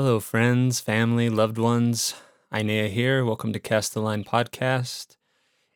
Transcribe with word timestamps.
Hello, 0.00 0.20
friends, 0.20 0.78
family, 0.78 1.28
loved 1.28 1.58
ones. 1.58 2.14
Inaiah 2.54 2.88
here. 2.88 3.24
Welcome 3.24 3.52
to 3.52 3.58
Cast 3.58 3.94
the 3.94 4.00
Line 4.00 4.22
Podcast. 4.22 5.16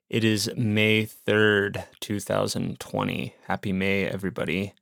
It 0.08 0.22
is 0.22 0.48
May 0.56 1.06
3rd, 1.06 1.86
2020. 1.98 3.34
Happy 3.48 3.72
May, 3.72 4.04
everybody. 4.04 4.74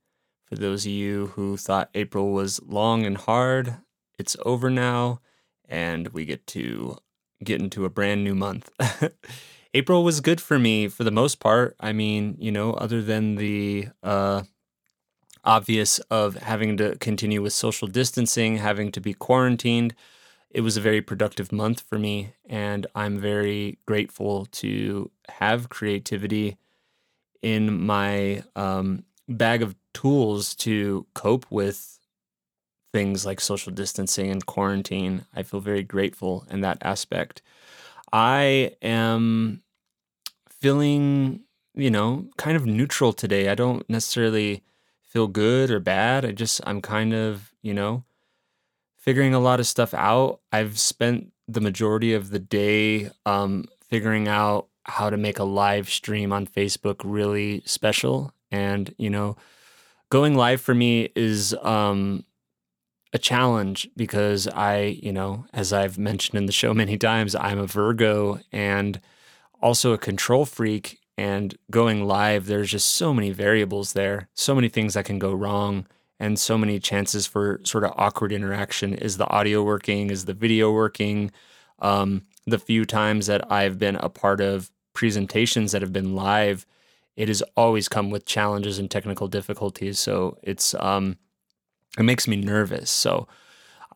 For 0.45 0.53
those 0.53 0.85
of 0.85 0.91
you 0.91 1.31
who 1.33 1.57
thought 1.57 1.89
April 1.95 2.33
was 2.33 2.61
long 2.61 3.03
and 3.03 3.17
hard, 3.17 3.77
it's 4.19 4.37
over 4.45 4.69
now, 4.69 5.21
and 5.67 6.09
we 6.09 6.23
get 6.23 6.45
to 6.45 6.99
get 7.43 7.59
into 7.59 7.83
a 7.83 7.89
brand 7.89 8.23
new 8.23 8.35
month. 8.35 8.69
April 9.73 10.03
was 10.03 10.21
good 10.21 10.39
for 10.39 10.59
me 10.59 10.87
for 10.87 11.03
the 11.03 11.09
most 11.09 11.39
part. 11.39 11.75
I 11.79 11.93
mean, 11.93 12.35
you 12.37 12.51
know, 12.51 12.73
other 12.73 13.01
than 13.01 13.37
the 13.37 13.87
uh, 14.03 14.43
obvious 15.43 15.99
of 16.09 16.35
having 16.35 16.77
to 16.77 16.95
continue 16.97 17.41
with 17.41 17.53
social 17.53 17.87
distancing, 17.87 18.57
having 18.57 18.91
to 18.91 19.01
be 19.01 19.13
quarantined. 19.13 19.95
It 20.49 20.61
was 20.61 20.77
a 20.77 20.81
very 20.81 21.01
productive 21.01 21.51
month 21.51 21.81
for 21.81 21.97
me, 21.97 22.33
and 22.45 22.85
I'm 22.93 23.19
very 23.19 23.79
grateful 23.85 24.45
to 24.53 25.09
have 25.29 25.69
creativity 25.69 26.57
in 27.41 27.81
my 27.81 28.43
um, 28.55 29.03
bag 29.27 29.61
of 29.61 29.75
tools 29.93 30.53
to 30.55 31.05
cope 31.13 31.45
with 31.49 31.99
things 32.93 33.25
like 33.25 33.39
social 33.39 33.71
distancing 33.71 34.29
and 34.29 34.45
quarantine. 34.45 35.25
I 35.33 35.43
feel 35.43 35.61
very 35.61 35.83
grateful 35.83 36.45
in 36.49 36.61
that 36.61 36.77
aspect. 36.81 37.41
I 38.11 38.73
am 38.81 39.63
feeling, 40.49 41.41
you 41.73 41.89
know, 41.89 42.27
kind 42.37 42.57
of 42.57 42.65
neutral 42.65 43.13
today. 43.13 43.49
I 43.49 43.55
don't 43.55 43.89
necessarily 43.89 44.63
feel 45.11 45.27
good 45.27 45.69
or 45.69 45.79
bad. 45.81 46.23
I 46.23 46.31
just, 46.31 46.61
I'm 46.65 46.81
kind 46.81 47.13
of, 47.13 47.53
you 47.61 47.73
know, 47.73 48.05
figuring 48.95 49.33
a 49.33 49.39
lot 49.39 49.59
of 49.59 49.67
stuff 49.67 49.93
out. 49.93 50.39
I've 50.53 50.79
spent 50.79 51.33
the 51.49 51.59
majority 51.59 52.13
of 52.13 52.29
the 52.29 52.39
day 52.39 53.09
um, 53.25 53.65
figuring 53.81 54.29
out 54.29 54.67
how 54.85 55.09
to 55.09 55.17
make 55.17 55.37
a 55.37 55.43
live 55.43 55.89
stream 55.89 56.31
on 56.31 56.47
Facebook 56.47 57.01
really 57.03 57.61
special. 57.65 58.33
And, 58.51 58.95
you 58.97 59.09
know, 59.09 59.35
going 60.09 60.35
live 60.35 60.61
for 60.61 60.73
me 60.73 61.09
is 61.13 61.53
um, 61.61 62.23
a 63.11 63.17
challenge 63.17 63.89
because 63.97 64.47
I, 64.47 64.97
you 65.01 65.11
know, 65.11 65.45
as 65.51 65.73
I've 65.73 65.97
mentioned 65.97 66.37
in 66.37 66.45
the 66.45 66.53
show 66.53 66.73
many 66.73 66.97
times, 67.09 67.35
I'm 67.35 67.59
a 67.59 67.67
Virgo 67.67 68.39
and 68.53 69.01
also 69.61 69.91
a 69.91 69.97
control 69.97 70.45
freak 70.45 71.00
and 71.21 71.55
going 71.69 72.03
live, 72.03 72.47
there's 72.47 72.71
just 72.71 72.93
so 72.93 73.13
many 73.13 73.29
variables 73.29 73.93
there, 73.93 74.27
so 74.33 74.55
many 74.55 74.69
things 74.69 74.95
that 74.95 75.05
can 75.05 75.19
go 75.19 75.31
wrong, 75.31 75.85
and 76.19 76.39
so 76.39 76.57
many 76.57 76.79
chances 76.79 77.27
for 77.27 77.61
sort 77.63 77.83
of 77.83 77.93
awkward 77.95 78.31
interaction. 78.31 78.95
Is 78.95 79.17
the 79.17 79.27
audio 79.27 79.61
working? 79.61 80.09
Is 80.09 80.25
the 80.25 80.33
video 80.33 80.71
working? 80.71 81.29
Um, 81.77 82.23
the 82.47 82.57
few 82.57 82.85
times 82.85 83.27
that 83.27 83.51
I've 83.51 83.77
been 83.77 83.97
a 83.97 84.09
part 84.09 84.41
of 84.41 84.71
presentations 84.93 85.73
that 85.73 85.83
have 85.83 85.93
been 85.93 86.15
live, 86.15 86.65
it 87.15 87.27
has 87.27 87.43
always 87.55 87.87
come 87.87 88.09
with 88.09 88.25
challenges 88.25 88.79
and 88.79 88.89
technical 88.89 89.27
difficulties. 89.27 89.99
So 89.99 90.39
it's 90.41 90.73
um, 90.73 91.17
it 91.99 92.03
makes 92.03 92.27
me 92.27 92.35
nervous. 92.35 92.89
So 92.89 93.27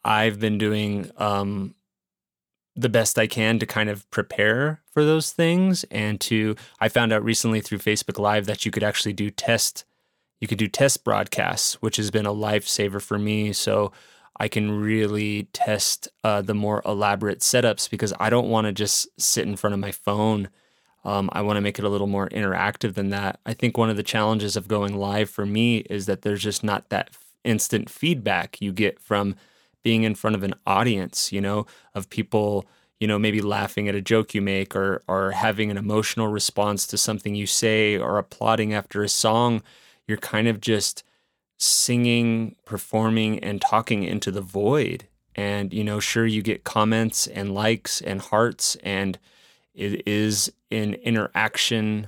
I've 0.04 0.40
been 0.40 0.60
doing 0.60 1.10
um, 1.18 1.74
the 2.76 2.90
best 2.90 3.18
I 3.18 3.26
can 3.26 3.58
to 3.58 3.66
kind 3.66 3.90
of 3.90 4.08
prepare 4.12 4.84
for 4.96 5.04
those 5.04 5.34
things 5.34 5.84
and 5.92 6.22
to 6.22 6.56
I 6.80 6.88
found 6.88 7.12
out 7.12 7.24
recently 7.24 7.60
through 7.60 7.80
Facebook 7.80 8.18
Live 8.18 8.46
that 8.46 8.66
you 8.66 8.72
could 8.72 8.84
actually 8.84 9.14
do 9.14 9.30
test 9.30 9.84
you 10.40 10.48
could 10.48 10.58
do 10.58 10.68
test 10.68 11.04
broadcasts, 11.04 11.82
which 11.82 11.98
has 11.98 12.12
been 12.12 12.26
a 12.26 12.34
lifesaver 12.34 13.02
for 13.02 13.18
me. 13.18 13.54
So 13.54 13.92
I 14.40 14.48
can 14.48 14.80
really 14.80 15.48
test 15.54 16.08
uh, 16.24 16.42
the 16.42 16.54
more 16.54 16.82
elaborate 16.86 17.40
setups 17.40 17.90
because 17.90 18.14
I 18.20 18.30
don't 18.30 18.50
want 18.50 18.68
to 18.68 18.74
just 18.74 19.08
sit 19.20 19.48
in 19.48 19.56
front 19.56 19.74
of 19.74 19.80
my 19.80 19.92
phone. 19.92 20.50
Um, 21.04 21.30
I 21.34 21.42
want 21.42 21.58
to 21.58 21.62
make 21.62 21.80
it 21.80 21.86
a 21.86 21.90
little 21.90 22.08
more 22.08 22.30
interactive 22.30 22.96
than 22.96 23.10
that. 23.10 23.40
I 23.46 23.54
think 23.54 23.78
one 23.78 23.90
of 23.90 23.98
the 23.98 24.04
challenges 24.04 24.56
of 24.56 24.68
going 24.68 24.98
live 24.98 25.30
for 25.30 25.46
me 25.46 25.78
is 25.78 26.06
that 26.06 26.22
there's 26.22 26.44
just 26.44 26.64
not 26.64 26.90
that 26.90 27.12
instant 27.44 27.90
feedback 27.90 28.62
you 28.62 28.72
get 28.72 29.00
from 29.00 29.36
being 29.84 30.04
in 30.04 30.16
front 30.16 30.36
of 30.36 30.44
an 30.44 30.56
audience, 30.66 31.32
you 31.32 31.40
know, 31.40 31.66
of 31.94 32.10
people, 32.10 32.66
you 33.00 33.08
know, 33.08 33.20
maybe 33.20 33.42
laughing 33.42 33.88
at 33.88 33.96
a 33.96 34.02
joke 34.02 34.34
you 34.34 34.42
make 34.42 34.76
or 34.76 35.04
or 35.08 35.32
having 35.32 35.70
an 35.72 35.78
emotional 35.78 36.28
response 36.28 36.88
to 36.88 36.98
something 36.98 37.36
you 37.36 37.48
say 37.48 37.98
or 37.98 38.18
applauding 38.18 38.74
after 38.74 39.04
a 39.04 39.10
song, 39.10 39.62
you're 40.08 40.18
kind 40.18 40.48
of 40.48 40.62
just 40.62 41.04
singing, 41.58 42.56
performing 42.66 43.40
and 43.40 43.62
talking 43.62 44.04
into 44.04 44.32
the 44.32 44.42
void. 44.42 45.06
And 45.36 45.74
you 45.74 45.84
know, 45.84 46.00
sure 46.00 46.26
you 46.26 46.42
get 46.42 46.64
comments 46.64 47.28
and 47.28 47.54
likes 47.54 48.02
and 48.02 48.22
hearts 48.22 48.76
and 48.78 49.20
it 49.74 50.08
is 50.08 50.52
an 50.72 50.94
interaction 50.96 52.08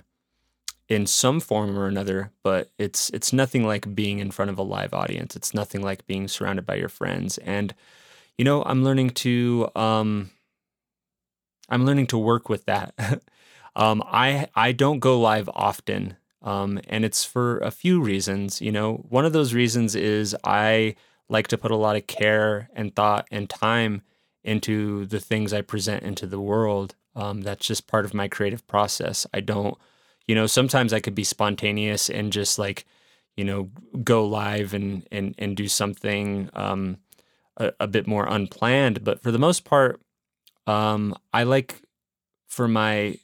in 0.90 1.06
some 1.06 1.40
form 1.40 1.78
or 1.78 1.88
another, 1.88 2.32
but 2.44 2.70
it's 2.78 3.10
it's 3.10 3.34
nothing 3.34 3.66
like 3.66 3.94
being 3.94 4.20
in 4.20 4.32
front 4.32 4.50
of 4.52 4.58
a 4.58 4.64
live 4.64 4.94
audience. 4.94 5.36
It's 5.36 5.54
nothing 5.54 5.82
like 5.82 6.08
being 6.08 6.28
surrounded 6.28 6.66
by 6.66 6.76
your 6.76 6.90
friends. 6.90 7.38
And 7.40 7.76
you 8.38 8.46
know, 8.46 8.64
I'm 8.64 8.84
learning 8.84 9.12
to 9.12 9.70
um, 9.76 10.30
I'm 11.70 11.86
learning 11.86 12.08
to 12.08 12.18
work 12.18 12.50
with 12.50 12.66
that. 12.66 12.94
um, 13.76 14.04
I 14.06 14.48
I 14.56 14.72
don't 14.72 15.00
go 15.00 15.20
live 15.20 15.50
often, 15.54 16.18
um, 16.42 16.80
and 16.88 17.06
it's 17.06 17.24
for 17.24 17.60
a 17.60 17.72
few 17.72 18.02
reasons. 18.02 18.62
You 18.62 18.72
know, 18.72 19.06
one 19.10 19.26
of 19.26 19.34
those 19.34 19.54
reasons 19.54 19.96
is 19.96 20.36
I 20.44 20.96
like 21.30 21.48
to 21.50 21.58
put 21.58 21.72
a 21.72 21.76
lot 21.76 21.96
of 21.96 22.08
care 22.08 22.70
and 22.74 22.96
thought 22.96 23.28
and 23.32 23.50
time 23.50 24.02
into 24.44 25.06
the 25.06 25.20
things 25.20 25.54
I 25.54 25.62
present 25.62 26.04
into 26.04 26.26
the 26.26 26.40
world. 26.40 26.96
Um, 27.16 27.42
that's 27.42 27.66
just 27.66 27.88
part 27.88 28.06
of 28.06 28.14
my 28.14 28.28
creative 28.28 28.66
process. 28.68 29.26
I 29.34 29.42
don't 29.42 29.78
you 30.28 30.36
know, 30.36 30.46
sometimes 30.46 30.94
I 30.94 31.00
could 31.00 31.16
be 31.16 31.24
spontaneous 31.24 32.10
and 32.10 32.32
just 32.32 32.60
like, 32.60 32.86
you 33.36 33.46
know, 33.46 33.70
go 34.04 34.26
live 34.26 34.74
and 34.74 35.08
and 35.12 35.34
and 35.38 35.56
do 35.56 35.68
something 35.68 36.50
um, 36.54 36.98
a, 37.56 37.72
a 37.80 37.88
bit 37.88 38.08
more 38.08 38.26
unplanned. 38.26 39.04
But 39.04 39.24
for 39.24 39.32
the 39.32 39.40
most 39.40 39.64
part, 39.64 40.02
um, 40.68 41.16
I 41.34 41.44
like 41.44 41.82
for 42.48 42.68
my 42.68 43.18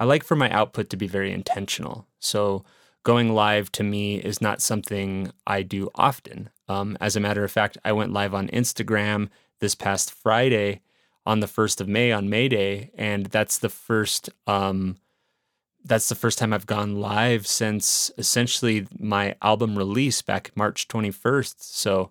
I 0.00 0.04
like 0.04 0.24
for 0.24 0.34
my 0.34 0.50
output 0.50 0.90
to 0.90 0.96
be 0.96 1.06
very 1.06 1.30
intentional. 1.30 2.08
So 2.18 2.64
going 3.04 3.34
live 3.34 3.70
to 3.72 3.84
me 3.84 4.16
is 4.16 4.40
not 4.40 4.60
something 4.60 5.32
I 5.46 5.62
do 5.62 5.90
often. 5.94 6.50
Um, 6.68 6.96
as 7.00 7.14
a 7.14 7.20
matter 7.20 7.44
of 7.44 7.52
fact, 7.52 7.78
I 7.84 7.92
went 7.92 8.12
live 8.12 8.34
on 8.34 8.48
Instagram 8.48 9.28
this 9.60 9.76
past 9.76 10.12
Friday 10.12 10.80
on 11.24 11.38
the 11.38 11.46
1st 11.46 11.80
of 11.80 11.88
May 11.88 12.10
on 12.10 12.28
May 12.28 12.48
Day. 12.48 12.90
And 12.96 13.26
that's 13.26 13.58
the 13.58 13.68
first 13.68 14.30
um, 14.48 14.96
that's 15.84 16.08
the 16.08 16.14
first 16.14 16.38
time 16.38 16.52
I've 16.52 16.66
gone 16.66 17.00
live 17.00 17.46
since 17.46 18.10
essentially 18.16 18.86
my 18.98 19.34
album 19.42 19.76
release 19.76 20.22
back 20.22 20.52
March 20.54 20.86
21st. 20.88 21.56
So, 21.58 22.10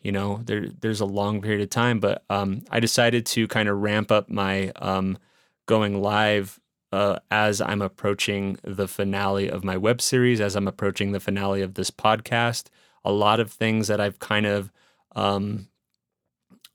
you 0.00 0.12
know, 0.12 0.40
there 0.44 0.66
there's 0.80 1.00
a 1.00 1.06
long 1.06 1.42
period 1.42 1.60
of 1.60 1.70
time, 1.70 2.00
but 2.00 2.24
um, 2.30 2.62
I 2.70 2.80
decided 2.80 3.26
to 3.26 3.48
kind 3.48 3.68
of 3.68 3.78
ramp 3.78 4.10
up 4.10 4.28
my 4.28 4.70
um, 4.76 5.18
going 5.66 6.00
live 6.00 6.60
uh, 6.92 7.18
as 7.30 7.60
I'm 7.60 7.82
approaching 7.82 8.58
the 8.62 8.88
finale 8.88 9.50
of 9.50 9.64
my 9.64 9.76
web 9.76 10.00
series, 10.00 10.40
as 10.40 10.56
I'm 10.56 10.68
approaching 10.68 11.12
the 11.12 11.20
finale 11.20 11.62
of 11.62 11.74
this 11.74 11.90
podcast. 11.90 12.68
A 13.04 13.12
lot 13.12 13.40
of 13.40 13.52
things 13.52 13.88
that 13.88 14.00
I've 14.00 14.18
kind 14.18 14.46
of 14.46 14.70
um, 15.16 15.68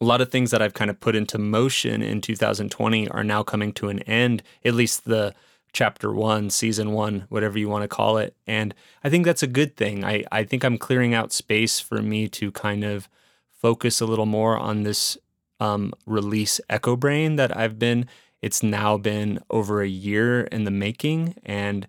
a 0.02 0.06
lot 0.06 0.22
of 0.22 0.30
things 0.30 0.52
that 0.52 0.62
I've 0.62 0.74
kind 0.74 0.90
of 0.90 1.00
put 1.00 1.16
into 1.16 1.38
motion 1.38 2.02
in 2.02 2.20
2020 2.20 3.08
are 3.10 3.24
now 3.24 3.42
coming 3.42 3.72
to 3.74 3.90
an 3.90 4.00
end. 4.00 4.44
At 4.66 4.74
least 4.74 5.06
the 5.06 5.34
chapter 5.74 6.14
one, 6.14 6.50
season 6.50 6.92
one, 6.92 7.26
whatever 7.30 7.58
you 7.58 7.68
want 7.68 7.82
to 7.82 7.88
call 7.88 8.18
it. 8.18 8.36
And 8.46 8.74
I 9.04 9.10
think 9.10 9.26
that's 9.26 9.44
a 9.44 9.48
good 9.48 9.76
thing. 9.76 10.06
I, 10.06 10.24
I 10.32 10.44
think 10.44 10.64
I'm 10.64 10.78
clearing 10.78 11.14
out 11.14 11.34
space 11.34 11.80
for 11.80 12.02
me 12.02 12.28
to 12.30 12.52
kind 12.52 12.84
of 12.84 13.10
focus 13.50 14.00
a 14.00 14.06
little 14.06 14.28
more 14.28 14.58
on 14.58 14.84
this 14.84 15.18
um, 15.60 15.94
release 16.06 16.62
Echo 16.70 16.96
Brain 16.96 17.38
that 17.38 17.56
I've 17.58 17.80
been. 17.80 18.08
It's 18.42 18.62
now 18.62 18.98
been 18.98 19.40
over 19.50 19.82
a 19.82 19.88
year 19.88 20.42
in 20.42 20.64
the 20.64 20.72
making. 20.72 21.36
And, 21.44 21.88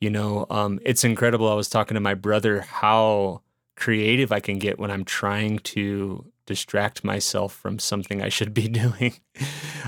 you 0.00 0.10
know, 0.10 0.46
um, 0.48 0.78
it's 0.84 1.04
incredible. 1.04 1.50
I 1.50 1.54
was 1.54 1.68
talking 1.68 1.94
to 1.96 2.00
my 2.00 2.14
brother 2.14 2.60
how 2.60 3.42
creative 3.76 4.30
I 4.30 4.40
can 4.40 4.58
get 4.58 4.78
when 4.78 4.90
I'm 4.90 5.04
trying 5.04 5.58
to 5.60 6.24
distract 6.46 7.04
myself 7.04 7.52
from 7.54 7.78
something 7.78 8.22
I 8.22 8.28
should 8.28 8.54
be 8.54 8.68
doing. 8.82 9.14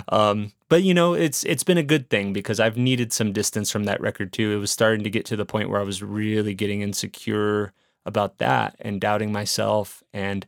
um, 0.09 0.53
but 0.69 0.83
you 0.83 0.93
know, 0.93 1.15
it's 1.15 1.45
it's 1.45 1.65
been 1.65 1.79
a 1.79 1.83
good 1.83 2.11
thing 2.11 2.33
because 2.33 2.61
I've 2.61 2.77
needed 2.77 3.13
some 3.13 3.33
distance 3.33 3.71
from 3.71 3.85
that 3.85 4.01
record 4.01 4.33
too. 4.33 4.53
It 4.53 4.57
was 4.57 4.71
starting 4.71 5.05
to 5.05 5.11
get 5.11 5.25
to 5.27 5.37
the 5.37 5.47
point 5.47 5.71
where 5.71 5.81
I 5.81 5.85
was 5.85 6.03
really 6.03 6.55
getting 6.55 6.83
insecure 6.83 7.73
about 8.05 8.39
that 8.39 8.77
and 8.81 9.01
doubting 9.01 9.33
myself, 9.33 10.03
and 10.13 10.47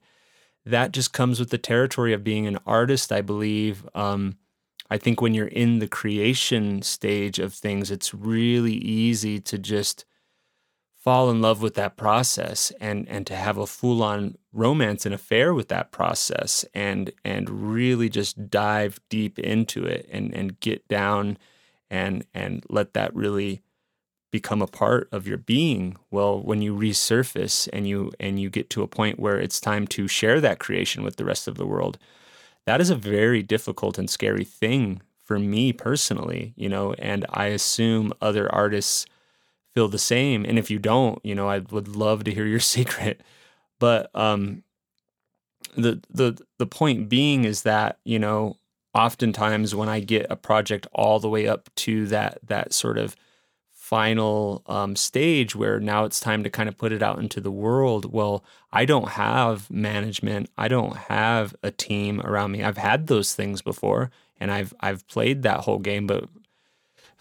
that 0.66 0.92
just 0.92 1.12
comes 1.12 1.40
with 1.40 1.50
the 1.50 1.58
territory 1.58 2.12
of 2.12 2.24
being 2.24 2.46
an 2.46 2.58
artist. 2.66 3.12
I 3.12 3.22
believe. 3.22 3.88
Um, 3.94 4.36
I 4.92 4.98
think 4.98 5.20
when 5.20 5.34
you're 5.34 5.46
in 5.46 5.78
the 5.78 5.86
creation 5.86 6.82
stage 6.82 7.38
of 7.38 7.54
things, 7.54 7.92
it's 7.92 8.12
really 8.12 8.74
easy 8.74 9.38
to 9.38 9.56
just 9.56 10.04
fall 11.00 11.30
in 11.30 11.40
love 11.40 11.62
with 11.62 11.74
that 11.74 11.96
process 11.96 12.72
and 12.80 13.08
and 13.08 13.26
to 13.26 13.34
have 13.34 13.56
a 13.56 13.66
full 13.66 14.02
on 14.02 14.36
romance 14.52 15.06
and 15.06 15.14
affair 15.14 15.54
with 15.54 15.68
that 15.68 15.90
process 15.90 16.64
and 16.74 17.10
and 17.24 17.72
really 17.72 18.08
just 18.08 18.50
dive 18.50 19.00
deep 19.08 19.38
into 19.38 19.84
it 19.84 20.06
and 20.12 20.34
and 20.34 20.60
get 20.60 20.86
down 20.88 21.38
and 21.90 22.24
and 22.34 22.64
let 22.68 22.92
that 22.92 23.14
really 23.14 23.62
become 24.30 24.62
a 24.62 24.66
part 24.66 25.08
of 25.10 25.26
your 25.26 25.38
being. 25.38 25.96
Well 26.10 26.40
when 26.40 26.60
you 26.60 26.76
resurface 26.76 27.68
and 27.72 27.88
you 27.88 28.12
and 28.20 28.38
you 28.38 28.50
get 28.50 28.68
to 28.70 28.82
a 28.82 28.86
point 28.88 29.18
where 29.18 29.40
it's 29.40 29.58
time 29.60 29.86
to 29.88 30.06
share 30.06 30.40
that 30.40 30.58
creation 30.60 31.02
with 31.02 31.16
the 31.16 31.24
rest 31.24 31.48
of 31.48 31.56
the 31.56 31.66
world 31.66 31.98
that 32.66 32.80
is 32.80 32.90
a 32.90 32.96
very 32.96 33.42
difficult 33.42 33.98
and 33.98 34.08
scary 34.08 34.44
thing 34.44 35.02
for 35.24 35.38
me 35.38 35.72
personally 35.72 36.52
you 36.56 36.68
know 36.68 36.92
and 36.94 37.24
i 37.30 37.46
assume 37.46 38.12
other 38.20 38.52
artists 38.54 39.06
feel 39.74 39.88
the 39.88 39.98
same. 39.98 40.44
And 40.44 40.58
if 40.58 40.70
you 40.70 40.78
don't, 40.78 41.18
you 41.24 41.34
know, 41.34 41.48
I 41.48 41.58
would 41.58 41.88
love 41.88 42.24
to 42.24 42.34
hear 42.34 42.46
your 42.46 42.60
secret. 42.76 43.20
But 43.78 44.10
um, 44.14 44.62
the 45.76 46.00
the 46.10 46.38
the 46.58 46.66
point 46.66 47.08
being 47.08 47.44
is 47.44 47.62
that 47.62 47.98
you 48.04 48.18
know, 48.18 48.56
oftentimes 48.94 49.74
when 49.74 49.88
I 49.88 50.00
get 50.00 50.26
a 50.30 50.36
project 50.36 50.86
all 50.92 51.18
the 51.20 51.28
way 51.28 51.46
up 51.46 51.70
to 51.76 52.06
that 52.06 52.38
that 52.46 52.72
sort 52.72 52.98
of 52.98 53.16
final 53.90 54.62
um, 54.66 54.94
stage 54.94 55.56
where 55.56 55.80
now 55.80 56.04
it's 56.04 56.20
time 56.20 56.44
to 56.44 56.50
kind 56.50 56.68
of 56.68 56.78
put 56.78 56.92
it 56.92 57.02
out 57.02 57.18
into 57.18 57.40
the 57.40 57.50
world. 57.50 58.12
Well, 58.12 58.44
I 58.70 58.84
don't 58.84 59.08
have 59.08 59.68
management. 59.68 60.48
I 60.56 60.68
don't 60.68 60.96
have 60.96 61.56
a 61.64 61.72
team 61.72 62.20
around 62.20 62.52
me. 62.52 62.62
I've 62.62 62.76
had 62.76 63.08
those 63.08 63.34
things 63.34 63.62
before, 63.62 64.12
and 64.38 64.52
I've 64.52 64.72
I've 64.78 65.06
played 65.08 65.42
that 65.42 65.60
whole 65.60 65.80
game, 65.80 66.06
but 66.06 66.28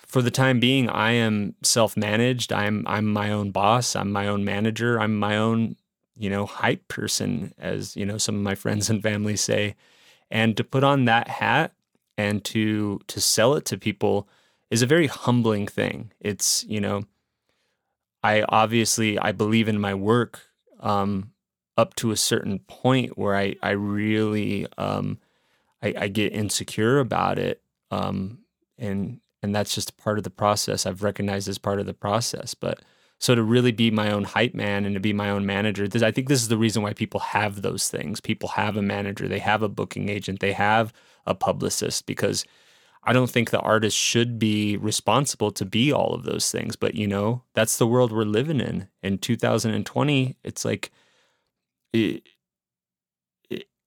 for 0.10 0.24
the 0.24 0.32
time 0.32 0.60
being, 0.60 0.90
I 0.90 1.12
am 1.12 1.56
self-managed. 1.62 2.52
I'm 2.52 2.84
I'm 2.88 3.06
my 3.06 3.32
own 3.32 3.52
boss. 3.52 3.96
I'm 3.96 4.12
my 4.12 4.28
own 4.28 4.44
manager. 4.44 5.00
I'm 5.00 5.18
my 5.18 5.38
own, 5.38 5.76
you 6.18 6.32
know, 6.32 6.48
hype 6.48 6.88
person, 6.88 7.54
as 7.60 7.96
you 7.96 8.06
know, 8.06 8.18
some 8.18 8.36
of 8.36 8.42
my 8.42 8.56
friends 8.56 8.90
and 8.90 9.04
family 9.04 9.38
say. 9.38 9.76
And 10.32 10.58
to 10.58 10.64
put 10.64 10.84
on 10.84 11.06
that 11.06 11.28
hat 11.28 11.74
and 12.18 12.44
to 12.46 13.00
to 13.08 13.22
sell 13.22 13.54
it 13.54 13.66
to 13.66 13.78
people 13.78 14.28
is 14.72 14.82
a 14.82 14.88
very 14.88 15.06
humbling 15.06 15.68
thing. 15.68 16.12
It's 16.20 16.66
you 16.68 16.82
know, 16.82 17.04
I 18.24 18.42
obviously 18.50 19.20
I 19.20 19.32
believe 19.32 19.68
in 19.68 19.80
my 19.80 19.94
work 19.94 20.42
um, 20.80 21.34
up 21.78 21.94
to 21.98 22.10
a 22.10 22.18
certain 22.18 22.60
point 22.68 23.16
where 23.16 23.36
I 23.36 23.56
I 23.62 23.72
really 23.72 24.66
um, 24.76 25.20
I, 25.84 25.94
I 25.96 26.08
get 26.08 26.34
insecure 26.34 26.98
about 26.98 27.38
it 27.38 27.62
um, 27.92 28.40
and 28.80 29.20
and 29.42 29.56
that's 29.56 29.74
just 29.74 29.98
part 29.98 30.18
of 30.18 30.24
the 30.24 30.30
process. 30.30 30.86
I've 30.86 31.04
recognized 31.04 31.48
as 31.48 31.58
part 31.58 31.80
of 31.80 31.86
the 31.86 31.94
process 31.94 32.54
but 32.54 32.82
so 33.22 33.36
to 33.36 33.44
really 33.44 33.74
be 33.74 33.92
my 33.92 34.12
own 34.12 34.24
hype 34.24 34.54
man 34.54 34.86
and 34.86 34.96
to 34.96 35.02
be 35.02 35.12
my 35.12 35.30
own 35.30 35.46
manager 35.46 35.88
this, 35.88 36.02
i 36.02 36.12
think 36.12 36.28
this 36.28 36.42
is 36.42 36.48
the 36.48 36.58
reason 36.58 36.82
why 36.82 36.94
people 36.94 37.20
have 37.20 37.62
those 37.62 37.90
things. 37.90 38.22
People 38.22 38.50
have 38.50 38.78
a 38.78 38.82
manager 38.82 39.28
they 39.28 39.40
have 39.40 39.62
a 39.62 39.70
booking 39.70 40.10
agent 40.10 40.40
they 40.40 40.54
have 40.54 40.94
a 41.26 41.36
publicist 41.36 42.06
because 42.06 42.46
i 43.04 43.14
don't 43.14 43.30
think 43.30 43.50
the 43.50 43.60
artist 43.60 43.98
should 43.98 44.40
be 44.40 44.78
responsible 44.78 45.52
to 45.52 45.66
be 45.66 45.92
all 45.92 46.14
of 46.14 46.24
those 46.24 46.52
things 46.52 46.76
but 46.76 46.96
you 46.96 47.08
know 47.08 47.44
that's 47.54 47.78
the 47.78 47.88
world 47.88 48.12
we're 48.12 48.24
living 48.24 48.60
in. 48.60 48.88
In 49.04 49.18
2020 49.18 50.38
it's 50.44 50.66
like 50.66 50.92
it, 51.94 52.24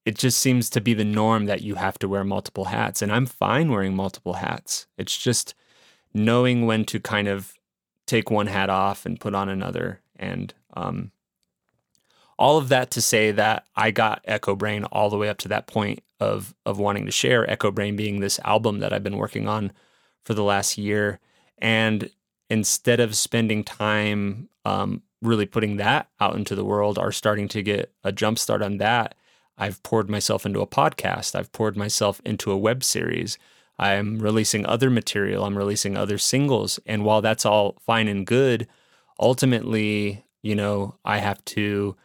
it 0.05 0.17
just 0.17 0.39
seems 0.39 0.69
to 0.71 0.81
be 0.81 0.93
the 0.93 1.05
norm 1.05 1.45
that 1.45 1.61
you 1.61 1.75
have 1.75 1.97
to 1.99 2.09
wear 2.09 2.23
multiple 2.23 2.65
hats. 2.65 3.01
And 3.01 3.11
I'm 3.11 3.25
fine 3.25 3.71
wearing 3.71 3.95
multiple 3.95 4.33
hats. 4.33 4.87
It's 4.97 5.17
just 5.17 5.55
knowing 6.13 6.65
when 6.65 6.85
to 6.85 6.99
kind 6.99 7.27
of 7.27 7.53
take 8.05 8.29
one 8.29 8.47
hat 8.47 8.69
off 8.69 9.05
and 9.05 9.19
put 9.19 9.33
on 9.33 9.49
another. 9.49 10.01
And 10.15 10.53
um, 10.75 11.11
all 12.37 12.57
of 12.57 12.69
that 12.69 12.91
to 12.91 13.01
say 13.01 13.31
that 13.31 13.65
I 13.75 13.91
got 13.91 14.21
Echo 14.25 14.55
Brain 14.55 14.83
all 14.85 15.09
the 15.09 15.17
way 15.17 15.29
up 15.29 15.37
to 15.39 15.47
that 15.49 15.67
point 15.67 16.03
of 16.19 16.53
of 16.65 16.79
wanting 16.79 17.05
to 17.05 17.11
share 17.11 17.49
Echo 17.49 17.71
Brain 17.71 17.95
being 17.95 18.19
this 18.19 18.39
album 18.43 18.79
that 18.79 18.93
I've 18.93 19.03
been 19.03 19.17
working 19.17 19.47
on 19.47 19.71
for 20.23 20.33
the 20.33 20.43
last 20.43 20.77
year. 20.77 21.19
And 21.57 22.09
instead 22.49 22.99
of 22.99 23.15
spending 23.15 23.63
time 23.63 24.49
um, 24.65 25.01
really 25.21 25.45
putting 25.45 25.77
that 25.77 26.09
out 26.19 26.35
into 26.35 26.55
the 26.55 26.65
world 26.65 26.97
or 26.97 27.11
starting 27.11 27.47
to 27.49 27.61
get 27.61 27.93
a 28.03 28.11
jump 28.11 28.37
start 28.37 28.61
on 28.61 28.77
that, 28.77 29.15
I've 29.63 29.81
poured 29.81 30.09
myself 30.09 30.45
into 30.45 30.59
a 30.59 30.67
podcast. 30.67 31.35
I've 31.35 31.53
poured 31.53 31.77
myself 31.77 32.19
into 32.25 32.51
a 32.51 32.57
web 32.57 32.83
series. 32.83 33.37
I'm 33.79 34.19
releasing 34.19 34.65
other 34.65 34.89
material. 34.89 35.45
I'm 35.45 35.57
releasing 35.57 35.95
other 35.95 36.17
singles. 36.17 36.81
And 36.85 37.05
while 37.05 37.21
that's 37.21 37.45
all 37.45 37.77
fine 37.79 38.09
and 38.09 38.27
good, 38.27 38.67
ultimately, 39.17 40.25
you 40.41 40.53
know, 40.53 40.95
I 41.05 41.19
have 41.19 41.43
to 41.45 41.95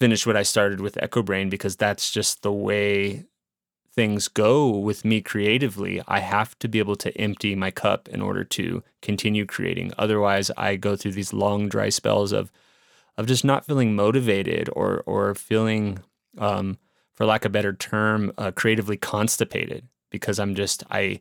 finish 0.00 0.26
what 0.26 0.38
I 0.38 0.44
started 0.44 0.80
with 0.80 0.96
Echo 1.02 1.22
Brain 1.22 1.50
because 1.50 1.76
that's 1.76 2.10
just 2.10 2.40
the 2.40 2.52
way 2.52 3.26
things 3.94 4.26
go 4.26 4.70
with 4.70 5.04
me 5.04 5.20
creatively. 5.20 6.00
I 6.08 6.20
have 6.20 6.58
to 6.60 6.68
be 6.68 6.78
able 6.78 6.96
to 6.96 7.14
empty 7.20 7.54
my 7.54 7.70
cup 7.70 8.08
in 8.08 8.22
order 8.22 8.44
to 8.44 8.82
continue 9.02 9.44
creating. 9.44 9.92
Otherwise, 9.98 10.50
I 10.56 10.76
go 10.76 10.96
through 10.96 11.12
these 11.12 11.34
long 11.34 11.68
dry 11.68 11.90
spells 11.90 12.32
of 12.32 12.50
of 13.18 13.26
just 13.26 13.44
not 13.44 13.66
feeling 13.66 13.94
motivated 13.94 14.70
or 14.72 15.02
or 15.04 15.34
feeling 15.34 16.00
um, 16.38 16.78
for 17.14 17.26
lack 17.26 17.44
of 17.44 17.50
a 17.50 17.52
better 17.52 17.72
term, 17.72 18.32
uh, 18.38 18.50
creatively 18.50 18.96
constipated 18.96 19.88
because 20.10 20.38
I'm 20.38 20.54
just 20.54 20.84
I 20.90 21.20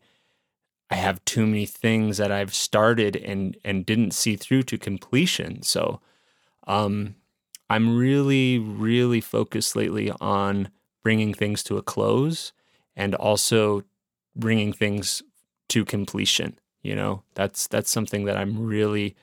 I 0.89 0.95
have 0.95 1.23
too 1.25 1.45
many 1.45 1.65
things 1.65 2.17
that 2.17 2.31
I've 2.31 2.53
started 2.53 3.15
and 3.15 3.57
and 3.63 3.85
didn't 3.85 4.11
see 4.11 4.35
through 4.35 4.63
to 4.63 4.77
completion. 4.77 5.63
So 5.63 6.01
um, 6.67 7.15
I'm 7.69 7.97
really 7.97 8.59
really 8.59 9.21
focused 9.21 9.75
lately 9.75 10.11
on 10.21 10.69
bringing 11.03 11.33
things 11.33 11.63
to 11.63 11.77
a 11.77 11.81
close 11.81 12.51
and 12.95 13.15
also 13.15 13.83
bringing 14.35 14.73
things 14.73 15.23
to 15.69 15.85
completion. 15.85 16.59
You 16.83 16.95
know, 16.95 17.23
that's 17.33 17.67
that's 17.67 17.89
something 17.89 18.25
that 18.25 18.37
I'm 18.37 18.65
really 18.65 19.15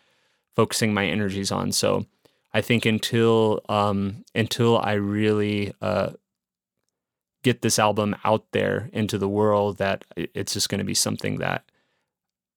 focusing 0.54 0.92
my 0.92 1.06
energies 1.06 1.52
on. 1.52 1.72
So 1.72 2.06
I 2.54 2.60
think 2.60 2.84
until 2.84 3.60
um, 3.68 4.24
until 4.34 4.78
I 4.78 4.94
really 4.94 5.72
uh, 5.80 6.10
get 7.42 7.62
this 7.62 7.78
album 7.78 8.14
out 8.24 8.44
there 8.52 8.90
into 8.92 9.18
the 9.18 9.28
world, 9.28 9.78
that 9.78 10.04
it's 10.16 10.52
just 10.52 10.68
going 10.68 10.78
to 10.78 10.84
be 10.84 10.94
something 10.94 11.38
that 11.38 11.64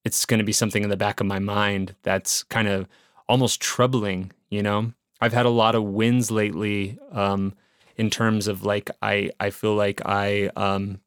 it's 0.03 0.25
going 0.25 0.39
to 0.39 0.45
be 0.45 0.53
something 0.53 0.83
in 0.83 0.89
the 0.89 0.97
back 0.97 1.19
of 1.19 1.27
my 1.27 1.39
mind 1.39 1.95
that's 2.03 2.43
kind 2.43 2.67
of 2.67 2.87
almost 3.27 3.61
troubling. 3.61 4.31
You 4.49 4.63
know, 4.63 4.93
I've 5.21 5.33
had 5.33 5.45
a 5.45 5.49
lot 5.49 5.75
of 5.75 5.83
wins 5.83 6.29
lately 6.29 6.99
um, 7.11 7.53
in 7.95 8.09
terms 8.09 8.47
of 8.47 8.63
like 8.63 8.89
I 9.01 9.31
I 9.39 9.49
feel 9.49 9.75
like 9.75 10.01
I 10.05 10.51
um, 10.55 10.99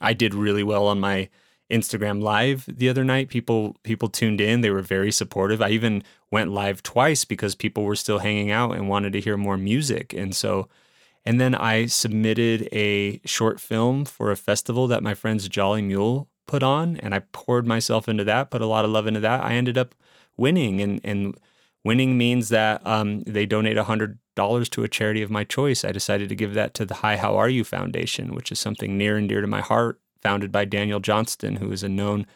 I 0.00 0.12
did 0.12 0.34
really 0.34 0.62
well 0.62 0.86
on 0.86 1.00
my 1.00 1.28
Instagram 1.70 2.20
live 2.22 2.66
the 2.68 2.88
other 2.88 3.04
night. 3.04 3.28
People 3.28 3.76
people 3.82 4.08
tuned 4.08 4.40
in. 4.40 4.60
They 4.60 4.70
were 4.70 4.82
very 4.82 5.10
supportive. 5.10 5.62
I 5.62 5.70
even 5.70 6.02
went 6.32 6.50
live 6.50 6.82
twice 6.82 7.24
because 7.24 7.54
people 7.54 7.84
were 7.84 7.94
still 7.94 8.18
hanging 8.18 8.50
out 8.50 8.74
and 8.74 8.88
wanted 8.88 9.12
to 9.12 9.20
hear 9.20 9.36
more 9.36 9.56
music. 9.56 10.12
And 10.12 10.34
so 10.34 10.68
and 11.24 11.40
then 11.40 11.54
I 11.54 11.86
submitted 11.86 12.68
a 12.72 13.20
short 13.24 13.60
film 13.60 14.04
for 14.04 14.32
a 14.32 14.36
festival 14.36 14.88
that 14.88 15.04
my 15.04 15.14
friends 15.14 15.48
Jolly 15.48 15.82
Mule 15.82 16.28
put 16.48 16.64
on 16.64 16.96
and 16.96 17.14
I 17.14 17.20
poured 17.30 17.64
myself 17.64 18.08
into 18.08 18.24
that, 18.24 18.50
put 18.50 18.62
a 18.62 18.66
lot 18.66 18.84
of 18.84 18.90
love 18.90 19.06
into 19.06 19.20
that. 19.20 19.44
I 19.44 19.52
ended 19.52 19.78
up 19.78 19.94
winning 20.36 20.80
and 20.80 21.00
and 21.04 21.36
winning 21.84 22.16
means 22.16 22.48
that 22.48 22.84
um, 22.86 23.22
they 23.24 23.46
donate 23.46 23.76
a 23.76 23.84
hundred 23.84 24.18
dollars 24.34 24.68
to 24.70 24.82
a 24.82 24.88
charity 24.88 25.22
of 25.22 25.30
my 25.30 25.44
choice. 25.44 25.84
I 25.84 25.92
decided 25.92 26.28
to 26.30 26.34
give 26.34 26.54
that 26.54 26.74
to 26.74 26.84
the 26.84 26.94
Hi 26.94 27.16
How 27.18 27.36
Are 27.36 27.48
You 27.48 27.64
Foundation, 27.64 28.34
which 28.34 28.50
is 28.50 28.58
something 28.58 28.96
near 28.96 29.16
and 29.16 29.28
dear 29.28 29.42
to 29.42 29.46
my 29.46 29.60
heart 29.60 30.00
founded 30.22 30.50
by 30.50 30.64
Daniel 30.64 31.00
Johnston, 31.00 31.56
who 31.56 31.70
is 31.72 31.82
a 31.82 31.88
known 31.88 32.26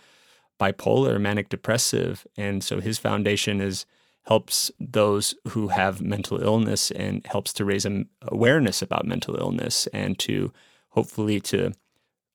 bipolar 0.58 1.20
manic 1.20 1.48
depressive. 1.48 2.26
And 2.36 2.62
so 2.62 2.80
his 2.80 2.98
foundation 2.98 3.60
is 3.60 3.86
helps 4.26 4.72
those 4.80 5.34
who 5.48 5.68
have 5.68 6.02
mental 6.02 6.42
illness 6.42 6.90
and 6.90 7.24
helps 7.26 7.52
to 7.52 7.64
raise 7.64 7.86
awareness 8.22 8.82
about 8.82 9.06
mental 9.06 9.36
illness 9.36 9.86
and 9.88 10.18
to 10.18 10.52
hopefully 10.90 11.38
to 11.40 11.72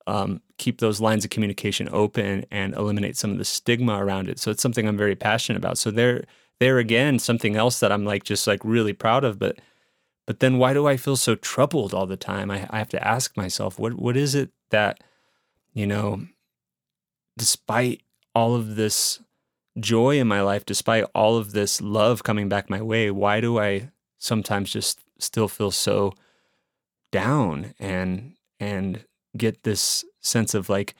um, 0.06 0.40
keep 0.56 0.80
those 0.80 1.02
lines 1.02 1.24
of 1.24 1.30
communication 1.30 1.88
open 1.92 2.46
and 2.50 2.74
eliminate 2.74 3.16
some 3.16 3.30
of 3.30 3.38
the 3.38 3.44
stigma 3.44 4.02
around 4.02 4.28
it. 4.28 4.38
So 4.38 4.50
it's 4.50 4.62
something 4.62 4.88
I'm 4.88 4.96
very 4.96 5.14
passionate 5.14 5.58
about. 5.58 5.76
So 5.76 5.90
there, 5.90 6.24
there 6.60 6.78
again, 6.78 7.18
something 7.18 7.56
else 7.56 7.80
that 7.80 7.92
I'm 7.92 8.04
like 8.06 8.24
just 8.24 8.46
like 8.46 8.64
really 8.64 8.94
proud 8.94 9.22
of. 9.22 9.38
But, 9.38 9.58
but 10.26 10.40
then 10.40 10.56
why 10.56 10.72
do 10.72 10.86
I 10.86 10.96
feel 10.96 11.16
so 11.16 11.34
troubled 11.34 11.92
all 11.92 12.06
the 12.06 12.16
time? 12.16 12.50
I, 12.50 12.66
I 12.70 12.78
have 12.78 12.88
to 12.90 13.06
ask 13.06 13.36
myself, 13.36 13.78
what 13.78 13.94
what 13.94 14.16
is 14.16 14.34
it 14.34 14.50
that 14.70 15.02
you 15.74 15.86
know, 15.86 16.26
despite 17.36 18.02
all 18.34 18.54
of 18.54 18.76
this 18.76 19.20
joy 19.78 20.18
in 20.18 20.28
my 20.28 20.42
life, 20.42 20.64
despite 20.64 21.04
all 21.14 21.36
of 21.36 21.52
this 21.52 21.80
love 21.80 22.22
coming 22.22 22.48
back 22.48 22.68
my 22.68 22.82
way, 22.82 23.10
why 23.10 23.40
do 23.40 23.58
I 23.58 23.90
sometimes 24.18 24.72
just 24.72 25.00
still 25.18 25.48
feel 25.48 25.70
so 25.70 26.12
down 27.10 27.74
and 27.78 28.34
and 28.58 29.04
get 29.36 29.62
this 29.62 30.04
sense 30.20 30.54
of 30.54 30.68
like 30.68 30.94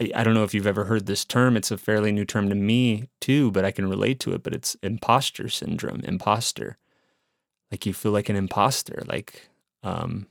I, 0.00 0.10
I 0.14 0.24
don't 0.24 0.34
know 0.34 0.44
if 0.44 0.54
you've 0.54 0.66
ever 0.66 0.84
heard 0.84 1.06
this 1.06 1.24
term. 1.24 1.56
It's 1.56 1.70
a 1.70 1.78
fairly 1.78 2.12
new 2.12 2.24
term 2.24 2.48
to 2.48 2.54
me 2.54 3.08
too, 3.20 3.50
but 3.50 3.64
I 3.64 3.70
can 3.70 3.88
relate 3.88 4.20
to 4.20 4.32
it. 4.32 4.42
But 4.42 4.54
it's 4.54 4.76
imposter 4.82 5.48
syndrome, 5.48 6.00
imposter. 6.04 6.78
Like 7.70 7.84
you 7.84 7.92
feel 7.92 8.12
like 8.12 8.28
an 8.28 8.36
imposter, 8.36 9.02
like 9.06 9.48
um, 9.82 10.26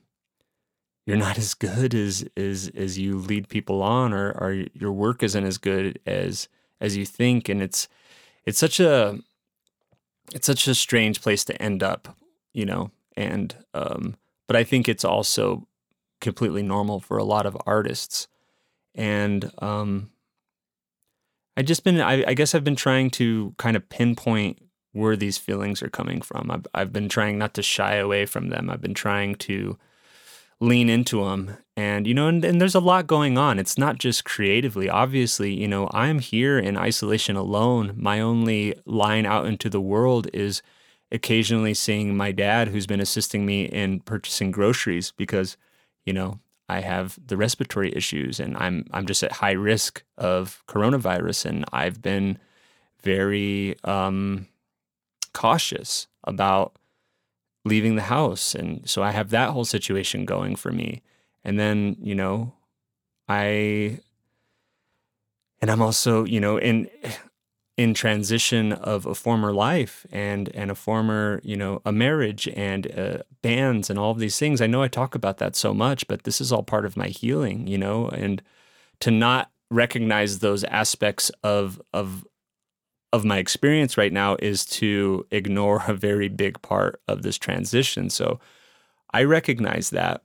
you're 1.07 1.17
not 1.17 1.39
as 1.39 1.55
good 1.55 1.95
as 1.95 2.23
as 2.37 2.71
as 2.75 2.99
you 2.99 3.17
lead 3.17 3.49
people 3.49 3.81
on, 3.81 4.13
or 4.13 4.29
or 4.33 4.65
your 4.75 4.91
work 4.91 5.23
isn't 5.23 5.43
as 5.43 5.57
good 5.57 5.99
as 6.05 6.47
as 6.79 6.95
you 6.95 7.05
think, 7.05 7.49
and 7.49 7.63
it's 7.63 7.87
it's 8.45 8.59
such 8.59 8.79
a 8.79 9.17
it's 10.35 10.45
such 10.45 10.67
a 10.67 10.75
strange 10.75 11.21
place 11.23 11.43
to 11.45 11.59
end 11.59 11.81
up, 11.81 12.15
you 12.53 12.65
know. 12.65 12.91
And 13.15 13.55
um, 13.73 14.17
but 14.45 14.55
I 14.55 14.63
think 14.63 14.87
it's 14.87 15.03
also 15.03 15.67
completely 16.21 16.61
normal 16.61 16.99
for 16.99 17.17
a 17.17 17.23
lot 17.23 17.47
of 17.47 17.57
artists 17.65 18.27
and 18.97 19.51
um, 19.59 20.09
I 21.55 21.61
just 21.61 21.83
been 21.83 22.01
I, 22.01 22.23
I, 22.27 22.33
guess 22.33 22.55
I've 22.55 22.63
been 22.63 22.75
trying 22.75 23.11
to 23.11 23.53
kind 23.57 23.77
of 23.77 23.87
pinpoint 23.87 24.61
where 24.91 25.15
these 25.15 25.37
feelings 25.37 25.83
are 25.83 25.89
coming 25.89 26.21
from. 26.21 26.49
I've 26.49 26.67
I've 26.73 26.91
been 26.91 27.07
trying 27.07 27.37
not 27.37 27.53
to 27.53 27.61
shy 27.61 27.95
away 27.95 28.25
from 28.25 28.49
them. 28.49 28.69
I've 28.69 28.81
been 28.81 28.95
trying 28.95 29.35
to 29.35 29.77
lean 30.59 30.89
into 30.89 31.23
them, 31.23 31.57
and 31.75 32.07
you 32.07 32.13
know, 32.13 32.27
and, 32.27 32.43
and 32.43 32.59
there's 32.59 32.75
a 32.75 32.79
lot 32.79 33.07
going 33.07 33.37
on. 33.37 33.59
It's 33.59 33.77
not 33.77 33.97
just 33.97 34.25
creatively. 34.25 34.89
Obviously, 34.89 35.53
you 35.53 35.67
know, 35.67 35.89
I'm 35.93 36.19
here 36.19 36.57
in 36.57 36.77
isolation 36.77 37.35
alone. 37.35 37.93
My 37.95 38.19
only 38.19 38.75
line 38.85 39.25
out 39.25 39.45
into 39.45 39.69
the 39.69 39.81
world 39.81 40.27
is 40.33 40.61
occasionally 41.11 41.73
seeing 41.73 42.17
my 42.17 42.31
dad, 42.31 42.69
who's 42.69 42.87
been 42.87 42.99
assisting 42.99 43.45
me 43.45 43.65
in 43.65 43.99
purchasing 44.01 44.51
groceries 44.51 45.13
because 45.15 45.57
you 46.05 46.13
know 46.13 46.39
I 46.69 46.81
have 46.81 47.17
the 47.25 47.37
respiratory 47.37 47.93
issues 47.95 48.39
and 48.39 48.57
I'm 48.57 48.85
I'm 48.91 49.05
just 49.05 49.23
at 49.23 49.33
high 49.33 49.51
risk 49.53 50.03
of 50.17 50.63
coronavirus 50.67 51.45
and 51.45 51.65
I've 51.71 52.01
been 52.01 52.37
very 53.01 53.77
um, 53.83 54.47
cautious 55.33 56.07
about 56.23 56.75
leaving 57.67 57.95
the 57.95 58.03
house. 58.03 58.55
And 58.55 58.88
so 58.89 59.03
I 59.03 59.12
have 59.12 59.29
that 59.29 59.51
whole 59.51 59.65
situation 59.65 60.25
going 60.25 60.55
for 60.55 60.71
me. 60.71 61.01
And 61.43 61.59
then 61.59 61.97
you 62.01 62.15
know 62.15 62.53
I 63.27 64.00
and 65.62 65.71
I'm 65.71 65.81
also 65.81 66.25
you 66.25 66.39
know 66.39 66.57
in 66.57 66.89
in 67.77 67.93
transition 67.93 68.74
of 68.74 69.05
a 69.05 69.15
former 69.15 69.53
life 69.53 70.05
and 70.12 70.50
and 70.55 70.71
a 70.71 70.75
former 70.75 71.39
you 71.43 71.55
know 71.55 71.81
a 71.86 71.91
marriage 71.91 72.47
and 72.50 72.91
uh, 72.97 73.17
bands 73.41 73.89
and 73.89 73.97
all 74.00 74.12
of 74.12 74.19
these 74.19 74.38
things. 74.39 74.62
I 74.62 74.67
know 74.67 74.81
i 74.81 74.88
talk 74.88 75.15
about 75.15 75.38
that 75.38 75.55
so 75.55 75.74
much 75.74 76.07
but 76.07 76.24
this 76.24 76.41
is 76.41 76.51
all 76.51 76.63
part 76.63 76.86
of 76.86 76.97
my 76.97 77.07
healing 77.07 77.67
you 77.67 77.77
know 77.77 78.09
and 78.09 78.41
to 79.00 79.12
not 79.12 79.51
recognize 79.69 80.39
those 80.39 80.63
aspects 80.65 81.29
of 81.43 81.81
of 81.93 82.26
of 83.17 83.25
my 83.25 83.38
experience 83.38 83.97
right 83.97 84.13
now 84.13 84.38
is 84.39 84.63
to 84.63 85.25
ignore 85.31 85.83
a 85.88 85.93
very 85.93 86.29
big 86.29 86.62
part 86.62 87.01
of 87.09 87.24
this 87.24 87.38
transition 87.38 88.09
so 88.09 88.39
i 89.12 89.24
recognize 89.24 89.89
that 89.89 90.24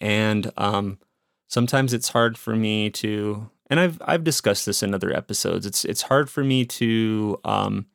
and 0.00 0.52
um 0.58 0.98
sometimes 1.46 1.94
it's 1.94 2.10
hard 2.10 2.36
for 2.36 2.54
me 2.54 2.90
to 2.90 3.50
and 3.70 3.80
I've 3.80 4.00
I've 4.04 4.24
discussed 4.24 4.66
this 4.66 4.82
in 4.82 4.94
other 4.94 5.14
episodes. 5.14 5.66
It's 5.66 5.84
it's 5.84 6.02
hard 6.02 6.30
for 6.30 6.42
me 6.42 6.64
to 6.64 7.38
um, 7.44 7.86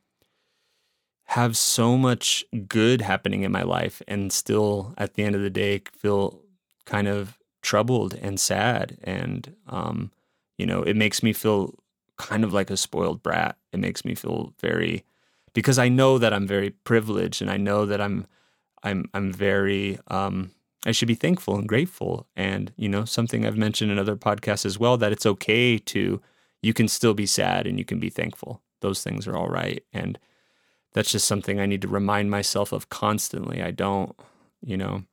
have 1.26 1.58
so 1.58 1.98
much 1.98 2.46
good 2.68 3.02
happening 3.02 3.44
in 3.44 3.52
my 3.52 3.64
life 3.64 4.02
and 4.08 4.32
still 4.32 4.94
at 4.98 5.16
the 5.16 5.24
end 5.24 5.36
of 5.36 5.42
the 5.42 5.50
day 5.50 5.82
feel 5.98 6.42
kind 6.86 7.08
of 7.08 7.40
troubled 7.62 8.14
and 8.16 8.40
sad 8.40 8.98
and 9.04 9.56
um, 9.68 10.12
you 10.58 10.66
know 10.66 10.84
it 10.84 10.96
makes 10.96 11.24
me 11.24 11.34
feel 11.34 11.74
kind 12.18 12.44
of 12.44 12.54
like 12.54 12.70
a 12.70 12.78
spoiled 12.78 13.24
brat. 13.24 13.58
It 13.72 13.80
makes 13.80 14.06
me 14.06 14.16
feel 14.16 14.54
very 14.60 15.04
because 15.54 15.78
I 15.78 15.90
know 15.90 16.18
that 16.18 16.34
I'm 16.34 16.48
very 16.48 16.72
privileged 16.72 17.42
and 17.42 17.50
I 17.50 17.58
know 17.58 17.86
that 17.86 18.02
I'm 18.02 18.26
I'm 18.84 19.06
I'm 19.14 19.32
very 19.32 20.00
um, 20.08 20.52
I 20.86 20.92
should 20.92 21.08
be 21.08 21.16
thankful 21.16 21.58
and 21.58 21.68
grateful. 21.68 22.28
And, 22.36 22.74
you 22.76 22.90
know, 22.90 23.06
something 23.06 23.46
I've 23.46 23.58
mentioned 23.58 23.92
in 23.92 24.00
other 24.00 24.16
podcasts 24.16 24.66
as 24.66 24.78
well 24.78 24.98
that 24.98 25.12
it's 25.12 25.26
okay 25.26 25.78
to, 25.78 26.22
you 26.62 26.74
can 26.74 26.88
still 26.88 27.14
be 27.14 27.26
sad 27.26 27.66
and 27.68 27.78
you 27.80 27.86
can 27.86 28.00
be 28.00 28.10
thankful. 28.10 28.62
Those 28.82 29.02
things 29.02 29.28
are 29.28 29.36
all 29.36 29.48
right. 29.48 29.84
And 29.94 30.20
that's 30.94 31.12
just 31.12 31.28
something 31.28 31.60
I 31.60 31.66
need 31.66 31.82
to 31.84 31.88
remind 31.88 32.32
myself 32.32 32.72
of 32.72 32.90
constantly. 32.90 33.62
I 33.62 33.72
don't, 33.72 34.16
you 34.62 34.78
know, 34.78 35.04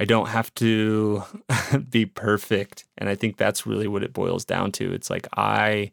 I 0.00 0.04
don't 0.04 0.28
have 0.28 0.54
to 0.56 1.22
be 1.90 2.06
perfect. 2.06 2.84
And 2.96 3.08
I 3.08 3.14
think 3.14 3.36
that's 3.36 3.66
really 3.66 3.88
what 3.88 4.02
it 4.02 4.12
boils 4.12 4.44
down 4.44 4.72
to. 4.72 4.92
It's 4.92 5.10
like 5.10 5.26
I, 5.36 5.92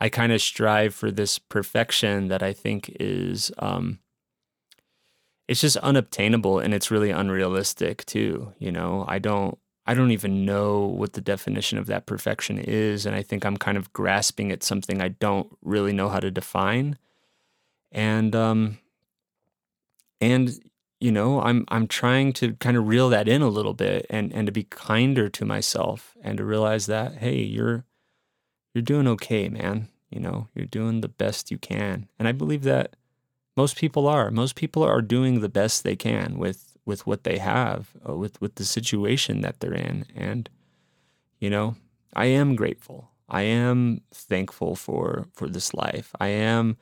I 0.00 0.08
kind 0.08 0.32
of 0.32 0.40
strive 0.42 0.94
for 0.94 1.10
this 1.10 1.38
perfection 1.38 2.28
that 2.28 2.42
I 2.42 2.52
think 2.52 2.94
is, 3.00 3.50
um, 3.58 3.98
it's 5.48 5.62
just 5.62 5.78
unobtainable 5.78 6.58
and 6.58 6.74
it's 6.74 6.90
really 6.90 7.10
unrealistic 7.10 8.04
too 8.04 8.52
you 8.58 8.70
know 8.70 9.04
i 9.08 9.18
don't 9.18 9.58
i 9.86 9.94
don't 9.94 10.10
even 10.10 10.44
know 10.44 10.80
what 10.86 11.14
the 11.14 11.20
definition 11.20 11.78
of 11.78 11.86
that 11.86 12.06
perfection 12.06 12.58
is 12.58 13.06
and 13.06 13.16
i 13.16 13.22
think 13.22 13.44
i'm 13.44 13.56
kind 13.56 13.78
of 13.78 13.92
grasping 13.92 14.52
at 14.52 14.62
something 14.62 15.00
i 15.00 15.08
don't 15.08 15.48
really 15.62 15.92
know 15.92 16.08
how 16.08 16.20
to 16.20 16.30
define 16.30 16.96
and 17.90 18.36
um 18.36 18.78
and 20.20 20.60
you 21.00 21.12
know 21.12 21.40
i'm 21.42 21.64
i'm 21.68 21.86
trying 21.86 22.32
to 22.32 22.54
kind 22.54 22.76
of 22.76 22.88
reel 22.88 23.08
that 23.08 23.28
in 23.28 23.42
a 23.42 23.48
little 23.48 23.74
bit 23.74 24.06
and 24.10 24.32
and 24.32 24.46
to 24.46 24.52
be 24.52 24.64
kinder 24.64 25.28
to 25.28 25.44
myself 25.44 26.16
and 26.22 26.38
to 26.38 26.44
realize 26.44 26.86
that 26.86 27.16
hey 27.16 27.38
you're 27.40 27.84
you're 28.74 28.82
doing 28.82 29.06
okay 29.06 29.48
man 29.48 29.88
you 30.10 30.20
know 30.20 30.48
you're 30.54 30.66
doing 30.66 31.00
the 31.00 31.08
best 31.08 31.50
you 31.50 31.58
can 31.58 32.08
and 32.18 32.26
i 32.26 32.32
believe 32.32 32.62
that 32.62 32.96
most 33.58 33.76
people 33.76 34.06
are. 34.06 34.30
Most 34.30 34.54
people 34.54 34.84
are 34.84 35.02
doing 35.02 35.40
the 35.40 35.48
best 35.48 35.82
they 35.82 35.96
can 35.96 36.38
with 36.38 36.76
with 36.86 37.08
what 37.08 37.24
they 37.24 37.38
have, 37.38 37.90
uh, 38.08 38.14
with 38.14 38.40
with 38.40 38.54
the 38.54 38.64
situation 38.64 39.40
that 39.40 39.58
they're 39.58 39.74
in, 39.74 40.06
and 40.14 40.48
you 41.40 41.50
know, 41.50 41.74
I 42.14 42.26
am 42.26 42.54
grateful. 42.54 43.10
I 43.28 43.42
am 43.42 44.02
thankful 44.14 44.76
for 44.76 45.26
for 45.34 45.48
this 45.48 45.74
life. 45.74 46.12
I 46.20 46.28
am 46.28 46.76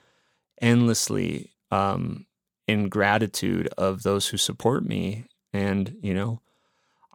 endlessly 0.60 1.54
um, 1.70 2.25
in 2.66 2.88
gratitude 2.88 3.68
of 3.78 4.02
those 4.02 4.28
who 4.28 4.36
support 4.36 4.84
me, 4.84 5.24
and 5.52 5.96
you 6.00 6.14
know, 6.14 6.40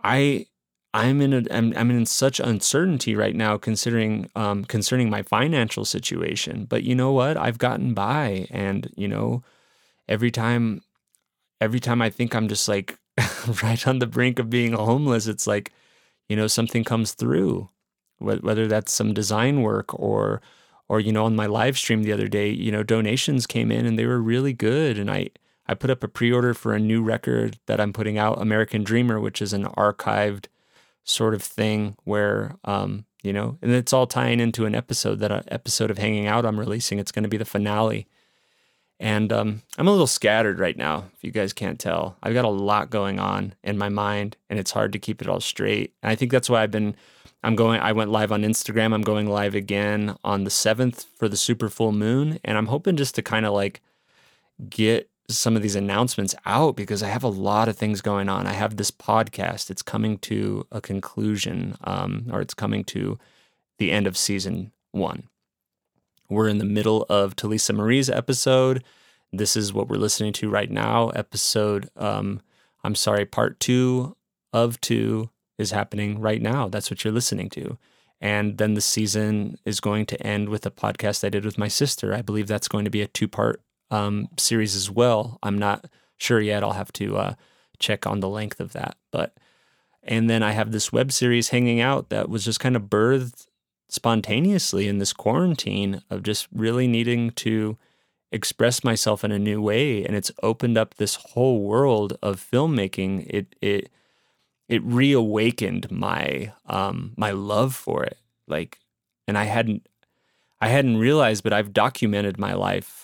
I 0.03 0.48
I'm 0.93 1.22
in 1.22 1.34
a 1.34 1.43
I'm, 1.51 1.74
I'm 1.77 1.89
in 1.91 2.05
such 2.05 2.39
uncertainty 2.39 3.15
right 3.15 3.36
now 3.36 3.58
considering 3.58 4.29
um, 4.36 4.65
concerning 4.65 5.10
my 5.10 5.24
financial 5.24 5.86
situation. 5.86 6.65
But 6.65 6.84
you 6.84 6.96
know 6.96 7.12
what? 7.13 7.38
I've 7.38 7.58
gotten 7.58 7.93
by, 7.93 8.48
and 8.51 8.91
you 8.96 9.08
know, 9.08 9.43
every 10.10 10.31
time 10.31 10.81
every 11.62 11.79
time 11.79 12.01
I 12.01 12.10
think 12.10 12.36
I'm 12.36 12.48
just 12.50 12.67
like 12.67 12.98
right 13.63 13.88
on 13.88 14.00
the 14.00 14.08
brink 14.08 14.39
of 14.39 14.50
being 14.50 14.74
homeless, 14.74 15.27
it's 15.27 15.48
like 15.48 15.72
you 16.27 16.36
know 16.36 16.48
something 16.48 16.84
comes 16.84 17.13
through, 17.13 17.70
whether 18.20 18.67
that's 18.67 18.91
some 18.91 19.13
design 19.13 19.62
work 19.62 19.98
or 19.98 20.41
or 20.89 21.00
you 21.00 21.13
know 21.13 21.24
on 21.25 21.36
my 21.38 21.46
live 21.46 21.77
stream 21.77 22.03
the 22.03 22.12
other 22.13 22.27
day, 22.27 22.50
you 22.50 22.72
know 22.72 22.84
donations 22.84 23.48
came 23.48 23.72
in 23.72 23.86
and 23.86 23.98
they 23.98 24.05
were 24.05 24.22
really 24.22 24.53
good, 24.53 25.00
and 25.00 25.10
I 25.10 25.29
I 25.72 25.74
put 25.74 25.90
up 25.90 26.04
a 26.04 26.10
pre-order 26.10 26.54
for 26.54 26.74
a 26.74 26.80
new 26.80 27.01
record 27.01 27.58
that 27.66 27.80
I'm 27.80 27.94
putting 27.94 28.18
out, 28.18 28.42
American 28.42 28.84
Dreamer, 28.84 29.22
which 29.22 29.42
is 29.42 29.54
an 29.54 29.63
archived 29.63 30.48
sort 31.06 31.34
of 31.34 31.42
thing 31.42 31.96
where 32.04 32.58
um, 32.66 33.06
you 33.24 33.32
know, 33.32 33.58
and 33.62 33.72
it's 33.72 33.94
all 33.94 34.08
tying 34.08 34.40
into 34.40 34.66
an 34.66 34.75
episode 34.75 35.20
that 35.20 35.32
an 35.32 35.44
episode 35.48 35.92
of 35.92 35.98
Hanging 35.98 36.28
Out 36.28 36.46
I'm 36.46 36.60
releasing. 36.60 37.00
It's 37.00 37.12
going 37.12 37.24
to 37.24 37.30
be 37.30 37.38
the 37.38 37.46
finale. 37.46 38.08
And 39.00 39.32
um, 39.32 39.62
I'm 39.78 39.88
a 39.88 39.92
little 39.92 40.08
scattered 40.08 40.60
right 40.60 40.75
now, 40.75 41.06
if 41.16 41.24
you 41.24 41.32
guys 41.32 41.54
can't 41.54 41.80
tell. 41.80 42.18
I've 42.22 42.34
got 42.34 42.46
a 42.46 42.50
lot 42.50 42.90
going 42.90 43.20
on 43.20 43.54
in 43.63 43.78
my 43.78 43.90
mind, 43.90 44.38
and 44.50 44.60
it's 44.60 44.72
hard 44.72 44.92
to 44.94 45.00
keep 45.00 45.22
it 45.22 45.28
all 45.30 45.40
straight. 45.40 45.94
And 46.04 46.12
I 46.12 46.16
think 46.16 46.32
that's 46.32 46.50
why 46.50 46.62
I've 46.62 46.72
been, 46.72 46.96
I'm 47.44 47.56
going, 47.56 47.80
I 47.80 47.94
went 47.94 48.12
live 48.12 48.32
on 48.32 48.44
Instagram. 48.44 48.94
I'm 48.94 49.01
going 49.01 49.28
live 49.28 49.56
again 49.56 50.18
on 50.24 50.44
the 50.44 50.51
7th 50.51 51.06
for 51.18 51.30
the 51.30 51.38
super 51.38 51.70
full 51.70 51.94
moon. 51.94 52.40
And 52.44 52.58
I'm 52.58 52.68
hoping 52.68 52.98
just 52.98 53.16
to 53.16 53.22
kind 53.22 53.46
of 53.46 53.54
like 53.54 53.82
get 54.70 55.10
some 55.38 55.56
of 55.56 55.62
these 55.62 55.76
announcements 55.76 56.36
out 56.46 56.76
because 56.76 57.04
I 57.04 57.10
have 57.10 57.24
a 57.24 57.30
lot 57.30 57.68
of 57.68 57.78
things 57.78 58.02
going 58.02 58.30
on. 58.30 58.48
I 58.48 58.54
have 58.54 58.78
this 58.78 58.92
podcast, 58.92 59.70
it's 59.70 59.82
coming 59.82 60.18
to 60.20 60.66
a 60.72 60.82
conclusion, 60.82 61.76
um, 61.84 62.28
or 62.32 62.42
it's 62.42 62.54
coming 62.54 62.84
to 62.86 63.18
the 63.78 63.92
end 63.92 64.08
of 64.08 64.18
season 64.18 64.72
one. 64.92 65.28
We're 66.30 66.48
in 66.48 66.60
the 66.60 66.66
middle 66.66 67.06
of 67.10 67.36
Telisa 67.36 67.76
Marie's 67.76 68.10
episode. 68.10 68.84
This 69.34 69.56
is 69.56 69.74
what 69.74 69.88
we're 69.88 69.98
listening 69.98 70.34
to 70.34 70.50
right 70.50 70.70
now. 70.70 71.10
Episode, 71.10 71.90
um, 71.96 72.42
I'm 72.84 72.96
sorry, 72.96 73.26
part 73.26 73.60
two 73.60 74.16
of 74.54 74.80
two 74.82 75.30
is 75.58 75.72
happening 75.72 76.20
right 76.20 76.42
now. 76.42 76.68
That's 76.68 76.90
what 76.90 77.04
you're 77.04 77.14
listening 77.14 77.50
to. 77.52 77.78
And 78.20 78.58
then 78.60 78.76
the 78.76 78.82
season 78.82 79.58
is 79.66 79.80
going 79.80 80.06
to 80.08 80.22
end 80.26 80.50
with 80.50 80.66
a 80.66 80.72
podcast 80.72 81.24
I 81.24 81.30
did 81.30 81.44
with 81.44 81.58
my 81.58 81.68
sister. 81.68 82.14
I 82.14 82.22
believe 82.22 82.48
that's 82.48 82.68
going 82.68 82.86
to 82.86 82.92
be 82.92 83.02
a 83.02 83.08
two 83.08 83.28
part 83.28 83.62
um, 83.92 84.30
series 84.38 84.76
as 84.76 84.90
well. 84.90 85.38
I'm 85.44 85.60
not 85.60 85.86
sure 86.18 86.42
yet. 86.42 86.64
I'll 86.64 86.72
have 86.72 86.94
to 86.94 87.18
uh, 87.18 87.34
check 87.78 88.08
on 88.08 88.20
the 88.20 88.30
length 88.30 88.60
of 88.60 88.74
that. 88.74 88.98
But 89.12 89.36
and 90.04 90.30
then 90.30 90.42
I 90.42 90.52
have 90.52 90.72
this 90.72 90.92
web 90.92 91.12
series 91.12 91.50
hanging 91.50 91.80
out 91.80 92.10
that 92.10 92.30
was 92.30 92.46
just 92.46 92.60
kind 92.60 92.76
of 92.76 92.84
birthed 92.84 93.48
spontaneously 93.90 94.88
in 94.88 94.98
this 95.00 95.14
quarantine 95.14 96.02
of 96.10 96.24
just 96.24 96.48
really 96.54 96.88
needing 96.88 97.30
to 97.32 97.78
express 98.32 98.84
myself 98.84 99.26
in 99.26 99.32
a 99.32 99.38
new 99.38 99.62
way 99.62 100.06
and 100.06 100.16
it's 100.16 100.32
opened 100.42 100.78
up 100.78 100.96
this 100.96 101.16
whole 101.16 101.62
world 101.62 102.18
of 102.24 102.40
filmmaking 102.40 103.28
it 103.30 103.54
it 103.62 103.90
it 104.70 104.82
reawakened 104.84 105.92
my 105.92 106.54
um 106.68 107.12
my 107.18 107.32
love 107.32 107.76
for 107.76 108.06
it 108.06 108.18
like 108.48 108.80
and 109.28 109.38
I 109.38 109.44
hadn't 109.44 109.86
I 110.62 110.70
hadn't 110.70 110.96
realized 110.96 111.44
but 111.44 111.52
I've 111.52 111.74
documented 111.74 112.40
my 112.40 112.54
life 112.54 113.00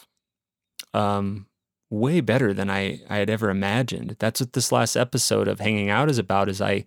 um 0.97 1.45
way 1.89 2.19
better 2.21 2.53
than 2.53 2.69
I 2.69 3.01
I 3.09 3.17
had 3.17 3.29
ever 3.29 3.49
imagined 3.49 4.15
that's 4.19 4.41
what 4.41 4.53
this 4.53 4.71
last 4.71 4.95
episode 4.95 5.47
of 5.47 5.59
hanging 5.59 5.89
out 5.89 6.09
is 6.09 6.17
about 6.17 6.49
is 6.49 6.61
I 6.61 6.85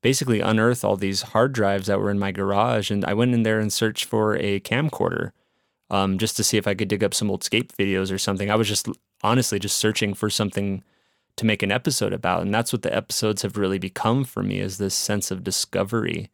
basically 0.00 0.40
unearthed 0.40 0.84
all 0.84 0.96
these 0.96 1.22
hard 1.22 1.52
drives 1.52 1.86
that 1.88 2.00
were 2.00 2.10
in 2.10 2.18
my 2.18 2.32
garage 2.32 2.90
and 2.90 3.04
I 3.04 3.14
went 3.14 3.34
in 3.34 3.42
there 3.42 3.60
and 3.60 3.72
searched 3.72 4.04
for 4.04 4.36
a 4.36 4.60
camcorder 4.60 5.32
um, 5.90 6.18
just 6.18 6.36
to 6.36 6.44
see 6.44 6.56
if 6.56 6.66
I 6.66 6.74
could 6.74 6.88
dig 6.88 7.02
up 7.02 7.14
some 7.14 7.30
old 7.30 7.42
skate 7.44 7.72
videos 7.76 8.12
or 8.12 8.18
something. 8.18 8.50
I 8.50 8.56
was 8.56 8.68
just 8.68 8.88
honestly 9.22 9.58
just 9.58 9.78
searching 9.78 10.14
for 10.14 10.30
something 10.30 10.82
to 11.36 11.46
make 11.46 11.62
an 11.62 11.72
episode 11.72 12.12
about. 12.12 12.42
And 12.42 12.52
that's 12.52 12.72
what 12.72 12.82
the 12.82 12.94
episodes 12.94 13.42
have 13.42 13.56
really 13.56 13.78
become 13.78 14.24
for 14.24 14.42
me 14.42 14.58
is 14.58 14.78
this 14.78 14.94
sense 14.94 15.30
of 15.30 15.44
discovery 15.44 16.30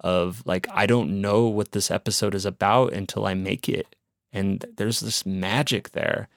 of 0.00 0.42
like, 0.46 0.66
I 0.72 0.86
don't 0.86 1.20
know 1.20 1.46
what 1.46 1.72
this 1.72 1.90
episode 1.90 2.34
is 2.34 2.44
about 2.44 2.92
until 2.92 3.26
I 3.26 3.34
make 3.34 3.68
it. 3.68 3.96
And 4.32 4.64
there's 4.76 5.00
this 5.00 5.24
magic 5.24 5.92
there. 5.92 6.28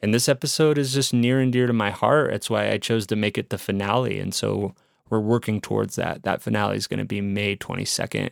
And 0.00 0.12
this 0.12 0.28
episode 0.28 0.78
is 0.78 0.92
just 0.92 1.14
near 1.14 1.40
and 1.40 1.52
dear 1.52 1.66
to 1.66 1.72
my 1.72 1.90
heart. 1.90 2.32
It's 2.32 2.50
why 2.50 2.70
I 2.70 2.78
chose 2.78 3.06
to 3.06 3.16
make 3.16 3.38
it 3.38 3.50
the 3.50 3.58
finale. 3.58 4.20
And 4.20 4.34
so 4.34 4.74
we're 5.08 5.20
working 5.20 5.60
towards 5.60 5.96
that. 5.96 6.22
That 6.22 6.42
finale 6.42 6.76
is 6.76 6.86
going 6.86 6.98
to 6.98 7.04
be 7.04 7.20
May 7.20 7.56
22nd. 7.56 8.30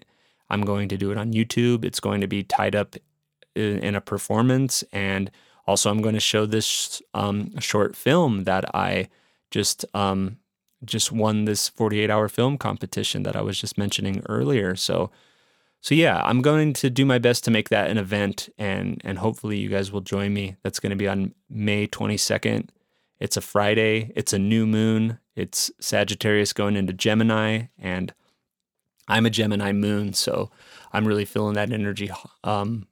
I'm 0.51 0.63
going 0.63 0.89
to 0.89 0.97
do 0.97 1.11
it 1.11 1.19
on 1.19 1.33
YouTube. 1.33 1.85
It's 1.85 2.01
going 2.01 2.21
to 2.21 2.27
be 2.27 2.43
tied 2.43 2.77
up 2.77 2.97
in, 3.55 3.79
in 3.79 3.95
a 3.95 4.01
performance. 4.01 4.85
And 4.93 5.31
also, 5.67 5.91
I'm 5.91 6.03
going 6.03 6.15
to 6.15 6.21
show 6.21 6.45
this 6.45 7.01
um, 7.15 7.59
short 7.59 7.97
film 7.97 8.45
that 8.45 8.75
I 8.75 9.09
just 9.51 9.85
um, 9.95 10.37
just 10.85 11.11
won 11.11 11.47
this 11.47 11.69
48 11.71 12.11
hour 12.11 12.29
film 12.29 12.59
competition 12.59 13.23
that 13.23 13.37
I 13.37 13.41
was 13.41 13.59
just 13.59 13.79
mentioning 13.79 14.23
earlier. 14.29 14.77
So, 14.77 15.11
so 15.85 15.95
yeah, 15.95 16.23
I'm 16.25 16.41
going 16.41 16.73
to 16.73 16.89
do 16.89 17.05
my 17.05 17.19
best 17.19 17.45
to 17.45 17.51
make 17.51 17.69
that 17.69 17.91
an 17.91 17.99
event, 17.99 18.49
and 18.57 19.03
and 19.05 19.19
hopefully 19.19 19.59
you 19.59 19.69
guys 19.69 19.93
will 19.93 20.01
join 20.01 20.33
me. 20.33 20.57
That's 20.63 20.81
going 20.81 20.89
to 20.89 20.97
be 20.97 21.07
on 21.07 21.35
May 21.51 21.87
22nd. 21.87 22.71
It's 23.21 23.37
a 23.37 23.43
Friday. 23.43 24.11
It's 24.17 24.33
a 24.33 24.39
new 24.39 24.67
moon. 24.67 25.19
It's 25.37 25.71
Sagittarius 25.81 26.55
going 26.55 26.77
into 26.77 26.95
Gemini, 26.95 27.65
and 27.79 28.15
I'm 29.09 29.27
a 29.27 29.31
Gemini 29.31 29.73
moon, 29.73 30.15
so 30.15 30.51
I'm 30.95 31.07
really 31.07 31.27
feeling 31.27 31.53
that 31.57 31.71
energy 31.71 32.11
um, 32.45 32.87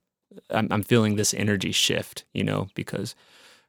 I'm, 0.51 0.69
I'm 0.71 0.83
feeling 0.83 1.17
this 1.17 1.33
energy 1.33 1.73
shift, 1.73 2.27
you 2.35 2.45
know, 2.45 2.69
because 2.75 3.15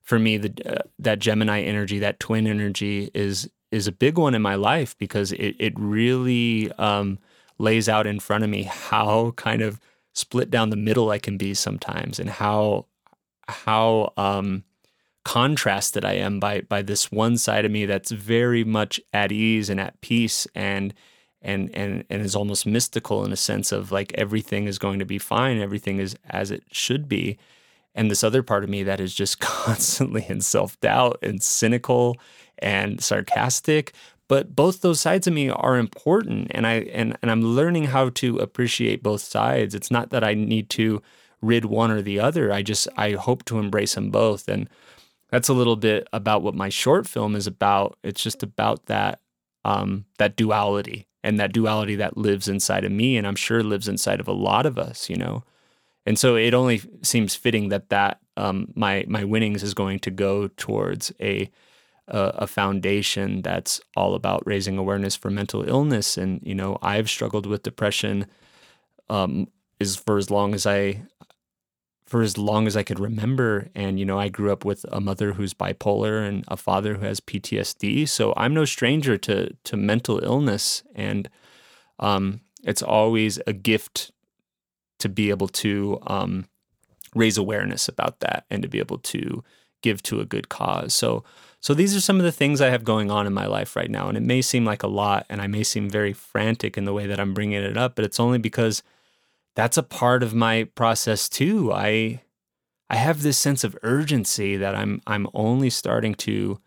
for 0.02 0.20
me, 0.20 0.36
the 0.36 0.54
uh, 0.70 0.84
that 1.00 1.20
Gemini 1.20 1.62
energy, 1.62 1.98
that 2.00 2.20
twin 2.20 2.46
energy, 2.46 3.10
is 3.14 3.50
is 3.72 3.88
a 3.88 3.94
big 3.94 4.18
one 4.18 4.36
in 4.36 4.42
my 4.42 4.56
life 4.56 4.98
because 4.98 5.32
it 5.32 5.56
it 5.60 5.74
really 5.78 6.70
um, 6.74 7.20
lays 7.64 7.88
out 7.88 8.06
in 8.06 8.20
front 8.20 8.44
of 8.44 8.50
me 8.50 8.64
how 8.64 9.32
kind 9.32 9.62
of 9.62 9.80
split 10.14 10.52
down 10.52 10.70
the 10.70 10.76
middle 10.76 11.10
I 11.10 11.18
can 11.18 11.38
be 11.38 11.54
sometimes, 11.54 12.20
and 12.20 12.30
how 12.30 12.88
how 13.48 14.14
um, 14.18 14.64
contrasted 15.24 16.04
I 16.06 16.14
am 16.14 16.40
by 16.40 16.62
by 16.62 16.82
this 16.82 17.12
one 17.12 17.38
side 17.38 17.66
of 17.66 17.72
me 17.72 17.86
that's 17.86 18.12
very 18.12 18.64
much 18.64 19.00
at 19.14 19.32
ease 19.32 19.70
and 19.70 19.80
at 19.80 20.00
peace 20.02 20.46
and 20.54 20.94
and 21.42 21.70
and 21.74 22.04
and 22.10 22.22
is 22.22 22.36
almost 22.36 22.66
mystical 22.66 23.26
in 23.26 23.32
a 23.32 23.38
sense 23.38 23.72
of 23.72 23.92
like 23.92 24.14
everything 24.14 24.68
is 24.68 24.78
going 24.78 25.00
to 25.00 25.06
be 25.06 25.18
fine, 25.18 25.60
everything 25.60 26.00
is 26.00 26.16
as 26.30 26.52
it 26.52 26.64
should 26.72 27.08
be. 27.08 27.38
And 27.96 28.10
this 28.10 28.24
other 28.24 28.42
part 28.42 28.64
of 28.64 28.70
me 28.70 28.84
that 28.84 29.00
is 29.00 29.14
just 29.14 29.40
constantly 29.40 30.26
in 30.28 30.42
self 30.42 30.80
doubt 30.82 31.20
and 31.22 31.42
cynical 31.42 32.18
and 32.60 33.02
sarcastic. 33.04 33.94
But 34.28 34.56
both 34.56 34.82
those 34.82 35.02
sides 35.02 35.28
of 35.28 35.34
me 35.34 35.50
are 35.50 35.78
important, 35.78 36.48
and 36.52 36.66
I 36.66 36.76
and 36.94 37.18
and 37.22 37.30
I'm 37.30 37.42
learning 37.44 37.86
how 37.86 38.10
to 38.10 38.38
appreciate 38.38 39.04
both 39.04 39.22
sides. 39.22 39.76
It's 39.76 39.92
not 39.92 40.10
that 40.12 40.24
I 40.24 40.34
need 40.34 40.70
to 40.72 41.02
rid 41.42 41.66
one 41.66 41.92
or 41.92 42.02
the 42.02 42.20
other. 42.20 42.52
I 42.52 42.62
just 42.62 42.88
I 42.98 43.12
hope 43.12 43.44
to 43.46 43.60
embrace 43.60 43.96
them 43.96 44.12
both, 44.12 44.48
and 44.48 44.70
that's 45.30 45.50
a 45.50 45.54
little 45.54 45.76
bit 45.76 46.08
about 46.14 46.42
what 46.42 46.56
my 46.56 46.70
short 46.70 47.08
film 47.08 47.36
is 47.36 47.48
about. 47.48 47.98
It's 48.04 48.24
just 48.24 48.44
about 48.44 48.86
that 48.86 49.20
um, 49.66 50.06
that 50.18 50.36
duality 50.36 51.08
and 51.24 51.40
that 51.40 51.54
duality 51.54 51.96
that 51.96 52.18
lives 52.18 52.48
inside 52.48 52.84
of 52.84 52.92
me 52.92 53.18
and 53.18 53.26
i'm 53.26 53.36
sure 53.36 53.64
lives 53.64 53.88
inside 53.88 54.20
of 54.20 54.28
a 54.28 54.34
lot 54.34 54.66
of 54.66 54.78
us 54.78 55.10
you 55.10 55.16
know 55.16 55.44
and 56.06 56.20
so 56.20 56.36
it 56.36 56.54
only 56.54 56.82
seems 57.02 57.34
fitting 57.34 57.70
that 57.70 57.90
that 57.90 58.20
um, 58.36 58.72
my 58.76 59.06
my 59.08 59.24
winnings 59.24 59.64
is 59.64 59.74
going 59.74 60.00
to 60.00 60.12
go 60.12 60.48
towards 60.58 61.14
a 61.22 61.50
a 62.08 62.46
foundation 62.46 63.42
that's 63.42 63.80
all 63.96 64.14
about 64.14 64.46
raising 64.46 64.78
awareness 64.78 65.16
for 65.16 65.30
mental 65.30 65.68
illness 65.68 66.18
and 66.18 66.42
you 66.44 66.54
know 66.54 66.78
i've 66.82 67.10
struggled 67.10 67.46
with 67.46 67.64
depression 67.64 68.26
um, 69.10 69.48
is 69.80 69.96
for 69.96 70.18
as 70.18 70.30
long 70.30 70.54
as 70.54 70.66
i 70.66 71.02
for 72.14 72.22
as 72.22 72.38
long 72.38 72.68
as 72.68 72.78
I 72.78 72.84
could 72.84 73.00
remember. 73.00 73.70
And, 73.74 74.00
you 74.00 74.06
know, 74.06 74.20
I 74.20 74.30
grew 74.30 74.52
up 74.52 74.64
with 74.64 74.86
a 74.92 75.02
mother 75.02 75.34
who's 75.34 75.56
bipolar 75.56 76.24
and 76.28 76.46
a 76.48 76.56
father 76.56 76.94
who 76.94 77.06
has 77.06 77.20
PTSD. 77.20 78.08
So 78.08 78.36
I'm 78.38 78.54
no 78.54 78.66
stranger 78.66 79.18
to, 79.18 79.56
to 79.64 79.78
mental 79.78 80.24
illness. 80.24 80.84
And 80.94 81.28
um, 81.98 82.42
it's 82.64 82.84
always 82.84 83.40
a 83.48 83.54
gift 83.54 84.12
to 85.00 85.10
be 85.10 85.32
able 85.32 85.48
to 85.48 85.98
um, 86.06 86.46
raise 87.16 87.40
awareness 87.40 87.88
about 87.88 88.20
that 88.20 88.46
and 88.48 88.62
to 88.62 88.70
be 88.70 88.78
able 88.78 89.00
to 89.00 89.44
give 89.82 90.04
to 90.04 90.20
a 90.20 90.26
good 90.26 90.50
cause. 90.50 90.94
So, 90.94 91.24
so 91.64 91.74
these 91.74 91.96
are 91.96 92.02
some 92.02 92.18
of 92.18 92.26
the 92.26 92.32
things 92.34 92.60
I 92.60 92.72
have 92.72 92.84
going 92.84 93.10
on 93.10 93.26
in 93.26 93.32
my 93.32 93.46
life 93.46 93.78
right 93.78 93.90
now. 93.90 94.10
And 94.10 94.18
it 94.18 94.24
may 94.24 94.42
seem 94.42 94.66
like 94.66 94.84
a 94.84 94.88
lot 94.88 95.26
and 95.30 95.42
I 95.42 95.48
may 95.48 95.64
seem 95.64 95.90
very 95.90 96.12
frantic 96.12 96.78
in 96.78 96.84
the 96.84 96.92
way 96.92 97.08
that 97.08 97.22
I'm 97.22 97.34
bringing 97.34 97.64
it 97.64 97.78
up, 97.78 97.96
but 97.96 98.04
it's 98.04 98.20
only 98.20 98.38
because 98.38 98.84
that's 99.56 99.78
a 99.78 99.82
part 99.82 100.24
of 100.24 100.34
my 100.34 100.66
process 100.76 101.30
too. 101.30 101.72
I 101.72 102.22
I 102.90 102.98
have 102.98 103.22
this 103.22 103.38
sense 103.38 103.64
of 103.64 103.78
urgency 103.82 104.58
that 104.58 104.76
I'm 104.76 105.02
I'm 105.08 105.26
only 105.34 105.70
starting 105.70 106.16
to 106.16 106.60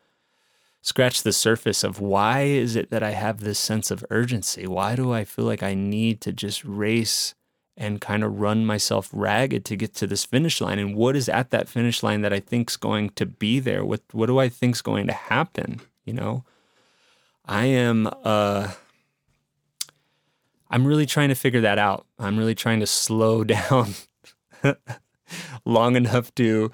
scratch 0.80 1.22
the 1.22 1.32
surface 1.34 1.84
of 1.84 2.00
why 2.00 2.44
is 2.44 2.74
it 2.74 2.88
that 2.88 3.02
I 3.02 3.10
have 3.10 3.40
this 3.40 3.58
sense 3.58 3.90
of 3.90 4.02
urgency? 4.08 4.66
Why 4.66 4.96
do 4.96 5.12
I 5.12 5.24
feel 5.24 5.44
like 5.44 5.62
I 5.62 5.74
need 5.74 6.22
to 6.22 6.32
just 6.32 6.64
race 6.64 7.34
and 7.76 8.00
kind 8.00 8.24
of 8.24 8.40
run 8.40 8.64
myself 8.64 9.10
ragged 9.12 9.64
to 9.66 9.76
get 9.76 9.94
to 9.94 10.06
this 10.06 10.24
finish 10.24 10.60
line? 10.60 10.78
And 10.78 10.94
what 10.94 11.16
is 11.16 11.28
at 11.28 11.50
that 11.50 11.68
finish 11.68 12.02
line 12.02 12.22
that 12.22 12.32
I 12.32 12.40
think's 12.40 12.76
going 12.76 13.10
to 13.10 13.26
be 13.26 13.60
there? 13.60 13.84
What 13.84 14.02
what 14.12 14.26
do 14.26 14.38
I 14.38 14.48
think's 14.48 14.82
going 14.82 15.06
to 15.06 15.12
happen? 15.12 15.80
You 16.04 16.14
know? 16.14 16.44
I 17.44 17.66
am 17.66 18.08
uh 18.24 18.72
I'm 20.68 20.86
really 20.86 21.06
trying 21.06 21.28
to 21.28 21.34
figure 21.34 21.60
that 21.60 21.78
out. 21.78 22.06
I'm 22.18 22.36
really 22.36 22.54
trying 22.54 22.80
to 22.80 22.86
slow 22.86 23.44
down 23.56 23.94
long 25.64 25.96
enough 25.96 26.34
to 26.36 26.70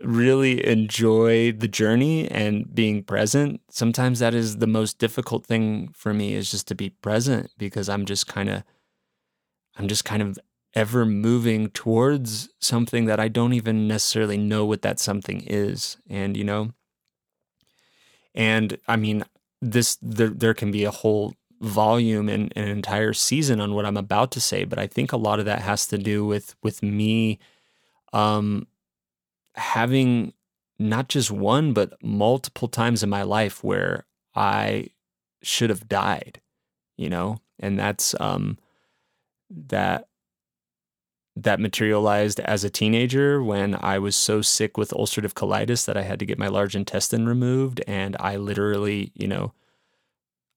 really 0.00 0.66
enjoy 0.66 1.52
the 1.52 1.68
journey 1.68 2.28
and 2.30 2.74
being 2.74 3.02
present. 3.02 3.60
Sometimes 3.70 4.18
that 4.18 4.34
is 4.34 4.58
the 4.58 4.66
most 4.66 4.98
difficult 4.98 5.46
thing 5.46 5.90
for 5.94 6.12
me 6.12 6.34
is 6.34 6.50
just 6.50 6.66
to 6.68 6.74
be 6.74 6.90
present 6.90 7.50
because 7.56 7.88
I'm 7.88 8.04
just 8.04 8.26
kind 8.26 8.48
of 8.48 8.64
I'm 9.76 9.88
just 9.88 10.04
kind 10.04 10.22
of 10.22 10.38
ever 10.74 11.04
moving 11.04 11.68
towards 11.70 12.48
something 12.58 13.04
that 13.06 13.20
I 13.20 13.28
don't 13.28 13.52
even 13.52 13.86
necessarily 13.86 14.38
know 14.38 14.64
what 14.64 14.82
that 14.82 14.98
something 14.98 15.42
is. 15.46 15.96
And 16.08 16.36
you 16.36 16.44
know, 16.44 16.72
and 18.34 18.78
I 18.88 18.96
mean 18.96 19.24
this 19.60 19.98
there 20.02 20.28
there 20.28 20.54
can 20.54 20.70
be 20.70 20.84
a 20.84 20.90
whole 20.90 21.34
volume 21.60 22.28
and 22.28 22.52
an 22.56 22.68
entire 22.68 23.12
season 23.12 23.60
on 23.60 23.74
what 23.74 23.86
I'm 23.86 23.96
about 23.96 24.32
to 24.32 24.40
say, 24.40 24.64
but 24.64 24.78
I 24.78 24.86
think 24.86 25.12
a 25.12 25.16
lot 25.16 25.38
of 25.38 25.44
that 25.44 25.62
has 25.62 25.86
to 25.88 25.98
do 25.98 26.24
with 26.24 26.56
with 26.62 26.82
me 26.82 27.38
um, 28.12 28.66
having 29.54 30.32
not 30.78 31.08
just 31.08 31.30
one 31.30 31.72
but 31.72 31.92
multiple 32.02 32.68
times 32.68 33.02
in 33.02 33.08
my 33.10 33.22
life 33.22 33.62
where 33.62 34.06
I 34.34 34.88
should 35.42 35.70
have 35.70 35.88
died, 35.88 36.40
you 36.96 37.08
know, 37.08 37.38
and 37.60 37.78
that's 37.78 38.14
um, 38.20 38.58
that 39.68 40.08
that 41.34 41.60
materialized 41.60 42.40
as 42.40 42.62
a 42.62 42.70
teenager 42.70 43.42
when 43.42 43.74
I 43.74 43.98
was 43.98 44.14
so 44.14 44.42
sick 44.42 44.76
with 44.76 44.90
ulcerative 44.90 45.32
colitis 45.32 45.86
that 45.86 45.96
I 45.96 46.02
had 46.02 46.18
to 46.18 46.26
get 46.26 46.38
my 46.38 46.48
large 46.48 46.76
intestine 46.76 47.26
removed, 47.26 47.80
and 47.86 48.16
I 48.20 48.36
literally, 48.36 49.12
you 49.14 49.28
know 49.28 49.54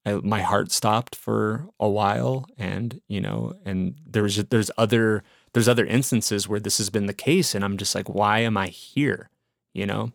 I, 0.06 0.14
my 0.16 0.42
heart 0.42 0.72
stopped 0.72 1.16
for 1.16 1.68
a 1.80 1.90
while, 1.90 2.46
and 2.58 3.02
you 3.08 3.20
know, 3.20 3.56
and 3.66 3.96
there's 4.06 4.38
there's 4.46 4.70
other 4.78 5.24
there's 5.54 5.68
other 5.68 5.86
instances 5.86 6.48
where 6.48 6.60
this 6.60 6.78
has 6.78 6.90
been 6.90 7.08
the 7.08 7.14
case, 7.14 7.56
and 7.56 7.66
I'm 7.66 7.78
just 7.78 7.96
like, 7.96 8.08
why 8.08 8.40
am 8.40 8.56
I 8.56 8.68
here? 8.68 9.30
You 9.74 9.88
know, 9.88 10.12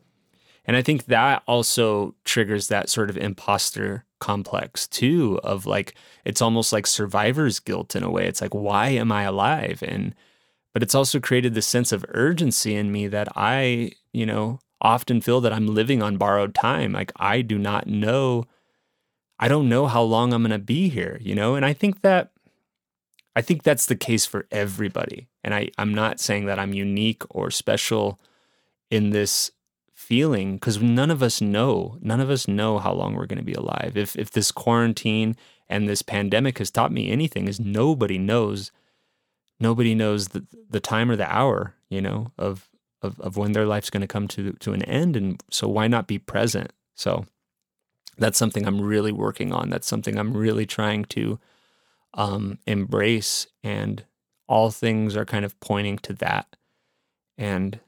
And 0.70 0.76
I 0.76 0.82
think 0.82 1.06
that 1.06 1.42
also 1.48 2.14
triggers 2.24 2.68
that 2.68 2.88
sort 2.88 3.10
of 3.10 3.16
imposter 3.16 4.04
complex 4.20 4.86
too 4.86 5.40
of 5.42 5.66
like 5.66 5.96
it's 6.24 6.40
almost 6.40 6.72
like 6.72 6.86
survivor's 6.86 7.58
guilt 7.58 7.96
in 7.96 8.04
a 8.04 8.10
way. 8.10 8.28
It's 8.28 8.40
like 8.40 8.54
why 8.54 8.90
am 8.90 9.10
I 9.10 9.24
alive? 9.24 9.82
And 9.84 10.14
but 10.72 10.84
it's 10.84 10.94
also 10.94 11.18
created 11.18 11.54
this 11.54 11.66
sense 11.66 11.90
of 11.90 12.04
urgency 12.10 12.76
in 12.76 12.92
me 12.92 13.08
that 13.08 13.26
I, 13.34 13.94
you 14.12 14.24
know, 14.24 14.60
often 14.80 15.20
feel 15.20 15.40
that 15.40 15.52
I'm 15.52 15.66
living 15.66 16.04
on 16.04 16.18
borrowed 16.18 16.54
time. 16.54 16.92
Like 16.92 17.10
I 17.16 17.42
do 17.42 17.58
not 17.58 17.88
know 17.88 18.44
I 19.40 19.48
don't 19.48 19.68
know 19.68 19.88
how 19.88 20.02
long 20.02 20.32
I'm 20.32 20.42
going 20.42 20.52
to 20.52 20.60
be 20.60 20.88
here, 20.88 21.18
you 21.20 21.34
know? 21.34 21.56
And 21.56 21.66
I 21.66 21.72
think 21.72 22.02
that 22.02 22.30
I 23.34 23.42
think 23.42 23.64
that's 23.64 23.86
the 23.86 23.96
case 23.96 24.24
for 24.24 24.46
everybody. 24.52 25.26
And 25.42 25.52
I 25.52 25.70
I'm 25.78 25.92
not 25.92 26.20
saying 26.20 26.46
that 26.46 26.60
I'm 26.60 26.74
unique 26.74 27.24
or 27.28 27.50
special 27.50 28.20
in 28.88 29.10
this 29.10 29.50
feeling 30.10 30.54
because 30.54 30.82
none 30.82 31.08
of 31.08 31.22
us 31.22 31.40
know 31.40 31.96
none 32.00 32.20
of 32.20 32.30
us 32.30 32.48
know 32.48 32.80
how 32.80 32.92
long 32.92 33.14
we're 33.14 33.26
going 33.26 33.38
to 33.38 33.44
be 33.44 33.54
alive. 33.54 33.92
If 33.96 34.16
if 34.16 34.32
this 34.32 34.50
quarantine 34.50 35.36
and 35.68 35.88
this 35.88 36.02
pandemic 36.02 36.58
has 36.58 36.68
taught 36.68 36.90
me 36.90 37.12
anything 37.12 37.46
is 37.46 37.60
nobody 37.60 38.18
knows 38.18 38.72
nobody 39.60 39.94
knows 39.94 40.28
the, 40.28 40.44
the 40.68 40.80
time 40.80 41.12
or 41.12 41.16
the 41.16 41.32
hour 41.32 41.76
you 41.88 42.00
know 42.00 42.32
of 42.36 42.68
of, 43.02 43.20
of 43.20 43.36
when 43.36 43.52
their 43.52 43.66
life's 43.66 43.88
going 43.88 44.00
to 44.00 44.08
come 44.08 44.26
to 44.26 44.52
to 44.54 44.72
an 44.72 44.82
end 44.82 45.16
and 45.16 45.40
so 45.48 45.68
why 45.68 45.86
not 45.86 46.08
be 46.08 46.18
present? 46.18 46.72
So 46.96 47.24
that's 48.18 48.36
something 48.36 48.66
i'm 48.66 48.80
really 48.80 49.12
working 49.12 49.52
on. 49.52 49.70
That's 49.70 49.86
something 49.86 50.18
i'm 50.18 50.36
really 50.36 50.66
trying 50.66 51.04
to 51.04 51.38
um, 52.14 52.58
embrace 52.66 53.46
and 53.62 54.04
all 54.48 54.72
things 54.72 55.16
are 55.16 55.24
kind 55.24 55.44
of 55.44 55.58
pointing 55.60 55.98
to 55.98 56.12
that. 56.14 56.56
And 57.38 57.78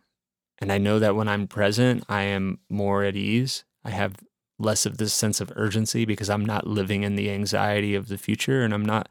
and 0.62 0.70
I 0.70 0.78
know 0.78 1.00
that 1.00 1.16
when 1.16 1.26
I'm 1.26 1.48
present, 1.48 2.04
I 2.08 2.22
am 2.22 2.60
more 2.70 3.02
at 3.02 3.16
ease. 3.16 3.64
I 3.84 3.90
have 3.90 4.14
less 4.60 4.86
of 4.86 4.96
this 4.96 5.12
sense 5.12 5.40
of 5.40 5.52
urgency 5.56 6.04
because 6.04 6.30
I'm 6.30 6.46
not 6.46 6.68
living 6.68 7.02
in 7.02 7.16
the 7.16 7.32
anxiety 7.32 7.96
of 7.96 8.06
the 8.06 8.16
future 8.16 8.62
and 8.62 8.72
I'm 8.72 8.84
not 8.84 9.08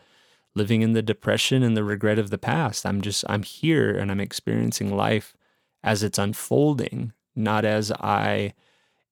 living 0.55 0.81
in 0.81 0.93
the 0.93 1.01
depression 1.01 1.61
and 1.61 1.75
the 1.75 1.83
regret 1.83 2.17
of 2.17 2.29
the 2.29 2.37
past. 2.37 2.85
I'm 2.85 3.01
just, 3.01 3.25
I'm 3.27 3.43
here 3.43 3.91
and 3.91 4.09
I'm 4.09 4.21
experiencing 4.21 4.95
life 4.95 5.35
as 5.83 6.03
it's 6.03 6.17
unfolding, 6.17 7.11
not 7.35 7.65
as 7.65 7.91
I 7.91 8.53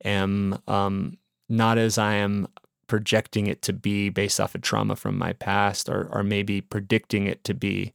am, 0.05 0.61
um, 0.65 1.17
not 1.49 1.77
as 1.77 1.97
I 1.97 2.13
am 2.13 2.47
projecting 2.87 3.47
it 3.47 3.61
to 3.63 3.73
be 3.73 4.07
based 4.07 4.39
off 4.39 4.55
of 4.55 4.61
trauma 4.61 4.95
from 4.95 5.17
my 5.17 5.33
past 5.33 5.89
or, 5.89 6.07
or 6.09 6.23
maybe 6.23 6.61
predicting 6.61 7.27
it 7.27 7.43
to 7.43 7.53
be 7.53 7.93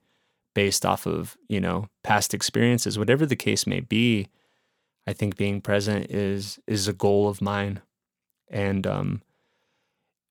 based 0.54 0.86
off 0.86 1.06
of, 1.06 1.36
you 1.48 1.60
know, 1.60 1.88
past 2.02 2.32
experiences, 2.32 2.98
whatever 2.98 3.26
the 3.26 3.36
case 3.36 3.66
may 3.66 3.80
be. 3.80 4.28
I 5.06 5.12
think 5.12 5.36
being 5.36 5.60
present 5.60 6.10
is 6.10 6.58
is 6.66 6.88
a 6.88 6.92
goal 6.92 7.28
of 7.28 7.42
mine. 7.42 7.82
And 8.48 8.86
um 8.86 9.22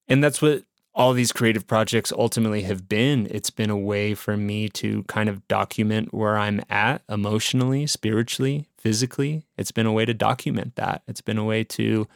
and 0.08 0.24
that's 0.24 0.42
what 0.42 0.64
all 0.96 1.14
these 1.14 1.32
creative 1.32 1.66
projects 1.66 2.12
ultimately 2.12 2.64
have 2.64 2.88
been. 2.88 3.28
It's 3.32 3.50
been 3.50 3.70
a 3.70 3.78
way 3.78 4.14
for 4.14 4.38
me 4.38 4.70
to 4.70 5.04
kind 5.04 5.28
of 5.28 5.48
document 5.48 6.14
where 6.14 6.38
I'm 6.38 6.62
at 6.70 7.02
emotionally, 7.10 7.88
spiritually, 7.88 8.68
physically. 8.78 9.46
It's 9.58 9.72
been 9.72 9.88
a 9.88 9.92
way 9.92 10.06
to 10.06 10.14
document 10.14 10.76
that. 10.76 11.02
It's 11.08 11.22
been 11.22 11.40
a 11.40 11.44
way 11.44 11.64
to 11.64 12.08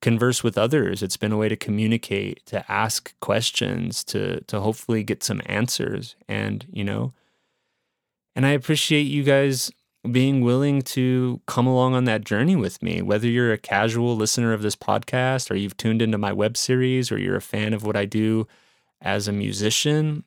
converse 0.00 0.42
with 0.42 0.58
others. 0.58 1.02
It's 1.02 1.16
been 1.16 1.32
a 1.32 1.36
way 1.36 1.48
to 1.48 1.56
communicate, 1.56 2.44
to 2.46 2.70
ask 2.70 3.18
questions, 3.20 4.02
to 4.04 4.40
to 4.42 4.60
hopefully 4.60 5.04
get 5.04 5.22
some 5.22 5.40
answers. 5.46 6.16
And, 6.28 6.66
you 6.72 6.84
know, 6.84 7.12
and 8.36 8.44
I 8.44 8.50
appreciate 8.50 9.04
you 9.04 9.22
guys 9.22 9.72
being 10.12 10.42
willing 10.42 10.82
to 10.82 11.40
come 11.46 11.66
along 11.66 11.94
on 11.94 12.04
that 12.04 12.24
journey 12.24 12.54
with 12.54 12.82
me. 12.82 13.02
Whether 13.02 13.26
you're 13.26 13.52
a 13.52 13.58
casual 13.58 14.14
listener 14.14 14.52
of 14.52 14.62
this 14.62 14.76
podcast, 14.76 15.50
or 15.50 15.56
you've 15.56 15.76
tuned 15.76 16.02
into 16.02 16.18
my 16.18 16.32
web 16.32 16.56
series, 16.56 17.10
or 17.10 17.18
you're 17.18 17.36
a 17.36 17.42
fan 17.42 17.72
of 17.72 17.82
what 17.82 17.96
I 17.96 18.04
do 18.04 18.46
as 19.00 19.26
a 19.26 19.32
musician, 19.32 20.22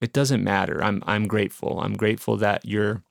it 0.00 0.12
doesn't 0.12 0.42
matter. 0.42 0.82
I'm 0.82 1.02
I'm 1.06 1.28
grateful. 1.28 1.78
I'm 1.80 1.94
grateful 1.94 2.36
that 2.38 2.64
you're 2.64 3.02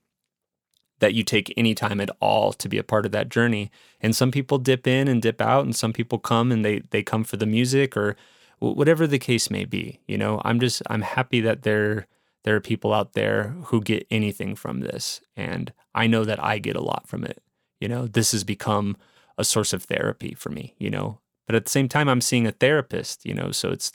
that 0.99 1.13
you 1.13 1.23
take 1.23 1.53
any 1.55 1.73
time 1.73 2.01
at 2.01 2.09
all 2.19 2.51
to 2.53 2.69
be 2.69 2.77
a 2.77 2.83
part 2.83 3.05
of 3.05 3.11
that 3.11 3.29
journey. 3.29 3.71
And 4.01 4.15
some 4.15 4.31
people 4.31 4.57
dip 4.57 4.87
in 4.87 5.07
and 5.07 5.21
dip 5.21 5.39
out, 5.39 5.65
and 5.65 5.75
some 5.75 5.93
people 5.93 6.17
come 6.17 6.51
and 6.51 6.65
they 6.65 6.79
they 6.89 7.03
come 7.03 7.23
for 7.23 7.37
the 7.37 7.45
music 7.45 7.95
or 7.95 8.15
whatever 8.59 9.05
the 9.07 9.19
case 9.19 9.49
may 9.51 9.65
be. 9.65 9.99
You 10.07 10.17
know, 10.17 10.41
I'm 10.43 10.59
just 10.59 10.81
I'm 10.89 11.03
happy 11.03 11.41
that 11.41 11.61
they're 11.61 12.07
there 12.43 12.55
are 12.55 12.61
people 12.61 12.93
out 12.93 13.13
there 13.13 13.55
who 13.65 13.81
get 13.81 14.07
anything 14.09 14.55
from 14.55 14.79
this. 14.79 15.21
And 15.35 15.71
I 15.93 16.07
know 16.07 16.23
that 16.25 16.43
I 16.43 16.57
get 16.57 16.75
a 16.75 16.83
lot 16.83 17.07
from 17.07 17.23
it. 17.23 17.41
You 17.79 17.87
know, 17.87 18.07
this 18.07 18.31
has 18.31 18.43
become 18.43 18.97
a 19.37 19.43
source 19.43 19.73
of 19.73 19.83
therapy 19.83 20.33
for 20.33 20.49
me, 20.49 20.75
you 20.77 20.89
know. 20.89 21.19
But 21.47 21.55
at 21.55 21.65
the 21.65 21.71
same 21.71 21.89
time, 21.89 22.07
I'm 22.07 22.21
seeing 22.21 22.47
a 22.47 22.51
therapist, 22.51 23.25
you 23.25 23.33
know, 23.33 23.51
so 23.51 23.71
it's, 23.71 23.91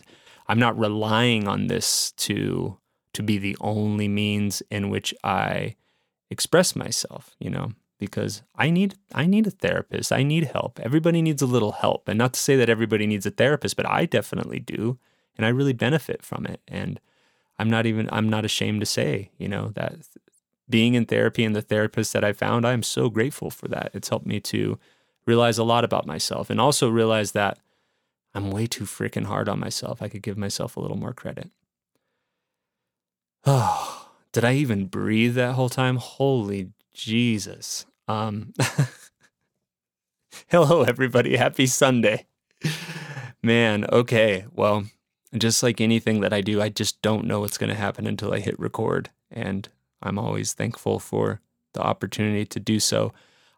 I'm 0.48 0.58
not 0.58 0.78
relying 0.78 1.48
on 1.48 1.68
this 1.68 2.12
to, 2.12 2.78
to 3.14 3.22
be 3.22 3.38
the 3.38 3.56
only 3.60 4.08
means 4.08 4.62
in 4.70 4.90
which 4.90 5.14
I 5.24 5.76
express 6.30 6.76
myself, 6.76 7.34
you 7.38 7.50
know, 7.50 7.72
because 7.98 8.42
I 8.56 8.70
need, 8.70 8.96
I 9.14 9.26
need 9.26 9.46
a 9.46 9.50
therapist. 9.50 10.12
I 10.12 10.22
need 10.22 10.44
help. 10.44 10.78
Everybody 10.80 11.22
needs 11.22 11.40
a 11.40 11.46
little 11.46 11.72
help. 11.72 12.08
And 12.08 12.18
not 12.18 12.34
to 12.34 12.40
say 12.40 12.56
that 12.56 12.68
everybody 12.68 13.06
needs 13.06 13.26
a 13.26 13.30
therapist, 13.30 13.76
but 13.76 13.88
I 13.88 14.04
definitely 14.04 14.58
do. 14.58 14.98
And 15.36 15.46
I 15.46 15.50
really 15.50 15.72
benefit 15.72 16.22
from 16.22 16.46
it. 16.46 16.60
And, 16.68 17.00
I'm 17.58 17.70
not 17.70 17.86
even 17.86 18.08
I'm 18.12 18.28
not 18.28 18.44
ashamed 18.44 18.80
to 18.80 18.86
say, 18.86 19.30
you 19.38 19.48
know, 19.48 19.70
that 19.74 19.94
being 20.68 20.94
in 20.94 21.06
therapy 21.06 21.44
and 21.44 21.54
the 21.54 21.62
therapist 21.62 22.12
that 22.12 22.24
I 22.24 22.32
found, 22.32 22.66
I'm 22.66 22.82
so 22.82 23.08
grateful 23.08 23.50
for 23.50 23.68
that. 23.68 23.90
It's 23.94 24.08
helped 24.08 24.26
me 24.26 24.40
to 24.40 24.78
realize 25.26 25.58
a 25.58 25.64
lot 25.64 25.84
about 25.84 26.06
myself 26.06 26.50
and 26.50 26.60
also 26.60 26.88
realize 26.88 27.32
that 27.32 27.58
I'm 28.34 28.50
way 28.50 28.66
too 28.66 28.84
freaking 28.84 29.24
hard 29.26 29.48
on 29.48 29.58
myself. 29.58 30.02
I 30.02 30.08
could 30.08 30.22
give 30.22 30.36
myself 30.36 30.76
a 30.76 30.80
little 30.80 30.98
more 30.98 31.12
credit. 31.12 31.50
Oh, 33.44 34.10
did 34.32 34.44
I 34.44 34.54
even 34.54 34.86
breathe 34.86 35.34
that 35.34 35.54
whole 35.54 35.70
time? 35.70 35.96
Holy 35.96 36.72
Jesus. 36.92 37.86
Um 38.08 38.52
Hello 40.48 40.82
everybody. 40.82 41.36
Happy 41.36 41.66
Sunday. 41.66 42.26
Man, 43.42 43.86
okay. 43.92 44.44
Well, 44.52 44.86
just 45.36 45.62
like 45.62 45.80
anything 45.80 46.20
that 46.20 46.32
I 46.32 46.40
do, 46.40 46.60
I 46.60 46.68
just 46.68 47.00
don't 47.02 47.26
know 47.26 47.40
what's 47.40 47.58
going 47.58 47.70
to 47.70 47.76
happen 47.76 48.06
until 48.06 48.32
I 48.32 48.40
hit 48.40 48.58
record. 48.58 49.10
And 49.30 49.68
I'm 50.02 50.18
always 50.18 50.52
thankful 50.52 50.98
for 50.98 51.40
the 51.72 51.82
opportunity 51.82 52.44
to 52.46 52.60
do 52.60 52.80
so. 52.80 53.12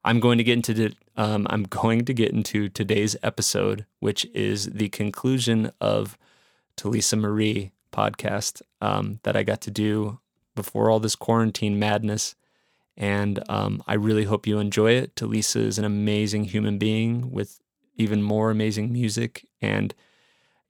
I'm 0.05 0.21
going 0.21 0.39
to 0.39 0.45
get 0.45 0.55
into 0.55 0.75
the, 0.75 0.95
um, 1.17 1.47
I'm 1.51 1.63
going 1.81 2.05
to 2.05 2.15
get 2.15 2.33
into 2.33 2.69
today's 2.69 3.17
episode, 3.23 3.87
which 4.01 4.25
is 4.35 4.67
the 4.67 4.89
conclusion 4.89 5.71
of 5.81 6.17
Telisa 6.77 7.19
Marie 7.19 7.73
podcast 7.93 8.63
um, 8.81 9.21
that 9.25 9.37
I 9.37 9.43
got 9.43 9.61
to 9.63 9.71
do 9.71 10.21
before 10.55 10.91
all 10.91 11.01
this 11.01 11.17
quarantine 11.17 11.79
madness. 11.79 12.35
And 12.97 13.43
um, 13.49 13.83
I 13.87 13.95
really 13.95 14.25
hope 14.25 14.47
you 14.47 14.59
enjoy 14.59 14.93
it. 14.93 15.15
Telisa 15.15 15.61
is 15.61 15.79
an 15.79 15.85
amazing 15.85 16.45
human 16.45 16.79
being 16.79 17.31
with 17.31 17.61
even 17.97 18.23
more 18.23 18.51
amazing 18.51 18.93
music 18.93 19.47
and 19.61 19.95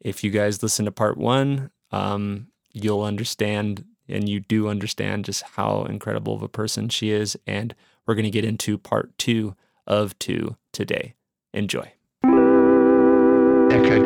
if 0.01 0.23
you 0.23 0.31
guys 0.31 0.63
listen 0.63 0.85
to 0.85 0.93
part 0.93 1.19
one, 1.19 1.71
um, 1.91 2.49
you'll 2.73 3.03
understand 3.03 3.85
and 4.09 4.29
you 4.29 4.41
do 4.41 4.69
understand 4.69 5.25
just 5.25 5.43
how 5.43 5.85
incredible 5.85 6.35
of 6.35 6.43
a 6.43 6.49
person 6.49 6.89
she 6.89 7.11
is. 7.11 7.37
And 7.47 7.75
we're 8.07 8.15
going 8.15 8.25
to 8.25 8.31
get 8.31 8.45
into 8.45 8.79
part 8.79 9.17
two 9.19 9.55
of 9.87 10.19
two 10.19 10.57
today. 10.73 11.15
Enjoy. 11.53 11.93
Okay. 13.71 13.99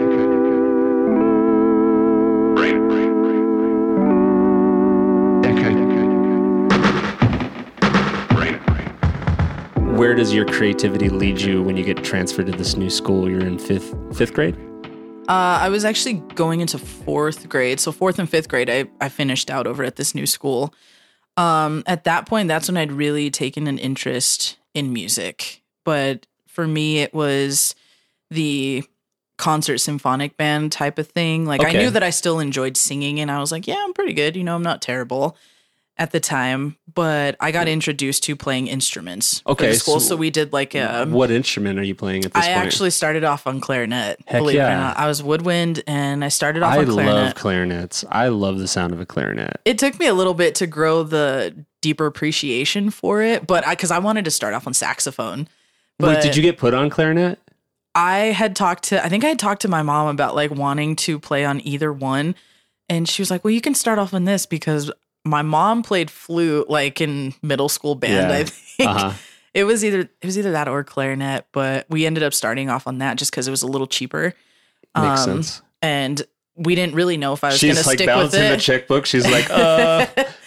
Where 9.96 10.16
does 10.16 10.34
your 10.34 10.46
creativity 10.46 11.08
lead 11.08 11.40
you 11.40 11.62
when 11.62 11.76
you 11.76 11.84
get 11.84 12.02
transferred 12.02 12.46
to 12.46 12.52
this 12.52 12.74
new 12.76 12.90
school? 12.90 13.30
You're 13.30 13.46
in 13.46 13.58
fifth 13.58 13.94
fifth 14.16 14.34
grade. 14.34 14.71
Uh, 15.28 15.60
I 15.62 15.68
was 15.68 15.84
actually 15.84 16.14
going 16.34 16.60
into 16.60 16.78
fourth 16.78 17.48
grade. 17.48 17.78
So, 17.78 17.92
fourth 17.92 18.18
and 18.18 18.28
fifth 18.28 18.48
grade, 18.48 18.68
I, 18.68 18.86
I 19.00 19.08
finished 19.08 19.50
out 19.50 19.66
over 19.66 19.84
at 19.84 19.96
this 19.96 20.14
new 20.14 20.26
school. 20.26 20.74
Um, 21.36 21.84
at 21.86 22.04
that 22.04 22.26
point, 22.26 22.48
that's 22.48 22.68
when 22.68 22.76
I'd 22.76 22.92
really 22.92 23.30
taken 23.30 23.66
an 23.66 23.78
interest 23.78 24.58
in 24.74 24.92
music. 24.92 25.62
But 25.84 26.26
for 26.48 26.66
me, 26.66 26.98
it 26.98 27.14
was 27.14 27.74
the 28.30 28.84
concert 29.38 29.78
symphonic 29.78 30.36
band 30.36 30.72
type 30.72 30.98
of 30.98 31.08
thing. 31.08 31.46
Like, 31.46 31.60
okay. 31.60 31.78
I 31.78 31.80
knew 31.80 31.90
that 31.90 32.02
I 32.02 32.10
still 32.10 32.40
enjoyed 32.40 32.76
singing, 32.76 33.20
and 33.20 33.30
I 33.30 33.38
was 33.38 33.52
like, 33.52 33.66
yeah, 33.66 33.82
I'm 33.82 33.94
pretty 33.94 34.14
good. 34.14 34.36
You 34.36 34.44
know, 34.44 34.56
I'm 34.56 34.62
not 34.62 34.82
terrible 34.82 35.36
at 36.02 36.10
the 36.10 36.18
time, 36.18 36.76
but 36.92 37.36
I 37.38 37.52
got 37.52 37.68
introduced 37.68 38.24
to 38.24 38.34
playing 38.34 38.66
instruments. 38.66 39.40
Okay, 39.46 39.72
school, 39.74 40.00
so, 40.00 40.08
so, 40.08 40.16
we 40.16 40.30
did 40.30 40.52
like 40.52 40.74
a. 40.74 41.02
Um, 41.02 41.12
what 41.12 41.30
instrument 41.30 41.78
are 41.78 41.84
you 41.84 41.94
playing 41.94 42.24
at 42.24 42.32
this 42.32 42.44
I 42.44 42.48
point? 42.48 42.58
I 42.58 42.64
actually 42.66 42.90
started 42.90 43.22
off 43.22 43.46
on 43.46 43.60
clarinet. 43.60 44.18
Heck 44.26 44.40
believe 44.40 44.56
yeah. 44.56 44.68
it 44.68 44.74
or 44.74 44.78
not, 44.78 44.96
I 44.98 45.06
was 45.06 45.22
woodwind, 45.22 45.84
and 45.86 46.24
I 46.24 46.28
started 46.28 46.64
off 46.64 46.74
I 46.74 46.78
on 46.78 46.86
clarinet. 46.86 47.14
I 47.14 47.22
love 47.22 47.34
clarinets. 47.36 48.04
I 48.10 48.28
love 48.28 48.58
the 48.58 48.66
sound 48.66 48.92
of 48.92 49.00
a 49.00 49.06
clarinet. 49.06 49.60
It 49.64 49.78
took 49.78 49.96
me 50.00 50.06
a 50.06 50.14
little 50.14 50.34
bit 50.34 50.56
to 50.56 50.66
grow 50.66 51.04
the 51.04 51.54
deeper 51.82 52.06
appreciation 52.06 52.90
for 52.90 53.22
it, 53.22 53.46
but 53.46 53.64
I 53.64 53.76
because 53.76 53.92
I 53.92 54.00
wanted 54.00 54.24
to 54.24 54.32
start 54.32 54.52
off 54.52 54.66
on 54.66 54.74
saxophone 54.74 55.48
But 56.00 56.16
Wait, 56.16 56.22
did 56.22 56.34
you 56.34 56.42
get 56.42 56.58
put 56.58 56.74
on 56.74 56.90
clarinet? 56.90 57.38
I 57.94 58.18
had 58.18 58.56
talked 58.56 58.84
to 58.84 59.04
I 59.04 59.08
think 59.08 59.22
I 59.22 59.28
had 59.28 59.38
talked 59.38 59.62
to 59.62 59.68
my 59.68 59.82
mom 59.82 60.08
about 60.08 60.34
like 60.34 60.50
wanting 60.50 60.96
to 60.96 61.20
play 61.20 61.44
on 61.44 61.60
either 61.64 61.92
one 61.92 62.34
and 62.88 63.08
she 63.08 63.22
was 63.22 63.30
like, 63.30 63.42
"Well, 63.44 63.52
you 63.52 63.60
can 63.60 63.74
start 63.74 63.98
off 63.98 64.12
on 64.12 64.24
this 64.24 64.44
because 64.44 64.90
my 65.24 65.42
mom 65.42 65.82
played 65.82 66.10
flute 66.10 66.68
like 66.68 67.00
in 67.00 67.34
middle 67.42 67.68
school 67.68 67.94
band, 67.94 68.30
Yeah. 68.30 68.36
I 68.38 68.44
think. 68.46 68.88
Uh-huh. 68.90 69.12
It 69.54 69.64
was 69.64 69.84
either 69.84 70.00
it 70.00 70.24
was 70.24 70.38
either 70.38 70.52
that 70.52 70.66
or 70.68 70.82
clarinet, 70.82 71.46
but 71.52 71.86
we 71.90 72.06
ended 72.06 72.22
up 72.22 72.32
starting 72.34 72.70
off 72.70 72.86
on 72.86 72.98
that 72.98 73.18
just 73.18 73.32
cuz 73.32 73.46
it 73.46 73.50
was 73.50 73.62
a 73.62 73.66
little 73.66 73.86
cheaper. 73.86 74.34
Makes 74.96 75.20
Um, 75.20 75.42
sense. 75.42 75.62
And 75.82 76.22
we 76.56 76.74
didn't 76.74 76.94
really 76.94 77.16
know 77.16 77.32
if 77.32 77.44
I 77.44 77.48
was 77.48 77.60
going 77.60 77.74
to 77.74 77.80
She's 77.80 77.86
like 77.86 77.98
stick 77.98 78.06
with 78.08 78.14
balancing 78.14 78.48
the 78.50 78.56
checkbook. 78.56 79.06
She's 79.06 79.26
like, 79.30 79.48
uh, 79.50 80.06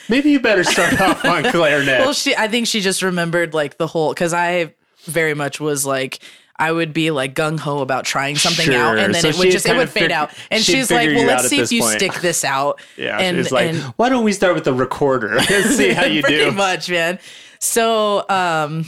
maybe 0.09 0.29
you 0.31 0.39
better 0.39 0.63
start 0.63 0.99
off 1.01 1.23
on 1.25 1.43
clarinet. 1.51 1.99
well, 2.01 2.13
she 2.13 2.35
I 2.35 2.47
think 2.47 2.67
she 2.67 2.81
just 2.81 3.01
remembered 3.03 3.53
like 3.53 3.77
the 3.77 3.87
whole 3.87 4.13
cuz 4.15 4.33
I 4.33 4.73
very 5.05 5.33
much 5.35 5.59
was 5.59 5.85
like 5.85 6.19
I 6.57 6.71
would 6.71 6.93
be 6.93 7.11
like 7.11 7.35
gung 7.35 7.59
ho 7.59 7.79
about 7.79 8.05
trying 8.05 8.37
something 8.37 8.73
out, 8.73 8.97
and 8.97 9.13
then 9.13 9.21
So 9.21 9.29
it 9.29 9.37
would 9.37 9.51
just 9.51 9.67
it 9.67 9.75
would 9.75 9.89
fade 9.89 10.03
fig- 10.03 10.11
out. 10.11 10.31
And 10.49 10.63
she's 10.63 10.89
like, 10.89 11.09
"Well, 11.09 11.25
let's 11.27 11.49
see 11.49 11.59
if 11.59 11.71
you 11.71 11.81
point." 11.81 11.99
stick 11.99 12.13
this 12.21 12.43
out." 12.45 12.79
yeah, 12.97 13.19
and, 13.19 13.37
she's 13.37 13.51
like, 13.51 13.69
and 13.73 13.79
why 13.97 14.07
don't 14.09 14.23
we 14.23 14.31
start 14.31 14.55
with 14.55 14.63
the 14.63 14.73
recorder 14.73 15.37
and 15.51 15.65
see 15.65 15.91
how 15.91 16.05
you 16.05 16.21
do? 16.21 16.27
pretty 16.27 16.45
do? 16.45 16.51
much, 16.51 16.89
man. 16.89 17.19
So, 17.59 18.27
um, 18.29 18.85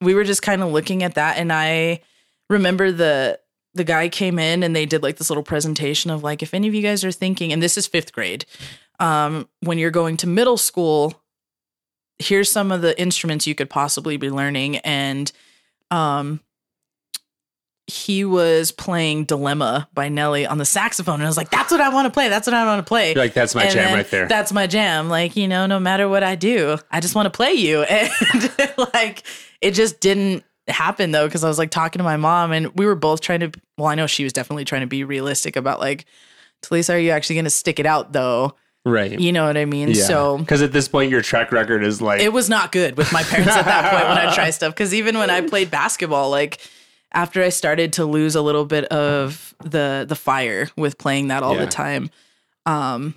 we 0.00 0.14
were 0.14 0.24
just 0.24 0.42
kind 0.42 0.62
of 0.62 0.70
looking 0.72 1.02
at 1.04 1.14
that, 1.14 1.36
and 1.38 1.52
I 1.52 2.00
remember 2.50 2.90
the 2.90 3.38
the 3.74 3.84
guy 3.84 4.08
came 4.08 4.38
in 4.38 4.62
and 4.62 4.74
they 4.74 4.86
did 4.86 5.02
like 5.02 5.16
this 5.16 5.30
little 5.30 5.42
presentation 5.42 6.10
of 6.10 6.22
like, 6.22 6.42
if 6.42 6.54
any 6.54 6.68
of 6.68 6.74
you 6.74 6.82
guys 6.82 7.04
are 7.04 7.12
thinking, 7.12 7.52
and 7.52 7.62
this 7.62 7.76
is 7.76 7.86
fifth 7.86 8.12
grade, 8.12 8.44
um, 9.00 9.48
when 9.60 9.78
you're 9.78 9.90
going 9.90 10.16
to 10.18 10.26
middle 10.28 10.56
school, 10.56 11.20
here's 12.18 12.50
some 12.50 12.70
of 12.72 12.82
the 12.82 13.00
instruments 13.00 13.46
you 13.46 13.54
could 13.54 13.70
possibly 13.70 14.16
be 14.16 14.30
learning, 14.30 14.78
and 14.78 15.30
um. 15.92 16.40
He 17.86 18.24
was 18.24 18.72
playing 18.72 19.24
Dilemma 19.24 19.88
by 19.92 20.08
Nelly 20.08 20.46
on 20.46 20.56
the 20.58 20.64
saxophone. 20.64 21.16
And 21.16 21.24
I 21.24 21.26
was 21.26 21.36
like, 21.36 21.50
that's 21.50 21.70
what 21.70 21.82
I 21.82 21.90
want 21.90 22.06
to 22.06 22.10
play. 22.10 22.28
That's 22.28 22.46
what 22.46 22.54
I 22.54 22.64
want 22.64 22.78
to 22.84 22.88
play. 22.88 23.12
You're 23.12 23.22
like, 23.22 23.34
that's 23.34 23.54
my 23.54 23.64
And 23.64 23.72
jam 23.72 23.94
right 23.94 24.10
there. 24.10 24.26
That's 24.26 24.52
my 24.52 24.66
jam. 24.66 25.10
Like, 25.10 25.36
you 25.36 25.46
know, 25.46 25.66
no 25.66 25.78
matter 25.78 26.08
what 26.08 26.22
I 26.22 26.34
do, 26.34 26.78
I 26.90 27.00
just 27.00 27.14
want 27.14 27.26
to 27.26 27.30
play 27.30 27.52
you. 27.52 27.84
And 27.94 28.10
like, 28.94 29.22
it 29.60 29.72
just 29.72 30.00
didn't 30.00 30.44
happen 30.68 31.10
though, 31.10 31.26
because 31.26 31.44
I 31.44 31.48
was 31.48 31.58
like 31.58 31.70
talking 31.70 31.98
to 31.98 32.04
my 32.04 32.16
mom 32.16 32.52
and 32.52 32.68
we 32.74 32.86
were 32.86 32.94
both 32.94 33.20
trying 33.20 33.40
to, 33.40 33.52
well, 33.76 33.88
I 33.88 33.94
know 33.94 34.06
she 34.06 34.24
was 34.24 34.32
definitely 34.32 34.64
trying 34.64 34.80
to 34.80 34.86
be 34.86 35.04
realistic 35.04 35.56
about 35.56 35.78
like, 35.78 36.06
Telisa, 36.62 36.94
are 36.94 36.98
you 36.98 37.10
actually 37.10 37.36
going 37.36 37.44
to 37.44 37.50
stick 37.50 37.78
it 37.78 37.86
out 37.86 38.12
though? 38.12 38.54
right. 38.86 39.18
You 39.18 39.32
know 39.32 39.46
what 39.46 39.56
I 39.56 39.64
mean? 39.64 39.94
So 39.94 40.38
because 40.38 40.62
at 40.62 40.72
this 40.72 40.88
point, 40.88 41.10
your 41.10 41.22
track 41.22 41.52
record 41.52 41.84
is 41.84 42.00
like, 42.00 42.20
it 42.20 42.32
was 42.32 42.48
not 42.48 42.72
good 42.72 42.96
with 42.96 43.12
my 43.12 43.22
parents 43.22 43.54
at 43.54 43.64
that 43.64 43.90
point 43.92 44.08
when 44.08 44.18
I 44.18 44.34
try 44.34 44.50
stuff. 44.50 44.74
Cause 44.74 44.94
even 44.94 45.18
when 45.18 45.30
I 45.30 45.40
played 45.42 45.70
basketball, 45.70 46.30
like, 46.30 46.60
after 47.14 47.42
I 47.42 47.48
started 47.48 47.92
to 47.94 48.04
lose 48.04 48.34
a 48.34 48.42
little 48.42 48.64
bit 48.66 48.84
of 48.86 49.54
the 49.64 50.04
the 50.08 50.16
fire 50.16 50.68
with 50.76 50.98
playing 50.98 51.28
that 51.28 51.42
all 51.42 51.54
Yeah. 51.54 51.60
the 51.64 51.70
time, 51.70 52.10
um, 52.66 53.14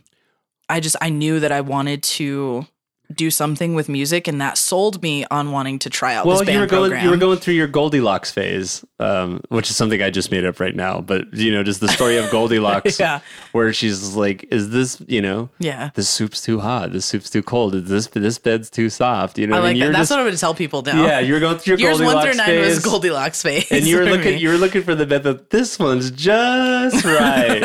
I 0.70 0.80
just 0.80 0.96
I 1.02 1.10
knew 1.10 1.40
that 1.40 1.52
I 1.52 1.62
wanted 1.62 2.04
to 2.04 2.66
do 3.14 3.32
something 3.32 3.74
with 3.74 3.88
music, 3.88 4.28
and 4.28 4.42
that 4.42 4.58
sold 4.58 5.02
me 5.02 5.26
on 5.32 5.52
wanting 5.52 5.80
to 5.80 5.90
try 5.90 6.14
out 6.14 6.26
well, 6.26 6.38
this 6.40 6.46
band 6.46 6.56
you 6.56 6.60
were 6.62 6.68
going, 6.68 6.90
program. 6.92 7.06
you 7.06 7.10
were 7.10 7.18
going 7.18 7.38
through 7.40 7.54
your 7.54 7.68
Goldilocks 7.68 8.32
phase, 8.32 8.84
um, 9.00 9.40
which 9.50 9.70
is 9.70 9.78
something 9.78 10.02
I 10.02 10.10
just 10.10 10.30
made 10.30 10.44
up 10.46 10.60
right 10.60 10.76
now. 10.76 11.00
But 11.02 11.34
you 11.34 11.52
know, 11.52 11.64
just 11.64 11.80
the 11.80 11.88
story 11.88 12.18
of 12.18 12.30
Goldilocks, 12.32 13.00
Yeah. 13.00 13.22
where 13.54 13.72
she's 13.72 14.14
like, 14.16 14.46
"Is 14.52 14.72
this, 14.72 15.02
you 15.08 15.22
know, 15.22 15.50
yeah, 15.60 15.92
this 15.96 16.10
soup's 16.10 16.42
too 16.42 16.60
hot, 16.60 16.92
this 16.92 17.06
soup's 17.06 17.30
too 17.30 17.42
cold, 17.44 17.76
is 17.76 17.90
this 17.90 18.08
this 18.08 18.38
bed's 18.40 18.70
too 18.70 18.90
soft?" 18.90 19.38
You 19.40 19.48
know, 19.48 19.56
I 19.56 19.60
like 19.60 19.74
mean? 19.78 19.80
that. 19.86 19.92
That's 19.94 20.00
just, 20.02 20.12
what 20.12 20.20
I'm 20.20 20.26
going 20.26 20.36
to 20.36 20.40
tell 20.42 20.54
people 20.54 20.82
now. 20.82 21.06
yeah, 21.06 21.20
you 21.20 21.34
were 21.34 21.40
going 21.40 21.58
through 21.58 21.78
your 21.78 21.90
Years 21.92 22.00
one 22.02 22.14
Goldilocks 22.14 22.26
through 22.36 22.38
nine 22.46 22.64
phase, 22.64 22.76
was 22.76 22.84
Goldilocks 22.84 23.42
phase, 23.42 23.72
and 23.72 23.88
you 23.88 23.98
were 23.98 24.06
looking, 24.06 24.34
me. 24.34 24.38
you 24.40 24.50
were 24.50 24.58
looking 24.58 24.84
for 24.84 24.96
the 24.96 25.06
bed 25.06 25.24
that 25.24 25.50
this 25.50 25.80
one's 25.80 26.12
just 26.12 27.06
right, 27.06 27.62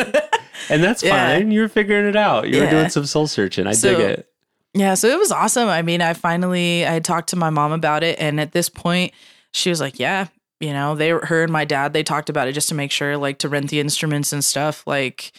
and 0.70 0.82
that's 0.84 1.02
Yeah. 1.02 1.36
fine. 1.38 1.50
You 1.50 1.62
were 1.62 1.68
figuring 1.68 2.06
it 2.06 2.16
out. 2.16 2.48
You 2.48 2.58
were 2.60 2.64
Yeah. 2.64 2.70
doing 2.70 2.88
some 2.90 3.06
soul 3.06 3.26
searching. 3.26 3.66
I 3.66 3.72
So- 3.72 3.96
dig 3.98 4.00
it. 4.00 4.28
Yeah, 4.74 4.94
so 4.94 5.08
it 5.08 5.18
was 5.18 5.30
awesome. 5.30 5.68
I 5.68 5.82
mean, 5.82 6.00
I 6.00 6.14
finally 6.14 6.86
I 6.86 6.98
talked 7.00 7.28
to 7.30 7.36
my 7.36 7.50
mom 7.50 7.72
about 7.72 8.02
it, 8.02 8.18
and 8.18 8.40
at 8.40 8.52
this 8.52 8.68
point, 8.68 9.12
she 9.52 9.68
was 9.68 9.80
like, 9.80 9.98
"Yeah, 9.98 10.28
you 10.60 10.72
know, 10.72 10.94
they 10.94 11.10
her 11.10 11.42
and 11.42 11.52
my 11.52 11.64
dad. 11.66 11.92
They 11.92 12.02
talked 12.02 12.30
about 12.30 12.48
it 12.48 12.52
just 12.52 12.70
to 12.70 12.74
make 12.74 12.90
sure, 12.90 13.16
like, 13.18 13.38
to 13.38 13.48
rent 13.48 13.68
the 13.70 13.80
instruments 13.80 14.32
and 14.32 14.42
stuff. 14.42 14.86
Like, 14.86 15.32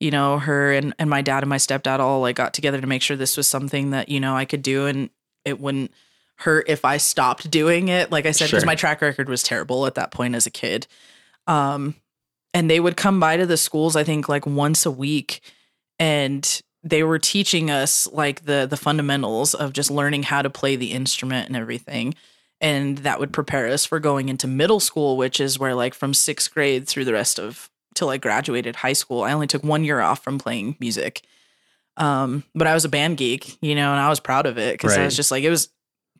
you 0.00 0.10
know, 0.10 0.38
her 0.38 0.72
and 0.72 0.94
and 0.98 1.10
my 1.10 1.20
dad 1.20 1.42
and 1.42 1.50
my 1.50 1.56
stepdad 1.58 1.98
all 2.00 2.20
like 2.22 2.36
got 2.36 2.54
together 2.54 2.80
to 2.80 2.86
make 2.86 3.02
sure 3.02 3.16
this 3.16 3.36
was 3.36 3.46
something 3.48 3.90
that 3.90 4.08
you 4.08 4.20
know 4.20 4.34
I 4.34 4.46
could 4.46 4.62
do, 4.62 4.86
and 4.86 5.10
it 5.44 5.60
wouldn't 5.60 5.92
hurt 6.36 6.66
if 6.68 6.84
I 6.84 6.96
stopped 6.96 7.50
doing 7.50 7.88
it. 7.88 8.10
Like 8.10 8.24
I 8.24 8.30
said, 8.30 8.46
because 8.46 8.62
Sure. 8.62 8.66
my 8.66 8.74
track 8.76 9.02
record 9.02 9.28
was 9.28 9.42
terrible 9.42 9.86
at 9.86 9.96
that 9.96 10.12
point 10.12 10.34
as 10.34 10.46
a 10.46 10.50
kid. 10.50 10.86
Um, 11.46 11.94
and 12.54 12.70
they 12.70 12.80
would 12.80 12.96
come 12.96 13.20
by 13.20 13.36
to 13.36 13.44
the 13.44 13.56
schools, 13.56 13.96
I 13.96 14.04
think, 14.04 14.28
like 14.28 14.46
once 14.46 14.86
a 14.86 14.90
week, 14.90 15.40
and 15.98 16.62
they 16.88 17.02
were 17.02 17.18
teaching 17.18 17.70
us 17.70 18.06
like 18.12 18.44
the 18.44 18.66
the 18.68 18.76
fundamentals 18.76 19.54
of 19.54 19.72
just 19.72 19.90
learning 19.90 20.24
how 20.24 20.42
to 20.42 20.50
play 20.50 20.76
the 20.76 20.92
instrument 20.92 21.48
and 21.48 21.56
everything. 21.56 22.14
And 22.60 22.98
that 22.98 23.20
would 23.20 23.32
prepare 23.32 23.68
us 23.68 23.84
for 23.84 24.00
going 24.00 24.28
into 24.28 24.46
middle 24.46 24.80
school 24.80 25.16
which 25.16 25.38
is 25.40 25.58
where 25.58 25.74
like 25.74 25.94
from 25.94 26.12
sixth 26.14 26.52
grade 26.52 26.88
through 26.88 27.04
the 27.04 27.12
rest 27.12 27.38
of 27.38 27.70
till 27.94 28.10
i 28.10 28.16
graduated 28.16 28.76
high 28.76 28.92
school 28.92 29.22
i 29.22 29.32
only 29.32 29.46
took 29.46 29.64
one 29.64 29.84
year 29.84 30.00
off 30.00 30.22
from 30.22 30.38
playing 30.38 30.76
music. 30.80 31.22
Um 31.96 32.44
but 32.54 32.66
i 32.66 32.74
was 32.74 32.84
a 32.84 32.88
band 32.88 33.16
geek 33.16 33.58
you 33.62 33.74
know 33.74 33.92
and 33.92 34.00
i 34.00 34.08
was 34.08 34.20
proud 34.20 34.46
of 34.46 34.58
it 34.58 34.74
because 34.74 34.96
i 34.96 35.04
was 35.04 35.16
just 35.16 35.30
like 35.30 35.44
it 35.44 35.50
was 35.50 35.68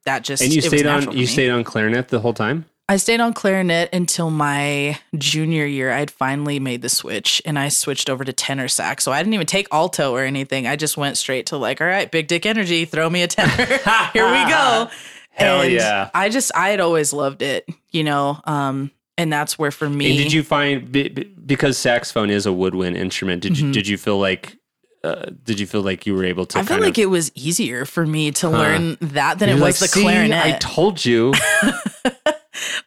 that 0.05 0.25
just 0.25 0.43
And 0.43 0.53
you 0.53 0.63
stayed 0.63 0.87
on 0.87 1.17
you 1.17 1.27
stayed 1.27 1.51
on 1.51 1.65
clarinet 1.65 2.09
the 2.09 2.21
whole 2.21 2.33
time. 2.33 2.65
I 2.91 2.97
stayed 2.97 3.21
on 3.21 3.35
clarinet 3.35 3.91
until 3.93 4.31
my 4.31 4.99
junior 5.17 5.67
year. 5.67 5.93
I 5.93 5.99
had 5.99 6.11
finally 6.11 6.59
made 6.59 6.81
the 6.81 6.89
switch 6.89 7.43
and 7.45 7.59
I 7.59 7.69
switched 7.69 8.09
over 8.09 8.25
to 8.25 8.33
tenor 8.33 8.69
sax. 8.69 9.05
So 9.05 9.13
I 9.13 9.19
didn't 9.23 9.35
even 9.35 9.47
take 9.47 9.69
alto 9.73 10.15
or 10.15 10.23
anything. 10.23 10.67
I 10.67 10.77
just 10.77 10.97
went 10.97 11.19
straight 11.19 11.47
to 11.47 11.59
like, 11.59 11.83
all 11.83 11.87
right, 11.87 12.11
big 12.11 12.29
dick 12.29 12.47
energy, 12.47 12.87
throw 12.87 13.11
me 13.11 13.23
a 13.23 13.27
tenor. 13.29 13.65
Here 14.15 14.25
we 14.31 14.49
go. 14.51 14.89
Hell 15.31 15.61
And 15.63 15.73
yeah. 15.73 16.11
I 16.15 16.31
just, 16.31 16.51
I 16.55 16.71
had 16.71 16.81
always 16.81 17.13
loved 17.13 17.43
it, 17.43 17.69
you 17.93 18.05
know? 18.05 18.41
Um, 18.45 18.91
and 19.19 19.31
that's 19.33 19.59
where 19.59 19.71
for 19.71 19.89
me, 19.89 20.09
And 20.09 20.17
did 20.19 20.33
you 20.33 20.43
find 20.43 20.91
be- 20.91 21.09
be- 21.09 21.25
because 21.25 21.77
saxophone 21.77 22.31
is 22.31 22.47
a 22.47 22.53
woodwind 22.53 22.97
instrument? 22.97 23.43
Did 23.43 23.59
you 23.59 23.71
did 23.73 23.87
you 23.89 23.99
feel 23.99 24.19
like 24.19 24.57
uh, 25.05 25.27
did 25.45 25.59
you 25.61 25.67
feel 25.67 25.83
like 25.83 26.07
you 26.07 26.15
were 26.15 26.25
able 26.25 26.47
to? 26.47 26.59
Mm-hmm. 26.59 26.65
I 26.65 26.69
feel 26.77 26.81
like 26.85 26.99
of, 26.99 27.03
it 27.03 27.07
was 27.07 27.33
easier 27.35 27.85
for 27.85 28.07
me 28.07 28.31
to 28.33 28.49
learn 28.49 28.97
that 29.01 29.39
than 29.41 29.49
it 29.49 29.57
You're 29.57 29.65
was 29.65 29.81
like, 29.81 29.91
the 29.91 29.95
"See, 29.95 30.03
clarinet. 30.03 30.39
I 30.45 30.59
told 30.59 31.05
you. 31.05 31.35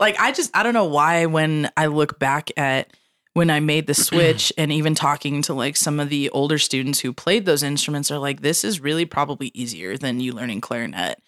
like 0.02 0.20
I 0.20 0.34
just 0.34 0.52
I 0.56 0.64
don't 0.64 0.74
know 0.74 0.86
why 0.86 1.28
when 1.28 1.72
I 1.78 1.86
look 1.86 2.20
back 2.20 2.52
at 2.58 2.92
when 3.34 3.50
I 3.50 3.62
made 3.62 3.88
the 3.88 3.94
switch 4.10 4.52
and 4.58 4.72
even 4.72 4.96
talking 4.96 5.42
to 5.44 5.54
like 5.54 5.78
some 5.78 6.00
of 6.02 6.10
the 6.10 6.30
older 6.32 6.58
students 6.58 7.00
who 7.00 7.14
played 7.14 7.46
those 7.46 7.64
instruments 7.64 8.12
are 8.12 8.20
like 8.20 8.42
this 8.42 8.66
is 8.66 8.82
really 8.82 9.06
probably 9.06 9.52
easier 9.54 9.96
than 9.98 10.20
you 10.20 10.34
learning 10.34 10.60
clarinet. 10.60 11.22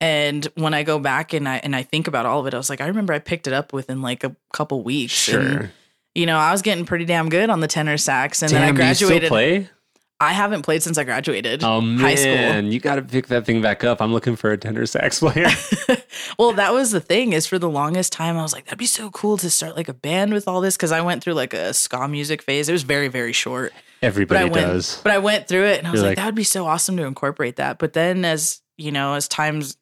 And 0.00 0.44
when 0.56 0.74
I 0.74 0.82
go 0.82 0.98
back 0.98 1.32
and 1.32 1.48
I 1.48 1.56
and 1.58 1.76
I 1.76 1.82
think 1.82 2.08
about 2.08 2.26
all 2.26 2.40
of 2.40 2.46
it, 2.46 2.54
I 2.54 2.56
was 2.58 2.68
like, 2.68 2.80
I 2.80 2.86
remember 2.86 3.12
I 3.12 3.18
picked 3.18 3.46
it 3.46 3.52
up 3.52 3.72
within 3.72 4.02
like 4.02 4.24
a 4.24 4.34
couple 4.52 4.82
weeks. 4.82 5.28
and, 5.28 5.42
Sure. 5.48 5.72
you 6.14 6.26
know, 6.26 6.36
I 6.36 6.52
was 6.52 6.62
getting 6.62 6.84
pretty 6.84 7.04
damn 7.04 7.28
good 7.28 7.48
on 7.48 7.60
the 7.60 7.68
tenor 7.68 7.96
sax, 7.96 8.42
and 8.42 8.50
then 8.50 8.62
I 8.62 8.72
Damn, 8.72 8.88
you 8.88 8.94
still 8.94 9.08
graduated. 9.08 9.70
I 10.18 10.32
haven't 10.32 10.62
played 10.62 10.82
since 10.82 10.96
I 10.96 11.04
graduated 11.04 11.62
Oh 11.62 11.80
man, 11.82 11.98
high 11.98 12.14
school. 12.14 12.32
And 12.32 12.72
you 12.72 12.80
got 12.80 12.94
to 12.96 13.02
pick 13.02 13.26
that 13.26 13.44
thing 13.44 13.60
back 13.60 13.84
up. 13.84 14.00
I'm 14.00 14.12
looking 14.14 14.34
for 14.34 14.50
a 14.50 14.56
tenor 14.56 14.86
sax 14.86 15.18
player. 15.20 15.48
Well, 16.38 16.52
that 16.54 16.72
was 16.72 16.90
the 16.90 17.00
thing 17.00 17.32
is 17.34 17.46
for 17.46 17.58
the 17.58 17.68
longest 17.68 18.12
time 18.12 18.36
I 18.38 18.42
was 18.42 18.52
like 18.54 18.64
that'd 18.64 18.78
be 18.78 18.86
so 18.86 19.10
cool 19.10 19.36
to 19.38 19.50
start 19.50 19.76
like 19.76 19.88
a 19.88 19.94
band 19.94 20.32
with 20.32 20.48
all 20.48 20.60
this 20.60 20.76
because 20.76 20.92
I 20.92 21.00
went 21.02 21.22
through 21.22 21.34
like 21.34 21.52
a 21.54 21.72
ska 21.74 22.08
music 22.08 22.40
phase. 22.42 22.68
It 22.68 22.72
was 22.72 22.82
very 22.84 23.08
very 23.08 23.32
short, 23.32 23.72
but 23.74 24.04
I 24.04 24.06
Everybody 24.06 24.44
went 24.50 24.66
does. 24.66 25.00
but 25.02 25.12
I 25.12 25.18
went 25.18 25.46
through 25.46 25.64
it 25.66 25.78
and 25.78 25.86
I 25.86 25.90
was 25.90 26.00
like, 26.00 26.08
like- 26.10 26.16
that 26.16 26.26
would 26.26 26.34
be 26.34 26.42
so 26.44 26.66
awesome 26.66 26.96
to 26.96 27.04
incorporate 27.04 27.56
that. 27.56 27.78
But 27.78 27.92
then 27.92 28.24
as 28.24 28.62
you 28.78 28.90
know 28.92 29.14
as 29.14 29.28
times 29.28 29.76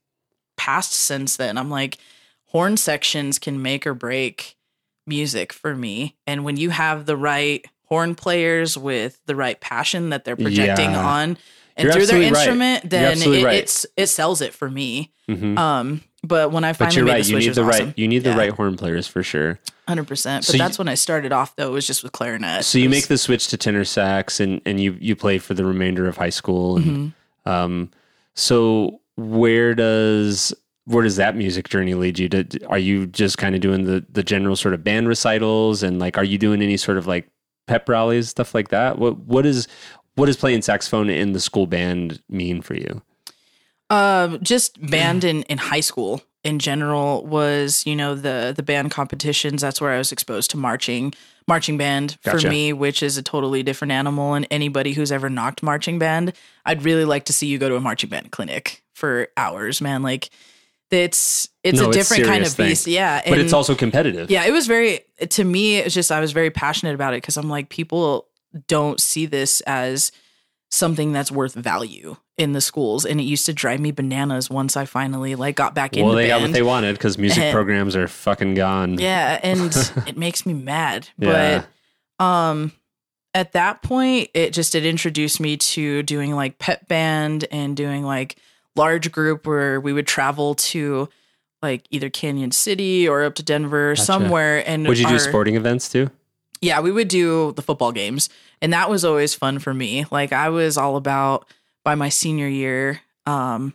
passed 0.56 0.92
since 0.92 1.36
then, 1.36 1.56
I'm 1.56 1.70
like 1.70 1.98
horn 2.46 2.76
sections 2.76 3.38
can 3.38 3.62
make 3.62 3.86
or 3.86 3.94
break 3.94 4.56
music 5.06 5.52
for 5.52 5.74
me, 5.74 6.16
and 6.26 6.44
when 6.44 6.56
you 6.56 6.70
have 6.70 7.06
the 7.06 7.16
right 7.16 7.64
horn 7.94 8.14
players 8.14 8.76
with 8.76 9.20
the 9.26 9.36
right 9.36 9.60
passion 9.60 10.10
that 10.10 10.24
they're 10.24 10.36
projecting 10.36 10.90
Yeah. 10.90 11.06
on. 11.06 11.38
And 11.76 11.84
You're 11.86 11.92
through 11.94 12.06
their 12.06 12.16
absolutely 12.22 12.30
right. 12.30 12.38
instrument, 12.38 12.90
then 12.90 13.18
it, 13.22 13.44
right. 13.44 13.56
it's 13.56 13.86
it 13.96 14.06
sells 14.06 14.40
it 14.40 14.52
for 14.54 14.70
me. 14.70 15.10
Mhm. 15.28 15.58
Um, 15.58 16.02
but 16.22 16.52
when 16.52 16.62
I 16.64 16.72
finally 16.72 16.90
But 16.92 16.96
you're 16.96 17.04
made 17.04 17.10
right. 17.12 17.18
the 17.18 17.24
switch, 17.24 17.44
it 17.44 17.48
need 17.48 17.54
the 17.56 17.64
awesome. 17.64 17.86
right. 17.86 17.98
You 17.98 18.08
need 18.08 18.22
the 18.24 18.30
Yeah, 18.30 18.36
right 18.38 18.52
horn 18.52 18.76
players 18.76 19.06
for 19.08 19.22
sure. 19.24 19.58
hundred 19.88 20.06
percent. 20.06 20.44
So 20.44 20.52
But 20.52 20.54
you- 20.58 20.64
that's 20.64 20.78
when 20.78 20.88
I 20.88 20.94
started 20.94 21.32
off 21.32 21.56
though. 21.56 21.68
It 21.68 21.72
was 21.72 21.86
just 21.86 22.02
with 22.04 22.12
clarinet. 22.12 22.64
So 22.64 22.78
you 22.78 22.88
make 22.88 23.08
the 23.08 23.18
switch 23.18 23.48
to 23.48 23.56
tenor 23.56 23.84
sax, 23.84 24.38
and 24.40 24.60
and 24.64 24.78
you 24.80 24.96
you 25.00 25.16
play 25.16 25.38
for 25.38 25.54
the 25.54 25.64
remainder 25.64 26.06
of 26.08 26.16
high 26.16 26.30
school. 26.30 26.76
And, 26.76 26.86
Mm-hmm. 26.86 27.50
um, 27.50 27.90
so 28.34 29.00
where 29.16 29.74
does 29.74 30.54
where 30.86 31.02
does 31.02 31.16
that 31.16 31.34
music 31.34 31.68
journey 31.68 31.94
lead 31.94 32.18
you? 32.18 32.28
To, 32.28 32.46
are 32.68 32.78
you 32.78 33.06
just 33.06 33.36
kind 33.38 33.54
of 33.54 33.60
doing 33.60 33.84
the 33.84 34.04
the 34.12 34.22
general 34.22 34.54
sort 34.56 34.74
of 34.74 34.84
band 34.84 35.08
recitals, 35.08 35.82
and 35.82 35.98
like, 35.98 36.16
are 36.18 36.24
you 36.24 36.38
doing 36.38 36.62
any 36.62 36.76
sort 36.76 36.98
of 36.98 37.06
like 37.06 37.28
pep 37.66 37.88
rallies, 37.88 38.28
stuff 38.28 38.54
like 38.54 38.68
that? 38.68 38.98
What 38.98 39.18
what 39.18 39.46
is 39.46 39.68
what 40.14 40.26
does 40.26 40.36
playing 40.36 40.62
saxophone 40.62 41.10
in 41.10 41.32
the 41.32 41.40
school 41.40 41.66
band 41.66 42.22
mean 42.28 42.62
for 42.62 42.74
you? 42.74 43.02
um 43.90 44.38
just 44.42 44.80
band 44.90 45.24
in 45.24 45.42
in 45.44 45.58
high 45.58 45.80
school. 45.80 46.22
in 46.44 46.58
general 46.58 47.24
was, 47.24 47.84
you 47.86 47.96
know, 47.96 48.14
the 48.14 48.52
the 48.54 48.62
band 48.62 48.90
competitions. 48.90 49.62
That's 49.62 49.80
where 49.80 49.92
I 49.92 49.98
was 49.98 50.12
exposed 50.12 50.50
to 50.50 50.56
marching, 50.58 51.12
marching 51.48 51.78
band 51.78 52.18
for 52.20 52.38
me, 52.48 52.72
which 52.72 53.02
is 53.02 53.16
a 53.16 53.22
totally 53.22 53.62
different 53.62 53.92
animal. 53.92 54.34
And 54.34 54.46
anybody 54.50 54.92
who's 54.92 55.10
ever 55.10 55.30
knocked 55.30 55.62
marching 55.62 55.98
band, 55.98 56.34
I'd 56.66 56.82
really 56.82 57.04
like 57.06 57.24
to 57.26 57.32
see 57.32 57.46
you 57.46 57.58
go 57.58 57.68
to 57.68 57.76
a 57.76 57.80
marching 57.80 58.10
band 58.10 58.30
clinic 58.30 58.82
for 58.94 59.28
hours, 59.36 59.80
man. 59.80 60.02
Like 60.02 60.28
it's 60.90 61.48
it's 61.62 61.78
No, 61.80 61.86
a 61.86 61.88
it's 61.88 61.96
different 61.96 62.24
kind 62.26 62.44
of 62.44 62.52
thing. 62.52 62.68
beast. 62.68 62.86
Yeah. 62.86 63.22
but 63.28 63.38
it's 63.38 63.52
also 63.52 63.74
competitive. 63.74 64.30
yeah, 64.30 64.44
it 64.44 64.52
was 64.52 64.66
very 64.66 65.00
to 65.30 65.44
me. 65.44 65.76
It's 65.78 65.94
just 65.94 66.12
I 66.12 66.20
was 66.20 66.32
very 66.32 66.50
passionate 66.50 66.94
about 66.94 67.14
it 67.14 67.18
because 67.22 67.36
I'm 67.36 67.48
like 67.48 67.68
people 67.68 68.28
don't 68.68 69.00
see 69.00 69.26
this 69.26 69.60
as 69.62 70.12
something 70.70 71.12
that's 71.12 71.30
worth 71.30 71.54
value 71.54 72.16
in 72.36 72.52
the 72.52 72.60
schools, 72.60 73.04
and 73.04 73.20
it 73.20 73.24
used 73.24 73.46
to 73.46 73.52
drive 73.52 73.78
me 73.80 73.90
bananas 73.92 74.50
once 74.50 74.76
I 74.76 74.84
finally 74.86 75.34
like 75.36 75.54
got 75.56 75.74
back 75.74 75.92
into 75.96 76.00
it. 76.00 76.02
Well, 76.04 76.12
in. 76.12 76.16
they 76.16 76.22
the 76.24 76.28
got 76.30 76.40
what 76.42 76.52
they 76.52 76.62
wanted 76.62 76.92
because 76.96 77.16
music 77.18 77.42
And- 77.44 77.52
programs 77.54 77.94
are 77.96 78.08
fucking 78.08 78.54
gone. 78.54 78.98
Yeah, 78.98 79.38
and 79.42 79.74
it 80.06 80.16
makes 80.16 80.44
me 80.46 80.52
mad. 80.54 81.08
Yeah. 81.18 81.64
But 82.18 82.24
um 82.24 82.72
at 83.34 83.50
that 83.52 83.82
point 83.82 84.30
it 84.34 84.52
just 84.52 84.76
it 84.76 84.86
introduced 84.86 85.40
me 85.40 85.56
to 85.56 86.04
doing 86.04 86.32
like 86.32 86.56
pep 86.60 86.86
band 86.86 87.44
and 87.50 87.76
doing 87.76 88.04
like 88.04 88.36
large 88.76 89.12
group 89.12 89.46
where 89.46 89.80
we 89.80 89.92
would 89.92 90.06
travel 90.06 90.54
to 90.56 91.08
like 91.62 91.84
either 91.90 92.10
Cañon 92.10 92.52
City 92.52 93.08
or 93.08 93.22
up 93.24 93.34
to 93.36 93.42
Denver 93.42 93.92
Gotcha. 93.92 94.02
somewhere 94.04 94.68
and 94.68 94.86
Would 94.86 94.98
you 94.98 95.08
do 95.08 95.18
sporting 95.18 95.54
events 95.56 95.88
too? 95.88 96.10
yeah, 96.60 96.80
we 96.80 96.90
would 96.90 97.08
do 97.08 97.52
the 97.52 97.62
football 97.62 97.92
games, 97.92 98.30
and 98.62 98.72
that 98.72 98.88
was 98.88 99.04
always 99.04 99.34
fun 99.34 99.58
for 99.58 99.74
me. 99.74 100.06
Like 100.10 100.32
I 100.32 100.48
was 100.48 100.78
all 100.78 100.96
about 100.96 101.46
by 101.84 101.94
my 101.94 102.08
senior 102.08 102.48
year, 102.48 103.00
um, 103.26 103.74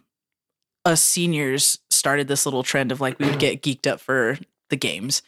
us 0.85 1.01
seniors 1.01 1.77
started 1.91 2.27
this 2.27 2.45
little 2.47 2.63
trend 2.63 2.91
of 2.91 2.99
like 2.99 3.19
we 3.19 3.27
would 3.27 3.38
get 3.39 3.62
geeked 3.62 3.85
up 3.85 3.99
for 3.99 4.39
the 4.69 4.75
games. 4.75 5.21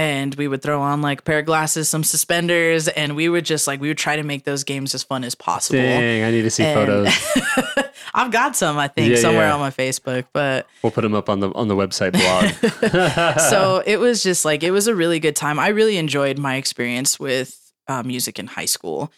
And 0.00 0.34
we 0.36 0.48
would 0.48 0.62
throw 0.62 0.80
on 0.80 1.02
like 1.02 1.18
a 1.20 1.22
pair 1.22 1.40
of 1.40 1.44
glasses, 1.44 1.90
some 1.90 2.04
suspenders, 2.04 2.88
and 2.88 3.14
we 3.16 3.28
would 3.28 3.44
just 3.44 3.66
like 3.66 3.82
we 3.82 3.88
would 3.88 3.98
try 3.98 4.16
to 4.16 4.22
make 4.22 4.44
those 4.44 4.64
games 4.64 4.94
as 4.94 5.02
fun 5.02 5.24
as 5.24 5.34
possible. 5.34 5.78
Dang, 5.78 6.24
I 6.24 6.30
need 6.30 6.40
to 6.40 6.50
see 6.50 6.64
And- 6.64 6.74
photos. 6.74 7.86
I've 8.14 8.32
got 8.32 8.56
some, 8.56 8.78
I 8.78 8.88
think, 8.88 9.10
Yeah, 9.10 9.20
somewhere 9.20 9.48
yeah. 9.48 9.52
on 9.54 9.60
my 9.60 9.70
Facebook, 9.70 10.24
but 10.32 10.66
We'll 10.82 10.90
put 10.90 11.02
them 11.02 11.12
up 11.14 11.28
on 11.28 11.40
the 11.40 11.52
on 11.52 11.68
the 11.68 11.76
website 11.76 12.12
blog. 12.12 13.38
so 13.50 13.82
it 13.84 13.98
was 13.98 14.22
just 14.22 14.46
like 14.46 14.62
it 14.62 14.70
was 14.70 14.86
a 14.86 14.94
really 14.94 15.20
good 15.20 15.36
time. 15.36 15.58
I 15.58 15.68
really 15.68 15.98
enjoyed 15.98 16.38
my 16.38 16.54
experience 16.56 17.20
with 17.20 17.70
uh, 17.86 18.02
music 18.02 18.38
in 18.38 18.46
high 18.46 18.64
school 18.64 19.12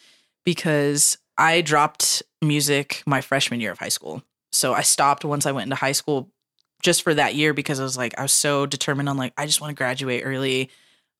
because 0.45 1.17
I 1.39 1.61
dropped 1.61 2.25
music 2.43 3.05
my 3.07 3.21
freshman 3.21 3.61
year 3.61 3.71
of 3.71 3.79
high 3.79 3.89
school. 3.89 4.25
So 4.51 4.75
I 4.75 4.83
stopped 4.83 5.25
once 5.25 5.47
I 5.47 5.53
went 5.53 5.67
into 5.67 5.77
high 5.77 5.93
school 5.93 6.32
just 6.83 7.03
for 7.03 7.15
that 7.15 7.35
year 7.35 7.55
because 7.55 7.81
I 7.81 7.85
was 7.85 7.97
like 7.97 8.19
I 8.19 8.23
was 8.23 8.33
so 8.33 8.67
determined 8.67 9.09
on 9.09 9.17
like 9.17 9.33
I 9.37 9.47
just 9.47 9.61
want 9.61 9.71
to 9.71 9.77
graduate 9.77 10.23
early. 10.25 10.71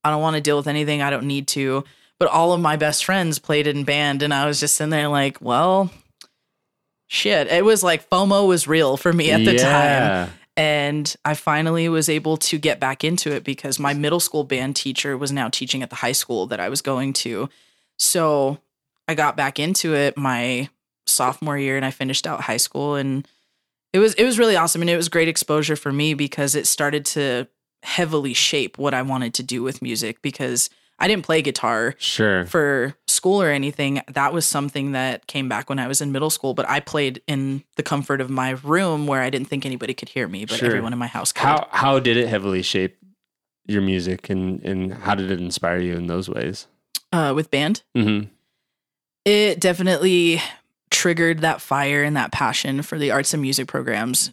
I 0.05 0.11
don't 0.11 0.23
want 0.23 0.37
to 0.37 0.43
deal 0.43 0.57
with 0.57 0.67
anything 0.67 1.01
I 1.01 1.11
don't 1.11 1.27
need 1.27 1.47
to. 1.49 1.85
But 2.19 2.29
all 2.29 2.53
of 2.53 2.61
my 2.61 2.77
best 2.77 3.05
friends 3.05 3.39
played 3.39 3.67
in 3.67 3.85
band 3.85 4.23
and 4.23 4.35
I 4.35 4.47
was 4.47 4.61
just 4.61 4.77
sitting 4.77 4.91
there 4.91 5.09
like, 5.09 5.41
well, 5.41 5.91
shit. 7.07 7.49
It 7.49 7.65
was 7.65 7.83
like 7.83 8.09
FOMO 8.09 8.47
was 8.47 8.69
real 8.69 8.97
for 8.97 9.13
me 9.13 9.31
at 9.31 9.45
the 9.45 9.59
time 9.59 10.31
and 10.57 11.15
I 11.25 11.35
finally 11.35 11.89
was 11.89 12.09
able 12.09 12.37
to 12.39 12.59
get 12.59 12.79
back 12.79 13.05
into 13.05 13.33
it 13.33 13.43
because 13.43 13.79
my 13.79 13.95
middle 13.95 14.21
school 14.21 14.45
band 14.45 14.77
teacher 14.77 15.17
was 15.17 15.33
now 15.33 15.49
teaching 15.49 15.83
at 15.83 15.91
the 15.91 15.97
high 15.97 16.13
school 16.13 16.47
that 16.49 16.61
I 16.61 16.69
was 16.69 16.83
going 16.83 17.13
to. 17.15 17.49
So 17.99 18.59
I 19.09 19.15
got 19.15 19.37
back 19.37 19.59
into 19.59 19.95
it 19.95 20.17
my 20.17 20.69
sophomore 21.07 21.59
year 21.59 21.77
and 21.77 21.85
I 21.85 21.91
finished 21.91 22.27
out 22.27 22.43
high 22.43 22.59
school 22.59 22.97
and 22.97 23.27
it 23.93 23.99
was 23.99 24.15
it 24.15 24.25
was 24.25 24.39
really 24.39 24.57
awesome 24.57 24.81
and 24.83 24.91
it 24.91 24.97
was 24.97 25.09
great 25.09 25.29
exposure 25.29 25.77
for 25.77 25.93
me 25.93 26.15
because 26.15 26.55
it 26.55 26.67
started 26.67 27.05
to 27.07 27.47
heavily 27.83 28.33
shape 28.35 28.79
what 28.79 28.95
I 28.95 29.03
wanted 29.03 29.35
to 29.35 29.43
do 29.43 29.63
with 29.63 29.83
music 29.83 30.23
because 30.23 30.71
I 30.99 31.09
didn't 31.09 31.25
play 31.25 31.43
guitar 31.43 31.95
Sure. 31.99 32.47
for 32.47 32.95
school 33.09 33.43
or 33.43 33.49
anything. 33.51 34.03
That 34.13 34.33
was 34.33 34.47
something 34.47 34.93
that 34.93 35.27
came 35.27 35.49
back 35.49 35.69
when 35.69 35.81
I 35.81 35.89
was 35.89 36.01
in 36.01 36.13
middle 36.13 36.31
school, 36.31 36.55
but 36.55 36.69
I 36.69 36.79
played 36.79 37.23
in 37.27 37.65
the 37.77 37.83
comfort 37.83 38.21
of 38.21 38.31
my 38.31 38.51
room 38.63 39.09
where 39.09 39.21
I 39.21 39.31
didn't 39.31 39.49
think 39.49 39.67
anybody 39.67 39.95
could 39.95 40.11
hear 40.11 40.29
me, 40.29 40.45
but 40.45 40.59
Sure. 40.59 40.69
everyone 40.69 40.93
in 40.93 40.99
my 41.01 41.09
house 41.09 41.33
could. 41.33 41.43
How 41.43 41.67
how 41.73 41.99
did 41.99 42.17
it 42.17 42.29
heavily 42.29 42.63
shape 42.63 42.97
your 43.67 43.83
music 43.83 44.31
and 44.31 44.63
and 44.63 44.95
how 44.95 45.15
did 45.17 45.31
it 45.33 45.41
inspire 45.41 45.79
you 45.81 45.95
in 45.97 46.07
those 46.07 46.29
ways? 46.29 46.67
Uh, 47.13 47.33
with 47.35 47.51
band, 47.51 47.83
Mm-hmm. 47.97 48.29
it 49.25 49.61
definitely 49.61 50.41
triggered 50.93 51.41
that 51.41 51.61
fire 51.61 52.05
and 52.05 52.17
that 52.17 52.31
passion 52.31 52.83
for 52.83 52.99
the 52.99 53.11
arts 53.11 53.33
and 53.35 53.43
music 53.43 53.67
programs 53.67 54.31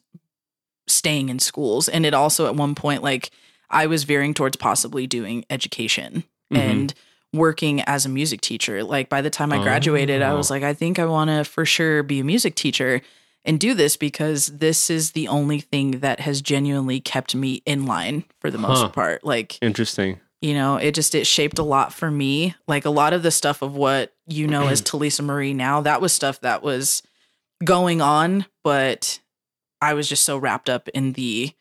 staying 0.87 1.29
in 1.29 1.39
schools. 1.39 1.87
And 1.89 2.05
it 2.05 2.13
also, 2.13 2.45
at 2.47 2.55
one 2.55 2.75
point, 2.75 3.01
like 3.03 3.31
I 3.69 3.85
was 3.87 4.03
veering 4.03 4.33
towards 4.33 4.57
possibly 4.57 5.07
doing 5.07 5.45
education 5.49 6.23
Mhm. 6.51 6.57
and 6.57 6.93
working 7.31 7.81
as 7.83 8.05
a 8.05 8.09
music 8.09 8.41
teacher. 8.41 8.83
Like 8.83 9.07
by 9.09 9.21
the 9.21 9.29
time 9.29 9.53
I 9.53 9.61
graduated, 9.61 10.21
I 10.23 10.31
Oh. 10.31 10.37
was 10.37 10.49
like, 10.49 10.63
I 10.63 10.73
think 10.73 10.97
I 10.99 11.05
want 11.05 11.29
to 11.29 11.43
for 11.43 11.63
sure 11.65 12.01
be 12.03 12.19
a 12.19 12.23
music 12.23 12.55
teacher 12.55 13.01
and 13.45 13.59
do 13.59 13.73
this 13.75 13.95
because 13.97 14.47
this 14.47 14.89
is 14.89 15.11
the 15.11 15.27
only 15.27 15.59
thing 15.61 15.99
that 15.99 16.19
has 16.21 16.41
genuinely 16.41 16.99
kept 16.99 17.35
me 17.35 17.61
in 17.65 17.85
line 17.85 18.23
for 18.41 18.49
the 18.49 18.57
most 18.57 18.79
Huh. 18.81 18.89
part. 18.89 19.23
Like, 19.23 19.59
Interesting. 19.61 20.19
You 20.41 20.53
know, 20.53 20.77
it 20.77 20.95
just 20.95 21.15
it 21.15 21.27
shaped 21.27 21.59
a 21.59 21.63
lot 21.63 21.93
for 21.93 22.09
me. 22.09 22.55
Like 22.67 22.85
a 22.85 22.89
lot 22.89 23.13
of 23.13 23.23
the 23.23 23.31
stuff 23.31 23.61
of 23.61 23.75
what 23.75 24.13
you 24.27 24.47
know 24.47 24.67
as 24.67 24.81
Telisa 24.83 25.23
Maria 25.23 25.53
now, 25.53 25.81
that 25.81 26.01
was 26.01 26.13
stuff 26.13 26.39
that 26.41 26.63
was 26.63 27.03
going 27.63 28.01
on, 28.01 28.45
but 28.63 29.19
I 29.81 29.93
was 29.93 30.07
just 30.07 30.23
so 30.23 30.37
wrapped 30.37 30.69
up 30.69 30.87
in 30.89 31.13
the 31.13 31.53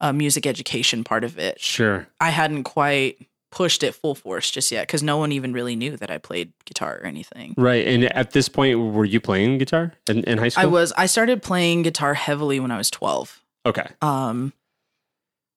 uh, 0.00 0.12
music 0.12 0.46
education 0.46 1.04
part 1.04 1.24
of 1.24 1.38
it. 1.38 1.60
Sure. 1.60 2.08
I 2.20 2.30
hadn't 2.30 2.64
quite 2.64 3.26
pushed 3.50 3.82
it 3.82 3.94
full 3.94 4.14
force 4.14 4.50
just 4.50 4.72
yet 4.72 4.86
because 4.86 5.02
no 5.02 5.18
one 5.18 5.30
even 5.30 5.52
really 5.52 5.76
knew 5.76 5.96
that 5.98 6.10
I 6.10 6.18
played 6.18 6.52
guitar 6.64 6.98
or 7.02 7.06
anything. 7.06 7.54
Right. 7.56 7.86
And 7.86 8.04
at 8.04 8.32
this 8.32 8.48
point, 8.48 8.78
were 8.78 9.04
you 9.04 9.20
playing 9.20 9.58
guitar 9.58 9.92
in, 10.08 10.24
in 10.24 10.38
high 10.38 10.48
school? 10.48 10.64
I 10.64 10.66
was 10.66 10.92
I 10.96 11.06
started 11.06 11.42
playing 11.42 11.82
guitar 11.82 12.14
heavily 12.14 12.58
when 12.58 12.70
I 12.70 12.78
was 12.78 12.90
12. 12.90 13.40
Okay. 13.66 13.86
Um 14.00 14.52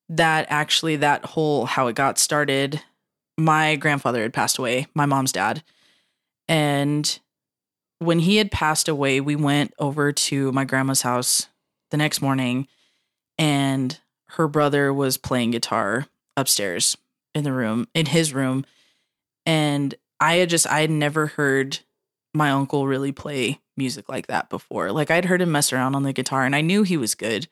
that 0.10 0.46
actually 0.50 0.98
that 0.98 1.26
whole 1.26 1.66
how 1.66 1.88
it 1.88 1.96
got 1.96 2.18
started, 2.18 2.82
my 3.38 3.76
grandfather 3.76 4.22
had 4.22 4.34
passed 4.34 4.58
away, 4.58 4.88
my 4.94 5.06
mom's 5.06 5.32
dad. 5.32 5.64
And 6.48 7.20
when 8.00 8.20
he 8.20 8.38
had 8.38 8.52
passed 8.52 8.88
away, 8.88 9.20
we 9.20 9.36
went 9.36 9.74
over 9.80 10.12
to 10.12 10.52
my 10.52 10.66
grandma's 10.66 11.02
house 11.02 11.48
the 11.92 11.98
next 11.98 12.22
morning 12.22 12.68
and 13.38 14.00
her 14.30 14.48
brother 14.48 14.94
was 14.94 15.18
playing 15.18 15.52
guitar 15.52 16.08
upstairs 16.38 16.98
in 17.34 17.44
the 17.44 17.54
room, 17.54 17.88
in 17.94 18.06
his 18.08 18.34
room. 18.34 18.66
And 19.46 19.96
I 20.20 20.36
had 20.36 20.50
just, 20.50 20.68
I 20.68 20.82
had 20.82 20.92
never 20.92 21.28
heard 21.28 21.80
my 22.34 22.52
uncle 22.52 22.88
really 22.88 23.12
play 23.12 23.60
music 23.78 24.10
like 24.10 24.28
that 24.28 24.50
before. 24.50 24.92
Like 24.92 25.10
I'd 25.10 25.26
heard 25.26 25.42
him 25.42 25.52
mess 25.52 25.74
around 25.74 25.96
on 25.96 26.04
the 26.04 26.14
guitar 26.14 26.46
and 26.46 26.56
I 26.56 26.62
knew 26.62 26.84
he 26.84 26.98
was 26.98 27.16
good, 27.16 27.48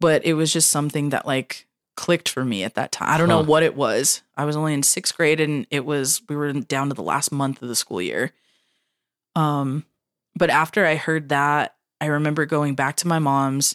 but 0.00 0.24
it 0.24 0.34
was 0.34 0.52
just 0.52 0.70
something 0.70 1.10
that 1.10 1.26
like 1.26 1.66
clicked 1.98 2.28
for 2.28 2.44
me 2.44 2.62
at 2.62 2.76
that 2.76 2.92
time. 2.92 3.08
I 3.10 3.18
don't 3.18 3.28
know 3.28 3.42
what 3.42 3.64
it 3.64 3.74
was. 3.74 4.22
I 4.36 4.44
was 4.44 4.54
only 4.54 4.72
in 4.72 4.84
sixth 4.84 5.16
grade 5.16 5.40
and 5.40 5.66
it 5.68 5.84
was, 5.84 6.22
we 6.28 6.36
were 6.36 6.52
down 6.52 6.88
to 6.90 6.94
the 6.94 7.02
last 7.02 7.32
month 7.32 7.60
of 7.60 7.68
the 7.68 7.74
school 7.74 8.00
year. 8.00 8.30
Um, 9.34 9.84
but 10.36 10.48
after 10.48 10.86
I 10.86 10.94
heard 10.94 11.30
that, 11.30 11.74
I 12.00 12.06
remember 12.06 12.46
going 12.46 12.76
back 12.76 12.94
to 12.98 13.08
my 13.08 13.18
mom's 13.18 13.74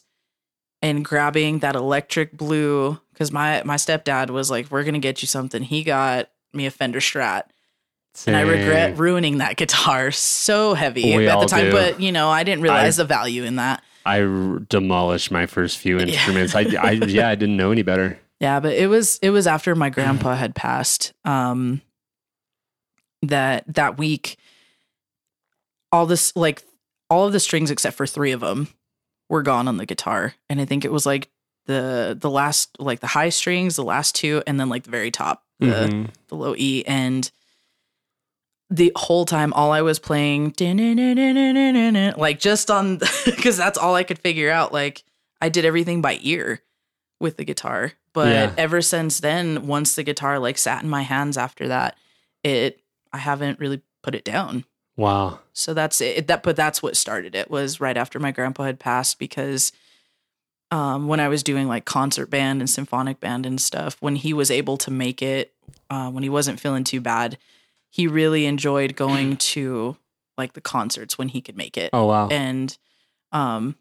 and 0.81 1.03
grabbing 1.03 1.59
that 1.59 1.75
electric 1.75 2.31
blue 2.37 2.97
because 3.11 3.31
my 3.31 3.61
my 3.63 3.75
stepdad 3.75 4.29
was 4.29 4.49
like, 4.49 4.71
"We're 4.71 4.83
gonna 4.83 4.99
get 4.99 5.21
you 5.21 5.27
something." 5.27 5.61
He 5.61 5.83
got 5.83 6.29
me 6.53 6.65
a 6.65 6.71
Fender 6.71 6.99
Strat, 6.99 7.43
and 8.25 8.35
I 8.35 8.41
regret 8.41 8.97
ruining 8.97 9.37
that 9.39 9.55
guitar 9.57 10.11
so 10.11 10.73
heavy 10.73 11.15
We 11.17 11.27
at 11.27 11.39
the 11.39 11.45
time. 11.45 11.65
do. 11.65 11.71
But 11.71 11.99
you 12.01 12.11
know, 12.13 12.29
I 12.29 12.43
didn't 12.43 12.61
realize 12.63 12.99
I- 12.99 13.03
the 13.03 13.07
value 13.07 13.43
in 13.43 13.57
that. 13.57 13.83
I 14.05 14.21
r- 14.21 14.59
demolished 14.59 15.31
my 15.31 15.45
first 15.45 15.77
few 15.77 15.97
instruments. 15.99 16.55
I, 16.55 16.61
I 16.81 16.91
yeah, 16.91 17.29
I 17.29 17.35
didn't 17.35 17.57
know 17.57 17.71
any 17.71 17.83
better. 17.83 18.19
Yeah, 18.39 18.59
but 18.59 18.73
it 18.73 18.87
was 18.87 19.19
it 19.21 19.29
was 19.29 19.47
after 19.47 19.73
my 19.73 19.89
grandpa 19.89 20.35
had 20.35 20.53
passed. 20.53 21.13
Um, 21.23 21.81
that 23.21 23.63
that 23.73 23.97
week, 23.97 24.37
all 25.93 26.05
this 26.05 26.35
like 26.35 26.61
all 27.09 27.25
of 27.25 27.31
the 27.31 27.39
strings 27.39 27.71
except 27.71 27.95
for 27.95 28.05
three 28.05 28.31
of 28.33 28.41
them 28.41 28.67
were 29.29 29.43
gone 29.43 29.67
on 29.69 29.77
the 29.77 29.85
guitar, 29.85 30.33
and 30.49 30.59
I 30.59 30.65
think 30.65 30.83
it 30.83 30.91
was 30.91 31.05
like 31.05 31.29
the 31.67 32.17
the 32.19 32.29
last 32.29 32.75
like 32.79 32.99
the 32.99 33.07
high 33.07 33.29
strings, 33.29 33.77
the 33.77 33.83
last 33.83 34.15
two, 34.15 34.43
and 34.45 34.59
then 34.59 34.67
like 34.67 34.83
the 34.83 34.91
very 34.91 35.11
top, 35.11 35.43
the 35.59 35.67
Mhm. 35.67 36.09
the 36.27 36.35
low 36.35 36.53
E, 36.57 36.83
and 36.85 37.31
the 38.73 38.91
whole 38.95 39.23
time 39.25 39.53
all 39.53 39.71
I 39.71 39.81
was 39.81 39.99
playing 39.99 40.55
like 42.17 42.39
just 42.39 42.71
on 42.71 42.99
because 43.25 43.55
that's 43.55 43.77
all 43.77 43.93
I 43.93 44.03
could 44.03 44.17
figure 44.17 44.49
out. 44.49 44.73
Like 44.73 45.03
I 45.39 45.49
did 45.49 45.63
everything 45.63 46.01
by 46.01 46.17
ear 46.21 46.61
with 47.19 47.37
the 47.37 47.45
guitar. 47.45 47.93
But 48.13 48.29
Yeah. 48.31 48.53
ever 48.57 48.81
since 48.81 49.19
then, 49.19 49.67
once 49.67 49.93
the 49.95 50.01
guitar 50.03 50.39
like 50.39 50.57
sat 50.57 50.81
in 50.81 50.89
my 50.89 51.03
hands 51.03 51.37
after 51.37 51.67
that, 51.67 51.97
it 52.43 52.81
I 53.11 53.19
haven't 53.19 53.59
really 53.59 53.81
put 54.01 54.15
it 54.15 54.23
down. 54.23 54.65
Wow. 54.97 55.39
So 55.53 55.75
that's 55.75 56.01
it. 56.01 56.25
That 56.27 56.41
but 56.41 56.55
that's 56.55 56.81
what 56.81 56.97
started 56.97 57.35
it 57.35 57.51
was 57.51 57.79
right 57.79 57.95
after 57.97 58.19
my 58.19 58.31
grandpa 58.31 58.63
had 58.63 58.79
passed 58.79 59.19
because 59.19 59.71
um, 60.71 61.07
when 61.07 61.19
I 61.19 61.27
was 61.27 61.43
doing 61.43 61.67
like 61.67 61.85
concert 61.85 62.31
band 62.31 62.59
and 62.59 62.67
symphonic 62.69 63.19
band 63.19 63.45
and 63.45 63.61
stuff, 63.61 63.97
when 63.99 64.15
he 64.15 64.33
was 64.33 64.49
able 64.49 64.77
to 64.77 64.89
make 64.89 65.21
it, 65.21 65.53
uh, 65.91 66.09
when 66.09 66.23
he 66.23 66.29
wasn't 66.29 66.59
feeling 66.59 66.83
too 66.83 66.99
bad, 66.99 67.37
he 67.93 68.07
really 68.07 68.47
enjoyed 68.47 68.95
going 68.95 69.37
to 69.53 69.95
like 70.35 70.53
the 70.53 70.61
concerts 70.61 71.15
when 71.15 71.27
he 71.27 71.41
could 71.41 71.55
make 71.55 71.77
it. 71.77 71.91
Oh 71.93 72.07
wow. 72.07 72.27
And 72.29 72.75
um, 73.31 73.75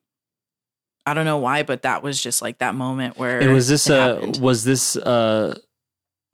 I 1.06 1.14
don't 1.14 1.24
know 1.24 1.38
why, 1.38 1.62
but 1.62 1.80
that 1.82 2.02
was 2.02 2.22
just 2.22 2.42
like 2.42 2.58
that 2.58 2.74
moment 2.74 3.16
where. 3.18 3.40
And 3.40 3.54
was 3.54 3.68
this 3.68 3.88
uh 3.88 4.14
happened. 4.16 4.36
was 4.36 4.64
this 4.64 4.96
uh 4.96 5.58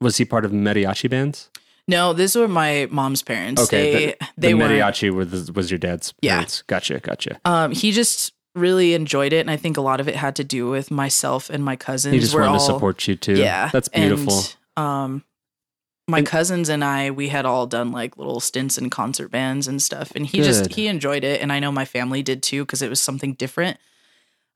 was 0.01 0.17
he 0.17 0.25
part 0.25 0.43
of 0.43 0.51
mariachi 0.51 1.09
bands? 1.09 1.49
No, 1.87 2.11
these 2.11 2.35
were 2.35 2.49
my 2.49 2.87
mom's 2.91 3.23
parents. 3.23 3.61
Okay, 3.63 3.91
they 3.91 4.05
the, 4.07 4.17
they 4.37 4.47
the 4.49 4.53
were 4.55 4.65
mariachi 4.65 5.09
were 5.09 5.23
the, 5.25 5.51
was 5.53 5.71
your 5.71 5.77
dad's 5.77 6.13
Yeah. 6.21 6.33
parents. 6.33 6.63
Gotcha, 6.67 6.99
gotcha. 6.99 7.39
Um, 7.45 7.71
he 7.71 7.91
just 7.93 8.33
really 8.55 8.93
enjoyed 8.93 9.31
it, 9.31 9.39
and 9.39 9.49
I 9.49 9.55
think 9.55 9.77
a 9.77 9.81
lot 9.81 10.01
of 10.01 10.07
it 10.09 10.15
had 10.15 10.35
to 10.35 10.43
do 10.43 10.69
with 10.69 10.91
myself 10.91 11.49
and 11.49 11.63
my 11.63 11.75
cousins. 11.77 12.13
He 12.13 12.19
just 12.19 12.35
wanted 12.35 12.53
to 12.53 12.59
support 12.59 13.07
you 13.07 13.15
too. 13.15 13.37
Yeah, 13.37 13.69
That's 13.71 13.87
beautiful. 13.87 14.41
And, 14.77 14.85
um, 14.85 15.23
my 16.09 16.19
And- 16.19 16.27
cousins 16.27 16.69
and 16.69 16.83
I, 16.83 17.11
we 17.11 17.29
had 17.29 17.45
all 17.45 17.67
done 17.67 17.91
like 17.91 18.17
little 18.17 18.39
stints 18.39 18.77
in 18.77 18.89
concert 18.89 19.29
bands 19.29 19.67
and 19.67 19.81
stuff, 19.81 20.11
and 20.15 20.25
he 20.25 20.39
just 20.41 20.73
he 20.73 20.87
enjoyed 20.87 21.23
it, 21.23 21.41
and 21.41 21.51
I 21.53 21.59
know 21.59 21.71
my 21.71 21.85
family 21.85 22.21
did 22.23 22.43
too 22.43 22.65
because 22.65 22.81
it 22.81 22.89
was 22.89 23.01
something 23.01 23.33
different. 23.33 23.77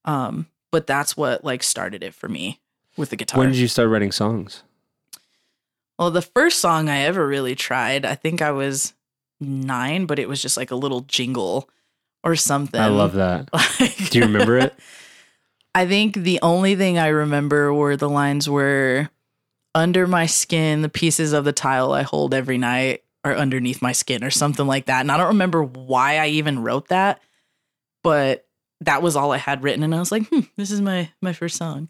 Um, 0.06 0.48
but 0.72 0.88
that's 0.88 1.16
what 1.16 1.44
like 1.46 1.64
started 1.64 2.04
it 2.04 2.14
for 2.14 2.28
me 2.28 2.60
with 2.98 3.10
the 3.12 3.16
guitar. 3.16 3.40
when 3.40 3.50
did 3.52 3.58
you 3.60 3.68
start 3.68 3.90
writing 3.90 4.12
songs? 4.12 4.64
well, 6.00 6.12
the 6.12 6.22
first 6.22 6.60
song 6.60 6.90
I 6.90 7.02
ever 7.02 7.26
really 7.28 7.56
tried, 7.56 8.04
I 8.06 8.16
think 8.16 8.42
I 8.42 8.52
was 8.52 8.94
nine, 9.40 10.06
but 10.06 10.20
it 10.20 10.28
was 10.28 10.42
just 10.42 10.58
like 10.58 10.72
a 10.72 10.76
little 10.76 11.02
jingle 11.02 11.70
or 12.24 12.36
something. 12.36 12.80
I 12.82 12.88
love 12.88 13.14
that. 13.14 13.50
Like- 13.54 13.96
Do 14.10 14.20
you 14.20 14.26
remember 14.26 14.58
it? 14.58 14.74
I 15.76 15.86
think 15.88 16.16
the 16.16 16.40
only 16.42 16.76
thing 16.76 16.98
I 16.98 17.08
remember 17.08 17.74
were 17.74 17.96
the 17.96 18.10
lines 18.10 18.50
were 18.50 19.10
under 19.76 20.08
my 20.08 20.26
skin, 20.26 20.82
the 20.82 20.90
pieces 20.90 21.34
of 21.34 21.46
the 21.46 21.52
tile 21.52 21.94
I 21.94 22.04
hold 22.04 22.34
every 22.34 22.58
night 22.58 23.04
are 23.24 23.36
underneath 23.36 23.82
my 23.82 23.92
skin 23.92 24.24
or 24.24 24.30
something 24.30 24.68
like 24.68 24.86
that. 24.86 25.02
And 25.02 25.12
I 25.12 25.18
don't 25.18 25.28
remember 25.28 25.64
why 25.64 26.18
I 26.18 26.28
even 26.28 26.60
wrote 26.60 26.90
that, 26.90 27.22
but 28.04 28.46
that 28.82 29.02
was 29.02 29.16
all 29.16 29.32
I 29.32 29.38
had 29.38 29.64
written. 29.64 29.84
And 29.84 29.96
I 29.96 30.00
was 30.00 30.12
like, 30.12 30.28
hmm, 30.28 30.42
this 30.58 30.72
is 30.72 30.82
my 30.82 31.10
my 31.22 31.34
first 31.34 31.56
song. 31.56 31.90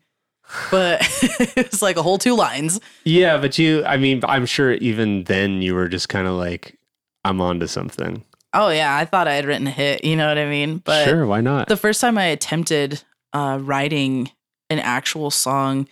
But 0.70 1.02
it 1.58 1.72
was 1.72 1.82
like 1.82 1.98
a 1.98 2.04
whole 2.04 2.18
two 2.18 2.36
lines. 2.36 2.80
Yeah, 3.04 3.38
but 3.38 3.58
you 3.58 3.84
I 3.86 3.98
mean, 3.98 4.22
I'm 4.26 4.46
sure 4.46 4.74
even 4.74 5.24
then 5.24 5.62
you 5.62 5.74
were 5.74 5.88
just 5.88 6.10
kind 6.10 6.28
of 6.28 6.34
like 6.34 6.78
I'm 7.26 7.42
onto 7.42 7.68
something. 7.68 8.24
Oh 8.54 8.70
yeah, 8.70 8.96
I 8.96 9.06
thought 9.06 9.28
I 9.28 9.34
had 9.34 9.46
written 9.46 9.66
a 9.66 9.72
hit, 9.72 10.06
you 10.06 10.16
know 10.16 10.28
what 10.28 10.38
I 10.38 10.48
mean? 10.48 10.78
But 10.78 11.06
sure, 11.06 11.26
why 11.26 11.42
not? 11.42 11.68
the 11.68 11.78
first 11.78 12.00
time 12.00 12.20
I 12.20 12.26
attempted 12.26 13.02
uh, 13.34 13.58
writing 13.60 14.30
an 14.70 14.78
actual 14.78 15.32
song 15.32 15.88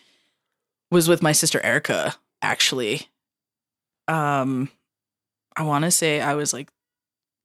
was 0.91 1.07
with 1.07 1.23
my 1.23 1.31
sister 1.31 1.59
Erica. 1.63 2.15
Actually, 2.43 3.07
um, 4.07 4.69
I 5.55 5.63
want 5.63 5.85
to 5.85 5.91
say 5.91 6.21
I 6.21 6.35
was 6.35 6.53
like 6.53 6.69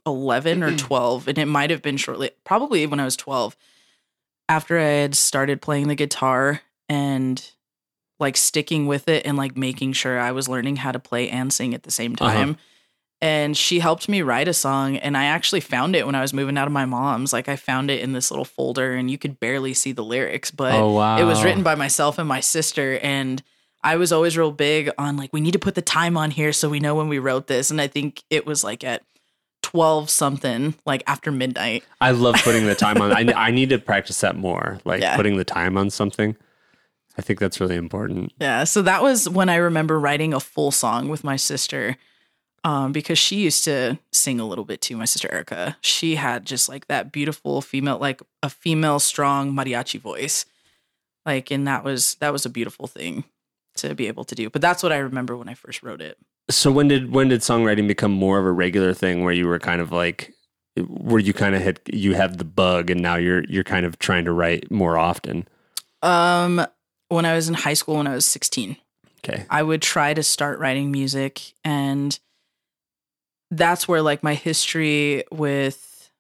eleven 0.05 0.63
or 0.63 0.77
twelve, 0.77 1.29
and 1.29 1.39
it 1.39 1.47
might 1.47 1.71
have 1.71 1.83
been 1.83 1.97
shortly, 1.97 2.31
probably 2.45 2.87
when 2.87 3.01
I 3.01 3.05
was 3.05 3.17
twelve. 3.17 3.57
After 4.49 4.79
I 4.79 4.83
had 4.85 5.15
started 5.15 5.61
playing 5.61 5.89
the 5.89 5.95
guitar 5.97 6.61
and 6.89 7.51
like 8.21 8.37
sticking 8.37 8.87
with 8.87 9.09
it 9.09 9.27
and 9.27 9.37
like 9.37 9.57
making 9.57 9.93
sure 9.93 10.19
I 10.21 10.33
was 10.33 10.49
learning 10.49 10.77
how 10.77 10.93
to 10.93 10.99
play 10.99 11.29
and 11.29 11.53
sing 11.53 11.75
at 11.75 11.83
the 11.83 11.91
same 11.91 12.15
Uh-huh. 12.21 12.55
And 13.21 13.57
she 13.57 13.81
helped 13.81 14.09
me 14.09 14.23
write 14.23 14.49
a 14.49 14.53
song 14.53 14.97
and 14.97 15.17
i 15.17 15.25
actually 15.25 15.61
found 15.61 15.97
it 15.97 16.05
when 16.07 16.15
i 16.15 16.21
was 16.21 16.35
moving 16.35 16.59
out 16.59 16.67
of 16.67 16.73
my 16.73 16.85
mom's 16.85 17.33
like 17.33 17.49
i 17.49 17.57
found 17.57 17.91
it 17.91 18.01
in 18.01 18.13
this 18.13 18.31
little 18.31 18.45
folder 18.45 18.95
and 18.95 19.11
you 19.11 19.19
could 19.19 19.41
barely 19.41 19.73
see 19.75 19.93
the 19.93 20.05
lyrics 20.05 20.51
but 20.51 20.75
oh 20.75 20.93
wow. 20.93 21.19
it 21.19 21.25
was 21.25 21.43
written 21.43 21.63
by 21.63 21.75
myself 21.75 22.19
and 22.19 22.29
my 22.29 22.41
sister 22.41 22.99
and 23.03 23.43
i 23.83 23.97
was 23.97 24.13
always 24.13 24.37
real 24.37 24.53
big 24.53 24.91
on 24.99 25.17
like 25.17 25.33
we 25.33 25.41
need 25.41 25.53
to 25.53 25.59
put 25.59 25.75
the 25.75 25.83
time 25.83 26.17
on 26.17 26.31
here 26.31 26.53
so 26.53 26.69
we 26.69 26.81
know 26.81 26.95
when 26.95 27.09
we 27.09 27.19
wrote 27.19 27.47
this 27.47 27.71
and 27.71 27.81
i 27.81 27.87
think 27.87 28.23
it 28.31 28.45
was 28.47 28.63
like 28.63 28.85
at 28.85 29.03
12 29.63 30.09
something 30.09 30.75
like 30.87 31.03
after 31.09 31.33
midnight 31.33 31.83
I 32.01 32.13
love 32.13 32.37
putting 32.45 32.67
the 32.67 32.77
time 32.77 33.01
on. 33.03 33.13
I, 33.13 33.33
I 33.49 33.51
need 33.51 33.71
to 33.71 33.79
practice 33.79 34.21
that 34.21 34.37
more, 34.37 34.79
like 34.85 35.01
Yeah. 35.01 35.17
putting 35.17 35.39
the 35.39 35.45
time 35.45 35.77
on 35.77 35.91
something. 35.91 36.37
I 37.19 37.23
think 37.23 37.41
that's 37.41 37.59
really 37.61 37.75
important. 37.75 38.33
Yeah, 38.39 38.63
so 38.63 38.81
that 38.83 39.03
was 39.03 39.29
when 39.29 39.49
I 39.49 39.57
remember 39.57 39.99
writing 39.99 40.33
a 40.33 40.39
full 40.39 40.71
song 40.71 41.09
with 41.09 41.25
my 41.25 41.35
sister. 41.35 41.97
Um, 42.67 42.91
because 42.91 43.17
she 43.17 43.37
used 43.37 43.63
to 43.67 43.97
sing 44.11 44.41
a 44.41 44.45
little 44.45 44.65
bit 44.65 44.81
too, 44.81 44.97
my 44.97 45.05
sister 45.05 45.33
Erica. 45.33 45.77
She 45.83 46.17
had 46.17 46.45
just 46.45 46.69
like 46.69 46.89
that 46.89 47.13
beautiful 47.13 47.63
female, 47.63 47.99
like 47.99 48.21
a 48.43 48.51
female 48.51 48.99
strong 48.99 49.53
mariachi 49.53 50.01
voice. 50.01 50.47
Like, 51.25 51.53
and 51.53 51.69
that 51.69 51.85
was 51.85 52.17
that 52.17 52.33
was 52.33 52.45
a 52.45 52.51
beautiful 52.51 52.89
thing 52.89 53.23
to 53.77 53.95
be 53.95 54.09
able 54.09 54.25
to 54.25 54.35
do. 54.35 54.51
But 54.51 54.63
that's 54.63 54.83
what 54.83 54.91
I 54.91 54.97
remember 54.97 55.37
when 55.37 55.49
I 55.49 55.55
first 55.55 55.85
wrote 55.85 56.01
it. 56.01 56.19
So 56.51 56.73
when 56.73 56.89
did 56.89 57.13
when 57.13 57.29
did 57.29 57.43
songwriting 57.43 57.87
become 57.87 58.11
more 58.11 58.41
of 58.41 58.45
a 58.45 58.51
regular 58.51 58.93
thing 58.93 59.23
where 59.23 59.33
you 59.33 59.47
were 59.47 59.61
kind 59.61 59.81
of 59.81 59.93
like 59.93 60.35
where 60.89 61.21
you 61.21 61.33
kind 61.33 61.55
of 61.55 61.63
hit 61.63 61.79
you 61.93 62.15
have 62.15 62.39
the 62.39 62.45
bug 62.45 62.91
and 62.91 63.01
now 63.01 63.15
you're 63.15 63.45
you're 63.45 63.63
kind 63.63 63.87
of 63.87 64.01
trying 64.01 64.25
to 64.25 64.33
write 64.33 64.73
more 64.73 64.99
often. 64.99 65.47
Um, 66.03 66.67
when 67.11 67.27
I 67.27 67.37
was 67.37 67.49
in 67.49 67.55
high 67.55 67.75
school, 67.75 67.99
when 67.99 68.09
I 68.09 68.15
was 68.17 68.27
16. 68.27 68.77
Okay. 69.19 69.45
I 69.51 69.63
would 69.63 69.83
try 69.83 70.15
to 70.15 70.23
start 70.25 70.59
writing 70.59 70.91
music 70.91 71.55
and 71.65 72.19
that's 73.51 73.87
where 73.89 74.03
like 74.03 74.23
my 74.23 74.35
history 74.35 75.25
with 75.31 76.11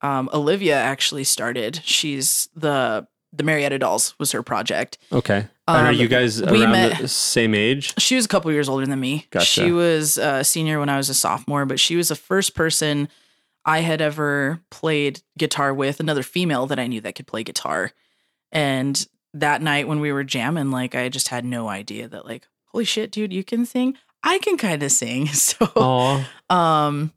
um, 0.00 0.28
Olivia 0.32 0.76
actually 0.76 1.24
started. 1.24 1.80
She's 1.84 2.48
the 2.54 3.06
the 3.34 3.44
Marietta 3.44 3.78
Dolls 3.78 4.14
was 4.18 4.32
her 4.32 4.42
project. 4.42 4.98
Okay. 5.10 5.46
and 5.66 5.86
are 5.86 5.90
Um, 5.90 5.94
you 5.94 6.06
guys 6.06 6.42
around 6.42 6.72
met- 6.72 6.98
the 6.98 7.08
same 7.08 7.54
age? 7.54 7.94
She 7.98 8.14
was 8.16 8.26
a 8.26 8.28
couple 8.28 8.52
years 8.52 8.68
older 8.68 8.84
than 8.86 9.00
me. 9.00 9.26
Gotcha. 9.30 9.46
She 9.46 9.70
was 9.72 10.18
a 10.18 10.44
senior 10.44 10.78
when 10.78 10.90
I 10.90 10.98
was 10.98 11.08
a 11.08 11.14
sophomore, 11.14 11.64
but 11.64 11.80
she 11.80 11.96
was 11.96 12.08
the 12.08 12.14
first 12.14 12.54
person 12.54 13.08
I 13.64 13.78
had 13.78 14.02
ever 14.02 14.60
played 14.70 15.22
guitar 15.38 15.72
with, 15.72 15.98
another 15.98 16.22
female 16.22 16.66
that 16.66 16.78
I 16.78 16.86
knew 16.88 17.00
that 17.00 17.14
could 17.14 17.26
play 17.26 17.42
guitar. 17.42 17.92
And 18.50 19.06
that 19.32 19.62
night 19.62 19.88
when 19.88 20.00
we 20.00 20.12
were 20.12 20.24
jamming, 20.24 20.70
like 20.70 20.94
I 20.94 21.08
just 21.08 21.28
had 21.28 21.44
no 21.46 21.68
idea 21.68 22.08
that 22.08 22.26
like, 22.26 22.46
holy 22.66 22.84
shit, 22.84 23.10
dude, 23.10 23.32
you 23.32 23.44
can 23.44 23.64
sing. 23.64 23.96
I 24.24 24.38
can 24.38 24.56
kind 24.56 24.82
of 24.82 24.92
sing. 24.92 25.26
So 25.32 25.68
Oh, 25.76 26.24
um 26.50 27.12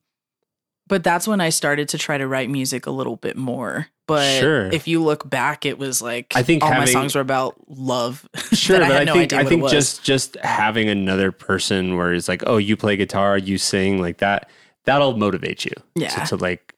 but 0.88 1.04
that's 1.04 1.28
when 1.28 1.42
I 1.42 1.50
started 1.50 1.90
to 1.90 1.98
try 1.98 2.18
to 2.18 2.28
write 2.28 2.48
music 2.50 2.86
a 2.86 2.92
little 2.92 3.16
bit 3.16 3.36
more. 3.36 3.88
But 4.08 4.40
Sure. 4.40 4.68
if 4.68 4.88
you 4.88 5.02
look 5.02 5.28
back, 5.28 5.66
it 5.66 5.80
was 5.80 6.00
like 6.02 6.34
I 6.36 6.44
think 6.44 6.64
all 6.64 6.70
my 6.70 6.86
songs 6.86 7.16
were 7.16 7.22
about 7.22 7.56
love. 7.68 8.28
sure, 8.54 8.78
that 8.78 8.88
but 8.90 9.02
I, 9.02 9.04
no 9.04 9.14
think 9.14 9.34
idea 9.34 9.40
I 9.40 9.50
think 9.50 9.68
just 9.70 10.04
just 10.04 10.36
having 10.44 10.88
another 10.90 11.32
person 11.32 11.98
where 11.98 12.14
it's 12.14 12.28
like, 12.28 12.44
oh, 12.46 12.58
you 12.58 12.78
play 12.78 12.96
guitar, 12.98 13.36
you 13.38 13.58
sing 13.58 14.00
like 14.00 14.18
that, 14.20 14.48
that'll 14.84 15.18
motivate 15.18 15.66
you. 15.66 15.72
Yeah. 15.96 16.10
To, 16.10 16.26
to 16.28 16.36
like 16.38 16.74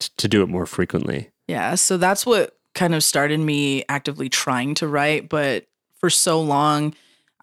t- 0.00 0.08
to 0.16 0.26
do 0.26 0.42
it 0.42 0.48
more 0.48 0.66
frequently. 0.66 1.30
Yeah, 1.46 1.76
so 1.76 1.96
that's 1.96 2.26
what 2.26 2.56
kind 2.74 2.92
of 2.94 3.04
started 3.04 3.38
me 3.38 3.84
actively 3.88 4.28
trying 4.28 4.74
to 4.76 4.88
write, 4.88 5.28
but 5.28 5.66
for 6.00 6.10
so 6.10 6.40
long 6.40 6.94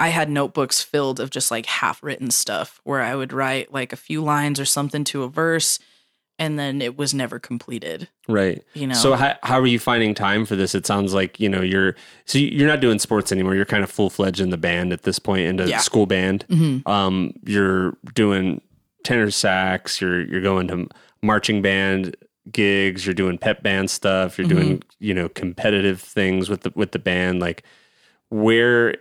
I 0.01 0.09
had 0.09 0.29
notebooks 0.29 0.81
filled 0.81 1.19
of 1.19 1.29
just 1.29 1.51
like 1.51 1.65
half 1.67 2.01
written 2.03 2.31
stuff 2.31 2.81
where 2.83 3.01
I 3.01 3.15
would 3.15 3.31
write 3.31 3.71
like 3.71 3.93
a 3.93 3.97
few 3.97 4.23
lines 4.23 4.59
or 4.59 4.65
something 4.65 5.03
to 5.05 5.23
a 5.23 5.29
verse 5.29 5.79
and 6.39 6.57
then 6.57 6.81
it 6.81 6.97
was 6.97 7.13
never 7.13 7.37
completed, 7.37 8.07
Right. 8.27 8.63
you 8.73 8.87
know. 8.87 8.95
So 8.95 9.13
how 9.13 9.35
how 9.43 9.59
are 9.59 9.67
you 9.67 9.77
finding 9.77 10.15
time 10.15 10.45
for 10.47 10.55
this? 10.55 10.73
It 10.73 10.87
sounds 10.87 11.13
like 11.13 11.39
you 11.39 11.47
know 11.47 11.61
you're 11.61 11.95
so 12.25 12.39
you're 12.39 12.67
not 12.67 12.79
doing 12.79 12.97
sports 12.97 13.31
anymore. 13.31 13.53
You're 13.53 13.65
kind 13.65 13.83
of 13.83 13.91
full 13.91 14.09
fledged 14.09 14.39
in 14.41 14.49
the 14.49 14.57
band 14.57 14.91
at 14.91 15.03
this 15.03 15.19
point, 15.19 15.41
into 15.45 15.67
Yeah. 15.69 15.77
school 15.77 16.07
band. 16.07 16.45
Mhm. 16.49 16.87
Um, 16.87 17.33
you're 17.45 17.95
doing 18.15 18.59
tenor 19.03 19.29
sax. 19.29 20.01
You're 20.01 20.21
you're 20.25 20.41
going 20.41 20.67
to 20.69 20.87
marching 21.21 21.61
band 21.61 22.15
gigs. 22.51 23.05
You're 23.05 23.13
doing 23.13 23.37
pep 23.37 23.61
band 23.61 23.91
stuff. 23.91 24.39
You're 24.39 24.47
doing 24.47 24.81
you 24.99 25.13
know 25.13 25.29
competitive 25.29 26.01
things 26.01 26.49
with 26.49 26.61
the 26.61 26.71
with 26.75 26.91
the 26.91 26.99
band. 26.99 27.39
Like, 27.39 27.61
where 28.29 28.95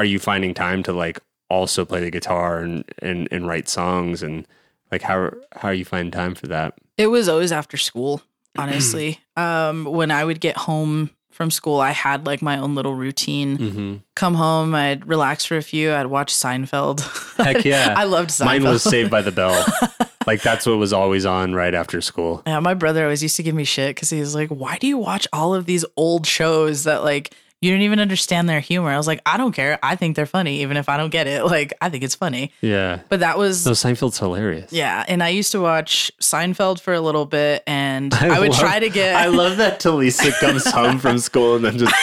are 0.00 0.04
you 0.04 0.18
finding 0.18 0.54
time 0.54 0.82
to 0.82 0.94
like 0.94 1.20
also 1.50 1.84
play 1.84 2.00
the 2.00 2.10
guitar 2.10 2.60
and 2.60 2.84
and 3.00 3.28
and 3.30 3.46
write 3.46 3.68
songs 3.68 4.22
and 4.22 4.48
like 4.90 5.02
how 5.02 5.30
how 5.52 5.68
are 5.68 5.74
you 5.74 5.84
finding 5.84 6.10
time 6.10 6.34
for 6.34 6.46
that? 6.46 6.72
It 6.96 7.08
was 7.08 7.28
always 7.28 7.52
after 7.52 7.76
school, 7.76 8.22
honestly. 8.58 9.20
um, 9.36 9.84
when 9.84 10.10
I 10.10 10.24
would 10.24 10.40
get 10.40 10.56
home 10.56 11.10
from 11.30 11.50
school, 11.50 11.80
I 11.80 11.90
had 11.90 12.24
like 12.24 12.40
my 12.40 12.56
own 12.56 12.74
little 12.74 12.94
routine. 12.94 13.58
Mm-hmm. 13.58 13.96
Come 14.14 14.34
home, 14.36 14.74
I'd 14.74 15.06
relax 15.06 15.44
for 15.44 15.58
a 15.58 15.62
few. 15.62 15.92
I'd 15.92 16.06
watch 16.06 16.32
Seinfeld. 16.32 17.02
Heck 17.36 17.64
yeah. 17.66 17.92
I 17.94 18.04
loved 18.04 18.30
Seinfeld. 18.30 18.46
Mine 18.46 18.64
was 18.64 18.82
Saved 18.82 19.10
by 19.10 19.20
the 19.20 19.32
Bell. 19.32 19.66
like 20.26 20.40
that's 20.40 20.64
what 20.64 20.78
was 20.78 20.94
always 20.94 21.26
on 21.26 21.54
right 21.54 21.74
after 21.74 22.00
school. 22.00 22.42
Yeah, 22.46 22.60
my 22.60 22.72
brother 22.72 23.04
always 23.04 23.22
used 23.22 23.36
to 23.36 23.42
give 23.42 23.54
me 23.54 23.64
shit 23.64 23.94
because 23.96 24.08
he 24.08 24.20
was 24.20 24.34
like, 24.34 24.48
"Why 24.48 24.78
do 24.78 24.86
you 24.86 24.96
watch 24.96 25.28
all 25.30 25.54
of 25.54 25.66
these 25.66 25.84
old 25.98 26.26
shows 26.26 26.84
that 26.84 27.04
like 27.04 27.34
you 27.60 27.70
don't 27.70 27.82
even 27.82 28.00
understand 28.00 28.48
their 28.48 28.60
humor?" 28.60 28.90
I 28.90 28.96
was 28.96 29.06
like, 29.06 29.20
"I 29.26 29.36
don't 29.36 29.52
care. 29.52 29.78
I 29.82 29.96
think 29.96 30.16
they're 30.16 30.26
funny, 30.26 30.62
even 30.62 30.76
if 30.76 30.88
I 30.88 30.96
don't 30.96 31.10
get 31.10 31.26
it. 31.26 31.44
Like, 31.50 31.72
I 31.80 31.88
think 31.88 32.04
it's 32.04 32.14
funny." 32.14 32.52
Yeah. 32.60 33.00
But 33.08 33.20
that 33.20 33.36
was 33.38 33.64
No, 33.66 33.72
Seinfeld's 33.72 34.18
hilarious. 34.18 34.72
yeah, 34.72 35.04
and 35.08 35.22
I 35.22 35.28
used 35.28 35.52
to 35.52 35.60
watch 35.60 36.10
Seinfeld 36.20 36.80
for 36.80 36.94
a 36.94 37.00
little 37.00 37.26
bit, 37.26 37.62
and 37.66 38.12
and 38.22 38.32
I, 38.32 38.40
would 38.40 38.50
love- 38.50 38.58
try 38.60 38.78
to 38.78 38.88
get. 38.90 39.16
I 39.16 39.26
love 39.26 39.56
that 39.58 39.80
Telisa 39.80 40.32
comes 40.40 40.64
home 40.70 40.98
from 40.98 41.18
school 41.18 41.56
and 41.56 41.64
then 41.64 41.78
just 41.78 41.94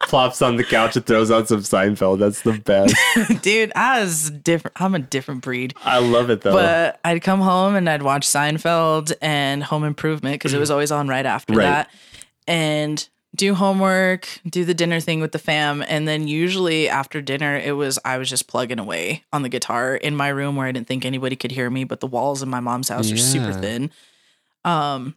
plops 0.00 0.42
on 0.42 0.56
the 0.56 0.64
couch 0.64 0.96
and 0.96 1.06
throws 1.06 1.30
on 1.30 1.46
some 1.46 1.60
Seinfeld. 1.60 2.18
That's 2.18 2.42
the 2.42 2.54
best. 2.54 2.96
dude. 3.42 3.70
I 3.76 4.00
was 4.00 4.30
different. 4.30 4.80
I'm 4.80 4.94
a 4.94 4.98
different 4.98 5.42
breed. 5.42 5.74
I 5.84 6.00
love 6.00 6.30
it 6.30 6.40
though. 6.40 6.52
But 6.52 6.98
I'd 7.04 7.22
come 7.22 7.40
home 7.40 7.76
and 7.76 7.88
I'd 7.88 8.02
watch 8.02 8.26
Seinfeld 8.26 9.12
and 9.22 9.62
Home 9.62 9.84
Improvement 9.84 10.34
because 10.34 10.52
it 10.52 10.58
was 10.64 10.70
always 10.70 10.90
on 10.90 11.06
right 11.06 11.26
after 11.26 11.54
Right. 11.54 11.64
that, 11.64 11.90
and 12.48 13.08
do 13.36 13.54
homework, 13.54 14.28
do 14.48 14.64
the 14.64 14.74
dinner 14.74 15.00
thing 15.00 15.20
with 15.20 15.32
the 15.32 15.38
fam, 15.38 15.84
and 15.88 16.06
then 16.08 16.26
usually 16.26 16.88
after 16.88 17.20
dinner 17.20 17.56
it 17.56 17.72
was 17.72 17.98
I 18.04 18.18
was 18.18 18.28
just 18.28 18.46
plugging 18.48 18.78
away 18.78 19.24
on 19.32 19.42
the 19.42 19.48
guitar 19.48 19.94
in 19.94 20.16
my 20.16 20.28
room 20.28 20.56
where 20.56 20.66
I 20.66 20.72
didn't 20.72 20.88
think 20.88 21.04
anybody 21.04 21.36
could 21.36 21.52
hear 21.52 21.70
me, 21.70 21.84
but 21.84 22.00
the 22.00 22.06
walls 22.06 22.42
in 22.42 22.48
my 22.48 22.60
mom's 22.60 22.88
house 22.88 23.10
are 23.12 23.16
super 23.16 23.52
thin. 23.52 23.90
Um, 24.64 25.14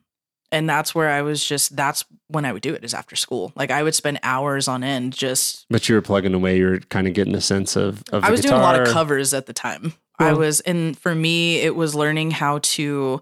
and 0.51 0.69
that's 0.69 0.93
where 0.93 1.09
I 1.09 1.23
was 1.23 1.43
just 1.43 1.75
that's 1.75 2.05
when 2.27 2.45
I 2.45 2.53
would 2.53 2.61
do 2.61 2.73
it 2.75 2.83
is 2.83 2.93
after 2.93 3.15
school. 3.15 3.51
Like 3.55 3.71
I 3.71 3.81
would 3.81 3.95
spend 3.95 4.19
hours 4.21 4.67
on 4.67 4.83
end 4.83 5.13
just 5.13 5.65
But 5.69 5.89
you 5.89 5.95
were 5.95 6.01
plugging 6.01 6.33
away. 6.35 6.57
you're 6.57 6.79
kind 6.79 7.07
of 7.07 7.13
getting 7.15 7.33
a 7.35 7.41
sense 7.41 7.75
of 7.75 8.03
of 8.11 8.21
the 8.21 8.27
I 8.27 8.31
was 8.31 8.41
doing 8.41 8.53
a 8.53 8.59
lot 8.59 8.79
of 8.79 8.87
covers 8.89 9.33
at 9.33 9.47
the 9.47 9.53
time. 9.53 9.93
I 10.19 10.31
was, 10.33 10.59
and 10.61 10.97
for 10.97 11.13
me, 11.13 11.57
it 11.57 11.75
was 11.75 11.95
learning 11.95 12.31
how 12.31 12.59
to, 12.59 13.21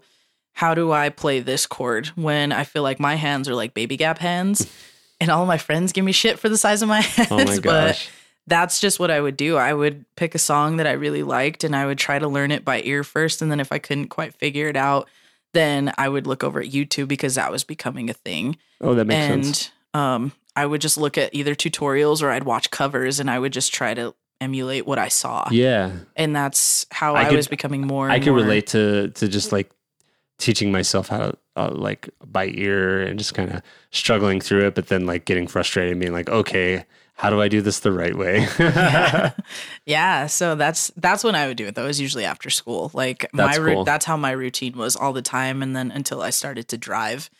how 0.52 0.74
do 0.74 0.92
I 0.92 1.08
play 1.08 1.40
this 1.40 1.66
chord 1.66 2.08
when 2.08 2.52
I 2.52 2.64
feel 2.64 2.82
like 2.82 3.00
my 3.00 3.14
hands 3.16 3.48
are 3.48 3.54
like 3.54 3.74
baby 3.74 3.96
gap 3.96 4.18
hands, 4.18 4.70
and 5.20 5.30
all 5.30 5.46
my 5.46 5.58
friends 5.58 5.92
give 5.92 6.04
me 6.04 6.12
shit 6.12 6.38
for 6.38 6.48
the 6.48 6.56
size 6.58 6.82
of 6.82 6.88
my 6.88 7.00
hands. 7.00 7.30
Oh 7.30 7.36
my 7.44 7.58
but 7.60 8.10
that's 8.46 8.80
just 8.80 8.98
what 8.98 9.10
I 9.10 9.20
would 9.20 9.36
do. 9.36 9.56
I 9.56 9.72
would 9.72 10.04
pick 10.16 10.34
a 10.34 10.38
song 10.38 10.76
that 10.78 10.86
I 10.86 10.92
really 10.92 11.22
liked, 11.22 11.62
and 11.64 11.74
I 11.76 11.86
would 11.86 11.98
try 11.98 12.18
to 12.18 12.26
learn 12.28 12.50
it 12.50 12.64
by 12.64 12.82
ear 12.82 13.04
first, 13.04 13.40
and 13.40 13.50
then 13.50 13.60
if 13.60 13.70
I 13.72 13.78
couldn't 13.78 14.08
quite 14.08 14.34
figure 14.34 14.68
it 14.68 14.76
out, 14.76 15.08
then 15.54 15.92
I 15.96 16.08
would 16.08 16.26
look 16.26 16.42
over 16.42 16.60
at 16.60 16.70
YouTube 16.70 17.08
because 17.08 17.34
that 17.36 17.52
was 17.52 17.62
becoming 17.62 18.10
a 18.10 18.14
thing 18.14 18.56
Oh, 18.80 18.94
that 18.94 19.04
makes 19.06 19.20
and 19.20 19.44
sense. 19.44 19.70
um, 19.94 20.32
I 20.56 20.66
would 20.66 20.80
just 20.80 20.98
look 20.98 21.16
at 21.18 21.34
either 21.34 21.54
tutorials 21.54 22.20
or 22.22 22.30
I'd 22.30 22.44
watch 22.44 22.70
covers 22.70 23.20
and 23.20 23.30
I 23.30 23.38
would 23.38 23.52
just 23.52 23.72
try 23.72 23.94
to 23.94 24.14
emulate 24.40 24.86
what 24.86 24.98
I 24.98 25.08
saw. 25.08 25.46
Yeah, 25.50 25.92
And 26.16 26.34
that's 26.34 26.84
how 26.90 27.14
I 27.14 27.22
I, 27.22 27.24
could- 27.28 27.36
was 27.36 27.48
becoming 27.48 27.86
more. 27.86 28.10
I 28.10 28.18
could 28.18 28.28
more- 28.30 28.36
relate 28.36 28.66
to 28.68 29.08
to 29.10 29.28
just 29.28 29.52
like 29.52 29.70
teaching 30.42 30.72
myself 30.72 31.08
how 31.08 31.18
to 31.18 31.38
uh, 31.56 31.70
like 31.70 32.08
by 32.26 32.46
ear 32.48 33.02
and 33.02 33.18
just 33.18 33.34
kind 33.34 33.50
of 33.50 33.62
struggling 33.90 34.40
through 34.40 34.66
it, 34.66 34.74
but 34.74 34.88
then 34.88 35.06
like 35.06 35.24
getting 35.24 35.46
frustrated 35.46 35.92
and 35.92 36.00
being 36.00 36.12
like, 36.12 36.28
okay, 36.28 36.84
how 37.14 37.30
do 37.30 37.40
I 37.40 37.48
do 37.48 37.60
this 37.60 37.80
the 37.80 37.92
right 37.92 38.16
way? 38.16 38.46
Yeah, 39.86 40.26
so 40.26 40.54
that's 40.54 40.90
that's 40.96 41.24
when 41.24 41.34
I 41.34 41.46
would 41.48 41.56
do 41.56 41.66
it. 41.66 41.74
That 41.74 41.84
was 41.84 42.00
usually 42.00 42.24
after 42.24 42.50
school. 42.50 42.90
Like 42.94 43.28
That's 43.34 43.58
my 43.58 43.74
cool. 43.74 43.84
that's 43.84 44.04
how 44.04 44.16
my 44.16 44.30
routine 44.30 44.76
was 44.76 44.96
all 44.96 45.12
the 45.12 45.22
time. 45.22 45.62
And 45.62 45.74
then 45.74 45.90
until 45.90 46.22
I 46.22 46.30
started 46.30 46.68
to 46.68 46.78
drive 46.78 47.30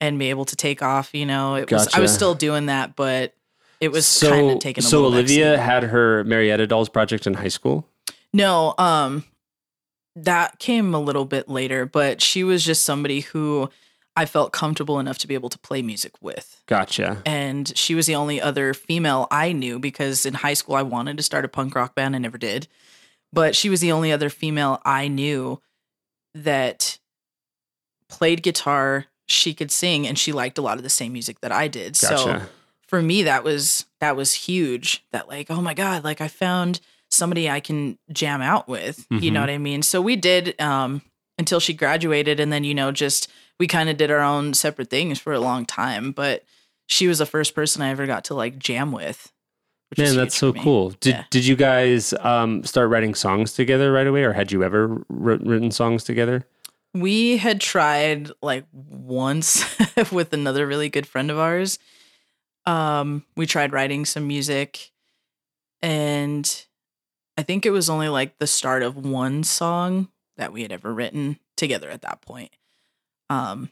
and 0.00 0.18
be 0.18 0.30
able 0.30 0.44
to 0.46 0.56
take 0.56 0.82
off, 0.82 1.14
you 1.14 1.26
know, 1.26 1.56
it 1.56 1.70
was 1.70 1.88
I 1.94 2.00
was 2.00 2.14
still 2.14 2.34
doing 2.34 2.66
that, 2.66 2.96
but 2.96 3.34
it 3.80 3.90
was 3.90 4.06
so 4.06 4.30
kind 4.30 4.50
of 4.50 4.58
taking 4.60 4.84
a 4.84 4.86
so 4.86 5.04
Olivia 5.04 5.58
had 5.58 5.82
her 5.84 6.24
Marietta 6.24 6.66
Dolls 6.66 6.88
project 6.88 7.26
in 7.26 7.34
high 7.34 7.48
school. 7.48 7.86
No, 8.32 8.74
um 8.78 9.24
that 10.16 10.58
came 10.58 10.94
a 10.94 11.00
little 11.00 11.24
bit 11.24 11.48
later, 11.48 11.86
but 11.86 12.20
she 12.20 12.44
was 12.44 12.64
just 12.64 12.84
somebody 12.84 13.20
who 13.20 13.70
I 14.16 14.26
felt 14.26 14.52
comfortable 14.52 14.98
enough 14.98 15.18
to 15.18 15.28
be 15.28 15.34
able 15.34 15.48
to 15.50 15.58
play 15.58 15.82
music 15.82 16.12
with. 16.20 16.62
Gotcha. 16.66 17.22
And 17.24 17.76
she 17.76 17.94
was 17.94 18.06
the 18.06 18.16
only 18.16 18.40
other 18.40 18.74
female 18.74 19.28
I 19.30 19.52
knew 19.52 19.78
because 19.78 20.26
in 20.26 20.34
high 20.34 20.54
school 20.54 20.74
I 20.74 20.82
wanted 20.82 21.16
to 21.16 21.22
start 21.22 21.44
a 21.44 21.48
punk 21.48 21.74
rock 21.74 21.94
band. 21.94 22.16
I 22.16 22.18
never 22.18 22.38
did. 22.38 22.66
But 23.32 23.54
she 23.54 23.70
was 23.70 23.80
the 23.80 23.92
only 23.92 24.10
other 24.10 24.28
female 24.28 24.82
I 24.84 25.06
knew 25.06 25.60
that 26.34 26.98
played 28.08 28.42
guitar, 28.42 29.06
she 29.26 29.54
could 29.54 29.70
sing, 29.70 30.06
and 30.06 30.18
she 30.18 30.32
liked 30.32 30.58
a 30.58 30.62
lot 30.62 30.78
of 30.78 30.82
the 30.82 30.90
same 30.90 31.12
music 31.12 31.40
that 31.40 31.52
I 31.52 31.68
did. 31.68 31.94
So 31.94 32.42
for 32.90 33.00
me 33.00 33.22
that 33.22 33.44
was 33.44 33.86
that 34.00 34.16
was 34.16 34.34
huge 34.34 35.04
that 35.12 35.28
like 35.28 35.48
oh 35.48 35.62
my 35.62 35.74
god 35.74 36.02
like 36.02 36.20
i 36.20 36.26
found 36.26 36.80
somebody 37.10 37.50
i 37.50 37.60
can 37.60 37.98
jam 38.12 38.40
out 38.40 38.68
with 38.68 39.06
you 39.10 39.30
know 39.30 39.40
what 39.40 39.50
i 39.50 39.58
mean 39.58 39.82
so 39.82 40.00
we 40.00 40.16
did 40.16 40.58
um 40.60 41.02
until 41.38 41.58
she 41.60 41.72
graduated 41.74 42.38
and 42.40 42.52
then 42.52 42.64
you 42.64 42.74
know 42.74 42.92
just 42.92 43.28
we 43.58 43.66
kind 43.66 43.88
of 43.88 43.96
did 43.96 44.10
our 44.10 44.20
own 44.20 44.54
separate 44.54 44.88
things 44.90 45.18
for 45.18 45.32
a 45.32 45.40
long 45.40 45.66
time 45.66 46.12
but 46.12 46.44
she 46.86 47.06
was 47.08 47.18
the 47.18 47.26
first 47.26 47.54
person 47.54 47.82
i 47.82 47.88
ever 47.90 48.06
got 48.06 48.24
to 48.24 48.34
like 48.34 48.58
jam 48.58 48.92
with 48.92 49.32
Man, 49.98 50.14
that's 50.14 50.36
so 50.36 50.52
cool. 50.52 50.90
Did 51.00 51.14
Yeah. 51.16 51.24
did 51.30 51.44
you 51.44 51.56
guys 51.56 52.14
um, 52.20 52.62
start 52.62 52.90
writing 52.90 53.12
songs 53.12 53.52
together 53.54 53.90
right 53.90 54.06
away, 54.06 54.22
or 54.22 54.32
had 54.32 54.52
you 54.52 54.62
ever 54.62 54.86
wr- 55.08 55.42
written 55.42 55.72
songs 55.72 56.04
together? 56.04 56.46
we 56.94 57.36
had 57.38 57.60
tried 57.60 58.30
like 58.40 58.66
once 58.72 59.64
with 60.12 60.32
another 60.32 60.64
really 60.64 60.88
good 60.88 61.06
friend 61.08 61.28
of 61.30 61.38
ours 61.38 61.78
um 62.66 63.24
we 63.36 63.46
tried 63.46 63.72
writing 63.72 64.04
some 64.04 64.26
music 64.28 64.90
and 65.82 66.66
i 67.40 67.42
think 67.42 67.64
it 67.66 67.70
was 67.70 67.88
only 67.88 68.08
like 68.08 68.38
the 68.38 68.46
start 68.46 68.82
of 68.82 68.96
one 68.96 69.42
song 69.42 70.08
that 70.36 70.52
we 70.52 70.62
had 70.62 70.72
ever 70.72 70.92
written 70.92 71.38
together 71.56 71.88
at 71.90 72.02
that 72.02 72.20
point 72.20 72.50
um 73.28 73.70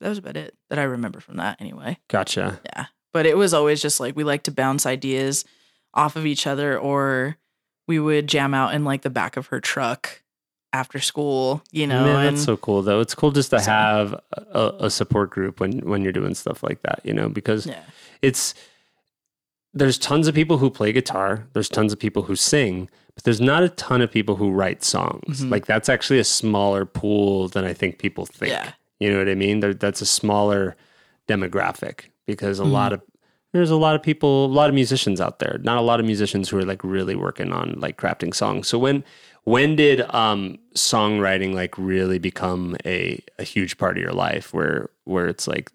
that 0.00 0.08
was 0.08 0.18
about 0.18 0.36
it 0.36 0.54
that 0.70 0.78
i 0.78 0.82
remember 0.82 1.20
from 1.20 1.36
that 1.36 1.60
anyway 1.60 1.96
Gotcha. 2.08 2.60
yeah 2.66 2.86
but 3.12 3.26
it 3.26 3.36
was 3.36 3.54
always 3.54 3.80
just 3.80 4.00
like 4.00 4.16
we 4.16 4.24
like 4.24 4.42
to 4.44 4.50
bounce 4.50 4.86
ideas 4.86 5.44
off 5.94 6.16
of 6.16 6.26
each 6.26 6.46
other 6.46 6.78
or 6.78 7.36
we 7.86 7.98
would 8.00 8.26
jam 8.26 8.54
out 8.54 8.74
in 8.74 8.84
like 8.84 9.02
the 9.02 9.10
back 9.10 9.36
of 9.36 9.46
her 9.48 9.60
truck 9.60 10.22
after 10.72 10.98
school 10.98 11.62
you 11.70 11.86
know 11.86 12.04
Man, 12.04 12.26
and 12.26 12.36
that's 12.36 12.44
so 12.44 12.56
cool 12.56 12.82
though. 12.82 12.98
It's 13.00 13.14
cool 13.14 13.30
just 13.30 13.50
to 13.50 13.60
So- 13.60 13.70
have 13.70 14.20
a, 14.32 14.72
a 14.80 14.90
support 14.90 15.30
group 15.30 15.60
when 15.60 15.78
when 15.88 16.02
you're 16.02 16.10
doing 16.12 16.34
stuff 16.34 16.64
like 16.64 16.82
that, 16.82 17.00
you 17.04 17.14
know, 17.14 17.28
because 17.28 17.66
yeah 17.66 17.82
it's 18.22 18.54
there's 19.74 19.98
tons 19.98 20.28
of 20.28 20.34
people 20.34 20.58
who 20.58 20.70
play 20.70 20.92
guitar, 20.92 21.46
there's 21.52 21.68
tons 21.68 21.92
of 21.92 21.98
people 21.98 22.22
who 22.22 22.36
sing, 22.36 22.88
but 23.14 23.24
there's 23.24 23.40
not 23.40 23.62
a 23.64 23.68
ton 23.68 24.00
of 24.00 24.10
people 24.10 24.36
who 24.36 24.50
write 24.50 24.82
songs. 24.84 25.42
Mhm. 25.42 25.50
Like 25.50 25.66
that's 25.66 25.88
actually 25.88 26.18
a 26.20 26.24
smaller 26.24 26.84
pool 26.84 27.48
than 27.48 27.64
I 27.64 27.72
think 27.72 27.98
people 27.98 28.24
think. 28.26 28.52
Yeah. 28.52 28.72
You 29.00 29.10
know 29.10 29.18
what 29.18 29.28
I 29.28 29.34
mean? 29.34 29.60
There, 29.60 29.74
that's 29.74 30.00
a 30.00 30.06
smaller 30.06 30.76
demographic 31.28 32.06
because 32.26 32.60
a 32.60 32.64
Mhm. 32.64 32.70
lot 32.72 32.92
of 32.92 33.00
there's 33.52 33.70
a 33.70 33.76
lot 33.76 33.94
of 33.94 34.02
people, 34.02 34.46
a 34.46 34.48
lot 34.48 34.68
of 34.68 34.74
musicians 34.74 35.20
out 35.20 35.38
there. 35.38 35.58
Not 35.62 35.78
a 35.78 35.80
lot 35.80 36.00
of 36.00 36.06
musicians 36.06 36.48
who 36.48 36.58
are 36.58 36.64
like 36.64 36.82
really 36.82 37.14
working 37.14 37.52
on 37.52 37.76
like 37.78 37.96
crafting 37.96 38.34
songs. 38.34 38.66
So 38.66 38.78
when 38.78 39.04
when 39.44 39.76
did 39.76 40.00
um 40.14 40.58
songwriting 40.74 41.54
like 41.54 41.76
really 41.78 42.18
become 42.18 42.76
a 42.84 43.20
a 43.38 43.44
huge 43.44 43.78
part 43.78 43.96
of 43.96 44.02
your 44.02 44.12
life 44.12 44.52
where 44.52 44.90
where 45.04 45.26
it's 45.28 45.46
like 45.46 45.70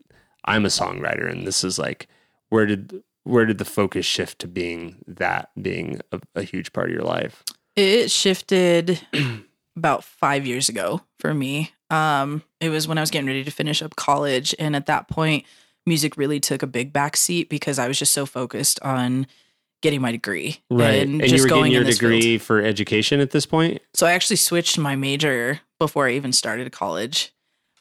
I'm 0.46 0.66
a 0.66 0.70
songwriter 0.70 1.30
and 1.30 1.48
this 1.48 1.64
is 1.64 1.80
like 1.80 2.08
where 2.50 2.66
did 2.66 3.02
where 3.30 3.46
did 3.46 3.58
the 3.60 3.66
focus 3.66 4.06
shift 4.06 4.40
to 4.40 4.48
being 4.48 4.98
that 5.08 5.50
being 5.62 6.02
a, 6.12 6.20
a 6.36 6.44
huge 6.44 6.74
part 6.74 6.88
of 6.88 6.94
your 6.94 7.04
life? 7.04 7.44
It 7.76 8.12
shifted 8.12 9.00
about 9.76 10.04
five 10.04 10.46
years 10.46 10.70
ago 10.70 11.02
for 11.20 11.34
me. 11.34 11.72
Um, 11.90 12.44
it 12.60 12.70
was 12.70 12.88
when 12.88 12.98
I 12.98 13.02
was 13.02 13.12
getting 13.12 13.28
ready 13.28 13.44
to 13.44 13.52
finish 13.52 13.82
up 13.82 13.96
college, 13.96 14.54
and 14.60 14.76
at 14.76 14.88
that 14.88 15.08
point, 15.08 15.46
music 15.86 16.18
really 16.18 16.40
took 16.40 16.62
a 16.62 16.68
big 16.68 16.92
backseat 16.94 17.50
because 17.50 17.80
I 17.80 17.88
was 17.88 17.98
just 17.98 18.14
so 18.14 18.26
focused 18.26 18.80
on 18.82 19.28
getting 19.82 20.02
my 20.02 20.12
degree 20.12 20.58
right? 20.70 21.08
And, 21.08 21.22
just 21.22 21.34
you 21.34 21.42
were 21.44 21.48
going 21.48 21.62
getting 21.64 21.74
your 21.74 21.84
this 21.84 22.00
field. 22.00 22.12
degree 22.12 22.38
for 22.38 22.62
education 22.62 23.22
at 23.22 23.32
this 23.32 23.46
point? 23.46 23.82
So 23.94 24.06
I 24.06 24.12
actually 24.12 24.36
switched 24.36 24.78
my 24.78 24.96
major 24.96 25.62
before 25.80 26.08
I 26.08 26.14
even 26.14 26.34
started 26.34 26.72
college. 26.72 27.34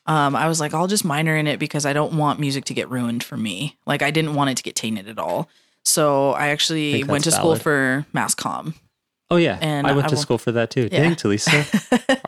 Um, 0.09 0.35
I 0.35 0.49
was 0.49 0.59
like, 0.59 0.75
I'll 0.75 0.87
just 0.89 1.05
minor 1.05 1.37
in 1.37 1.47
it 1.47 1.61
because 1.61 1.87
I 1.87 1.93
don't 1.93 2.15
want 2.15 2.41
music 2.41 2.65
to 2.65 2.75
get 2.75 2.91
ruined 2.91 3.23
for 3.23 3.37
me. 3.37 3.77
Like 3.87 4.03
I 4.03 4.11
didn't 4.11 4.35
want 4.35 4.51
it 4.51 4.57
to 4.57 4.63
get 4.65 4.75
tainted 4.75 5.09
at 5.09 5.19
all. 5.19 5.49
So 5.85 6.33
I 6.33 6.49
actually 6.49 6.93
think 6.95 7.09
went 7.11 7.25
to 7.25 7.31
that's 7.31 7.39
school 7.41 7.55
for 7.57 8.07
mass 8.13 8.35
comm. 8.35 8.75
Oh 9.31 9.37
yeah. 9.37 9.59
And 9.61 9.87
I 9.87 9.93
went 9.93 10.07
I 10.07 10.09
to 10.09 10.15
will- 10.17 10.23
school 10.23 10.39
for 10.39 10.51
that 10.53 10.71
too. 10.71 10.89
Yeah. 10.91 11.03
Dang, 11.03 11.15
Telisa. 11.15 12.21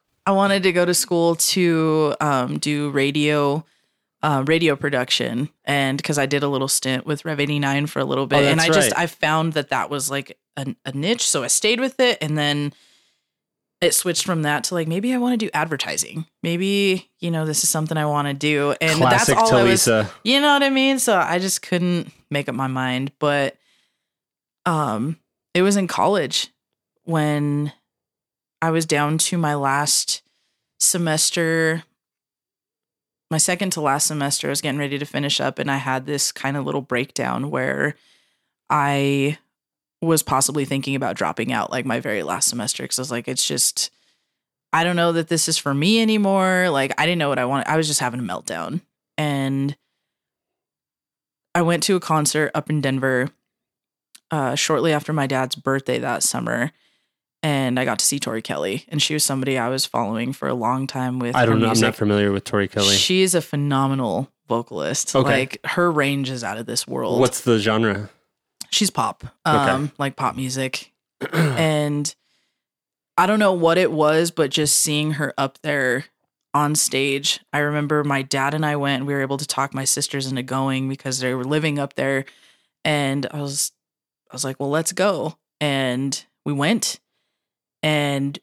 I 0.26 0.32
wanted 0.32 0.62
to 0.64 0.72
go 0.72 0.84
to 0.84 0.92
school 0.94 1.36
to 1.36 2.14
um, 2.20 2.58
do 2.58 2.90
radio, 2.90 3.64
uh, 4.22 4.44
radio 4.46 4.76
production, 4.76 5.48
and 5.64 5.96
because 5.96 6.18
I 6.18 6.26
did 6.26 6.42
a 6.42 6.48
little 6.48 6.68
stint 6.68 7.06
with 7.06 7.24
Rev 7.24 7.40
eighty 7.40 7.58
nine 7.58 7.86
for 7.86 7.98
a 8.00 8.04
little 8.04 8.26
bit, 8.26 8.44
Oh, 8.44 8.46
and 8.46 8.60
I 8.60 8.64
that's 8.68 8.88
just. 8.88 8.98
I 8.98 9.06
found 9.06 9.54
that 9.54 9.70
that 9.70 9.88
was 9.88 10.10
like 10.10 10.36
a, 10.58 10.74
a 10.84 10.92
niche, 10.92 11.26
so 11.26 11.44
I 11.44 11.46
stayed 11.46 11.80
with 11.80 11.98
it, 11.98 12.18
and 12.20 12.36
then 12.36 12.74
it 13.80 13.94
switched 13.94 14.24
from 14.24 14.42
that 14.42 14.64
to 14.64 14.74
like 14.74 14.88
maybe 14.88 15.14
I 15.14 15.18
want 15.18 15.38
to 15.38 15.46
do 15.46 15.50
advertising. 15.54 16.26
Maybe 16.42 17.10
you 17.20 17.30
know 17.30 17.46
this 17.46 17.62
is 17.62 17.70
something 17.70 17.96
I 17.96 18.06
want 18.06 18.28
to 18.28 18.34
do, 18.34 18.74
and 18.80 18.98
Classic 18.98 19.36
that's 19.36 19.52
all 19.52 19.58
I 19.58 19.62
was. 19.64 19.86
You 20.24 20.40
know 20.40 20.52
what 20.52 20.62
I 20.62 20.70
mean? 20.70 20.98
So 20.98 21.16
I 21.16 21.38
just 21.38 21.62
couldn't 21.62 22.12
make 22.30 22.48
up 22.48 22.54
my 22.54 22.66
mind. 22.66 23.12
But 23.18 23.56
um 24.66 25.18
it 25.54 25.62
was 25.62 25.76
in 25.76 25.86
college 25.86 26.48
when 27.04 27.72
I 28.60 28.70
was 28.70 28.86
down 28.86 29.18
to 29.18 29.38
my 29.38 29.54
last 29.54 30.22
semester 30.80 31.84
my 33.30 33.38
second 33.38 33.70
to 33.70 33.80
last 33.80 34.06
semester 34.06 34.46
I 34.46 34.50
was 34.50 34.60
getting 34.60 34.78
ready 34.78 34.98
to 34.98 35.04
finish 35.04 35.40
up 35.40 35.58
and 35.58 35.70
I 35.70 35.76
had 35.76 36.06
this 36.06 36.32
kind 36.32 36.56
of 36.56 36.64
little 36.64 36.80
breakdown 36.80 37.50
where 37.50 37.94
I 38.70 39.38
was 40.00 40.22
possibly 40.22 40.64
thinking 40.64 40.94
about 40.94 41.16
dropping 41.16 41.52
out 41.52 41.70
like 41.70 41.84
my 41.84 41.98
very 42.00 42.22
last 42.22 42.48
semester 42.48 42.86
cuz 42.86 42.98
I 42.98 43.02
was 43.02 43.10
like 43.10 43.26
it's 43.28 43.46
just 43.46 43.90
I 44.72 44.84
don't 44.84 44.96
know 44.96 45.12
that 45.12 45.28
this 45.28 45.48
is 45.48 45.56
for 45.58 45.74
me 45.74 46.00
anymore. 46.00 46.68
Like 46.70 46.92
I 46.98 47.06
didn't 47.06 47.18
know 47.18 47.28
what 47.28 47.38
I 47.38 47.44
wanted. 47.44 47.68
I 47.68 47.76
was 47.76 47.86
just 47.86 48.00
having 48.00 48.20
a 48.20 48.22
meltdown. 48.22 48.80
And 49.16 49.76
I 51.54 51.62
went 51.62 51.82
to 51.84 51.96
a 51.96 52.00
concert 52.00 52.50
up 52.54 52.70
in 52.70 52.80
Denver 52.80 53.30
uh, 54.30 54.54
shortly 54.54 54.92
after 54.92 55.12
my 55.12 55.26
dad's 55.26 55.56
birthday 55.56 55.98
that 55.98 56.22
summer. 56.22 56.72
And 57.42 57.78
I 57.78 57.84
got 57.84 58.00
to 58.00 58.04
see 58.04 58.18
Tori 58.18 58.42
Kelly. 58.42 58.84
And 58.88 59.00
she 59.00 59.14
was 59.14 59.24
somebody 59.24 59.56
I 59.56 59.68
was 59.68 59.86
following 59.86 60.32
for 60.32 60.48
a 60.48 60.54
long 60.54 60.86
time 60.86 61.18
with 61.18 61.34
I 61.34 61.46
don't 61.46 61.60
know. 61.60 61.66
I'm 61.66 61.70
music. 61.70 61.86
not 61.86 61.96
familiar 61.96 62.32
with 62.32 62.44
Tori 62.44 62.68
Kelly. 62.68 62.96
She 62.96 63.22
is 63.22 63.34
a 63.34 63.40
phenomenal 63.40 64.30
vocalist. 64.48 65.14
Okay. 65.14 65.40
Like 65.40 65.64
her 65.64 65.90
range 65.90 66.30
is 66.30 66.44
out 66.44 66.58
of 66.58 66.66
this 66.66 66.86
world. 66.86 67.20
What's 67.20 67.40
the 67.40 67.58
genre? 67.58 68.10
She's 68.70 68.90
pop, 68.90 69.24
um, 69.44 69.92
like 69.98 70.16
pop 70.16 70.36
music. 70.36 70.92
and 71.32 72.14
I 73.16 73.26
don't 73.26 73.38
know 73.38 73.52
what 73.52 73.78
it 73.78 73.90
was, 73.90 74.30
but 74.30 74.50
just 74.50 74.78
seeing 74.78 75.12
her 75.12 75.32
up 75.36 75.58
there 75.62 76.04
on 76.54 76.74
stage, 76.74 77.40
I 77.52 77.58
remember 77.58 78.04
my 78.04 78.22
dad 78.22 78.54
and 78.54 78.64
I 78.64 78.76
went. 78.76 79.06
We 79.06 79.12
were 79.14 79.22
able 79.22 79.38
to 79.38 79.46
talk 79.46 79.74
my 79.74 79.84
sisters 79.84 80.26
into 80.26 80.42
going 80.42 80.88
because 80.88 81.18
they 81.18 81.34
were 81.34 81.44
living 81.44 81.78
up 81.78 81.94
there, 81.94 82.24
and 82.84 83.26
I 83.30 83.40
was, 83.40 83.72
I 84.30 84.34
was 84.34 84.44
like, 84.44 84.58
well, 84.60 84.70
let's 84.70 84.92
go, 84.92 85.36
and 85.60 86.24
we 86.44 86.52
went, 86.52 87.00
and 87.82 88.38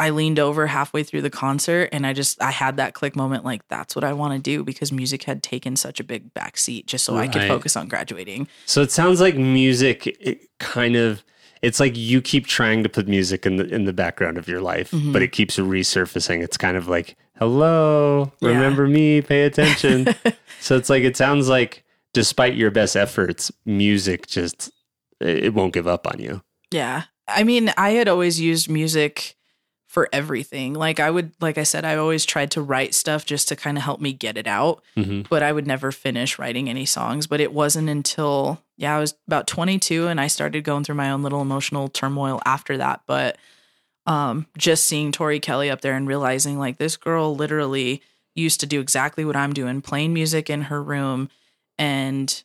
I 0.00 0.10
leaned 0.10 0.38
over 0.40 0.66
halfway 0.66 1.04
through 1.04 1.22
the 1.22 1.30
concert, 1.30 1.88
and 1.92 2.04
I 2.06 2.12
just 2.12 2.42
I 2.42 2.50
had 2.50 2.76
that 2.78 2.94
click 2.94 3.14
moment, 3.14 3.44
like 3.44 3.66
that's 3.68 3.94
what 3.94 4.04
I 4.04 4.12
want 4.12 4.34
to 4.34 4.40
do 4.40 4.64
because 4.64 4.90
music 4.90 5.22
had 5.22 5.42
taken 5.42 5.76
such 5.76 6.00
a 6.00 6.04
big 6.04 6.34
backseat, 6.34 6.86
just 6.86 7.04
so 7.04 7.16
I 7.16 7.28
could 7.28 7.46
focus 7.48 7.76
on 7.76 7.86
graduating. 7.88 8.48
So 8.66 8.82
it 8.82 8.90
sounds 8.90 9.20
like 9.20 9.36
music 9.36 10.06
it 10.20 10.40
kind 10.58 10.96
of 10.96 11.22
it's 11.62 11.80
like 11.80 11.96
you 11.96 12.20
keep 12.20 12.46
trying 12.46 12.82
to 12.82 12.88
put 12.88 13.06
music 13.08 13.46
in 13.46 13.56
the 13.56 13.66
in 13.72 13.84
the 13.84 13.92
background 13.92 14.36
of 14.36 14.48
your 14.48 14.60
life, 14.60 14.90
Mhm. 14.90 15.12
but 15.12 15.22
it 15.22 15.32
keeps 15.32 15.56
resurfacing. 15.58 16.42
It's 16.42 16.56
kind 16.58 16.76
of 16.76 16.88
like, 16.88 17.16
"Hello, 17.38 18.32
Yeah. 18.40 18.48
remember 18.48 18.88
me, 18.88 19.22
pay 19.22 19.44
attention." 19.44 20.08
so 20.60 20.76
it's 20.76 20.90
like 20.90 21.04
it 21.04 21.16
sounds 21.16 21.48
like 21.48 21.84
despite 22.12 22.54
your 22.56 22.70
best 22.70 22.96
efforts, 22.96 23.50
music 23.64 24.26
just 24.26 24.70
it 25.20 25.54
won't 25.54 25.72
give 25.72 25.86
up 25.86 26.06
on 26.06 26.18
you. 26.20 26.42
Yeah. 26.72 27.04
I 27.28 27.44
mean, 27.44 27.72
I 27.78 27.90
had 27.90 28.08
always 28.08 28.40
used 28.40 28.68
music 28.68 29.36
for 29.94 30.08
everything. 30.12 30.74
Like 30.74 30.98
I 30.98 31.08
would 31.08 31.30
like 31.40 31.56
I 31.56 31.62
said 31.62 31.84
I 31.84 31.94
always 31.96 32.24
tried 32.26 32.50
to 32.50 32.60
write 32.60 32.94
stuff 32.94 33.24
just 33.24 33.46
to 33.48 33.56
kind 33.56 33.78
of 33.78 33.84
help 33.84 34.00
me 34.00 34.12
get 34.12 34.36
it 34.36 34.46
out, 34.48 34.82
hmm 34.96 35.22
but 35.30 35.42
I 35.42 35.52
would 35.52 35.66
never 35.66 35.92
finish 35.92 36.38
writing 36.38 36.68
any 36.68 36.84
songs, 36.84 37.26
but 37.28 37.40
it 37.40 37.52
wasn't 37.52 37.88
until 37.88 38.60
yeah, 38.76 38.96
I 38.96 39.00
was 39.00 39.14
about 39.28 39.46
22 39.46 40.08
and 40.08 40.20
I 40.20 40.26
started 40.26 40.64
going 40.64 40.82
through 40.84 40.96
my 40.96 41.10
own 41.12 41.22
little 41.22 41.40
emotional 41.40 41.86
turmoil 41.88 42.42
after 42.44 42.76
that, 42.78 43.02
but 43.06 43.38
um 44.06 44.46
just 44.58 44.84
seeing 44.84 45.12
Tori 45.12 45.38
Kelly 45.40 45.70
up 45.70 45.80
there 45.80 45.96
and 45.96 46.08
realizing 46.08 46.58
like 46.58 46.76
this 46.78 46.96
girl 46.96 47.34
literally 47.36 48.02
used 48.34 48.58
to 48.60 48.66
do 48.66 48.80
exactly 48.80 49.24
what 49.24 49.36
I'm 49.36 49.52
doing, 49.52 49.80
playing 49.80 50.12
music 50.12 50.50
in 50.50 50.62
her 50.62 50.82
room 50.82 51.30
and 51.78 52.42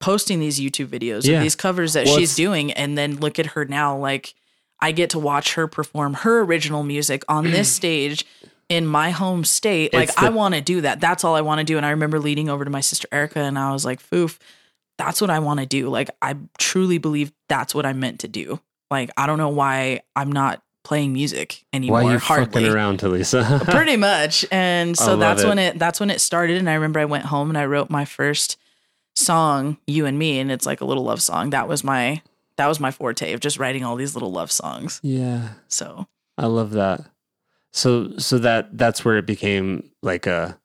posting 0.00 0.40
these 0.40 0.58
YouTube 0.58 0.86
videos 0.86 1.24
Yeah. 1.26 1.36
of 1.36 1.42
these 1.42 1.54
covers 1.56 1.92
that 1.92 2.06
Well, 2.06 2.16
she's 2.16 2.34
doing 2.34 2.72
and 2.72 2.96
then 2.96 3.16
look 3.20 3.38
at 3.38 3.46
her 3.48 3.66
now 3.66 3.96
like 3.96 4.34
I 4.80 4.92
get 4.92 5.10
to 5.10 5.18
watch 5.18 5.54
her 5.54 5.66
perform 5.66 6.14
her 6.14 6.40
original 6.42 6.82
music 6.82 7.24
on 7.28 7.44
this 7.44 7.72
stage 7.80 8.26
in 8.68 8.86
my 8.86 9.10
home 9.10 9.44
state. 9.44 9.92
Like 9.94 10.14
the- 10.14 10.22
I 10.22 10.28
want 10.30 10.54
to 10.54 10.60
do 10.60 10.80
that. 10.82 11.00
That's 11.00 11.24
all 11.24 11.34
I 11.34 11.40
want 11.40 11.58
to 11.60 11.64
do 11.64 11.76
and 11.76 11.86
I 11.86 11.90
remember 11.90 12.18
leading 12.18 12.48
over 12.48 12.64
to 12.64 12.70
my 12.70 12.80
sister 12.80 13.08
Erica 13.12 13.40
and 13.40 13.58
I 13.58 13.72
was 13.72 13.84
like, 13.84 14.02
"Foof, 14.02 14.38
that's 14.98 15.20
what 15.20 15.30
I 15.30 15.38
want 15.38 15.60
to 15.60 15.66
do." 15.66 15.88
Like 15.88 16.10
I 16.22 16.36
truly 16.58 16.98
believe 16.98 17.32
that's 17.48 17.74
what 17.74 17.86
I'm 17.86 18.00
meant 18.00 18.20
to 18.20 18.28
do. 18.28 18.60
Like 18.90 19.10
I 19.16 19.26
don't 19.26 19.38
know 19.38 19.48
why 19.48 20.02
I'm 20.16 20.30
not 20.30 20.62
playing 20.84 21.14
music 21.14 21.64
anymore 21.72 22.02
Why 22.02 22.10
are 22.10 22.12
you 22.12 22.18
hardly 22.18 22.62
fucking 22.64 22.68
around, 22.68 23.00
Telisa? 23.00 23.64
pretty 23.70 23.96
much 23.96 24.44
and 24.52 24.96
so 24.96 25.16
that's 25.16 25.42
it. 25.42 25.48
when 25.48 25.58
it 25.58 25.78
that's 25.78 25.98
when 25.98 26.10
it 26.10 26.20
started 26.20 26.58
and 26.58 26.68
i 26.68 26.74
remember 26.74 27.00
i 27.00 27.06
went 27.06 27.24
home 27.24 27.48
and 27.48 27.56
i 27.56 27.64
wrote 27.64 27.88
my 27.88 28.04
first 28.04 28.58
song 29.16 29.78
you 29.86 30.04
and 30.04 30.18
me 30.18 30.38
and 30.38 30.52
it's 30.52 30.66
like 30.66 30.82
a 30.82 30.84
little 30.84 31.04
love 31.04 31.22
song 31.22 31.48
that 31.50 31.66
was 31.68 31.82
my 31.82 32.20
that 32.56 32.66
was 32.66 32.78
my 32.80 32.90
forte 32.90 33.32
of 33.32 33.40
just 33.40 33.58
writing 33.58 33.84
all 33.84 33.96
these 33.96 34.14
little 34.14 34.30
love 34.32 34.50
songs 34.52 35.00
yeah. 35.02 35.50
so 35.68 36.06
I 36.38 36.46
love 36.46 36.70
that. 36.72 37.00
So 37.72 38.16
so 38.18 38.38
that 38.38 38.76
that's 38.76 39.04
where 39.04 39.16
it 39.18 39.26
became 39.26 39.90
like 40.02 40.26
a 40.26 40.58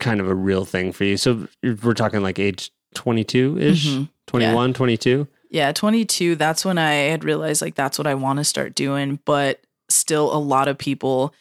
kind 0.00 0.20
of 0.20 0.28
a 0.28 0.34
real 0.34 0.64
thing 0.66 0.92
for 0.92 1.04
you. 1.04 1.16
So 1.16 1.48
we're 1.62 1.94
talking 1.94 2.22
like 2.22 2.38
age 2.38 2.70
22 2.94 3.58
ish, 3.58 3.86
Mhm. 3.86 4.08
21, 4.26 4.74
22. 4.74 5.26
yeah 5.50 5.70
22 5.72 6.34
that's 6.36 6.64
when 6.64 6.78
i 6.78 6.92
had 6.92 7.22
realized 7.24 7.60
like 7.62 7.74
that's 7.74 7.98
what 7.98 8.06
i 8.06 8.14
want 8.14 8.38
to 8.38 8.44
start 8.44 8.74
doing 8.74 9.18
but 9.24 9.60
still 9.88 10.34
a 10.34 10.38
lot 10.38 10.66
of 10.66 10.76
people 10.78 11.32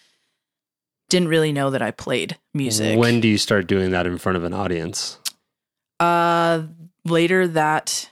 didn't 1.09 1.29
really 1.29 1.51
know 1.51 1.69
that 1.71 1.81
i 1.81 1.89
played 1.91 2.37
music 2.53 2.97
When 2.99 3.19
do 3.21 3.27
you 3.27 3.37
start 3.37 3.67
doing 3.67 3.91
that 3.91 4.05
in 4.05 4.17
front 4.17 4.37
of 4.37 4.43
an 4.43 4.53
audience? 4.53 5.17
Uh, 5.99 6.63
later 7.05 7.47
that 7.47 8.09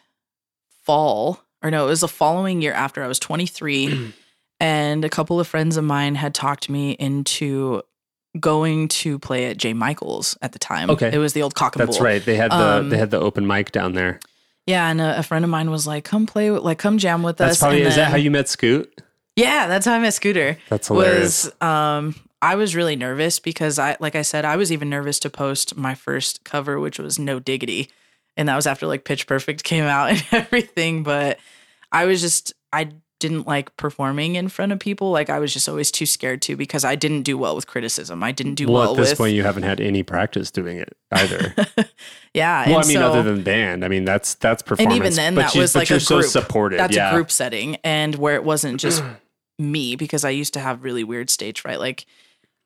fall, 0.84 1.44
or 1.62 1.72
no, 1.72 1.86
it 1.86 1.90
was 1.90 2.02
the 2.02 2.08
following 2.08 2.62
year 2.62 2.74
after 2.74 3.04
I 3.04 3.08
was 3.08 3.20
23, 3.20 4.14
and 4.60 5.04
a 5.06 5.10
couple 5.10 5.40
of 5.40 5.48
friends 5.48 5.78
of 5.78 5.84
mine 5.84 6.16
had 6.16 6.34
talked 6.34 6.70
me 6.70 6.92
into 6.92 7.82
going 8.40 8.88
to 8.88 9.20
play 9.20 9.46
at 9.46 9.58
J. 9.58 9.74
Michaels 9.74 10.38
at 10.42 10.54
the 10.54 10.60
time. 10.60 10.90
Okay. 10.90 11.12
it 11.14 11.20
was 11.20 11.34
the 11.34 11.44
old 11.44 11.56
cock 11.56 11.76
and 11.76 11.88
That's 11.88 11.98
bull. 11.98 12.06
right. 12.06 12.24
They 12.24 12.36
had 12.36 12.52
the 12.52 12.56
Um, 12.56 12.90
they 12.90 12.98
had 12.98 13.12
the 13.12 13.20
open 13.20 13.46
mic 13.46 13.72
down 13.72 13.94
there. 13.94 14.20
Yeah, 14.66 14.90
and 14.90 15.02
a, 15.02 15.20
a 15.20 15.24
friend 15.24 15.44
of 15.44 15.52
mine 15.52 15.70
was 15.70 15.86
like, 15.86 16.06
"Come 16.06 16.26
play 16.26 16.50
with, 16.50 16.64
like, 16.64 16.80
come 16.80 16.98
jam 16.98 17.22
with 17.22 17.38
That's 17.38 17.54
us." 17.54 17.60
probably 17.60 17.82
is 17.82 17.96
that 17.98 18.10
how 18.10 18.16
you 18.18 18.32
met 18.32 18.48
Scoot? 18.48 19.02
Yeah, 19.36 19.68
that's 19.68 19.86
how 19.86 19.94
I 19.94 20.00
met 20.00 20.14
Scooter. 20.14 20.58
That's 20.70 20.88
hilarious. 20.88 21.46
was 21.46 21.62
um 21.62 22.16
I 22.42 22.56
was 22.56 22.76
really 22.76 22.96
nervous 22.96 23.40
because 23.40 23.78
I 23.78 23.98
like 24.00 24.16
I 24.16 24.22
said 24.22 24.46
I 24.46 24.56
was 24.56 24.72
even 24.72 24.90
nervous 24.90 25.20
to 25.20 25.30
post 25.30 25.76
my 25.76 25.96
first 25.96 26.44
cover 26.44 26.80
which 26.80 26.98
was 27.00 27.20
No 27.20 27.40
Diggity 27.40 27.90
and 28.38 28.50
that 28.50 28.56
was 28.56 28.68
after 28.68 28.88
like 28.88 29.04
Pitch 29.04 29.28
Perfect 29.28 29.64
came 29.64 29.84
out 29.84 30.10
and 30.12 30.24
everything 30.32 31.04
but 31.04 31.40
I 31.92 32.06
was 32.06 32.22
just 32.22 32.54
I 32.72 32.90
didn't 33.20 33.48
like 33.48 33.76
performing 33.78 34.36
in 34.36 34.50
front 34.50 34.74
of 34.74 34.80
people 34.80 35.12
like 35.12 35.30
I 35.30 35.40
was 35.40 35.54
just 35.54 35.70
always 35.70 35.92
too 35.92 36.06
scared 36.06 36.42
to 36.44 36.58
because 36.58 36.84
I 36.84 36.96
didn't 36.96 37.22
do 37.22 37.38
well 37.38 37.56
with 37.56 37.68
criticism 37.68 38.22
I 38.22 38.34
didn't 38.34 38.56
do 38.56 38.68
well, 38.68 38.82
well, 38.82 38.92
at 38.92 38.98
this 38.98 39.12
with 39.12 39.18
point, 39.18 39.36
you 39.36 39.44
haven't 39.44 39.64
had 39.64 39.80
any 39.80 40.04
practice 40.04 40.52
doing 40.52 40.78
it 40.78 40.96
either. 41.12 41.56
yeah 42.34 42.68
well, 42.70 42.80
I 42.80 42.88
mean, 42.88 42.98
so- 42.98 43.12
other 43.12 43.24
than 43.24 43.44
band, 43.44 43.86
I 43.86 43.88
mean, 43.88 44.04
that's 44.04 44.36
that's 44.36 44.62
performance. 44.62 44.94
and 44.94 45.06
even 45.06 45.16
then 45.16 45.36
but 45.36 45.54
that 45.54 45.56
was 45.56 45.74
like 45.74 45.90
you're 45.90 45.98
a 45.98 46.02
so 46.02 46.20
group 46.20 46.32
supportive. 46.32 46.80
that's 46.80 46.96
yeah. 46.96 47.12
a 47.12 47.14
group 47.14 47.32
setting 47.32 47.78
and 47.84 48.16
where 48.16 48.36
it 48.36 48.44
wasn't 48.44 48.80
just 48.80 49.02
me 49.60 49.96
because 49.96 50.26
I 50.26 50.30
used 50.32 50.54
to 50.56 50.60
have 50.60 50.84
really 50.84 51.04
weird 51.04 51.30
stage 51.30 51.62
fright. 51.62 51.80
Like 51.80 52.06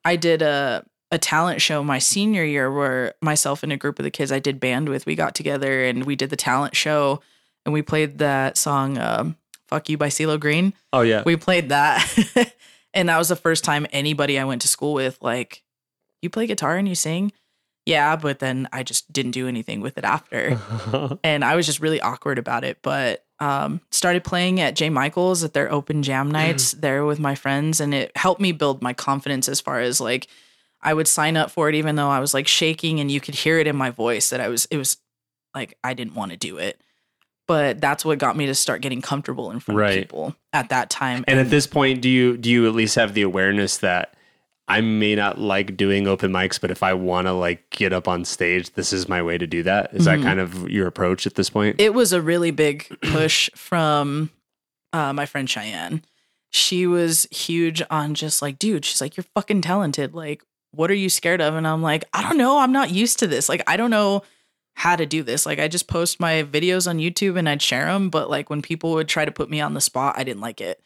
I 0.03 0.15
did 0.15 0.41
a 0.41 0.86
a 1.12 1.18
talent 1.18 1.62
show 1.62 1.84
my 1.84 1.99
senior 1.99 2.43
year 2.43 2.72
where 2.72 3.14
myself 3.22 3.64
and 3.64 3.72
a 3.72 3.78
group 3.78 3.99
of 3.99 4.03
the 4.03 4.12
kids 4.12 4.32
I 4.32 4.39
did 4.39 4.60
band 4.60 4.89
with, 4.89 5.05
we 5.05 5.16
got 5.16 5.36
together 5.36 5.84
and 5.84 6.05
we 6.05 6.16
did 6.16 6.30
the 6.30 6.36
talent 6.36 6.76
show 6.76 7.22
and 7.66 7.74
we 7.74 7.82
played 7.82 8.18
that 8.20 8.58
song 8.58 8.97
um, 8.97 9.38
Fuck 9.68 9.89
You 9.89 9.97
by 9.97 10.08
CeeLo 10.08 10.39
Green. 10.39 10.74
Oh 10.91 11.01
yeah. 11.01 11.24
We 11.26 11.36
played 11.36 11.70
that. 11.70 12.53
and 12.93 13.10
that 13.10 13.18
was 13.18 13.30
the 13.30 13.36
first 13.36 13.64
time 13.64 13.88
anybody 13.91 14.39
I 14.39 14.45
went 14.45 14.62
to 14.64 14.68
school 14.68 14.93
with 14.93 15.18
like 15.22 15.64
you 16.22 16.30
play 16.30 16.47
guitar 16.47 16.76
and 16.76 16.88
you 16.88 16.95
sing? 16.95 17.32
Yeah, 17.86 18.18
but 18.18 18.39
then 18.39 18.68
I 18.74 18.84
just 18.84 19.12
didn't 19.14 19.32
do 19.32 19.47
anything 19.47 19.80
with 19.80 19.97
it 19.97 20.03
after 20.03 20.60
and 21.24 21.45
I 21.45 21.55
was 21.55 21.66
just 21.66 21.80
really 21.80 22.01
awkward 22.01 22.38
about 22.38 22.66
it. 22.66 22.80
But 22.82 23.24
um, 23.39 23.82
started 23.91 24.24
playing 24.24 24.60
at 24.60 24.76
J. 24.76 24.89
Michaels 24.89 25.43
at 25.43 25.53
their 25.53 25.72
open 25.72 26.03
jam 26.03 26.30
nights 26.30 26.72
there 26.74 27.05
with 27.05 27.20
my 27.20 27.36
friends, 27.36 27.80
and 27.80 27.93
it 27.93 28.12
helped 28.18 28.41
me 28.41 28.51
build 28.51 28.82
my 28.82 28.93
confidence 28.93 29.47
as 29.47 29.62
far 29.62 29.80
as 29.80 30.01
like 30.01 30.28
I 30.88 30.93
would 30.93 31.07
sign 31.07 31.35
up 31.35 31.51
for 31.51 31.67
it, 31.67 31.75
even 31.75 31.95
though 31.97 32.09
I 32.09 32.19
was 32.19 32.33
like 32.33 32.47
shaking, 32.47 32.99
and 32.99 33.11
you 33.11 33.19
could 33.19 33.35
hear 33.35 33.59
it 33.59 33.67
in 33.67 33.75
my 33.75 33.89
voice 33.89 34.29
that 34.29 34.39
I 34.39 34.47
was 34.47 34.65
it 34.71 34.77
was 34.77 34.97
like 35.53 35.77
I 35.83 35.93
didn't 35.93 36.15
want 36.15 36.31
to 36.31 36.38
do 36.38 36.57
it. 36.57 36.79
But 37.47 37.79
that's 37.79 38.03
what 38.03 38.17
got 38.19 38.35
me 38.35 38.45
to 38.47 38.55
start 38.55 38.81
getting 38.81 39.01
comfortable 39.01 39.51
in 39.51 39.59
front 39.61 39.77
Right. 39.79 39.97
of 39.97 40.03
people 40.03 40.35
at 40.51 40.69
that 40.69 40.89
time. 40.89 41.23
And 41.27 41.39
at 41.39 41.49
this 41.49 41.67
point, 41.67 42.01
do 42.01 42.09
you 42.09 42.38
do 42.38 42.49
you 42.49 42.67
at 42.67 42.73
least 42.73 42.95
have 42.95 43.13
the 43.13 43.21
awareness 43.21 43.77
that 43.77 44.15
I 44.69 44.81
may 44.81 45.15
not 45.15 45.39
like 45.39 45.77
doing 45.77 46.07
open 46.07 46.31
mics, 46.31 46.59
but 46.59 46.71
if 46.71 46.83
I 46.83 46.93
want 46.93 47.27
to 47.27 47.31
like 47.33 47.69
get 47.69 47.93
up 47.93 48.07
on 48.07 48.25
stage, 48.25 48.71
this 48.73 48.91
is 48.91 49.07
my 49.07 49.21
way 49.21 49.38
to 49.38 49.47
do 49.47 49.63
that? 49.63 49.93
Is 49.93 50.01
Mhm. 50.01 50.05
that 50.05 50.21
kind 50.23 50.39
of 50.41 50.69
your 50.69 50.88
approach 50.88 51.25
at 51.27 51.35
this 51.35 51.49
point? 51.49 51.79
it 51.79 51.93
was 51.93 52.11
a 52.13 52.21
really 52.21 52.51
big 52.51 52.88
push 53.11 53.49
from 53.55 54.29
uh, 54.93 55.13
my 55.13 55.25
friend 55.25 55.49
Cheyenne. 55.49 56.01
She 56.49 56.88
was 56.88 57.27
huge 57.31 57.81
on 57.89 58.13
just 58.13 58.41
like, 58.41 58.57
dude, 58.57 58.83
she's 58.85 59.01
like, 59.01 59.15
you're 59.17 59.25
fucking 59.35 59.61
talented. 59.61 60.13
Like, 60.13 60.43
what 60.72 60.91
are 60.91 60.95
you 60.95 61.09
scared 61.09 61.41
of? 61.41 61.55
And 61.55 61.68
I'm 61.68 61.82
like, 61.82 62.05
I 62.13 62.22
don't 62.22 62.38
know. 62.38 62.59
I'm 62.59 62.72
not 62.72 62.91
used 62.91 63.20
to 63.20 63.28
this. 63.28 63.49
Like, 63.49 63.63
I 63.68 63.78
don't 63.78 63.91
know 63.91 64.24
how 64.74 64.95
to 64.95 65.05
do 65.05 65.24
this. 65.24 65.45
Like, 65.45 65.59
I 65.59 65.68
just 65.68 65.88
post 65.88 66.20
my 66.20 66.43
videos 66.43 66.88
on 66.88 66.99
YouTube 66.99 67.38
and 67.38 67.49
I'd 67.49 67.61
share 67.61 67.86
them. 67.86 68.09
But 68.09 68.30
like, 68.30 68.49
when 68.49 68.61
people 68.61 68.91
would 68.93 69.07
try 69.07 69.26
to 69.26 69.32
put 69.32 69.49
me 69.49 69.59
on 69.61 69.74
the 69.74 69.82
spot, 69.82 70.15
I 70.18 70.24
didn't 70.24 70.41
like 70.41 70.61
it. 70.61 70.82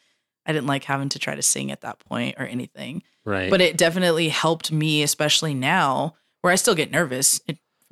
I 0.46 0.52
didn't 0.52 0.66
like 0.66 0.84
having 0.84 1.08
to 1.10 1.18
try 1.18 1.34
to 1.34 1.42
sing 1.42 1.70
at 1.70 1.82
that 1.82 1.98
point 1.98 2.36
or 2.38 2.46
anything 2.46 3.02
right. 3.24 3.50
but 3.50 3.60
it 3.60 3.76
definitely 3.76 4.28
helped 4.28 4.72
me 4.72 5.02
especially 5.02 5.54
now 5.54 6.14
where 6.40 6.52
i 6.52 6.56
still 6.56 6.74
get 6.74 6.90
nervous 6.90 7.40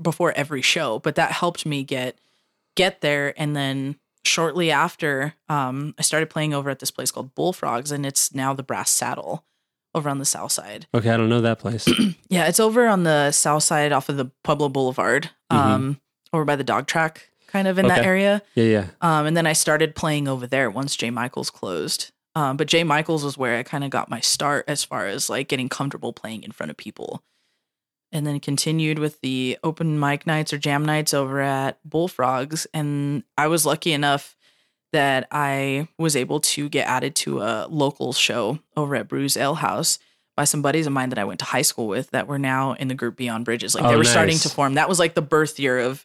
before 0.00 0.32
every 0.32 0.62
show 0.62 0.98
but 0.98 1.14
that 1.14 1.32
helped 1.32 1.64
me 1.66 1.84
get 1.84 2.18
get 2.76 3.00
there 3.00 3.38
and 3.40 3.54
then 3.54 3.96
shortly 4.24 4.70
after 4.70 5.34
um, 5.48 5.94
i 5.98 6.02
started 6.02 6.30
playing 6.30 6.54
over 6.54 6.70
at 6.70 6.78
this 6.78 6.90
place 6.90 7.10
called 7.10 7.34
bullfrogs 7.34 7.92
and 7.92 8.04
it's 8.04 8.34
now 8.34 8.52
the 8.52 8.62
brass 8.62 8.90
saddle 8.90 9.44
over 9.94 10.08
on 10.08 10.18
the 10.18 10.24
south 10.24 10.52
side. 10.52 10.86
Okay, 10.94 11.10
I 11.10 11.16
don't 11.16 11.28
know 11.28 11.40
that 11.40 11.58
place. 11.58 11.88
Yeah, 12.28 12.46
it's 12.46 12.60
over 12.60 12.86
on 12.86 13.02
the 13.02 13.32
south 13.32 13.64
side 13.64 13.90
off 13.92 14.08
of 14.08 14.16
the 14.16 14.30
Pueblo 14.44 14.68
Boulevard, 14.68 15.30
um, 15.50 16.00
over 16.32 16.44
by 16.44 16.54
the 16.54 16.62
dog 16.62 16.86
track, 16.86 17.28
kind 17.48 17.66
of 17.66 17.76
in 17.78 17.88
that 17.88 17.98
Mm-hmm. 17.98 18.06
Area. 18.06 18.42
yeah, 18.54 18.64
yeah. 18.64 18.86
Um, 19.00 19.26
and 19.26 19.36
then 19.36 19.46
I 19.48 19.52
started 19.52 19.96
playing 19.96 20.28
over 20.28 20.46
there 20.46 20.70
once 20.70 20.94
J. 20.94 21.10
Michaels 21.10 21.50
closed. 21.50 22.12
Um, 22.36 22.56
but 22.56 22.68
J. 22.68 22.84
Michaels 22.84 23.24
was 23.24 23.36
where 23.36 23.58
I 23.58 23.64
kind 23.64 23.82
of 23.82 23.90
got 23.90 24.08
my 24.08 24.20
start 24.20 24.64
as 24.68 24.84
far 24.84 25.06
as 25.08 25.28
like 25.28 25.48
getting 25.48 25.68
comfortable 25.68 26.12
playing 26.12 26.44
in 26.44 26.52
front 26.52 26.70
of 26.70 26.76
people. 26.76 27.24
And 28.12 28.24
then 28.24 28.38
continued 28.40 29.00
with 29.00 29.20
the 29.20 29.58
open 29.64 29.98
mic 29.98 30.26
nights 30.26 30.52
or 30.52 30.58
jam 30.58 30.84
nights 30.84 31.12
over 31.12 31.40
at 31.40 31.78
Bullfrogs. 31.84 32.66
And 32.72 33.24
I 33.36 33.48
was 33.48 33.66
lucky 33.66 33.92
enough 33.92 34.36
that 34.92 35.28
I 35.30 35.88
was 35.98 36.16
able 36.16 36.40
to 36.40 36.68
get 36.68 36.86
added 36.86 37.14
to 37.16 37.40
a 37.40 37.66
local 37.68 38.12
show 38.12 38.58
over 38.76 38.96
at 38.96 39.08
Brews 39.08 39.36
Ale 39.36 39.54
House 39.54 39.98
by 40.36 40.44
some 40.44 40.62
buddies 40.62 40.86
of 40.86 40.92
mine 40.92 41.10
that 41.10 41.18
I 41.18 41.24
went 41.24 41.38
to 41.40 41.44
high 41.46 41.62
school 41.62 41.86
with 41.86 42.10
that 42.10 42.26
were 42.26 42.38
now 42.38 42.72
in 42.74 42.88
the 42.88 42.94
group 42.94 43.16
Beyond 43.16 43.44
Bridges. 43.44 43.74
Like 43.74 43.84
Oh, 43.84 43.88
they 43.88 43.96
were 43.96 44.04
starting 44.04 44.38
to 44.38 44.48
form. 44.48 44.74
That 44.74 44.88
was 44.88 44.98
like 44.98 45.14
the 45.14 45.22
birth 45.22 45.58
year 45.60 45.78
of 45.78 46.04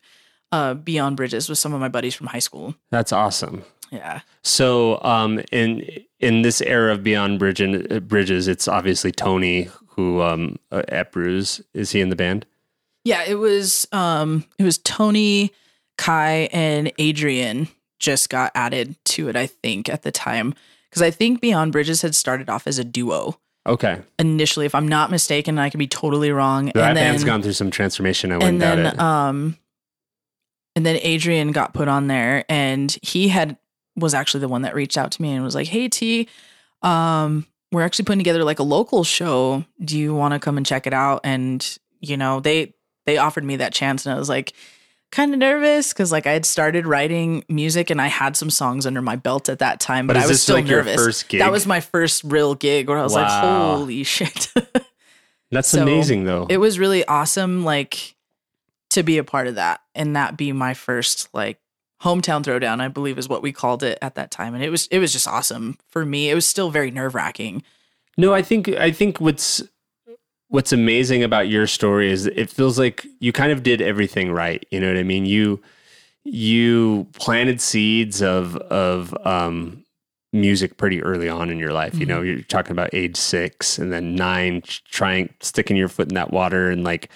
uh, 0.51 0.73
Beyond 0.73 1.17
Bridges 1.17 1.49
with 1.49 1.57
some 1.57 1.73
of 1.73 1.79
my 1.79 1.89
buddies 1.89 2.15
from 2.15 2.27
high 2.27 2.39
school. 2.39 2.75
That's 2.91 3.11
awesome. 3.11 3.63
Yeah. 3.91 4.21
So, 4.43 5.01
um, 5.03 5.41
in 5.51 5.87
in 6.19 6.41
this 6.41 6.61
era 6.61 6.91
of 6.93 7.03
Beyond 7.03 7.39
Bridge 7.39 7.61
uh, 7.61 7.99
Bridges, 7.99 8.47
it's 8.47 8.67
obviously 8.67 9.11
Tony 9.11 9.69
who 9.89 10.21
um, 10.21 10.57
uh, 10.71 10.83
at 10.89 11.11
Brews 11.11 11.61
is 11.73 11.91
he 11.91 12.01
in 12.01 12.09
the 12.09 12.15
band? 12.15 12.45
Yeah, 13.03 13.23
it 13.25 13.35
was 13.35 13.87
um 13.91 14.43
it 14.57 14.63
was 14.63 14.77
Tony, 14.79 15.51
Kai, 15.97 16.49
and 16.51 16.91
Adrian 16.97 17.67
just 18.05 18.29
got 18.29 18.51
added 18.53 18.95
to 19.05 19.27
it, 19.29 19.35
I 19.35 19.47
think, 19.47 19.89
at 19.89 20.03
the 20.03 20.11
time. 20.11 20.53
Because 20.89 21.01
I 21.01 21.09
think 21.11 21.41
Beyond 21.41 21.71
Bridges 21.71 22.03
had 22.03 22.13
started 22.15 22.49
off 22.49 22.67
as 22.67 22.77
a 22.79 22.83
duo 22.83 23.39
Okay, 23.67 23.99
initially, 24.19 24.67
if 24.67 24.75
I'm 24.75 24.87
not 24.87 25.09
mistaken. 25.09 25.57
I 25.57 25.71
could 25.71 25.79
be 25.79 25.87
totally 25.87 26.29
wrong. 26.31 26.65
that 26.67 26.77
and 26.77 26.95
then 26.97 27.03
band's 27.13 27.23
gone 27.23 27.41
through 27.41 27.53
some 27.53 27.71
transformation. 27.71 28.31
I 28.31 28.35
wouldn't 28.37 28.49
and 28.51 28.59
doubt 28.61 28.75
then 28.75 28.85
it. 28.85 28.99
um 28.99 29.57
and 30.75 30.85
then 30.85 30.99
Adrian 31.01 31.51
got 31.51 31.73
put 31.73 31.87
on 31.87 32.05
there 32.07 32.45
and 32.47 32.95
he 33.01 33.29
had 33.29 33.57
was 33.95 34.13
actually 34.13 34.41
the 34.41 34.47
one 34.49 34.61
that 34.61 34.75
reached 34.75 34.97
out 34.97 35.11
to 35.13 35.21
me 35.21 35.31
and 35.33 35.43
was 35.43 35.55
like, 35.55 35.67
"Hey 35.67 35.89
T, 35.89 36.29
um 36.83 37.47
we're 37.71 37.81
actually 37.81 38.05
putting 38.05 38.19
together 38.19 38.43
like 38.43 38.59
a 38.59 38.63
local 38.63 39.03
show. 39.03 39.65
Do 39.83 39.97
you 39.97 40.13
want 40.13 40.33
to 40.35 40.39
come 40.39 40.57
and 40.57 40.65
check 40.65 40.85
it 40.85 40.93
out?" 40.93 41.21
And 41.23 41.65
you 42.01 42.17
know, 42.17 42.39
they 42.41 42.75
they 43.07 43.17
offered 43.17 43.43
me 43.43 43.55
that 43.55 43.73
chance 43.73 44.05
and 44.05 44.13
I 44.13 44.19
was 44.19 44.29
like 44.29 44.53
kind 45.15 45.33
of 45.33 45.39
nervous 45.39 45.93
cuz 45.93 46.11
like 46.11 46.27
I 46.27 46.33
had 46.33 46.45
started 46.45 46.85
writing 46.85 47.43
music 47.47 47.89
and 47.89 48.01
I 48.01 48.07
had 48.07 48.35
some 48.35 48.49
songs 48.49 48.85
under 48.85 49.01
my 49.01 49.15
belt 49.15 49.49
at 49.49 49.59
that 49.59 49.79
time, 49.79 50.07
but, 50.07 50.15
But 50.15 50.23
I 50.23 50.27
was 50.27 50.41
still 50.43 50.57
like, 50.57 50.65
nervous. 50.65 51.23
That 51.31 51.51
was 51.51 51.65
my 51.65 51.79
first 51.79 52.23
real 52.25 52.53
gig 52.53 52.89
where 52.89 52.97
I 52.99 53.03
was 53.03 53.13
like, 53.13 53.29
"Holy 53.29 54.03
shit." 54.03 54.53
That's 55.51 55.69
so 55.69 55.83
amazing, 55.83 56.25
though. 56.25 56.47
it 56.49 56.57
was 56.57 56.77
really 56.77 57.05
awesome 57.05 57.63
like 57.63 58.15
to 58.89 59.03
be 59.03 59.17
a 59.17 59.23
part 59.23 59.47
of 59.47 59.55
that 59.55 59.79
and 59.93 60.15
that 60.15 60.35
be 60.37 60.51
my 60.51 60.73
first 60.73 61.29
like 61.33 61.59
hometown 62.01 62.43
throwdown 62.43 62.81
i 62.81 62.87
believe 62.87 63.17
is 63.17 63.27
what 63.29 63.41
we 63.41 63.51
called 63.51 63.81
it 63.83 63.97
at 64.01 64.15
that 64.15 64.31
time 64.31 64.53
and 64.53 64.63
it 64.63 64.69
was 64.69 64.87
it 64.87 64.99
was 64.99 65.11
just 65.11 65.27
awesome 65.27 65.77
for 65.89 66.05
me 66.05 66.29
it 66.29 66.35
was 66.35 66.45
still 66.45 66.69
very 66.69 66.91
nerve-wracking 66.91 67.63
No, 68.17 68.33
I 68.33 68.41
think 68.41 68.69
I 68.69 68.91
think 68.91 69.19
what's 69.19 69.63
what's 70.49 70.71
amazing 70.71 71.23
about 71.23 71.47
your 71.47 71.67
story 71.67 72.11
is 72.11 72.27
it 72.27 72.49
feels 72.49 72.77
like 72.77 73.05
you 73.19 73.31
kind 73.31 73.51
of 73.51 73.63
did 73.63 73.81
everything 73.81 74.31
right. 74.31 74.65
You 74.71 74.79
know 74.79 74.87
what 74.87 74.97
I 74.97 75.03
mean? 75.03 75.25
You 75.25 75.61
you 76.23 77.07
planted 77.13 77.61
seeds 77.61 78.21
of 78.21 78.55
of 78.57 79.15
um 79.25 79.83
music 80.33 80.75
pretty 80.77 81.01
early 81.01 81.29
on 81.29 81.49
in 81.49 81.59
your 81.59 81.71
life. 81.71 81.97
You 81.97 82.05
know, 82.05 82.21
you're 82.21 82.41
talking 82.41 82.73
about 82.73 82.89
age 82.93 83.15
6 83.15 83.77
and 83.79 83.93
then 83.93 84.15
9 84.15 84.63
trying 84.89 85.33
sticking 85.39 85.77
your 85.77 85.87
foot 85.87 86.09
in 86.09 86.15
that 86.15 86.31
water 86.31 86.69
and 86.69 86.83
like 86.83 87.09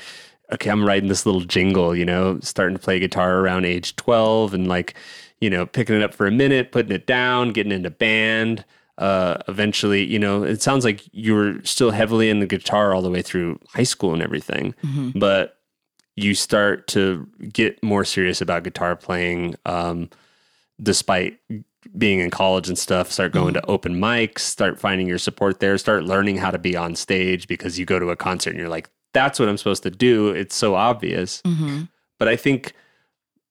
okay, 0.52 0.70
I'm 0.70 0.86
writing 0.86 1.10
this 1.10 1.26
little 1.26 1.42
jingle, 1.42 1.96
you 1.96 2.06
know, 2.06 2.40
starting 2.42 2.76
to 2.76 2.82
play 2.82 3.00
guitar 3.00 3.40
around 3.40 3.66
age 3.66 3.96
12 3.96 4.54
and 4.54 4.68
like, 4.68 4.96
you 5.40 5.50
know, 5.50 5.66
picking 5.66 5.96
it 5.96 6.02
up 6.02 6.14
for 6.14 6.26
a 6.26 6.32
minute, 6.32 6.72
putting 6.72 6.92
it 6.92 7.06
down, 7.06 7.52
getting 7.52 7.72
into 7.72 7.90
band. 7.90 8.66
Uh, 9.00 9.38
eventually, 9.48 10.06
you 10.06 10.20
know, 10.20 10.44
it 10.44 10.62
sounds 10.62 10.84
like 10.84 11.04
you 11.14 11.34
were 11.34 11.56
still 11.64 11.92
heavily 11.92 12.30
in 12.30 12.42
the 12.42 12.46
guitar 12.46 12.94
all 12.94 13.02
the 13.02 13.10
way 13.10 13.22
through 13.22 13.58
high 13.70 13.84
school 13.84 14.14
and 14.14 14.22
everything, 14.22 14.76
but 15.16 15.58
you 16.18 16.36
start 16.36 16.86
to 16.88 17.26
get 17.54 17.82
more 17.82 18.04
serious 18.04 18.42
about 18.42 18.64
guitar 18.64 18.98
playing, 18.98 19.56
um, 19.66 20.10
despite 20.84 21.40
being 21.98 22.20
in 22.20 22.30
college 22.30 22.68
and 22.68 22.78
stuff. 22.78 23.10
Start 23.10 23.32
going 23.32 23.54
to 23.54 23.66
open 23.68 23.96
mics, 23.96 24.40
start 24.40 24.78
finding 24.78 25.08
your 25.08 25.18
support 25.18 25.62
there, 25.62 25.78
start 25.78 26.04
learning 26.04 26.38
how 26.38 26.52
to 26.52 26.60
be 26.60 26.76
on 26.76 26.94
stage 26.96 27.48
because 27.48 27.80
you 27.80 27.86
go 27.86 28.00
to 28.00 28.10
a 28.10 28.18
concert 28.18 28.50
and 28.50 28.60
you're 28.60 28.68
like, 28.68 28.90
that's 29.14 29.40
what 29.40 29.48
I'm 29.48 29.58
supposed 29.58 29.84
to 29.84 29.92
do. 29.92 30.28
It's 30.30 30.56
so 30.56 30.76
obvious. 30.76 31.42
mm-hmm. 31.44 31.84
But 32.18 32.28
I 32.28 32.36
think 32.36 32.74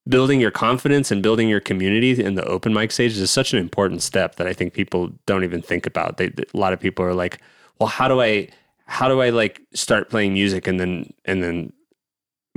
building 0.08 0.40
your 0.40 0.50
confidence 0.50 1.10
and 1.10 1.22
building 1.22 1.48
your 1.48 1.60
community 1.60 2.22
in 2.22 2.34
the 2.34 2.44
open 2.44 2.72
mic 2.72 2.90
stage 2.92 3.16
is 3.16 3.30
such 3.30 3.52
an 3.52 3.58
important 3.58 4.02
step 4.02 4.36
that 4.36 4.46
I 4.46 4.52
think 4.52 4.72
people 4.72 5.12
don't 5.26 5.44
even 5.44 5.60
think 5.60 5.86
about. 5.86 6.16
They, 6.16 6.26
a 6.26 6.56
lot 6.56 6.72
of 6.72 6.80
people 6.80 7.04
are 7.04 7.14
like, 7.14 7.38
well, 7.78 7.88
how 7.88 8.08
do 8.08 8.20
I, 8.20 8.48
how 8.86 9.08
do 9.08 9.20
I 9.20 9.30
like 9.30 9.60
start 9.74 10.08
playing 10.08 10.32
music 10.32 10.66
and 10.66 10.80
then, 10.80 11.12
and 11.24 11.42
then 11.42 11.72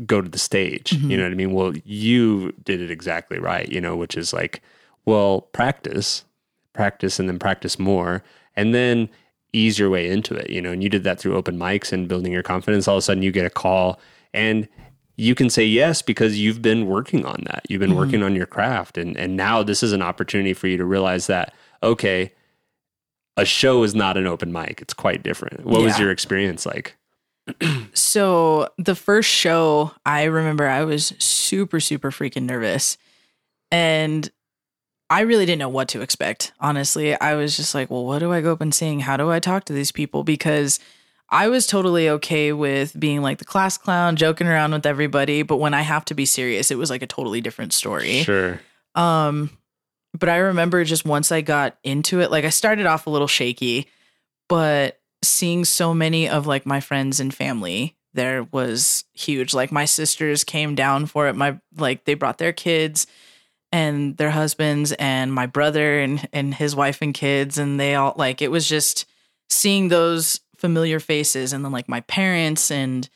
go 0.05 0.21
to 0.21 0.29
the 0.29 0.39
stage? 0.39 0.91
Mhm. 0.91 1.09
You 1.09 1.17
know 1.17 1.23
what 1.23 1.31
I 1.31 1.35
mean? 1.35 1.51
Well, 1.53 1.73
you 1.83 2.53
did 2.63 2.81
it 2.81 2.89
exactly 2.89 3.37
right, 3.37 3.69
you 3.69 3.81
know, 3.81 3.97
which 3.97 4.15
is 4.15 4.33
like, 4.33 4.61
well, 5.05 5.41
practice, 5.41 6.23
practice, 6.73 7.19
and 7.19 7.27
then 7.27 7.39
practice 7.39 7.77
more. 7.77 8.23
And 8.55 8.73
then 8.73 9.09
ease 9.53 9.77
your 9.77 9.89
way 9.89 10.09
into 10.09 10.33
it, 10.35 10.49
you 10.49 10.61
know, 10.61 10.71
and 10.71 10.81
you 10.81 10.87
did 10.87 11.03
that 11.03 11.19
through 11.19 11.35
open 11.35 11.57
mics 11.57 11.91
and 11.91 12.07
building 12.07 12.31
your 12.31 12.43
confidence. 12.43 12.87
All 12.87 12.95
of 12.95 12.99
a 12.99 13.01
sudden 13.01 13.23
you 13.23 13.31
get 13.31 13.45
a 13.45 13.49
call 13.49 13.99
and 14.33 14.67
you 15.21 15.35
can 15.35 15.49
say 15.51 15.63
yes 15.63 16.01
because 16.01 16.39
you've 16.39 16.61
been 16.63 16.87
working 16.87 17.25
on 17.25 17.43
that. 17.45 17.61
You've 17.69 17.79
been 17.79 17.91
Mhm. 17.91 17.97
working 17.97 18.23
on 18.23 18.35
your 18.35 18.47
craft. 18.47 18.97
And 18.97 19.15
and 19.15 19.37
now 19.37 19.61
this 19.61 19.83
is 19.83 19.93
an 19.93 20.01
opportunity 20.01 20.53
for 20.53 20.67
you 20.67 20.77
to 20.77 20.85
realize 20.85 21.27
that, 21.27 21.53
okay, 21.83 22.31
a 23.37 23.45
show 23.45 23.83
is 23.83 23.93
not 23.93 24.17
an 24.17 24.25
open 24.25 24.51
mic. 24.51 24.81
It's 24.81 24.93
quite 24.95 25.21
different. 25.23 25.63
What 25.65 25.81
was 25.81 25.99
your 25.99 26.09
experience 26.11 26.65
like? 26.65 26.97
so 27.93 28.67
the 28.77 28.93
first 28.95 29.27
show 29.29 29.91
i 30.05 30.23
remember 30.25 30.67
i 30.67 30.83
was 30.83 31.13
super 31.17 31.79
super 31.79 32.11
freaking 32.11 32.43
nervous 32.43 32.97
and 33.71 34.29
i 35.09 35.21
really 35.21 35.47
didn't 35.47 35.57
know 35.59 35.67
what 35.67 35.87
to 35.87 36.01
expect 36.01 36.53
honestly 36.59 37.19
i 37.19 37.33
was 37.33 37.57
just 37.57 37.73
like 37.73 37.89
well 37.89 38.05
what 38.05 38.19
do 38.19 38.31
i 38.31 38.41
go 38.41 38.53
up 38.53 38.61
and 38.61 38.75
sing 38.75 38.99
how 38.99 39.17
do 39.17 39.31
i 39.31 39.39
talk 39.39 39.65
to 39.65 39.73
these 39.73 39.91
people 39.91 40.23
because 40.23 40.79
i 41.31 41.47
was 41.47 41.65
totally 41.65 42.09
okay 42.09 42.51
with 42.53 42.97
being 42.99 43.21
like 43.21 43.37
the 43.39 43.45
class 43.45 43.77
clown 43.77 44.15
joking 44.15 44.47
around 44.47 44.71
with 44.71 44.85
everybody 44.85 45.41
but 45.43 45.57
when 45.57 45.73
i 45.73 45.81
have 45.81 46.05
to 46.05 46.13
be 46.13 46.25
serious 46.25 46.69
it 46.71 46.77
was 46.77 46.89
like 46.89 47.01
a 47.01 47.07
totally 47.07 47.41
different 47.41 47.73
story 47.73 48.23
Sure. 48.23 48.59
um, 48.95 49.49
but 50.19 50.27
I 50.27 50.37
remember 50.37 50.83
just 50.83 51.05
once 51.05 51.31
I 51.31 51.39
got 51.39 51.77
into 51.85 52.19
it, 52.19 52.31
like 52.31 52.43
I 52.43 52.49
started 52.49 52.85
off 52.85 53.07
a 53.07 53.09
little 53.09 53.29
shaky, 53.29 53.87
but 54.49 54.99
seeing 55.23 55.63
so 55.63 55.93
many 55.93 56.27
of 56.27 56.45
like 56.45 56.65
my 56.65 56.81
friends 56.81 57.21
and 57.21 57.33
family 57.33 57.95
there 58.13 58.43
was 58.51 59.05
huge. 59.13 59.53
Like 59.53 59.71
my 59.71 59.85
sisters 59.85 60.43
came 60.43 60.75
down 60.75 61.05
for 61.05 61.29
it. 61.29 61.35
My 61.37 61.57
like 61.77 62.03
they 62.03 62.13
brought 62.13 62.39
their 62.39 62.51
kids 62.51 63.07
and 63.71 64.17
their 64.17 64.31
husbands 64.31 64.91
and 64.99 65.31
my 65.33 65.45
brother 65.45 65.99
and 66.01 66.27
and 66.33 66.53
his 66.53 66.75
wife 66.75 67.01
and 67.01 67.13
kids 67.13 67.57
and 67.57 67.79
they 67.79 67.95
all 67.95 68.13
like 68.17 68.41
it 68.41 68.51
was 68.51 68.67
just 68.67 69.05
seeing 69.49 69.87
those 69.87 70.41
familiar 70.61 70.99
faces 70.99 71.51
and 71.51 71.65
then 71.65 71.71
like 71.71 71.89
my 71.89 72.01
parents 72.01 72.71
and 72.71 73.09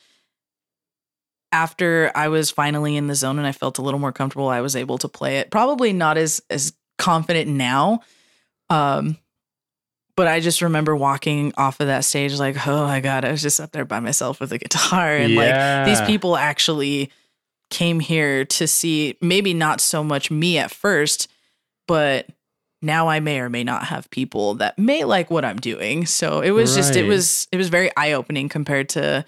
after 1.52 2.10
I 2.14 2.28
was 2.28 2.50
finally 2.50 2.96
in 2.96 3.06
the 3.06 3.14
zone 3.14 3.38
and 3.38 3.46
I 3.46 3.52
felt 3.52 3.78
a 3.78 3.82
little 3.82 4.00
more 4.00 4.12
comfortable, 4.12 4.48
I 4.48 4.60
was 4.60 4.76
able 4.76 4.98
to 4.98 5.08
play 5.08 5.38
it. 5.38 5.50
Probably 5.50 5.92
not 5.92 6.18
as 6.18 6.42
as 6.50 6.74
confident 6.98 7.48
now. 7.48 8.00
Um 8.68 9.16
but 10.16 10.26
I 10.26 10.40
just 10.40 10.62
remember 10.62 10.96
walking 10.96 11.52
off 11.58 11.78
of 11.80 11.88
that 11.88 12.04
stage 12.04 12.38
like, 12.38 12.66
oh 12.66 12.86
my 12.86 13.00
God, 13.00 13.24
I 13.24 13.30
was 13.30 13.42
just 13.42 13.60
up 13.60 13.72
there 13.72 13.84
by 13.84 14.00
myself 14.00 14.40
with 14.40 14.50
a 14.52 14.58
guitar. 14.58 15.14
And 15.16 15.34
like 15.34 15.86
these 15.86 16.00
people 16.02 16.36
actually 16.36 17.10
came 17.70 18.00
here 18.00 18.44
to 18.44 18.66
see 18.66 19.16
maybe 19.20 19.52
not 19.54 19.80
so 19.80 20.02
much 20.02 20.30
me 20.30 20.58
at 20.58 20.70
first, 20.70 21.28
but 21.86 22.26
now 22.86 23.08
I 23.08 23.20
may 23.20 23.40
or 23.40 23.50
may 23.50 23.64
not 23.64 23.84
have 23.84 24.08
people 24.10 24.54
that 24.54 24.78
may 24.78 25.04
like 25.04 25.30
what 25.30 25.44
I'm 25.44 25.58
doing. 25.58 26.06
So 26.06 26.40
it 26.40 26.52
was 26.52 26.74
just 26.74 26.96
it 26.96 27.06
was 27.06 27.48
it 27.52 27.56
was 27.56 27.68
very 27.68 27.90
eye 27.96 28.12
opening 28.12 28.48
compared 28.48 28.88
to 28.90 29.24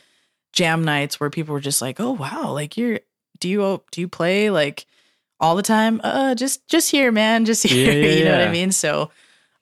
jam 0.53 0.85
nights 0.85 1.21
where 1.21 1.29
people 1.29 1.53
were 1.53 1.61
just 1.61 1.83
like, 1.83 2.01
"Oh 2.01 2.13
wow, 2.13 2.53
like 2.53 2.77
you're 2.77 3.01
do 3.41 3.49
you 3.49 3.83
do 3.91 4.01
you 4.01 4.09
play 4.09 4.51
like 4.51 4.87
all 5.41 5.57
the 5.57 5.63
time? 5.63 6.01
Uh 6.03 6.35
just 6.35 6.67
just 6.69 6.91
here, 6.91 7.13
man, 7.13 7.45
just 7.45 7.63
here." 7.67 7.93
Yeah, 7.93 8.07
yeah, 8.07 8.15
you 8.15 8.25
know 8.25 8.39
what. 8.39 8.49
I 8.49 8.53
mean? 8.53 8.73
So 8.73 9.11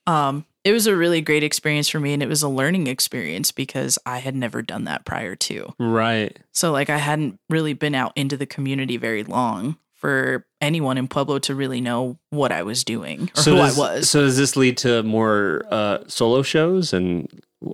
um 0.07 0.45
it 0.63 0.73
was 0.73 0.87
a 0.87 0.97
really 0.97 1.21
great 1.21 1.45
experience 1.45 1.89
for 1.89 2.01
me 2.01 2.13
and 2.13 2.23
it 2.23 2.29
was 2.29 2.43
a 2.43 2.49
learning 2.49 2.89
experience 2.89 3.53
because 3.53 4.01
I 4.05 4.19
had 4.19 4.35
never 4.35 4.63
done 4.63 4.85
that 4.85 5.05
prior 5.05 5.37
to. 5.37 5.73
Right. 5.79 6.37
So 6.53 6.73
like 6.73 6.91
I 6.91 6.99
hadn't 6.99 7.39
really 7.49 7.73
been 7.73 7.95
out 7.95 8.13
into 8.17 8.37
the 8.37 8.47
community 8.47 8.97
very 8.97 9.23
long 9.23 9.77
for 10.07 10.47
anyone 10.61 10.99
in 10.99 11.09
Pueblo 11.09 11.41
to 11.41 11.53
really 11.53 11.81
know 11.81 12.17
what 12.31 12.53
I 12.53 12.63
was 12.63 12.85
doing 12.85 13.23
or 13.37 13.43
who 13.43 13.57
does, 13.57 13.77
I 13.77 13.81
was. 13.81 14.09
So 14.09 14.21
does 14.21 14.37
this 14.37 14.55
lead 14.55 14.77
to 14.79 15.03
more 15.03 15.65
uh, 15.69 16.05
solo 16.07 16.43
shows? 16.43 16.93
And 16.93 17.29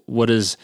what 0.06 0.30
is 0.30 0.56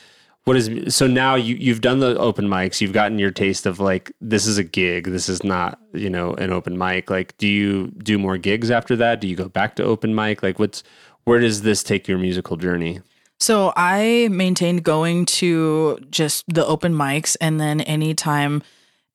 what 0.45 0.57
is 0.57 0.97
so 0.97 1.07
now 1.07 1.35
you 1.35 1.57
you've 1.57 1.83
done 1.83 1.99
the 1.99 2.17
open 2.17 2.49
mics 2.49 2.81
you've 2.81 2.95
gotten 2.95 3.19
your 3.19 3.31
taste 3.31 3.67
of 3.67 3.81
like 3.81 4.11
this 4.23 4.47
is 4.47 4.57
a 4.57 4.65
gig 4.65 5.05
this 5.05 5.29
is 5.29 5.45
not 5.45 5.79
you 5.93 6.09
know 6.09 6.33
an 6.37 6.55
open 6.55 6.79
mic. 6.79 7.11
Like 7.11 7.37
do 7.37 7.47
you 7.47 7.89
do 7.99 8.17
more 8.17 8.39
gigs 8.39 8.71
after 8.71 8.97
that? 8.97 9.21
Do 9.21 9.29
you 9.29 9.37
go 9.37 9.51
back 9.51 9.77
to 9.77 9.85
open 9.85 10.15
mic? 10.15 10.43
Like 10.43 10.59
what's 10.59 10.83
where 11.25 11.39
does 11.39 11.61
this 11.61 11.83
take 11.83 12.09
your 12.09 12.17
musical 12.17 12.57
journey? 12.57 13.03
So 13.41 13.75
I 13.77 14.29
maintained 14.31 14.85
going 14.85 15.27
to 15.27 15.99
just 16.11 16.45
the 16.49 16.67
open 16.67 16.95
mics, 16.95 17.37
and 17.43 17.61
then 17.61 17.83
anytime 17.83 18.63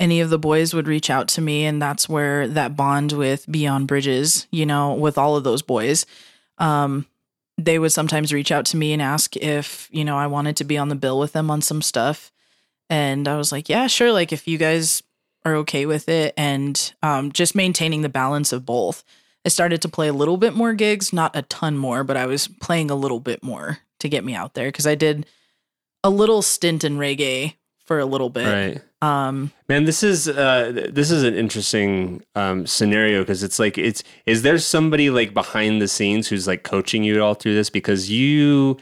any 0.04 0.20
of 0.20 0.30
the 0.30 0.38
boys 0.38 0.74
would 0.74 0.86
reach 0.86 1.10
out 1.10 1.30
to 1.30 1.41
me, 1.41 1.64
and 1.64 1.82
that's 1.82 2.10
where 2.10 2.45
that 2.49 2.76
bond 2.76 3.14
with 3.14 3.49
Beyond 3.49 3.88
Bridges, 3.88 4.47
you 4.51 4.66
know, 4.66 4.93
with 4.93 5.18
all 5.18 5.38
of 5.38 5.45
those 5.45 5.62
boys, 5.62 6.06
um, 6.58 7.06
they 7.58 7.80
would 7.80 7.93
sometimes 7.93 8.34
reach 8.34 8.51
out 8.51 8.66
to 8.66 8.78
me 8.78 8.91
and 8.91 9.01
ask 9.01 9.38
if 9.38 9.88
you 9.91 10.04
know 10.04 10.18
I 10.18 10.28
wanted 10.28 10.58
to 10.58 10.66
be 10.66 10.78
on 10.78 10.89
the 10.89 10.95
bill 10.95 11.20
with 11.20 11.32
them 11.32 11.49
on 11.49 11.62
some 11.62 11.82
stuff, 11.82 12.34
and 12.89 13.30
I 13.30 13.38
was 13.38 13.54
like, 13.54 13.70
yeah, 13.70 13.88
sure. 13.88 14.12
Like 14.12 14.34
if 14.34 14.45
you 14.45 14.58
guys 14.58 15.01
are 15.45 15.56
okay 15.56 15.86
with 15.86 16.10
it, 16.10 16.34
and 16.36 16.93
um, 17.01 17.32
just 17.32 17.56
maintaining 17.56 18.01
the 18.01 18.10
balance 18.10 18.51
of 18.51 18.66
both. 18.66 19.06
I 19.45 19.49
started 19.49 19.82
to 19.82 19.89
play 19.89 20.08
a 20.08 20.14
little 20.14 20.38
bit 20.38 20.54
more 20.54 20.74
gigs, 20.74 21.12
not 21.12 21.36
a 21.36 21.41
ton 21.43 21.78
more, 21.78 22.06
but 22.06 22.16
I 22.16 22.26
was 22.26 22.47
playing 22.47 22.89
a 22.89 22.95
little 22.95 23.20
bit 23.20 23.43
more 23.43 23.80
to 23.99 24.08
get 24.08 24.24
me 24.24 24.36
out 24.36 24.54
there 24.54 24.68
because 24.68 24.88
I 24.88 24.95
did 24.95 25.26
a 26.01 26.10
little 26.10 26.41
stint 26.41 26.86
in 26.86 26.97
reggae 26.97 27.56
for 27.86 27.99
a 27.99 28.06
little 28.06 28.30
bit. 28.30 28.45
right 28.45 28.82
Um, 29.04 29.51
Man, 29.68 29.84
this 29.84 30.01
is 30.01 30.30
uh, 30.30 30.88
this 30.91 31.12
is 31.12 31.24
an 31.24 31.34
interesting 31.34 32.24
um, 32.36 32.66
scenario 32.66 33.22
because 33.22 33.43
it's 33.43 33.60
like 33.60 33.78
it's 33.78 34.01
is 34.26 34.43
there 34.43 34.58
somebody 34.58 35.10
like 35.10 35.34
behind 35.34 35.82
the 35.82 35.89
scenes 35.89 36.30
who's 36.30 36.47
like 36.47 36.64
coaching 36.64 37.04
you 37.04 37.22
all 37.22 37.34
through 37.34 37.54
this 37.54 37.70
because 37.70 38.10
you 38.10 38.78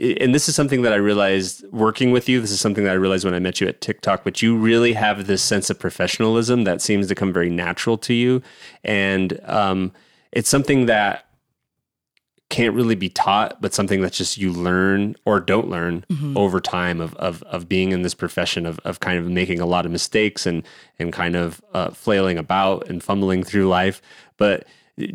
and 0.00 0.34
this 0.34 0.48
is 0.48 0.56
something 0.56 0.82
that 0.82 0.92
I 0.92 0.96
realized 0.96 1.64
working 1.70 2.10
with 2.10 2.28
you. 2.28 2.40
This 2.40 2.50
is 2.50 2.60
something 2.60 2.82
that 2.82 2.90
I 2.90 2.94
realized 2.94 3.24
when 3.24 3.34
I 3.34 3.38
met 3.38 3.60
you 3.60 3.68
at 3.68 3.80
TikTok. 3.80 4.24
But 4.24 4.42
you 4.42 4.56
really 4.56 4.94
have 4.94 5.28
this 5.28 5.42
sense 5.42 5.70
of 5.70 5.78
professionalism 5.78 6.64
that 6.64 6.82
seems 6.82 7.06
to 7.06 7.14
come 7.14 7.32
very 7.32 7.50
natural 7.50 7.96
to 7.98 8.14
you, 8.14 8.42
and 8.82 9.38
um, 9.44 9.92
it's 10.32 10.48
something 10.48 10.86
that 10.86 11.26
can't 12.50 12.74
really 12.74 12.96
be 12.96 13.08
taught, 13.08 13.62
but 13.62 13.72
something 13.72 14.02
that's 14.02 14.18
just 14.18 14.36
you 14.36 14.52
learn 14.52 15.16
or 15.24 15.40
don't 15.40 15.70
learn 15.70 16.04
over 16.36 16.60
time 16.60 17.00
of, 17.00 17.14
of 17.14 17.42
of 17.44 17.68
being 17.68 17.92
in 17.92 18.02
this 18.02 18.14
profession 18.14 18.66
of 18.66 18.78
of 18.80 19.00
kind 19.00 19.18
of 19.18 19.30
making 19.30 19.60
a 19.60 19.66
lot 19.66 19.86
of 19.86 19.92
mistakes 19.92 20.44
and 20.44 20.62
and 20.98 21.12
kind 21.12 21.36
of 21.36 21.62
uh, 21.72 21.90
flailing 21.90 22.36
about 22.36 22.88
and 22.90 23.02
fumbling 23.02 23.42
through 23.42 23.68
life. 23.68 24.02
But 24.36 24.66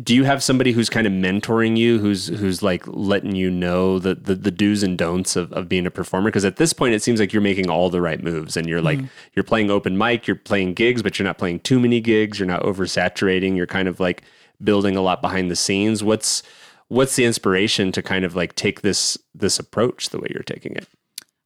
do 0.03 0.15
you 0.15 0.23
have 0.23 0.41
somebody 0.41 0.71
who's 0.71 0.89
kind 0.89 1.05
of 1.05 1.13
mentoring 1.13 1.77
you, 1.77 1.99
who's 1.99 2.27
who's 2.27 2.63
like 2.63 2.83
letting 2.87 3.35
you 3.35 3.51
know 3.51 3.99
the 3.99 4.15
the, 4.15 4.35
the 4.35 4.51
do's 4.51 4.81
and 4.81 4.97
don'ts 4.97 5.35
of, 5.35 5.51
of 5.53 5.69
being 5.69 5.85
a 5.85 5.91
performer? 5.91 6.29
Because 6.29 6.45
at 6.45 6.55
this 6.55 6.73
point, 6.73 6.95
it 6.95 7.03
seems 7.03 7.19
like 7.19 7.33
you're 7.33 7.41
making 7.41 7.69
all 7.69 7.89
the 7.89 8.01
right 8.01 8.23
moves, 8.23 8.57
and 8.57 8.67
you're 8.67 8.81
like 8.81 8.99
you're 9.33 9.43
playing 9.43 9.69
open 9.69 9.97
mic, 9.97 10.25
you're 10.25 10.35
playing 10.35 10.73
gigs, 10.73 11.03
but 11.03 11.19
you're 11.19 11.25
not 11.25 11.37
playing 11.37 11.59
too 11.59 11.79
many 11.79 12.01
gigs. 12.01 12.39
You're 12.39 12.47
not 12.47 12.63
oversaturating. 12.63 13.55
You're 13.55 13.67
kind 13.67 13.87
of 13.87 13.99
like 13.99 14.23
building 14.63 14.95
a 14.95 15.01
lot 15.01 15.21
behind 15.21 15.51
the 15.51 15.55
scenes. 15.55 16.03
What's 16.03 16.41
what's 16.87 17.15
the 17.15 17.25
inspiration 17.25 17.91
to 17.93 18.01
kind 18.01 18.25
of 18.25 18.35
like 18.35 18.55
take 18.55 18.81
this 18.81 19.17
this 19.33 19.59
approach 19.59 20.09
the 20.09 20.19
way 20.19 20.27
you're 20.31 20.43
taking 20.43 20.75
it? 20.75 20.87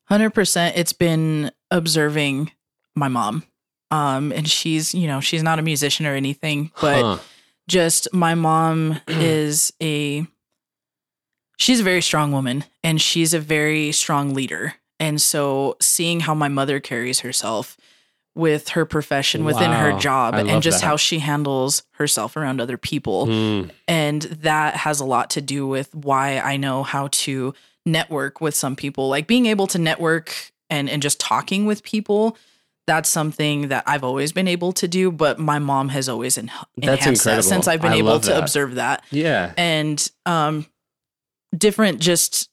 Hundred 0.05 0.31
percent. 0.31 0.75
It's 0.77 0.93
been 0.93 1.51
observing 1.71 2.51
my 2.95 3.07
mom, 3.07 3.43
um, 3.91 4.31
and 4.31 4.47
she's 4.49 4.93
you 4.95 5.07
know 5.07 5.19
she's 5.19 5.43
not 5.43 5.59
a 5.59 5.61
musician 5.61 6.05
or 6.05 6.15
anything, 6.15 6.71
but 6.81 7.01
Huh. 7.03 7.17
just 7.67 8.07
my 8.13 8.35
mom 8.35 8.99
is 9.07 9.71
a 9.81 10.25
she's 11.57 11.79
a 11.79 11.83
very 11.83 12.01
strong 12.01 12.31
woman, 12.31 12.63
and 12.83 13.01
she's 13.01 13.33
a 13.33 13.39
very 13.39 13.91
strong 13.91 14.33
leader. 14.33 14.75
And 15.01 15.21
so, 15.21 15.77
seeing 15.79 16.19
how 16.21 16.33
my 16.33 16.49
mother 16.49 16.81
carries 16.81 17.21
herself 17.21 17.77
with 18.35 18.69
her 18.69 18.85
profession 18.85 19.43
within 19.43 19.71
her 19.71 19.97
job, 19.99 20.33
I 20.35 20.41
and 20.41 20.61
just 20.63 20.81
that. 20.81 20.85
how 20.87 20.95
she 20.97 21.19
handles 21.19 21.83
herself 21.93 22.37
around 22.37 22.61
other 22.61 22.77
people, 22.77 23.27
Mm, 23.27 23.71
and 23.87 24.21
that 24.21 24.75
has 24.75 24.99
a 24.99 25.05
lot 25.05 25.31
to 25.31 25.41
do 25.41 25.67
with 25.67 25.93
why 25.93 26.39
I 26.39 26.57
know 26.57 26.83
how 26.83 27.07
to 27.11 27.53
network 27.85 28.39
with 28.39 28.55
some 28.55 28.75
people. 28.75 29.09
Like 29.09 29.27
being 29.27 29.45
able 29.47 29.67
to 29.67 29.79
network 29.79 30.33
and 30.69 30.89
and 30.89 31.01
just 31.01 31.19
talking 31.19 31.65
with 31.65 31.83
people. 31.83 32.37
That's 32.87 33.07
something 33.09 33.67
that 33.67 33.83
I've 33.85 34.03
always 34.03 34.31
been 34.31 34.47
able 34.47 34.71
to 34.73 34.87
do, 34.87 35.11
but 35.11 35.37
my 35.37 35.59
mom 35.59 35.89
has 35.89 36.09
always 36.09 36.39
en- 36.39 36.49
enhanced 36.75 37.23
that 37.25 37.43
since 37.43 37.67
I've 37.67 37.81
been 37.83 37.91
I 37.93 37.97
able 37.97 38.19
to 38.19 38.29
that. 38.31 38.39
observe 38.41 38.75
that 38.75 39.03
yeah. 39.11 39.53
and 39.57 40.09
um 40.25 40.65
different 41.55 41.99
just 41.99 42.49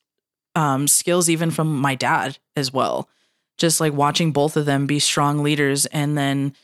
um 0.55 0.89
skills 0.89 1.29
even 1.31 1.51
from 1.51 1.79
my 1.79 1.95
dad 1.95 2.39
as 2.55 2.73
well 2.73 3.09
just 3.59 3.81
like 3.81 3.93
watching 3.93 4.33
both 4.33 4.57
of 4.57 4.67
them 4.67 4.87
be 4.87 4.99
strong 4.99 5.43
leaders. 5.43 5.87
And 5.87 6.17
then 6.17 6.55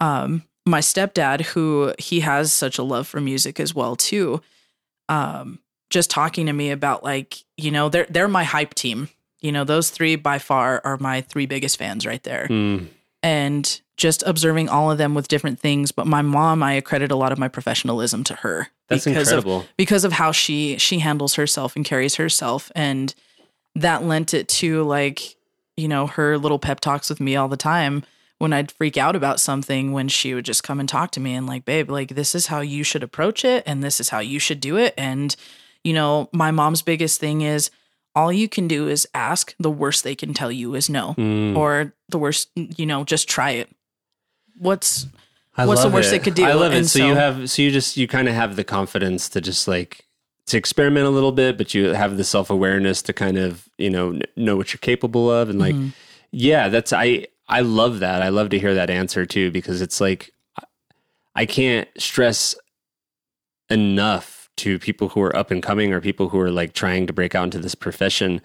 um 0.00 0.42
my 0.66 0.80
stepdad 0.80 1.42
who 1.42 1.94
he 1.98 2.20
has 2.20 2.52
such 2.52 2.78
a 2.78 2.82
love 2.82 3.06
for 3.06 3.20
music 3.20 3.58
as 3.58 3.74
well 3.74 3.96
too 3.96 4.40
um 5.08 5.58
just 5.90 6.10
talking 6.10 6.44
to 6.46 6.52
me 6.52 6.70
about 6.70 7.02
like 7.02 7.38
you 7.56 7.70
know 7.70 7.88
they're 7.88 8.06
they're 8.10 8.28
my 8.28 8.44
hype 8.44 8.74
team. 8.74 9.08
You 9.40 9.52
know 9.52 9.64
those 9.64 9.90
three 9.90 10.16
by 10.16 10.38
far 10.38 10.80
are 10.84 10.98
my 10.98 11.20
three 11.22 11.46
biggest 11.46 11.78
fans 11.78 12.04
right 12.04 12.22
there. 12.22 12.46
Mm, 12.48 12.88
and 13.22 13.80
just 13.96 14.22
observing 14.26 14.68
all 14.68 14.90
of 14.90 14.98
them 14.98 15.14
with 15.14 15.28
different 15.28 15.58
things. 15.58 15.92
But 15.92 16.06
my 16.06 16.22
mom 16.22 16.62
i 16.62 16.72
accredit 16.74 17.10
a 17.10 17.16
lot 17.16 17.32
of 17.32 17.38
my 17.38 17.48
professionalism 17.48 18.22
to 18.24 18.34
her 18.34 18.68
that's 18.88 19.04
because 19.04 19.28
of 19.32 19.38
incredible. 19.38 19.66
because 19.76 20.04
of 20.04 20.12
how 20.12 20.32
she 20.32 20.76
she 20.78 20.98
handles 20.98 21.34
herself 21.34 21.76
and 21.76 21.84
carries 21.84 22.16
herself. 22.16 22.70
And 22.74 23.14
that 23.74 24.04
lent 24.04 24.34
it 24.34 24.48
to 24.48 24.82
like 24.82 25.36
you 25.78 25.88
know 25.88 26.06
her 26.06 26.36
little 26.36 26.58
pep 26.58 26.80
talks 26.80 27.08
with 27.08 27.20
me 27.20 27.36
all 27.36 27.48
the 27.48 27.56
time 27.56 28.04
when 28.38 28.52
I'd 28.52 28.70
freak 28.70 28.96
out 28.96 29.16
about 29.16 29.40
something 29.40 29.92
when 29.92 30.06
she 30.08 30.32
would 30.34 30.44
just 30.44 30.62
come 30.62 30.78
and 30.80 30.88
talk 30.88 31.10
to 31.12 31.20
me 31.20 31.34
and 31.34 31.46
like 31.46 31.64
babe 31.64 31.90
like 31.90 32.10
this 32.14 32.34
is 32.34 32.48
how 32.48 32.60
you 32.60 32.82
should 32.84 33.02
approach 33.02 33.44
it 33.44 33.62
and 33.66 33.82
this 33.82 34.00
is 34.00 34.08
how 34.10 34.18
you 34.20 34.38
should 34.38 34.60
do 34.60 34.76
it 34.76 34.92
and 34.98 35.34
you 35.84 35.92
know 35.92 36.28
my 36.32 36.50
mom's 36.50 36.82
biggest 36.82 37.20
thing 37.20 37.40
is 37.42 37.70
all 38.14 38.32
you 38.32 38.48
can 38.48 38.66
do 38.68 38.88
is 38.88 39.06
ask 39.14 39.54
the 39.60 39.70
worst 39.70 40.02
they 40.04 40.14
can 40.16 40.34
tell 40.34 40.50
you 40.52 40.74
is 40.74 40.90
no 40.90 41.14
Mm. 41.16 41.56
or 41.56 41.94
the 42.08 42.18
worst 42.18 42.50
you 42.56 42.86
know 42.86 43.04
just 43.04 43.28
try 43.28 43.50
it 43.52 43.68
what's 44.56 45.06
I 45.56 45.66
What's 45.66 45.82
the 45.82 45.88
worst 45.90 46.08
it. 46.08 46.10
they 46.12 46.18
could 46.20 46.34
do? 46.34 46.44
I 46.44 46.52
love 46.52 46.72
it. 46.72 46.76
And 46.76 46.88
So, 46.88 47.04
you 47.04 47.14
have 47.16 47.50
so 47.50 47.62
you 47.62 47.72
just 47.72 47.96
you 47.96 48.06
kind 48.06 48.28
of 48.28 48.34
have 48.34 48.54
the 48.54 48.62
confidence 48.62 49.28
to 49.30 49.40
just 49.40 49.66
like 49.66 50.06
to 50.48 50.58
experiment 50.58 51.06
a 51.06 51.10
little 51.10 51.32
bit, 51.32 51.56
but 51.58 51.72
you 51.74 51.94
have 51.94 52.16
the 52.16 52.24
self 52.24 52.50
awareness 52.50 53.00
to 53.02 53.12
kind 53.12 53.38
of 53.38 53.68
you 53.78 53.90
know 53.90 54.10
kn- 54.12 54.22
know 54.36 54.56
what 54.56 54.72
you're 54.72 54.78
capable 54.78 55.30
of, 55.30 55.48
and 55.50 55.58
like 55.58 55.74
Mm-hmm. 55.74 55.88
yeah, 56.32 56.68
that's 56.68 56.92
I 56.92 57.26
I 57.48 57.60
love 57.60 58.00
that. 58.00 58.20
I 58.22 58.28
love 58.28 58.50
to 58.50 58.58
hear 58.58 58.74
that 58.74 58.90
answer 58.90 59.24
too 59.26 59.50
because 59.50 59.80
it's 59.80 60.00
like 60.00 60.30
I- 61.34 61.46
can't 61.46 61.88
stress 61.98 62.54
enough 63.70 64.48
to 64.56 64.78
people 64.78 65.08
who 65.10 65.20
are 65.22 65.34
up 65.36 65.50
and 65.50 65.62
coming 65.62 65.92
or 65.92 66.00
people 66.00 66.28
who 66.30 66.38
are 66.40 66.50
like 66.50 66.72
trying 66.72 67.06
to 67.06 67.12
break 67.12 67.34
out 67.34 67.44
into 67.44 67.58
this 67.58 67.74
profession 67.74 68.40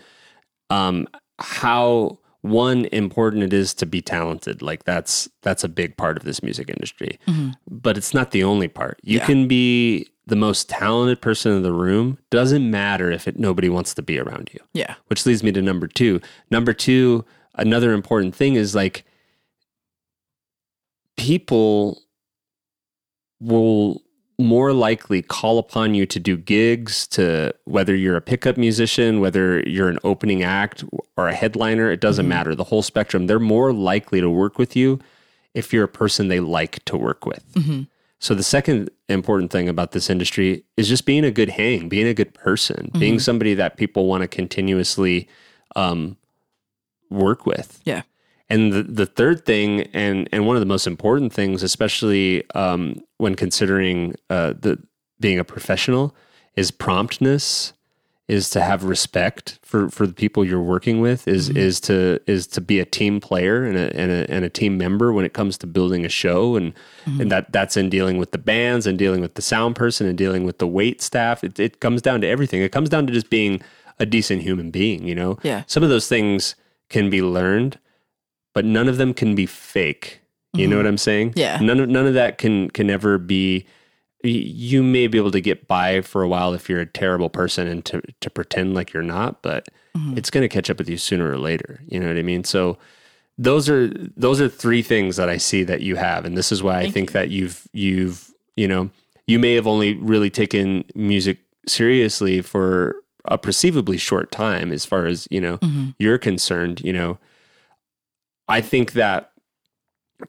um 0.70 1.08
how 1.40 2.18
one 2.42 2.86
important 2.86 3.42
it 3.42 3.54
is 3.54 3.74
to 3.74 3.86
be 3.86 4.02
talented 4.02 4.62
like 4.62 4.84
that's 4.84 5.30
that's 5.42 5.64
a 5.64 5.70
big 5.70 5.96
part 5.98 6.18
of 6.18 6.24
this 6.24 6.44
music 6.44 6.70
industry 6.70 7.18
but 7.70 7.98
it's 7.98 8.14
not 8.14 8.32
the 8.32 8.44
only 8.44 8.68
part 8.68 9.00
you 9.02 9.18
Yeah. 9.20 9.26
can 9.26 9.48
be 9.48 10.08
the 10.26 10.36
most 10.36 10.70
talented 10.70 11.22
person 11.22 11.52
in 11.52 11.64
the 11.64 11.74
room 11.74 12.18
doesn't 12.30 12.70
matter 12.70 13.12
if 13.12 13.28
it 13.28 13.38
nobody 13.38 13.70
wants 13.70 13.94
to 13.96 14.02
be 14.02 14.20
around 14.20 14.50
you. 14.54 14.60
Yeah. 14.74 14.96
Which 15.08 15.26
leads 15.26 15.44
me 15.44 15.52
to 15.52 15.62
number 15.62 15.88
two. 15.88 16.22
Number 16.50 16.74
two, 16.74 17.26
another 17.56 17.94
important 17.94 18.34
thing 18.36 18.56
is 18.56 18.74
like 18.74 19.06
people 21.18 22.02
will 23.40 24.02
more 24.40 24.74
likely 24.74 25.22
call 25.22 25.60
upon 25.60 25.94
you 25.94 26.06
to 26.06 26.20
do 26.20 26.36
gigs 26.36 27.06
to 27.08 27.54
whether 27.66 27.96
you're 27.96 28.16
a 28.16 28.22
pickup 28.22 28.58
musician 28.58 29.20
whether 29.20 29.60
you're 29.62 29.90
an 29.90 30.00
opening 30.04 30.42
act 30.42 30.84
or 31.18 31.28
a 31.28 31.36
headliner 31.36 31.92
it 31.92 32.00
doesn't 32.00 32.24
mm-hmm. 32.24 32.30
matter 32.30 32.56
the 32.56 32.64
whole 32.64 32.82
spectrum. 32.82 33.28
They're 33.28 33.40
more 33.40 33.74
likely 33.74 34.22
to 34.22 34.30
work 34.30 34.58
with 34.58 34.76
you 34.76 35.00
if 35.54 35.72
you're 35.72 35.84
a 35.84 35.90
person 35.90 36.30
they 36.30 36.40
like 36.40 36.84
to 36.86 36.98
work 36.98 37.26
with 37.26 37.46
mm-hmm. 37.54 37.84
So 38.24 38.34
the 38.34 38.42
second 38.42 38.90
important 39.10 39.52
thing 39.52 39.68
about 39.68 39.92
this 39.92 40.10
industry 40.10 40.64
is 40.78 40.88
just 40.88 41.06
being 41.06 41.26
a 41.26 41.30
good 41.30 41.50
hang, 41.50 41.90
being 41.90 42.08
a 42.08 42.14
good 42.14 42.34
person, 42.34 42.90
being 42.98 43.20
somebody 43.20 43.54
that 43.54 43.76
people 43.76 44.06
want 44.08 44.22
to 44.22 44.30
continuously 44.30 45.28
um, 45.76 46.16
work 47.10 47.46
with. 47.46 47.82
Yeah. 47.84 48.04
And 48.50 48.72
the, 48.72 48.84
the 48.84 49.06
third 49.06 49.46
thing, 49.46 49.82
and 49.94 50.30
and 50.32 50.48
one 50.48 50.56
of 50.56 50.62
the 50.62 50.66
most 50.66 50.88
important 50.88 51.34
things, 51.34 51.64
especially 51.64 52.50
um, 52.52 53.04
when 53.18 53.36
considering 53.36 54.16
uh, 54.30 54.54
the 54.58 54.82
being 55.20 55.38
a 55.38 55.44
professional, 55.44 56.16
is 56.56 56.72
promptness. 56.72 57.74
Is 58.30 58.50
to 58.52 58.62
have 58.62 58.86
respect 58.86 59.60
for, 59.64 59.90
for 59.90 60.08
the 60.08 60.14
people 60.14 60.46
you're 60.46 60.62
working 60.62 61.02
with. 61.02 61.28
Is 61.28 61.50
is 61.50 61.82
to 61.82 62.22
is 62.26 62.48
to 62.48 62.62
be 62.62 62.80
a 62.80 62.86
team 62.86 63.20
player 63.20 63.66
and 63.66 63.78
a, 63.78 63.94
and 63.96 64.12
a 64.12 64.32
and 64.32 64.46
a 64.46 64.50
team 64.50 64.78
member 64.78 65.12
when 65.12 65.26
it 65.26 65.34
comes 65.34 65.58
to 65.58 65.68
building 65.68 66.06
a 66.06 66.10
show 66.10 66.56
and 66.56 66.74
and 67.06 67.30
that 67.30 67.52
that's 67.52 67.76
in 67.76 67.90
dealing 67.90 68.18
with 68.18 68.32
the 68.32 68.38
bands 68.38 68.88
and 68.88 68.98
dealing 68.98 69.20
with 69.20 69.34
the 69.34 69.42
sound 69.42 69.76
person 69.76 70.08
and 70.08 70.18
dealing 70.18 70.46
with 70.46 70.60
the 70.60 70.68
wait 70.68 71.02
staff. 71.02 71.44
It 71.44 71.60
it 71.60 71.82
comes 71.82 72.02
down 72.02 72.22
to 72.22 72.28
everything. 72.28 72.62
It 72.62 72.72
comes 72.72 72.88
down 72.88 73.08
to 73.08 73.14
just 73.14 73.30
being 73.30 73.62
a 74.00 74.06
decent 74.06 74.42
human 74.42 74.72
being, 74.72 75.08
you 75.08 75.16
know? 75.16 75.38
Yeah. 75.44 75.64
Some 75.68 75.84
of 75.84 75.90
those 75.90 76.08
things 76.08 76.56
can 76.90 77.10
be 77.10 77.22
learned, 77.22 77.78
but 78.54 78.66
none 78.66 78.88
of 78.88 78.98
them 78.98 79.14
can 79.14 79.36
be 79.36 79.46
fake. 79.46 80.22
You 80.56 80.68
know 80.68 80.78
what 80.78 80.86
I'm 80.86 81.00
saying? 81.00 81.32
Mm-hmm. 81.32 81.40
Yeah. 81.40 81.60
None 81.60 81.80
of 81.80 81.90
none 81.90 82.06
of 82.06 82.14
that 82.14 82.38
can 82.38 82.70
can 82.70 82.92
ever 82.92 83.18
be 83.18 83.66
you 84.24 84.82
may 84.84 85.08
be 85.08 85.18
able 85.18 85.32
to 85.32 85.42
get 85.42 85.68
by 85.68 86.02
for 86.02 86.24
a 86.24 86.28
while 86.28 86.54
if 86.54 86.70
you're 86.70 86.80
a 86.80 86.86
terrible 86.86 87.30
person 87.30 87.68
and 87.68 87.84
to 87.86 88.02
to 88.22 88.30
pretend 88.30 88.74
like 88.74 88.94
you're 88.94 89.04
not, 89.04 89.42
but 89.42 89.68
Mm-hmm. 89.96 90.18
it's 90.18 90.32
going 90.32 90.42
to 90.42 90.50
catch 90.50 90.72
up 90.72 90.80
with 90.80 90.90
you 90.90 90.98
sooner 90.98 91.30
or 91.32 91.38
later. 91.38 91.80
You 91.88 92.00
know 92.00 92.08
what 92.08 92.18
I 92.18 92.24
mean? 92.24 92.44
So 92.44 92.80
those 93.38 93.70
are 93.70 93.90
those 94.18 94.42
are 94.42 94.50
three 94.50 94.82
things 94.82 95.18
that 95.18 95.30
I 95.30 95.38
see 95.38 95.64
that 95.66 95.82
you 95.82 95.98
have, 95.98 96.26
and 96.26 96.36
this 96.36 96.52
is 96.52 96.64
why 96.64 96.80
I 96.80 96.82
Thank 96.84 96.94
think 96.96 97.12
that 97.12 97.30
you've 97.30 97.68
you've 97.74 98.32
you 98.56 98.68
know 98.68 98.90
you 99.28 99.38
may 99.38 99.54
have 99.54 99.68
only 99.68 99.94
really 99.98 100.32
taken 100.32 100.84
music 100.96 101.38
seriously 101.68 102.42
for 102.42 102.96
a 103.26 103.38
perceivably 103.38 103.98
short 103.98 104.32
time, 104.32 104.72
as 104.72 104.84
far 104.84 105.06
as 105.06 105.28
you 105.30 105.40
know 105.40 105.58
Mm-hmm. 105.60 105.90
you're 106.00 106.18
concerned. 106.18 106.82
You 106.82 106.94
know, 106.94 107.20
I 108.48 108.62
think 108.62 108.94
that 108.94 109.32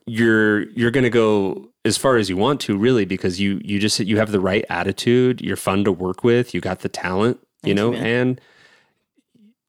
you're 0.06 0.68
you're 0.70 0.90
going 0.90 1.04
to 1.04 1.10
go 1.10 1.68
as 1.84 1.96
far 1.96 2.16
as 2.16 2.28
you 2.30 2.36
want 2.36 2.60
to 2.60 2.76
really 2.76 3.04
because 3.04 3.40
you 3.40 3.60
you 3.64 3.78
just 3.78 3.98
you 4.00 4.16
have 4.18 4.32
the 4.32 4.40
right 4.40 4.64
attitude 4.68 5.40
you're 5.40 5.56
fun 5.56 5.84
to 5.84 5.92
work 5.92 6.24
with 6.24 6.54
you 6.54 6.60
got 6.60 6.80
the 6.80 6.88
talent 6.88 7.38
you 7.62 7.74
know 7.74 7.92
man. 7.92 8.04
and 8.06 8.40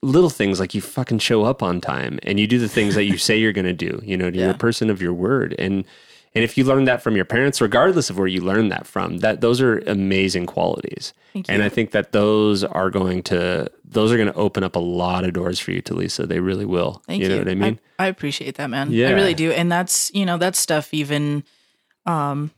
little 0.01 0.29
things 0.29 0.59
like 0.59 0.73
you 0.75 0.81
fucking 0.81 1.19
show 1.19 1.43
up 1.43 1.63
on 1.63 1.81
time 1.81 2.19
and 2.23 2.39
you 2.39 2.47
do 2.47 2.59
the 2.59 2.69
things 2.69 2.93
that 2.95 3.05
you 3.05 3.17
say 3.17 3.37
you're 3.37 3.51
going 3.53 3.65
to 3.65 3.73
do 3.73 3.99
you 4.03 4.15
know 4.15 4.25
you're 4.27 4.45
Yeah. 4.45 4.51
a 4.51 4.57
person 4.57 4.89
of 4.89 5.01
your 5.01 5.13
word 5.13 5.55
and 5.57 5.83
and 6.35 6.43
if 6.43 6.57
you 6.57 6.63
learn 6.63 6.83
that 6.85 7.01
from 7.01 7.15
your 7.15 7.25
parents 7.25 7.61
regardless 7.61 8.09
of 8.09 8.17
where 8.17 8.27
you 8.27 8.41
learn 8.41 8.69
that 8.69 8.85
from 8.85 9.19
that 9.19 9.41
those 9.41 9.61
are 9.61 9.79
amazing 9.87 10.45
qualities 10.45 11.13
and 11.49 11.63
i 11.63 11.69
think 11.69 11.91
that 11.91 12.11
those 12.11 12.63
are 12.63 12.89
going 12.89 13.23
to 13.23 13.69
those 13.83 14.11
are 14.11 14.17
going 14.17 14.31
to 14.31 14.35
open 14.35 14.63
up 14.63 14.75
a 14.75 14.79
lot 14.79 15.23
of 15.23 15.33
doors 15.33 15.59
for 15.59 15.71
you 15.71 15.81
Telisa 15.81 16.27
they 16.27 16.39
really 16.39 16.65
will 16.65 17.01
Thank 17.07 17.23
you 17.23 17.29
you. 17.29 17.33
know 17.33 17.39
what 17.39 17.49
i 17.49 17.55
mean 17.55 17.79
I, 17.97 18.07
appreciate 18.07 18.55
that, 18.55 18.69
man. 18.69 18.91
Yeah. 18.91 19.09
I 19.09 19.11
really 19.11 19.33
do. 19.33 19.51
And 19.51 19.71
that's, 19.71 20.13
you 20.13 20.25
know, 20.25 20.37
that 20.37 20.55
stuff 20.55 20.93
even 20.93 21.43
um 22.05 22.51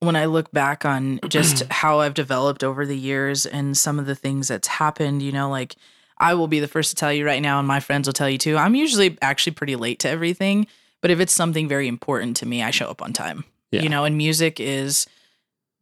when 0.00 0.14
I 0.14 0.26
look 0.26 0.52
back 0.52 0.84
on 0.84 1.20
just 1.28 1.64
how 1.70 2.00
I've 2.00 2.14
developed 2.14 2.62
over 2.62 2.86
the 2.86 2.96
years 2.96 3.46
and 3.46 3.76
some 3.76 3.98
of 3.98 4.06
the 4.06 4.14
things 4.14 4.48
that's 4.48 4.68
happened, 4.68 5.22
you 5.22 5.32
know, 5.32 5.50
like 5.50 5.74
I 6.18 6.34
will 6.34 6.48
be 6.48 6.60
the 6.60 6.68
first 6.68 6.90
to 6.90 6.96
tell 6.96 7.12
you 7.12 7.26
right 7.26 7.42
now, 7.42 7.58
and 7.58 7.68
my 7.68 7.80
friends 7.80 8.08
will 8.08 8.14
tell 8.14 8.30
you 8.30 8.38
too. 8.38 8.56
I'm 8.56 8.74
usually 8.74 9.18
actually 9.20 9.52
pretty 9.52 9.76
late 9.76 9.98
to 10.00 10.08
everything, 10.08 10.66
but 11.06 11.12
if 11.12 11.20
it's 11.20 11.32
something 11.32 11.68
very 11.68 11.86
important 11.86 12.36
to 12.38 12.46
me, 12.46 12.64
I 12.64 12.72
show 12.72 12.90
up 12.90 13.00
on 13.00 13.12
time. 13.12 13.44
Yeah. 13.70 13.82
You 13.82 13.88
know, 13.88 14.02
and 14.02 14.16
music 14.16 14.58
is 14.58 15.06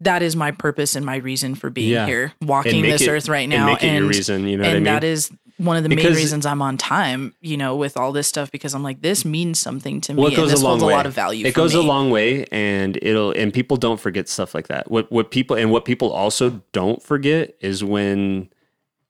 that 0.01 0.21
is 0.21 0.37
my 0.37 0.51
purpose 0.51 0.97
and 0.97 1.07
my 1.07 1.17
reason 1.17 1.55
for 1.55 1.71
being 1.71 1.89
Yeah. 1.93 2.05
here, 2.05 2.35
walking 2.43 2.83
this 2.83 3.01
it- 3.01 3.09
earth 3.09 3.27
right 3.27 3.41
and 3.45 3.51
now. 3.51 3.75
it 3.77 3.83
your 3.83 4.07
reason, 4.07 4.47
you 4.47 4.59
know 4.59 4.65
what 4.65 4.69
I 4.73 4.75
and 4.75 4.85
mean? 4.85 4.93
that 4.93 5.03
is 5.03 5.31
one 5.57 5.79
of 5.79 5.83
the 5.83 5.89
main 5.89 6.05
reasons 6.05 6.45
I'm 6.45 6.61
on 6.61 6.77
time, 6.77 7.33
you 7.41 7.57
know, 7.57 7.75
with 7.75 7.97
all 7.97 8.13
this 8.13 8.27
stuff 8.27 8.51
because 8.51 8.75
I'm 8.75 8.83
like, 8.83 9.01
this 9.01 9.25
means 9.25 9.59
something 9.59 10.03
to 10.03 10.13
me. 10.13 10.19
well, 10.19 10.27
it 10.27 10.35
and 10.35 10.43
goes 10.43 10.51
this 10.51 10.61
a 10.61 10.63
long 10.65 10.73
holds 10.73 10.85
way. 10.85 10.93
a 10.93 10.97
lot 10.97 11.07
of 11.07 11.15
value. 11.15 11.47
It 11.47 11.55
goes 11.55 11.73
me. 11.73 11.81
a 11.81 11.83
long 11.85 12.11
way, 12.11 12.45
and 12.53 12.99
it'll 13.01 13.31
and 13.31 13.51
people 13.51 13.79
don't 13.79 13.99
forget 13.99 14.29
stuff 14.29 14.55
like 14.55 14.69
that. 14.69 14.91
What 14.91 15.11
what 15.11 15.31
people 15.31 15.57
and 15.57 15.71
what 15.71 15.87
people 15.87 16.11
also 16.13 16.61
don't 16.73 17.03
forget 17.03 17.55
is 17.63 17.83
when 17.83 18.51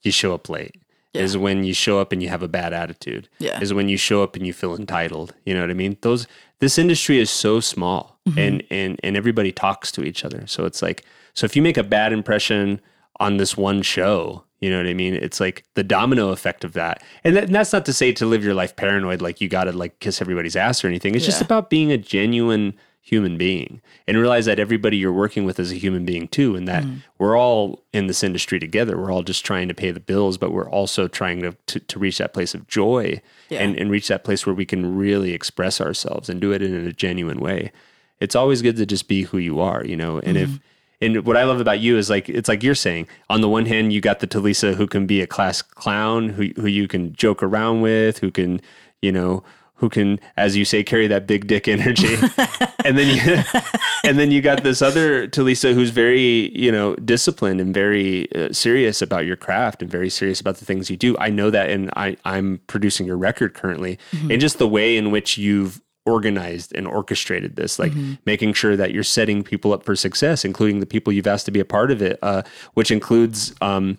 you 0.03 0.13
show 0.13 0.33
up 0.33 0.49
late. 0.49 0.77
Is 1.23 1.37
when 1.37 1.65
you 1.65 1.75
show 1.75 2.01
up 2.01 2.13
and 2.13 2.23
you 2.23 2.29
have 2.29 2.43
a 2.43 2.49
bad 2.49 2.73
attitude. 2.73 3.29
Yeah. 3.39 3.61
Is 3.61 3.73
when 3.73 3.89
you 3.89 3.97
show 3.97 4.23
up 4.23 4.35
and 4.37 4.47
you 4.47 4.53
feel 4.53 4.75
entitled. 4.75 5.35
You 5.45 5.55
know 5.55 5.61
what 5.61 5.71
I 5.71 5.75
mean? 5.75 5.97
Those 6.01 6.27
this 6.59 6.79
industry 6.79 7.19
is 7.19 7.31
so 7.31 7.61
small, 7.61 8.13
Mm-hmm. 8.29 8.39
and 8.39 8.63
and 8.71 9.01
and 9.03 9.17
everybody 9.17 9.53
talks 9.53 9.93
to 9.93 10.03
each 10.03 10.25
other. 10.25 10.47
So 10.47 10.65
it's 10.65 10.81
like 10.81 11.05
so 11.35 11.45
if 11.45 11.55
you 11.57 11.61
make 11.63 11.77
a 11.77 11.83
bad 11.85 12.13
impression 12.13 12.81
on 13.21 13.37
this 13.37 13.57
one 13.57 13.83
show. 13.83 14.45
You 14.61 14.71
know 14.71 14.79
what 14.79 14.87
I 14.87 14.95
mean? 14.95 15.13
It's 15.13 15.41
like 15.41 15.63
the 15.75 15.85
domino 15.85 16.31
effect 16.31 16.65
of 16.65 16.73
that. 16.73 17.03
And, 17.23 17.37
that, 17.37 17.45
and 17.45 17.55
that's 17.55 17.71
not 17.71 17.85
to 17.85 17.93
say 17.93 18.13
to 18.13 18.25
live 18.25 18.43
your 18.43 18.55
life 18.55 18.75
paranoid, 18.77 19.21
like 19.21 19.43
you 19.43 19.49
got 19.49 19.65
to 19.65 19.73
like 19.73 20.01
kiss 20.01 20.23
everybody's 20.23 20.57
ass 20.57 20.83
or 20.83 20.89
anything. 20.89 21.15
It's 21.15 21.27
just 21.27 21.43
about 21.43 21.69
being 21.69 21.93
a 21.93 21.99
genuine 21.99 22.73
human 23.07 23.37
being 23.37 23.83
and 24.09 24.17
realize 24.17 24.47
that 24.47 24.59
everybody 24.59 24.97
you're 24.97 25.13
working 25.13 25.45
with 25.45 25.61
is 25.61 25.71
a 25.71 25.75
human 25.77 26.07
being 26.07 26.27
too. 26.27 26.57
And 26.57 26.67
that 26.67 26.83
Mm-hmm. 26.85 26.97
we're 27.19 27.39
all 27.39 27.83
in 27.93 28.07
this 28.07 28.25
industry 28.25 28.59
together. 28.59 28.97
We're 28.97 29.13
all 29.13 29.23
just 29.23 29.45
trying 29.45 29.69
to 29.69 29.75
pay 29.75 29.91
the 29.91 30.01
bills, 30.01 30.39
but 30.39 30.53
we're 30.53 30.69
also 30.71 31.07
trying 31.07 31.43
to, 31.43 31.55
to, 31.67 31.81
to 31.81 31.99
reach 31.99 32.17
that 32.19 32.33
place 32.33 32.55
of 32.55 32.67
joy 32.67 33.21
Yeah. 33.51 33.61
and, 33.61 33.77
and 33.77 33.91
reach 33.91 34.09
that 34.09 34.25
place 34.25 34.47
where 34.47 34.55
we 34.55 34.65
can 34.65 34.97
really 34.97 35.33
express 35.35 35.81
ourselves 35.83 36.31
and 36.31 36.41
do 36.41 36.51
it 36.53 36.63
in 36.63 36.75
a 36.75 36.93
genuine 36.93 37.41
way. 37.41 37.73
It's 38.21 38.35
always 38.35 38.63
good 38.63 38.77
to 38.77 38.87
just 38.87 39.07
be 39.07 39.23
who 39.25 39.37
you 39.37 39.61
are, 39.61 39.85
you 39.85 39.97
know? 39.97 40.19
And 40.21 40.39
if, 40.39 40.59
and 41.03 41.27
what 41.27 41.37
I 41.37 41.45
love 41.45 41.61
about 41.61 41.81
you 41.81 41.99
is 41.99 42.09
like 42.09 42.31
it's 42.31 42.49
like 42.49 42.63
you're 42.63 42.75
saying. 42.75 43.07
On 43.29 43.43
the 43.43 43.49
one 43.51 43.67
hand, 43.67 43.93
you 43.93 44.01
got 44.01 44.21
the 44.21 44.27
Telisa 44.27 44.75
who 44.77 44.87
can 44.87 45.07
be 45.07 45.21
a 45.21 45.27
class 45.27 45.61
clown, 45.61 46.31
who 46.31 46.45
who 46.57 46.67
you 46.69 46.89
can 46.89 47.13
joke 47.13 47.43
around 47.43 47.83
with, 47.83 48.19
who 48.21 48.31
can, 48.31 48.63
you 49.03 49.13
know, 49.13 49.43
who 49.85 49.91
can, 49.91 50.19
as 50.39 50.57
you 50.57 50.65
say, 50.65 50.83
carry 50.83 51.07
that 51.07 51.27
big 51.27 51.47
dick 51.47 51.69
energy. 51.69 52.15
and 52.87 52.97
then 52.97 53.15
you 53.15 53.43
and 54.05 54.19
then 54.19 54.31
you 54.31 54.41
got 54.41 54.63
this 54.63 54.81
other 54.81 55.29
Telisa 55.29 55.75
who's 55.75 55.91
very, 55.91 56.51
you 56.59 56.73
know, 56.73 56.97
disciplined 56.97 57.61
and 57.61 57.75
very 57.75 58.33
uh, 58.33 58.51
serious 58.51 59.03
about 59.03 59.27
your 59.27 59.37
craft 59.37 59.83
and 59.83 59.91
very 59.91 60.09
serious 60.09 60.41
about 60.41 60.57
the 60.57 60.65
things 60.65 60.89
you 60.89 60.97
do. 60.97 61.19
I 61.19 61.29
know 61.29 61.51
that, 61.51 61.69
and 61.69 61.91
I 61.97 62.17
I'm 62.25 62.63
producing 62.67 63.07
your 63.07 63.19
record 63.19 63.53
currently, 63.53 63.99
and 64.31 64.41
just 64.41 64.57
the 64.57 64.67
way 64.67 64.97
in 64.97 65.11
which 65.11 65.37
you've 65.37 65.83
organized 66.07 66.75
and 66.75 66.87
orchestrated 66.87 67.57
this, 67.57 67.79
like 67.79 67.93
making 68.25 68.55
sure 68.55 68.79
that 68.79 68.93
you're 68.93 69.03
setting 69.03 69.43
people 69.43 69.75
up 69.75 69.83
for 69.83 69.95
success, 69.95 70.47
including 70.47 70.81
the 70.81 70.87
people 70.87 71.13
you've 71.13 71.27
asked 71.27 71.45
to 71.45 71.53
be 71.53 71.61
a 71.61 71.65
part 71.67 71.91
of 71.91 72.01
it, 72.01 72.19
uh, 72.23 72.41
which 72.73 72.91
includes 72.91 73.55
um, 73.61 73.99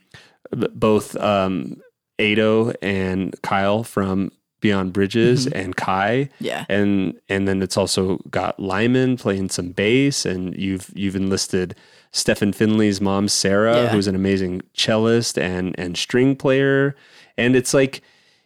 b- 0.58 0.68
both 0.74 1.16
um, 1.18 1.80
Ado 2.18 2.74
and 2.82 3.40
Kyle 3.44 3.84
from 3.84 4.32
Beyond 4.66 4.94
Bridges 4.94 5.46
mm-hmm. 5.46 5.60
and 5.60 5.76
Kai. 5.76 6.30
Yeah. 6.40 6.66
And 6.70 7.14
and 7.30 7.48
then 7.48 7.62
it's 7.62 7.78
also 7.78 8.18
got 8.32 8.60
Lyman 8.60 9.16
playing 9.16 9.50
some 9.50 9.70
bass, 9.70 10.26
and 10.26 10.58
you've 10.58 10.90
you've 10.96 11.16
enlisted 11.16 11.76
Stephen 12.12 12.52
Finley's 12.52 13.00
mom, 13.00 13.28
Sarah, 13.28 13.84
Yeah. 13.84 13.90
who's 13.90 14.08
an 14.08 14.16
amazing 14.16 14.64
cellist 14.74 15.38
and 15.38 15.76
and 15.78 15.96
string 15.96 16.36
player. 16.36 16.96
And 17.38 17.56
it's 17.56 17.76
like 17.76 18.02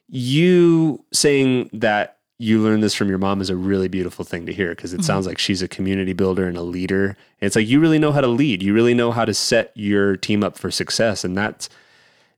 you 0.09 1.05
saying 1.13 1.69
that 1.71 2.17
you 2.37 2.61
learned 2.61 2.83
this 2.83 2.95
from 2.95 3.07
your 3.07 3.17
mom 3.17 3.39
is 3.39 3.49
a 3.49 3.55
really 3.55 3.87
beautiful 3.87 4.25
thing 4.25 4.45
to 4.45 4.53
hear 4.53 4.69
because 4.69 4.93
it 4.93 4.97
mm-hmm. 4.97 5.05
sounds 5.05 5.25
like 5.25 5.37
she's 5.37 5.61
a 5.61 5.67
community 5.69 6.11
builder 6.11 6.47
and 6.47 6.57
a 6.57 6.63
leader. 6.63 7.05
And 7.39 7.47
it's 7.47 7.55
like 7.55 7.67
you 7.67 7.79
really 7.79 7.99
know 7.99 8.11
how 8.11 8.21
to 8.21 8.27
lead. 8.27 8.61
You 8.61 8.73
really 8.73 8.93
know 8.93 9.11
how 9.11 9.23
to 9.23 9.33
set 9.33 9.71
your 9.73 10.17
team 10.17 10.43
up 10.43 10.57
for 10.57 10.69
success. 10.69 11.23
And 11.23 11.37
that's 11.37 11.69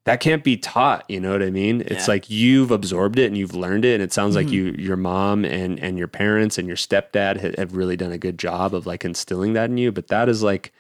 that 0.06 0.20
can't 0.20 0.44
be 0.44 0.58
taught, 0.58 1.06
you 1.08 1.20
know 1.20 1.32
what 1.32 1.44
I 1.44 1.52
mean? 1.52 1.82
It's 1.82 2.08
Yeah. 2.08 2.14
like 2.14 2.30
you've 2.30 2.72
absorbed 2.72 3.20
it 3.20 3.26
and 3.28 3.38
you've 3.38 3.54
learned 3.56 3.86
it. 3.86 3.94
And 3.96 4.04
it 4.04 4.12
sounds 4.12 4.36
like 4.36 4.48
Mm-hmm. 4.48 4.54
you 4.80 4.86
your 4.88 4.98
mom 4.98 5.46
and 5.46 5.80
and 5.80 5.98
your 5.98 6.08
parents 6.08 6.58
and 6.58 6.68
your 6.68 6.78
stepdad 6.78 7.40
ha- 7.42 7.56
have 7.58 7.76
really 7.76 7.96
done 7.98 8.12
a 8.12 8.18
good 8.18 8.40
job 8.40 8.74
of 8.74 8.86
like 8.88 9.06
instilling 9.06 9.54
that 9.54 9.70
in 9.70 9.78
you. 9.78 9.92
But 9.92 10.08
that 10.08 10.28
is 10.30 10.42
like 10.42 10.72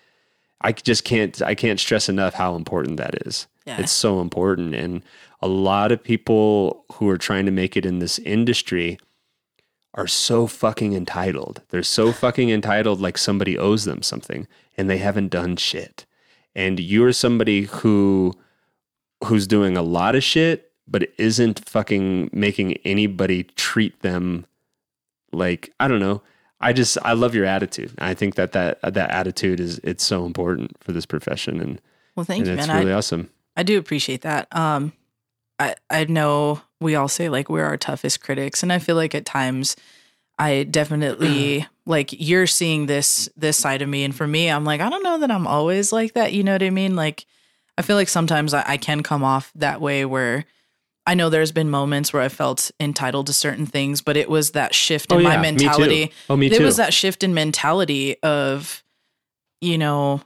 I 0.61 0.71
just 0.71 1.03
can't 1.03 1.39
I 1.41 1.53
can't 1.55 1.79
stress 1.79 2.09
enough 2.09 2.33
how 2.35 2.55
important 2.55 2.97
that 2.97 3.25
is. 3.27 3.47
Yeah. 3.65 3.79
It's 3.79 3.91
so 3.91 4.21
important. 4.21 4.73
And 4.73 5.03
a 5.39 5.47
lot 5.47 5.91
of 5.91 6.03
people 6.03 6.85
who 6.93 7.07
are 7.09 7.17
trying 7.17 7.45
to 7.45 7.51
make 7.51 7.77
it 7.77 7.85
in 7.85 7.99
this 7.99 8.17
industry 8.19 8.97
are 9.93 10.07
so 10.07 10.47
fucking 10.47 10.93
entitled. 10.93 11.61
They're 11.69 11.83
so 11.83 12.11
fucking 12.23 12.49
entitled 12.49 13.01
like 13.01 13.17
somebody 13.19 13.55
owes 13.57 13.85
them 13.85 14.01
something 14.01 14.47
and 14.77 14.89
they 14.89 14.97
haven't 14.97 15.29
done 15.29 15.57
shit. 15.57 16.05
And 16.55 16.79
you're 16.79 17.13
somebody 17.13 17.63
who 17.63 18.33
who's 19.25 19.47
doing 19.47 19.77
a 19.77 19.81
lot 19.81 20.15
of 20.15 20.23
shit 20.23 20.71
but 20.87 21.07
isn't 21.17 21.67
fucking 21.67 22.29
making 22.33 22.73
anybody 22.83 23.43
treat 23.43 23.99
them 24.01 24.45
like 25.31 25.73
I 25.79 25.87
don't 25.87 25.99
know. 25.99 26.21
I 26.59 26.73
just 26.73 26.97
I 27.03 27.13
love 27.13 27.33
your 27.33 27.45
attitude. 27.45 27.91
I 27.97 28.13
think 28.13 28.35
that 28.35 28.51
that 28.51 28.79
that 28.81 29.09
attitude 29.09 29.59
is 29.59 29.79
it's 29.83 30.03
so 30.03 30.25
important 30.25 30.75
for 30.83 30.91
this 30.91 31.05
profession 31.05 31.59
and, 31.59 31.81
Well, 32.15 32.25
thank 32.25 32.39
and 32.39 32.47
you, 32.47 32.53
it's 32.57 32.67
man. 32.67 32.77
really 32.79 32.91
I, 32.91 32.97
awesome. 32.97 33.29
I 33.55 33.63
do 33.63 33.77
appreciate 33.79 34.21
that. 34.21 34.53
Um, 34.55 34.93
I 35.59 35.75
I 35.89 36.03
know 36.05 36.61
we 36.79 36.95
all 36.95 37.07
say 37.07 37.29
like 37.29 37.49
we're 37.49 37.65
our 37.65 37.77
toughest 37.77 38.21
critics, 38.21 38.61
and 38.61 38.73
I 38.73 38.79
feel 38.79 38.95
like 38.95 39.15
at 39.15 39.25
times 39.25 39.75
I 40.37 40.63
definitely 40.63 41.65
like 41.85 42.09
you're 42.11 42.47
seeing 42.47 42.85
this 42.87 43.29
this 43.37 43.57
side 43.57 43.81
of 43.81 43.89
me, 43.89 44.03
and 44.03 44.13
for 44.13 44.27
me, 44.27 44.49
I'm 44.49 44.65
like 44.65 44.81
I 44.81 44.89
don't 44.89 45.03
know 45.03 45.19
that 45.19 45.31
I'm 45.31 45.47
always 45.47 45.91
like 45.93 46.13
that. 46.13 46.33
You 46.33 46.43
know 46.43 46.53
what 46.53 46.63
I 46.63 46.69
mean? 46.69 46.95
Like 46.95 47.25
I 47.81 47.83
feel 47.83 47.95
like 47.95 48.09
sometimes 48.09 48.53
I, 48.53 48.63
I 48.67 48.77
can 48.77 49.01
come 49.01 49.23
off 49.23 49.51
that 49.55 49.81
way 49.81 50.05
where. 50.05 50.45
I 51.07 51.15
know 51.15 51.29
there's 51.31 51.51
been 51.51 51.71
moments 51.71 52.13
where 52.13 52.21
I 52.21 52.29
felt 52.29 52.69
entitled 52.79 53.25
to 53.25 53.33
certain 53.33 53.65
things, 53.65 54.01
but 54.01 54.15
it 54.17 54.29
was 54.29 54.51
that 54.51 54.75
shift 54.75 55.11
oh, 55.11 55.17
in 55.17 55.25
Oh, 55.25 55.29
my 55.29 55.33
yeah, 55.33 55.41
me 55.41 55.47
too. 55.57 55.65
mentality. 55.65 56.11
Oh, 56.29 56.37
me 56.37 56.45
It 56.45 56.59
too. 56.59 56.63
was 56.63 56.77
that 56.77 56.93
shift 56.93 57.23
in 57.23 57.33
mentality 57.33 58.21
of, 58.21 58.83
you 59.61 59.79
know, 59.79 60.21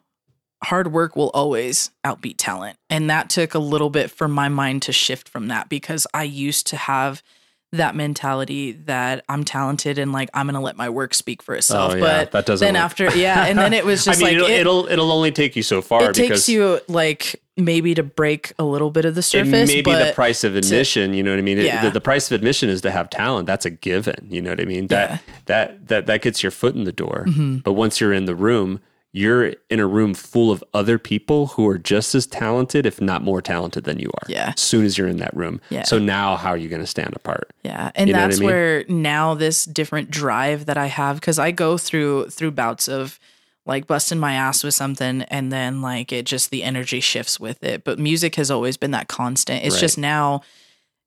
hard 0.65 0.91
work 0.91 1.15
will 1.15 1.29
always 1.33 1.91
outbeat 2.05 2.35
talent. 2.37 2.77
And 2.89 3.09
that 3.09 3.29
took 3.29 3.53
a 3.53 3.59
little 3.59 3.89
bit 3.89 4.11
for 4.11 4.27
my 4.27 4.49
mind 4.49 4.81
to 4.83 4.91
shift 4.91 5.29
from 5.29 5.47
that 5.47 5.69
because 5.69 6.07
I 6.13 6.23
used 6.23 6.67
to 6.67 6.75
have 6.75 7.23
that 7.71 7.95
mentality 7.95 8.73
that 8.73 9.23
I'm 9.29 9.45
talented 9.45 9.97
and 9.97 10.11
like 10.11 10.29
I'm 10.33 10.45
gonna 10.47 10.61
let 10.61 10.75
my 10.75 10.89
work 10.89 11.13
speak 11.13 11.41
for 11.41 11.55
itself. 11.55 11.93
Oh, 11.93 11.95
yeah, 11.95 12.01
but 12.01 12.31
that 12.33 12.45
doesn't 12.45 12.65
then 12.65 12.73
work. 12.75 12.83
after 12.83 13.17
yeah, 13.17 13.45
and 13.45 13.57
then 13.57 13.71
it 13.73 13.85
was 13.85 14.03
just 14.05 14.21
I 14.21 14.25
mean, 14.25 14.37
like 14.39 14.43
it'll, 14.43 14.47
it, 14.49 14.59
it'll 14.59 14.87
it'll 14.87 15.11
only 15.13 15.31
take 15.31 15.55
you 15.55 15.63
so 15.63 15.81
far 15.81 16.09
it 16.09 16.15
takes 16.15 16.49
you 16.49 16.79
like 16.87 17.41
maybe 17.57 17.93
to 17.95 18.03
break 18.03 18.51
a 18.59 18.63
little 18.63 18.91
bit 18.91 19.05
of 19.05 19.15
the 19.15 19.21
surface. 19.21 19.67
may 19.69 19.81
be 19.81 19.91
the 19.93 20.11
price 20.13 20.43
of 20.43 20.55
admission. 20.55 21.13
you 21.13 21.23
know 21.23 21.31
what 21.31 21.39
I 21.39 21.43
mean? 21.43 21.57
It- 21.57 21.65
Yeah. 21.65 21.83
the, 21.85 21.91
the 21.91 22.01
price 22.01 22.29
of 22.29 22.35
admission 22.35 22.69
is 22.69 22.81
to 22.81 22.91
have 22.91 23.09
talent. 23.09 23.47
That's 23.47 23.65
a 23.65 23.69
given. 23.69 24.27
You 24.29 24.41
know 24.41 24.49
what 24.49 24.59
I 24.61 24.65
mean? 24.65 24.87
That 24.87 25.09
Yeah. 25.09 25.15
Mm-hmm. 25.17 25.31
that 25.45 25.87
that 25.87 26.05
that 26.07 26.21
gets 26.21 26.43
your 26.43 26.51
foot 26.51 26.75
in 26.75 26.83
the 26.83 26.91
door. 26.91 27.25
But 27.63 27.73
once 27.73 28.01
you're 28.01 28.13
in 28.13 28.25
the 28.25 28.35
room, 28.35 28.81
you're 29.13 29.53
in 29.69 29.79
a 29.79 29.87
room 29.87 30.13
full 30.13 30.51
of 30.51 30.61
other 30.73 30.99
people 30.99 31.47
who 31.47 31.65
are 31.69 31.77
just 31.77 32.13
as 32.13 32.27
talented, 32.27 32.85
if 32.85 32.99
not 32.99 33.21
more 33.23 33.41
talented 33.41 33.85
than 33.85 33.97
you 33.97 34.09
are. 34.21 34.27
Yeah. 34.27 34.51
As 34.53 34.59
soon 34.59 34.83
as 34.83 34.97
you're 34.97 35.07
in 35.07 35.17
that 35.17 35.33
room. 35.33 35.61
Yeah. 35.69 35.83
So 35.83 35.97
now, 35.97 36.35
how 36.35 36.49
are 36.49 36.57
you 36.57 36.67
going 36.67 36.81
to 36.81 36.87
stand 36.87 37.15
apart? 37.15 37.49
Yeah, 37.63 37.91
and 37.95 38.09
You 38.09 38.15
what 38.15 38.23
I 38.23 38.27
that's 38.27 38.39
mean? 38.41 38.47
where 38.47 38.83
now 38.89 39.33
this 39.33 39.63
different 39.63 40.11
drive 40.11 40.65
that 40.65 40.77
I 40.77 40.87
have 40.87 41.15
because 41.21 41.39
I 41.39 41.51
go 41.51 41.77
through 41.77 42.29
through 42.31 42.51
bouts 42.51 42.89
of 42.89 43.17
like 43.65 43.87
busting 43.87 44.19
my 44.19 44.33
ass 44.33 44.63
with 44.63 44.73
something 44.75 45.23
and 45.23 45.51
then 45.51 45.81
like 45.81 46.11
it 46.11 46.25
just 46.25 46.51
the 46.51 46.63
energy 46.63 46.99
shifts 46.99 47.39
with 47.39 47.63
it. 47.63 47.83
But 47.83 47.97
music 47.99 48.35
has 48.35 48.51
always 48.51 48.77
been 48.77 48.91
that 48.91 49.07
constant. 49.07 49.65
It's 49.65 49.75
Right. 49.75 49.81
just 49.81 49.97
now, 49.97 50.41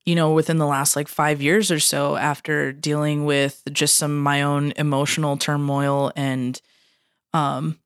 you 0.04 0.14
know, 0.14 0.32
within 0.32 0.59
the 0.59 0.66
last 0.66 0.96
like 0.96 1.06
5 1.09 1.40
years 1.40 1.70
or 1.70 1.78
so 1.78 2.16
after 2.16 2.72
dealing 2.72 3.24
with 3.24 3.62
just 3.72 3.96
some 3.96 4.18
my 4.20 4.42
own 4.42 4.72
emotional 4.76 5.36
turmoil 5.36 6.11
and 6.16 6.61
um 7.32 7.78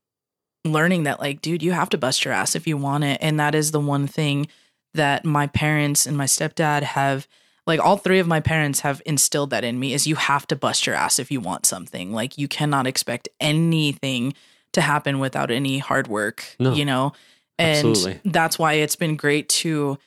learning 0.64 1.02
that 1.02 1.20
like 1.20 1.42
dude, 1.42 1.62
you 1.62 1.72
have 1.72 1.88
to 1.90 1.98
bust 1.98 2.24
your 2.24 2.32
ass 2.32 2.54
if 2.54 2.66
you 2.66 2.76
want 2.76 3.04
it 3.04 3.18
and 3.20 3.38
that 3.40 3.54
is 3.54 3.72
the 3.72 3.80
one 3.80 4.06
thing 4.06 4.46
that 4.94 5.24
my 5.24 5.46
parents 5.48 6.06
and 6.06 6.16
my 6.16 6.26
stepdad 6.26 6.82
have 6.82 7.26
like 7.66 7.80
all 7.80 7.96
three 7.96 8.18
of 8.18 8.26
my 8.26 8.40
parents 8.40 8.80
have 8.80 9.02
instilled 9.04 9.50
that 9.50 9.64
in 9.64 9.78
me 9.78 9.92
is 9.92 10.06
you 10.06 10.14
have 10.16 10.46
to 10.46 10.56
bust 10.56 10.86
your 10.86 10.94
ass 10.96 11.18
if 11.18 11.30
you 11.30 11.40
want 11.40 11.66
something 11.66 12.12
like 12.12 12.38
you 12.38 12.46
cannot 12.48 12.86
expect 12.86 13.28
anything 13.40 14.32
to 14.72 14.80
happen 14.80 15.18
without 15.18 15.50
any 15.50 15.78
hard 15.78 16.08
work 16.08 16.44
No. 16.58 16.72
you 16.72 16.84
know 16.84 17.12
and 17.58 17.86
Absolutely. 17.86 18.20
that's 18.24 18.58
why 18.58 18.74
it's 18.74 18.96
been 18.96 19.16
great 19.16 19.48
to 19.48 19.98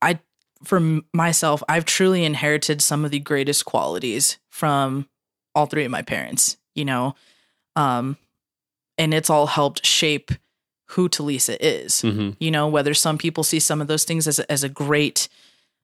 i 0.00 0.18
for 0.64 0.80
myself 1.12 1.62
i've 1.68 1.84
truly 1.84 2.24
inherited 2.24 2.80
some 2.82 3.04
of 3.04 3.10
the 3.10 3.18
greatest 3.18 3.64
qualities 3.64 4.38
from 4.48 5.08
all 5.54 5.66
three 5.66 5.84
of 5.84 5.90
my 5.90 6.02
parents 6.02 6.56
you 6.74 6.84
know 6.84 7.14
um 7.76 8.16
and 8.98 9.12
it's 9.14 9.30
all 9.30 9.46
helped 9.46 9.84
shape 9.84 10.30
who 10.90 11.08
Telisa 11.08 11.56
is 11.60 12.02
hmm 12.02 12.30
you 12.38 12.50
know 12.50 12.68
whether 12.68 12.94
some 12.94 13.18
people 13.18 13.42
see 13.44 13.58
some 13.60 13.80
of 13.80 13.88
those 13.88 14.04
things 14.04 14.28
as 14.28 14.38
as 14.40 14.62
a 14.64 14.68
great 14.68 15.28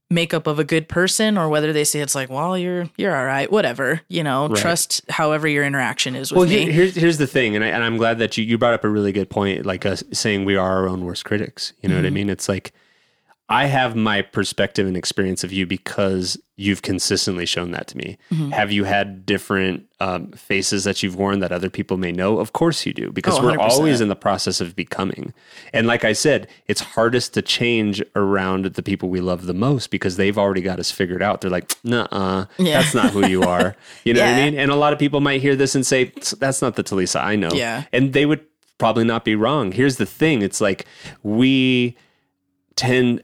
makeup 0.09 0.47
of 0.47 0.59
a 0.61 0.65
good 0.65 0.89
person 0.89 1.37
or 1.37 1.49
whether 1.49 1.73
they 1.73 1.83
say 1.83 1.99
it's 2.01 2.15
like 2.15 2.31
well 2.31 2.57
you're 2.57 2.89
you're 2.97 3.17
all 3.17 3.25
right 3.25 3.51
whatever 3.51 4.01
you 4.09 4.23
know 4.23 4.47
Right. 4.49 4.57
trust 4.57 5.03
however 5.11 5.49
your 5.49 5.65
interaction 5.65 6.15
is 6.15 6.31
with 6.31 6.39
Well, 6.39 6.49
me 6.49 6.63
here, 6.65 6.73
here's 6.73 6.95
here's 6.95 7.19
the 7.19 7.27
thing, 7.27 7.57
and 7.57 7.65
I, 7.65 7.69
and 7.69 7.83
I'm 7.83 7.97
glad 7.97 8.19
that 8.21 8.37
you 8.37 8.45
you 8.45 8.57
brought 8.57 8.75
up 8.75 8.85
a 8.85 8.89
really 8.89 9.11
good 9.11 9.29
point, 9.29 9.67
like 9.67 9.85
us 9.85 10.05
saying 10.13 10.45
we 10.45 10.55
are 10.55 10.71
our 10.71 10.89
own 10.89 11.05
worst 11.05 11.25
critics. 11.25 11.73
You 11.83 11.89
know 11.89 11.97
what 11.97 12.07
I 12.07 12.11
Mhm. 12.11 12.13
mean? 12.13 12.31
It's 12.31 12.49
like 12.49 12.73
I 13.49 13.67
have 13.67 13.95
my 13.95 14.23
perspective 14.23 14.89
and 14.89 14.97
experience 14.97 15.45
of 15.45 15.53
you 15.53 15.67
because 15.67 16.37
you've 16.57 16.83
consistently 16.83 17.47
shown 17.47 17.71
that 17.71 17.87
to 17.87 17.97
me. 17.97 18.19
Mhm. 18.33 18.51
Have 18.51 18.73
you 18.73 18.83
had 18.85 19.25
different 19.25 19.85
um, 20.01 20.33
faces 20.33 20.83
that 20.83 21.01
you've 21.03 21.15
worn 21.15 21.39
that 21.41 21.53
other 21.53 21.71
people 21.71 21.97
may 21.97 22.11
know? 22.11 22.41
Of 22.41 22.53
course 22.53 22.85
you 22.85 22.93
do, 22.93 23.13
because 23.13 23.39
Oh, 23.39 23.45
we're 23.45 23.57
always 23.59 24.01
in 24.01 24.09
the 24.09 24.17
process 24.17 24.61
of 24.61 24.75
becoming. 24.75 25.33
And 25.73 25.87
like 25.87 26.05
I 26.05 26.13
said, 26.13 26.49
it's 26.67 26.81
hardest 26.81 27.35
to 27.35 27.43
change 27.43 28.03
around 28.17 28.65
the 28.65 28.83
people 28.83 29.09
we 29.11 29.21
love 29.21 29.47
the 29.47 29.55
most 29.55 29.91
because 29.93 30.17
they've 30.17 30.37
already 30.37 30.61
got 30.63 30.81
us 30.81 30.91
figured 30.91 31.23
out. 31.23 31.41
They're 31.41 31.51
like, 31.51 31.73
nah, 31.85 32.47
Yeah. 32.59 32.81
that's 32.83 32.95
not 32.97 33.11
who 33.13 33.27
you 33.29 33.43
are. 33.45 33.77
You 34.05 34.15
know 34.15 34.23
what 34.23 34.35
I 34.35 34.45
mean? 34.51 34.59
And 34.59 34.73
a 34.73 34.77
lot 34.77 34.93
of 34.93 34.99
people 34.99 35.21
might 35.21 35.41
hear 35.41 35.55
this 35.55 35.75
and 35.77 35.87
say, 35.87 36.13
that's 36.41 36.61
not 36.63 36.75
the 36.75 36.83
Telisa 36.83 37.23
I 37.23 37.37
know. 37.37 37.51
Yeah. 37.55 37.85
And 37.93 38.13
they 38.13 38.27
would 38.27 38.41
probably 38.79 39.05
not 39.05 39.25
be 39.25 39.37
wrong. 39.37 39.71
Here's 39.71 39.99
the 39.99 40.07
thing 40.07 40.43
it's 40.43 40.61
like 40.61 40.85
we 41.23 41.97
tend 42.77 43.23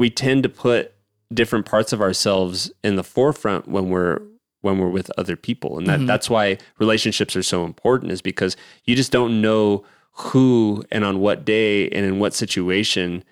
we 0.00 0.08
tend 0.08 0.42
to 0.42 0.48
put 0.48 0.94
different 1.32 1.66
parts 1.66 1.92
of 1.92 2.00
ourselves 2.00 2.72
in 2.82 2.96
the 2.96 3.04
forefront 3.04 3.68
when 3.68 3.90
we're 3.90 4.20
when 4.62 4.78
we're 4.78 4.88
with 4.88 5.10
other 5.16 5.36
people 5.36 5.78
and 5.78 5.86
that 5.86 6.00
Mhm. 6.00 6.06
that's 6.06 6.28
why 6.28 6.56
relationships 6.78 7.36
are 7.36 7.42
so 7.42 7.64
important 7.64 8.10
is 8.12 8.20
because 8.22 8.56
you 8.84 8.96
just 8.96 9.12
don't 9.12 9.40
know 9.40 9.84
who 10.12 10.84
and 10.90 11.04
on 11.04 11.20
what 11.20 11.44
day 11.44 11.88
and 11.90 12.04
in 12.04 12.18
what 12.18 12.34
situation 12.34 13.22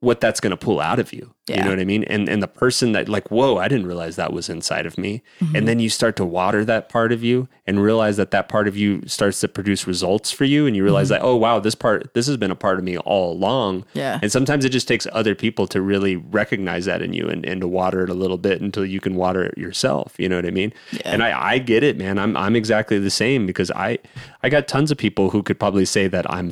what 0.00 0.20
that's 0.20 0.40
going 0.40 0.50
to 0.52 0.56
pull 0.56 0.78
out 0.80 0.98
of 0.98 1.12
you 1.12 1.34
you 1.56 1.62
know 1.64 1.70
what 1.70 1.80
i 1.80 1.84
mean 1.84 2.04
and 2.04 2.28
and 2.28 2.42
the 2.42 2.48
person 2.48 2.92
that 2.92 3.08
like 3.08 3.30
whoa 3.30 3.56
i 3.58 3.66
didn't 3.68 3.86
realize 3.86 4.16
that 4.16 4.32
was 4.32 4.48
inside 4.48 4.86
of 4.86 4.96
me 4.98 5.22
Mm-hmm. 5.40 5.56
and 5.56 5.68
then 5.68 5.78
you 5.80 5.88
start 5.88 6.16
to 6.16 6.24
water 6.24 6.64
that 6.64 6.88
part 6.88 7.12
of 7.12 7.22
you 7.24 7.48
and 7.66 7.82
realize 7.82 8.16
that 8.16 8.30
that 8.30 8.48
part 8.48 8.68
of 8.68 8.76
you 8.76 9.02
starts 9.06 9.40
to 9.40 9.48
produce 9.48 9.86
results 9.86 10.30
for 10.30 10.44
you 10.44 10.66
and 10.66 10.74
you 10.76 10.82
realize 10.84 11.10
Mm-hmm. 11.10 11.22
that 11.22 11.26
oh 11.26 11.36
wow 11.36 11.58
this 11.60 11.74
part 11.74 12.12
this 12.14 12.26
has 12.26 12.36
been 12.36 12.50
a 12.50 12.56
part 12.56 12.78
of 12.78 12.84
me 12.84 12.96
all 12.98 13.32
along 13.32 13.84
yeah 13.94 14.18
and 14.22 14.30
sometimes 14.30 14.64
it 14.64 14.70
just 14.70 14.86
takes 14.88 15.06
other 15.12 15.34
people 15.34 15.66
to 15.68 15.80
really 15.80 16.16
recognize 16.16 16.84
that 16.86 17.02
in 17.02 17.12
you 17.12 17.28
and, 17.28 17.44
and 17.46 17.60
to 17.60 17.68
water 17.68 18.02
it 18.04 18.10
a 18.10 18.14
little 18.14 18.38
bit 18.38 18.60
until 18.60 18.84
you 18.84 19.00
can 19.00 19.14
water 19.14 19.44
it 19.44 19.56
yourself. 19.58 20.14
You 20.18 20.28
know 20.28 20.36
what 20.36 20.46
I 20.46 20.50
mean? 20.50 20.72
Yeah. 20.92 21.00
And 21.04 21.22
I, 21.22 21.52
I 21.52 21.58
get 21.58 21.82
it, 21.82 21.96
man. 21.96 22.18
I'm 22.18 22.36
I'm 22.36 22.54
exactly 22.56 22.98
the 22.98 23.10
same 23.10 23.46
because 23.46 23.70
I 23.70 23.98
I 24.42 24.48
got 24.48 24.68
tons 24.68 24.90
of 24.90 24.98
people 24.98 25.30
who 25.30 25.42
could 25.42 25.58
probably 25.58 25.84
say 25.84 26.06
that 26.08 26.30
I'm 26.30 26.50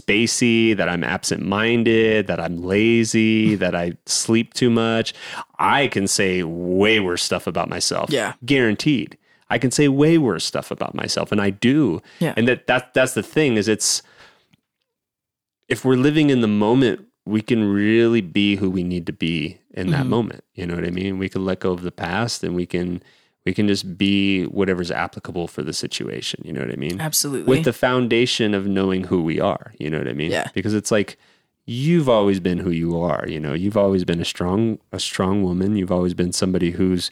spacey, 0.00 0.76
that 0.76 0.88
I'm 0.88 1.04
absent 1.04 1.42
minded, 1.44 2.26
that 2.28 2.40
I'm 2.40 2.56
lazy, 2.62 3.54
that 3.56 3.74
I 3.74 3.92
sleep 4.06 4.39
too 4.44 4.70
much. 4.70 5.12
I 5.58 5.88
can 5.88 6.06
say 6.06 6.42
way 6.42 7.00
worse 7.00 7.22
stuff 7.22 7.46
about 7.46 7.68
myself. 7.68 8.10
Yeah. 8.10 8.34
Guaranteed. 8.44 9.16
I 9.48 9.58
can 9.58 9.70
say 9.70 9.88
way 9.88 10.16
worse 10.18 10.44
stuff 10.44 10.70
about 10.70 10.94
myself 10.94 11.32
and 11.32 11.40
I 11.40 11.50
do. 11.50 12.00
Yeah. 12.20 12.34
And 12.36 12.46
that, 12.48 12.66
that 12.68 12.94
that's 12.94 13.14
the 13.14 13.22
thing 13.22 13.56
is 13.56 13.66
it's 13.68 14.02
if 15.68 15.84
we're 15.84 15.96
living 15.96 16.30
in 16.30 16.40
the 16.40 16.48
moment, 16.48 17.06
we 17.26 17.42
can 17.42 17.64
really 17.64 18.20
be 18.20 18.56
who 18.56 18.70
we 18.70 18.82
need 18.82 19.06
to 19.06 19.12
be 19.12 19.58
in 19.74 19.90
that 19.90 20.06
Mhm. 20.06 20.08
moment. 20.08 20.44
You 20.54 20.66
know 20.66 20.74
what 20.74 20.84
I 20.84 20.90
mean? 20.90 21.18
We 21.18 21.28
can 21.28 21.44
let 21.44 21.60
go 21.60 21.72
of 21.72 21.82
the 21.82 21.92
past 21.92 22.42
and 22.42 22.54
we 22.54 22.66
can 22.66 23.02
we 23.46 23.54
can 23.54 23.66
just 23.66 23.96
be 23.96 24.44
whatever's 24.44 24.90
applicable 24.90 25.48
for 25.48 25.62
the 25.62 25.72
situation. 25.72 26.42
You 26.44 26.52
know 26.52 26.60
what 26.60 26.70
I 26.72 26.76
mean? 26.76 27.00
absolutely 27.00 27.48
With 27.48 27.64
the 27.64 27.72
foundation 27.72 28.52
of 28.52 28.66
knowing 28.66 29.04
who 29.04 29.22
we 29.22 29.40
are. 29.40 29.72
You 29.78 29.88
know 29.88 29.96
what 29.96 30.08
I 30.08 30.12
mean? 30.12 30.30
Yeah. 30.30 30.48
Because 30.52 30.74
it's 30.74 30.90
like 30.90 31.16
you've 31.72 32.08
always 32.08 32.40
been 32.40 32.58
who 32.58 32.70
you 32.70 32.98
are. 32.98 33.24
You 33.28 33.38
know, 33.38 33.54
you've 33.54 33.76
always 33.76 34.04
been 34.04 34.20
a 34.20 34.24
strong 34.24 34.78
a 34.92 34.98
strong 34.98 35.42
woman. 35.44 35.76
You've 35.76 35.92
always 35.92 36.14
been 36.14 36.32
somebody 36.32 36.72
who's 36.72 37.10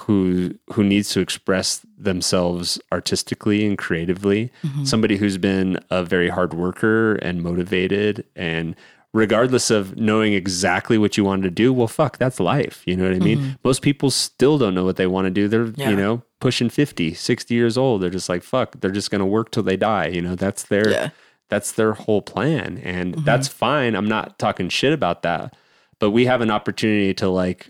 who 0.00 0.54
who 0.74 0.84
needs 0.84 1.08
to 1.10 1.20
express 1.20 1.80
themselves 1.98 2.78
artistically 2.92 3.64
and 3.66 3.78
creatively 3.78 4.50
Mhm. 4.62 4.86
somebody 4.86 5.16
who's 5.16 5.38
been 5.38 5.78
a 5.90 6.04
very 6.04 6.28
hard 6.28 6.52
worker 6.52 7.14
and 7.22 7.42
motivated 7.42 8.24
and 8.36 8.74
regardless 9.14 9.70
of 9.70 9.96
knowing 9.96 10.34
exactly 10.34 10.98
what 10.98 11.16
you 11.16 11.24
wanted 11.24 11.44
to 11.44 11.50
do 11.50 11.72
well 11.72 11.88
fuck 11.88 12.18
that's 12.18 12.38
life 12.38 12.82
you 12.84 12.94
know 12.94 13.04
what 13.04 13.14
i 13.14 13.18
mean 13.18 13.56
most 13.64 13.80
people 13.80 14.10
still 14.10 14.58
don't 14.58 14.74
know 14.74 14.84
what 14.84 14.96
they 14.96 15.06
want 15.06 15.24
to 15.24 15.30
do 15.30 15.48
they're 15.48 15.72
Yeah. 15.76 15.88
you 15.90 15.96
know 15.96 16.22
pushing 16.40 16.68
50 16.68 17.14
60 17.14 17.54
years 17.54 17.78
old 17.78 18.02
they're 18.02 18.10
just 18.10 18.28
like 18.28 18.42
fuck 18.42 18.78
they're 18.82 18.90
just 18.90 19.10
going 19.10 19.20
to 19.20 19.24
work 19.36 19.50
till 19.50 19.62
they 19.62 19.78
die 19.78 20.08
you 20.08 20.20
know 20.20 20.34
that's 20.34 20.64
their 20.64 20.90
Yeah. 20.90 21.08
That's 21.48 21.72
their 21.72 21.92
whole 21.92 22.22
plan 22.22 22.78
and 22.78 23.14
mm-hmm. 23.14 23.24
that's 23.24 23.48
fine. 23.48 23.94
I'm 23.94 24.08
not 24.08 24.38
talking 24.38 24.68
shit 24.68 24.92
about 24.92 25.22
that. 25.22 25.54
But 25.98 26.10
we 26.10 26.26
have 26.26 26.40
an 26.40 26.50
opportunity 26.50 27.14
to 27.14 27.28
like 27.28 27.68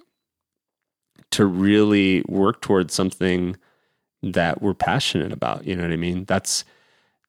to 1.32 1.44
really 1.44 2.24
work 2.28 2.60
towards 2.60 2.94
something 2.94 3.56
that 4.22 4.62
we're 4.62 4.74
passionate 4.74 5.32
about 5.32 5.64
you 5.64 5.76
know 5.76 5.82
what 5.82 5.92
i 5.92 5.96
mean? 5.96 6.24
That's 6.24 6.64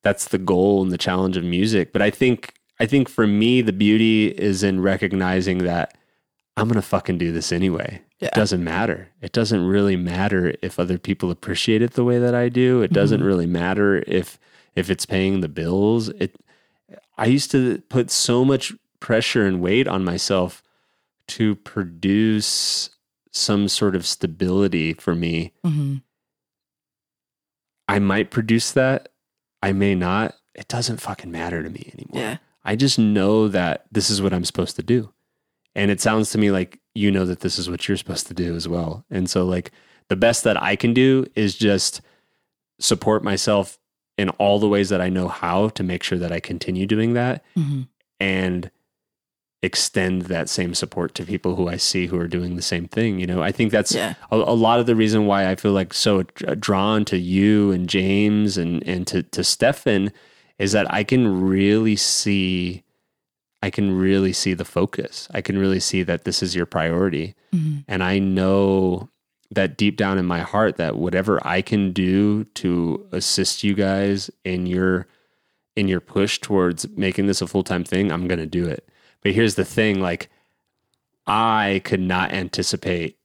that's 0.04 0.30
the 0.30 0.38
goal 0.38 0.82
and 0.82 0.92
the 0.92 0.98
challenge 0.98 1.38
of 1.38 1.44
music. 1.44 1.94
But 1.94 2.02
i 2.02 2.10
think 2.10 2.54
i 2.80 2.86
think 2.86 3.10
for 3.10 3.28
me 3.28 3.62
the 3.62 3.74
beauty 3.74 4.30
is 4.30 4.64
in 4.64 4.82
recognizing 4.82 5.60
that 5.60 5.98
i'm 6.56 6.68
gonna 6.68 6.82
fucking 6.82 7.18
do 7.18 7.32
this 7.32 7.52
anyway. 7.52 8.02
Yeah. 8.20 8.30
it 8.30 8.34
doesn't 8.34 8.64
matter. 8.64 9.10
It 9.22 9.32
doesn't 9.32 9.64
really 9.68 9.96
matter 9.96 10.56
if 10.64 10.80
other 10.80 10.98
people 10.98 11.30
appreciate 11.30 11.84
it 11.84 11.94
the 11.94 12.04
way 12.04 12.18
that 12.18 12.34
i 12.34 12.50
do. 12.50 12.82
It 12.82 12.92
doesn't 12.92 13.20
mm-hmm. 13.20 13.28
really 13.28 13.46
matter 13.46 14.04
if 14.08 14.40
if 14.78 14.90
it's 14.90 15.06
paying 15.06 15.40
the 15.42 15.50
bills 15.50 16.10
it 16.10 16.36
i 17.18 17.26
used 17.26 17.52
to 17.52 17.80
put 17.90 18.10
so 18.12 18.46
much 18.46 18.74
pressure 19.00 19.46
and 19.46 19.62
weight 19.62 19.88
on 19.88 20.04
myself 20.04 20.62
to 21.28 21.56
produce 21.56 22.90
some 23.32 23.68
sort 23.68 23.96
of 23.96 24.06
stability 24.06 24.94
for 24.94 25.14
me 25.16 25.52
Mhm. 25.66 26.02
I 27.90 28.00
might 28.00 28.32
produce 28.32 28.72
that. 28.74 29.10
I 29.64 29.72
may 29.72 29.96
not. 29.96 30.36
It 30.54 30.68
doesn't 30.68 30.98
fucking 31.02 31.32
matter 31.32 31.64
to 31.64 31.70
me 31.70 31.90
anymore. 31.94 32.22
yeah 32.22 32.38
I 32.66 32.76
just 32.76 33.00
know 33.00 33.48
that 33.48 33.86
this 33.92 34.10
is 34.10 34.22
what 34.22 34.34
I'm 34.34 34.44
supposed 34.44 34.76
to 34.76 34.84
do. 34.84 35.14
And 35.74 35.90
it 35.90 36.02
sounds 36.02 36.32
to 36.32 36.38
me 36.38 36.52
like 36.52 36.80
you 36.94 37.12
know 37.12 37.26
that 37.26 37.40
this 37.40 37.58
is 37.58 37.70
what 37.70 37.88
you're 37.88 37.96
supposed 37.98 38.28
to 38.28 38.34
do 38.34 38.56
as 38.56 38.68
well. 38.68 39.06
And 39.10 39.30
so, 39.30 39.46
like, 39.46 39.72
the 40.10 40.16
best 40.18 40.44
that 40.44 40.62
I 40.62 40.76
can 40.76 40.94
do 40.94 41.26
is 41.36 41.56
just 41.56 42.02
support 42.80 43.24
myself 43.24 43.78
in 44.18 44.30
all 44.32 44.60
the 44.60 44.68
ways 44.68 44.90
that 44.90 45.02
I 45.02 45.10
know 45.10 45.28
how 45.28 45.70
to 45.70 45.84
make 45.84 46.04
sure 46.04 46.18
that 46.18 46.32
I 46.32 46.40
continue 46.40 46.86
doing 46.88 47.14
that 47.14 47.44
Mhm. 47.56 47.88
and 48.20 48.72
extend 49.64 50.24
that 50.24 50.48
same 50.50 50.74
support 50.76 51.16
to 51.16 51.26
people 51.26 51.56
who 51.56 51.68
I 51.68 51.78
see 51.78 52.06
who 52.08 52.18
are 52.20 52.28
doing 52.28 52.56
the 52.56 52.62
same 52.62 52.88
thing. 52.88 53.20
You 53.20 53.26
know, 53.26 53.42
I 53.42 53.52
think 53.52 53.72
that's 53.72 53.94
yeah 53.94 54.14
a, 54.32 54.36
a 54.36 54.54
lot 54.58 54.80
of 54.80 54.86
the 54.86 54.96
reason 54.96 55.26
why 55.26 55.50
I 55.50 55.56
feel 55.56 55.72
like 55.72 55.94
so 55.94 56.24
drawn 56.24 57.06
to 57.06 57.18
you 57.18 57.72
and 57.72 57.90
James 57.90 58.58
and 58.58 58.84
and 58.88 59.08
to 59.08 59.24
to 59.24 59.44
Stefan 59.44 60.12
is 60.60 60.72
that 60.74 60.92
I 60.94 61.04
can 61.04 61.42
really 61.42 61.96
see 61.96 62.84
I 63.64 63.72
can 63.72 63.98
really 63.98 64.32
see 64.34 64.54
the 64.54 64.64
focus. 64.66 65.28
I 65.34 65.42
can 65.42 65.58
really 65.58 65.80
see 65.80 66.04
that 66.04 66.24
this 66.26 66.44
is 66.44 66.56
your 66.56 66.68
priority. 66.68 67.34
And 67.88 68.04
I 68.04 68.20
know 68.20 69.10
that 69.52 69.78
deep 69.78 69.96
down 69.96 70.18
in 70.18 70.26
my 70.26 70.42
heart 70.42 70.78
that 70.78 70.98
whatever 70.98 71.46
I 71.46 71.62
can 71.62 71.92
do 71.92 72.44
to 72.56 73.08
assist 73.12 73.64
you 73.64 73.74
guys 73.74 74.30
in 74.44 74.66
your 74.66 75.08
in 75.76 75.88
your 75.88 76.02
push 76.02 76.40
towards 76.40 76.90
making 76.98 77.28
this 77.28 77.42
a 77.42 77.48
full-time 77.48 77.84
thing, 77.84 78.12
I'm 78.12 78.28
going 78.28 78.40
to 78.40 78.48
do 78.48 78.66
it. 78.66 78.90
But 79.22 79.34
here's 79.34 79.56
the 79.56 79.64
thing, 79.66 80.02
like 80.02 80.30
I 81.28 81.82
could 81.86 82.00
not 82.00 82.32
anticipate 82.32 83.18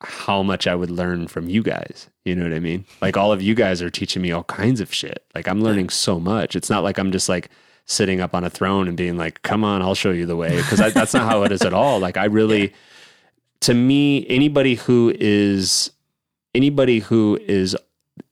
how 0.00 0.42
much 0.42 0.66
I 0.66 0.74
would 0.74 0.90
learn 0.90 1.26
from 1.26 1.48
you 1.48 1.62
guys. 1.62 2.08
You 2.24 2.34
know 2.36 2.44
what 2.44 2.52
I 2.52 2.60
mean? 2.60 2.84
Like 3.00 3.16
all 3.16 3.32
of 3.32 3.42
you 3.42 3.54
guys 3.54 3.82
are 3.82 3.90
teaching 3.90 4.22
me 4.22 4.30
all 4.30 4.44
kinds 4.44 4.80
of 4.80 4.92
shit. 4.92 5.24
Like 5.34 5.48
I'm 5.48 5.60
learning 5.60 5.88
so 5.88 6.20
much. 6.20 6.54
It's 6.54 6.70
not 6.70 6.84
like 6.84 6.98
I'm 6.98 7.12
just 7.12 7.28
like 7.28 7.50
sitting 7.86 8.20
up 8.20 8.34
on 8.34 8.44
a 8.44 8.50
throne 8.50 8.88
and 8.88 8.96
being 8.96 9.16
like, 9.16 9.42
"Come 9.42 9.64
on, 9.64 9.80
I'll 9.80 9.94
show 9.94 10.10
you 10.10 10.26
the 10.26 10.36
way," 10.36 10.56
because 10.56 10.78
that's 10.92 11.14
not 11.14 11.30
how 11.30 11.44
it 11.44 11.52
is 11.52 11.62
at 11.62 11.72
all. 11.72 11.98
Like 11.98 12.16
I 12.16 12.26
really, 12.26 12.74
to 13.60 13.74
me, 13.74 14.26
anybody 14.28 14.74
who 14.74 15.14
is 15.18 15.90
anybody 16.54 17.00
who 17.00 17.38
is 17.42 17.76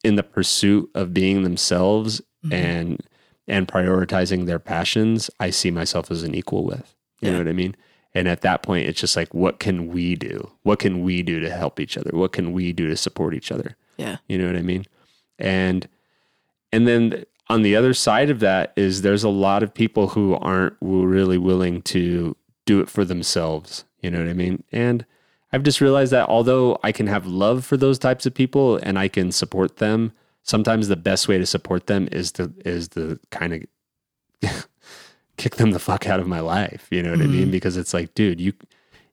in 0.03 0.17
the 0.17 0.23
pursuit 0.23 0.91
of 0.95 1.13
being 1.13 1.43
themselves 1.43 2.21
mm-hmm. 2.45 2.53
and 2.53 3.03
and 3.47 3.69
prioritizing 3.69 4.47
their 4.47 4.59
passions, 4.59 5.31
I 5.39 5.51
see 5.51 5.71
myself 5.71 6.11
as 6.11 6.23
an 6.23 6.35
equal 6.35 6.65
with. 6.65 6.95
You 7.21 7.31
know 7.31 7.39
what 7.39 7.49
I 7.49 7.55
mean? 7.55 7.75
And 8.15 8.29
at 8.29 8.43
that 8.43 8.63
point, 8.63 8.87
it's 8.87 9.01
just 9.01 9.17
like, 9.17 9.33
what 9.33 9.59
can 9.59 9.89
we 9.89 10.15
do? 10.15 10.51
What 10.63 10.79
can 10.79 11.03
we 11.03 11.23
do 11.23 11.41
to 11.41 11.51
help 11.51 11.81
each 11.81 11.97
other? 11.97 12.11
What 12.13 12.33
can 12.33 12.53
we 12.53 12.73
do 12.73 12.87
to 12.89 12.97
support 12.97 13.35
each 13.35 13.51
other? 13.51 13.77
Yeah. 13.97 14.19
You 14.29 14.37
know 14.37 14.47
what 14.47 14.57
I 14.57 14.63
mean? 14.63 14.85
And 15.39 15.89
and 16.73 16.87
then 16.87 17.25
on 17.49 17.63
the 17.63 17.77
other 17.77 17.95
side 17.95 18.31
of 18.31 18.41
that 18.41 18.73
is 18.77 19.03
there's 19.03 19.25
a 19.25 19.29
lot 19.29 19.63
of 19.63 19.73
people 19.73 20.09
who 20.09 20.35
aren't 20.35 20.77
really 20.81 21.39
willing 21.39 21.83
to 21.83 22.37
do 22.67 22.81
it 22.81 22.89
for 22.89 23.05
themselves. 23.05 23.85
You 24.01 24.11
know 24.11 24.19
what 24.19 24.29
I 24.29 24.35
mean? 24.35 24.65
And 24.71 25.07
I've 25.55 25.63
just 25.63 25.81
realized 25.81 26.11
that 26.11 26.29
although 26.29 26.81
I 26.83 26.91
can 26.91 27.07
have 27.07 27.29
love 27.29 27.65
for 27.65 27.77
those 27.77 27.97
types 27.97 28.27
of 28.27 28.35
people 28.35 28.77
and 28.79 28.99
I 28.99 29.07
can 29.07 29.31
support 29.31 29.77
them, 29.77 30.11
sometimes 30.43 30.89
the 30.89 30.97
best 30.97 31.29
way 31.29 31.39
to 31.39 31.47
support 31.47 31.87
them 31.87 32.09
is 32.11 32.33
to 32.33 32.53
is 32.65 32.89
to 32.89 33.21
kind 33.31 33.69
of 34.43 34.67
kick 35.37 35.55
them 35.55 35.71
the 35.71 35.79
fuck 35.79 36.09
out 36.09 36.19
of 36.19 36.27
my 36.27 36.41
life. 36.41 36.89
You 36.91 37.05
know 37.05 37.13
what 37.13 37.21
I 37.21 37.27
mean? 37.27 37.49
Mm. 37.49 37.53
Because 37.53 37.77
it's 37.77 37.95
like, 37.95 38.13
dude, 38.15 38.41
you 38.41 38.53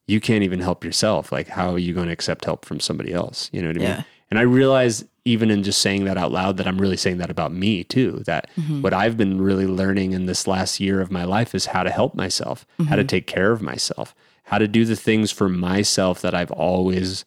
you 0.07 0.19
can't 0.19 0.43
even 0.43 0.61
help 0.61 0.84
yourself. 0.84 1.31
Like, 1.31 1.47
how 1.47 1.73
are 1.73 1.77
you 1.77 1.93
going 1.93 2.07
to 2.07 2.13
accept 2.13 2.45
help 2.45 2.65
from 2.65 2.80
somebody 2.80 3.13
else? 3.13 3.47
You 3.53 3.61
know 3.61 3.68
what 3.68 3.77
I 3.77 3.80
mean? 3.80 4.05
And 4.31 4.39
I 4.39 4.41
realize 4.41 5.05
even 5.26 5.51
in 5.51 5.61
just 5.61 5.80
saying 5.80 6.05
that 6.05 6.18
out 6.18 6.31
loud 6.31 6.57
that 6.57 6.68
I'm 6.68 6.81
really 6.81 6.97
saying 6.97 7.19
that 7.19 7.30
about 7.30 7.53
me 7.53 7.84
too. 7.84 8.23
That 8.26 8.49
mm-hmm. 8.57 8.81
what 8.81 8.95
I've 8.95 9.15
been 9.15 9.39
really 9.39 9.68
learning 9.68 10.13
in 10.13 10.26
this 10.26 10.47
last 10.47 10.80
year 10.80 11.01
of 11.01 11.11
my 11.11 11.23
life 11.23 11.53
is 11.53 11.68
how 11.68 11.84
to 11.84 11.91
help 11.91 12.15
myself, 12.15 12.65
how 12.80 12.95
to 12.95 13.03
mm-hmm. 13.03 13.07
take 13.07 13.27
care 13.27 13.51
of 13.51 13.61
myself, 13.61 14.15
how 14.52 14.57
to 14.57 14.68
do 14.68 14.84
the 14.84 14.98
things 14.98 15.32
for 15.32 15.48
myself 15.48 16.22
that 16.22 16.36
I've 16.36 16.52
always 16.52 17.23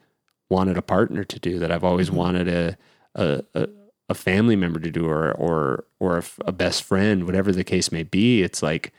wanted 0.51 0.77
a 0.77 0.83
partner 0.83 1.25
to 1.25 1.39
do, 1.41 1.59
that 1.59 1.73
I've 1.73 1.83
always 1.83 2.09
mm-hmm. 2.09 2.17
wanted 2.19 2.49
a, 2.49 2.77
a, 3.15 3.43
a 3.55 3.69
a 4.11 4.15
family 4.15 4.55
member 4.55 4.79
to 4.79 4.91
do, 4.91 5.07
or 5.09 5.33
or 5.33 5.87
or 5.99 6.19
a, 6.19 6.25
a 6.45 6.53
best 6.53 6.83
friend, 6.83 7.25
whatever 7.25 7.51
the 7.51 7.65
case 7.65 7.91
may 7.91 8.03
be. 8.03 8.43
It's 8.43 8.63
like 8.63 8.93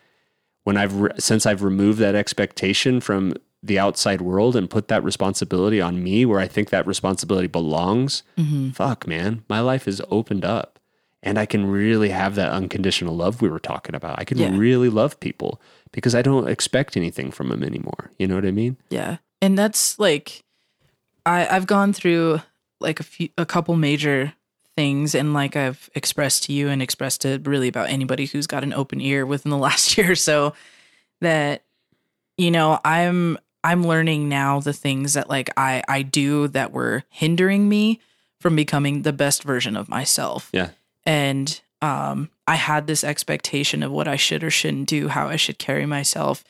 when 0.64 0.76
I've 0.76 1.00
re- 1.00 1.12
since 1.20 1.46
I've 1.46 1.62
removed 1.62 2.00
that 2.00 2.16
expectation 2.16 3.00
from 3.00 3.36
the 3.62 3.78
outside 3.78 4.22
world 4.22 4.56
and 4.56 4.70
put 4.70 4.88
that 4.88 5.04
responsibility 5.04 5.80
on 5.80 6.04
me 6.04 6.26
where 6.26 6.40
I 6.40 6.48
think 6.48 6.72
that 6.72 6.88
responsibility 6.88 7.48
belongs, 7.48 8.24
mm-hmm. 8.38 8.72
fuck 8.72 9.06
man, 9.08 9.44
my 9.48 9.60
life 9.60 9.88
is 9.88 10.02
opened 10.10 10.46
up 10.46 10.80
and 11.24 11.40
I 11.40 11.46
can 11.48 11.66
really 11.66 12.10
have 12.10 12.36
that 12.36 12.52
unconditional 12.52 13.16
love 13.16 13.42
we 13.42 13.50
were 13.50 13.60
talking 13.60 13.96
about. 13.96 14.20
I 14.20 14.24
can 14.24 14.38
Yeah. 14.38 14.56
really 14.56 14.90
love 14.90 15.20
people 15.20 15.60
because 15.92 16.16
I 16.16 16.22
don't 16.22 16.48
expect 16.48 16.96
anything 16.98 17.32
from 17.32 17.50
them 17.50 17.64
anymore. 17.64 18.12
You 18.20 18.28
know 18.28 18.36
what 18.36 18.46
I 18.46 18.52
mean? 18.52 18.78
Yeah. 18.90 19.18
And 19.42 19.58
that's 19.58 19.98
like 20.00 20.44
I 21.26 21.48
I've 21.48 21.68
gone 21.68 21.94
through 21.94 22.42
like 22.80 23.00
a 23.00 23.04
few 23.04 23.30
a 23.38 23.46
couple 23.46 23.76
major 23.76 24.34
things 24.76 25.16
and 25.16 25.34
like 25.34 25.56
I've 25.56 25.90
expressed 25.96 26.44
to 26.44 26.54
you 26.54 26.68
and 26.68 26.82
expressed 26.82 27.22
to 27.22 27.40
really 27.46 27.68
about 27.70 27.90
anybody 27.90 28.26
who's 28.26 28.46
got 28.48 28.64
an 28.64 28.74
open 28.74 29.00
ear 29.00 29.26
within 29.26 29.50
the 29.50 29.58
last 29.68 29.98
year 29.98 30.12
or 30.12 30.16
so 30.16 30.54
that 31.22 31.64
you 32.38 32.52
know, 32.52 32.80
I'm 32.84 33.38
I'm 33.64 33.84
learning 33.88 34.28
now 34.30 34.60
the 34.60 34.74
things 34.74 35.14
that 35.14 35.30
like 35.30 35.50
I 35.58 35.82
I 35.88 36.02
do 36.02 36.48
that 36.50 36.72
were 36.74 37.04
hindering 37.10 37.70
me 37.70 38.02
from 38.42 38.56
becoming 38.56 39.02
the 39.04 39.14
best 39.14 39.44
version 39.44 39.76
of 39.78 39.88
myself 39.90 40.50
Yeah. 40.54 40.70
and 41.06 41.60
um, 41.82 42.30
I 42.48 42.56
had 42.56 42.88
this 42.88 43.04
expectation 43.04 43.84
of 43.84 43.92
what 43.92 44.08
I 44.08 44.16
should 44.16 44.44
or 44.44 44.50
shouldn't 44.50 44.88
do, 44.88 45.08
how 45.08 45.28
I 45.28 45.36
should 45.36 45.60
carry 45.60 45.86
myself. 45.86 46.44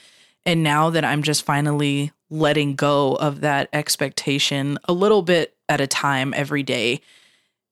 And 0.45 0.63
now 0.63 0.89
that 0.91 1.03
I'm 1.03 1.23
just 1.23 1.43
finally 1.43 2.11
letting 2.29 2.75
go 2.75 3.15
of 3.15 3.41
that 3.41 3.69
expectation 3.73 4.77
a 4.85 4.93
little 4.93 5.21
bit 5.21 5.55
at 5.67 5.81
a 5.81 5.87
time 5.87 6.33
every 6.35 6.63
day, 6.63 7.01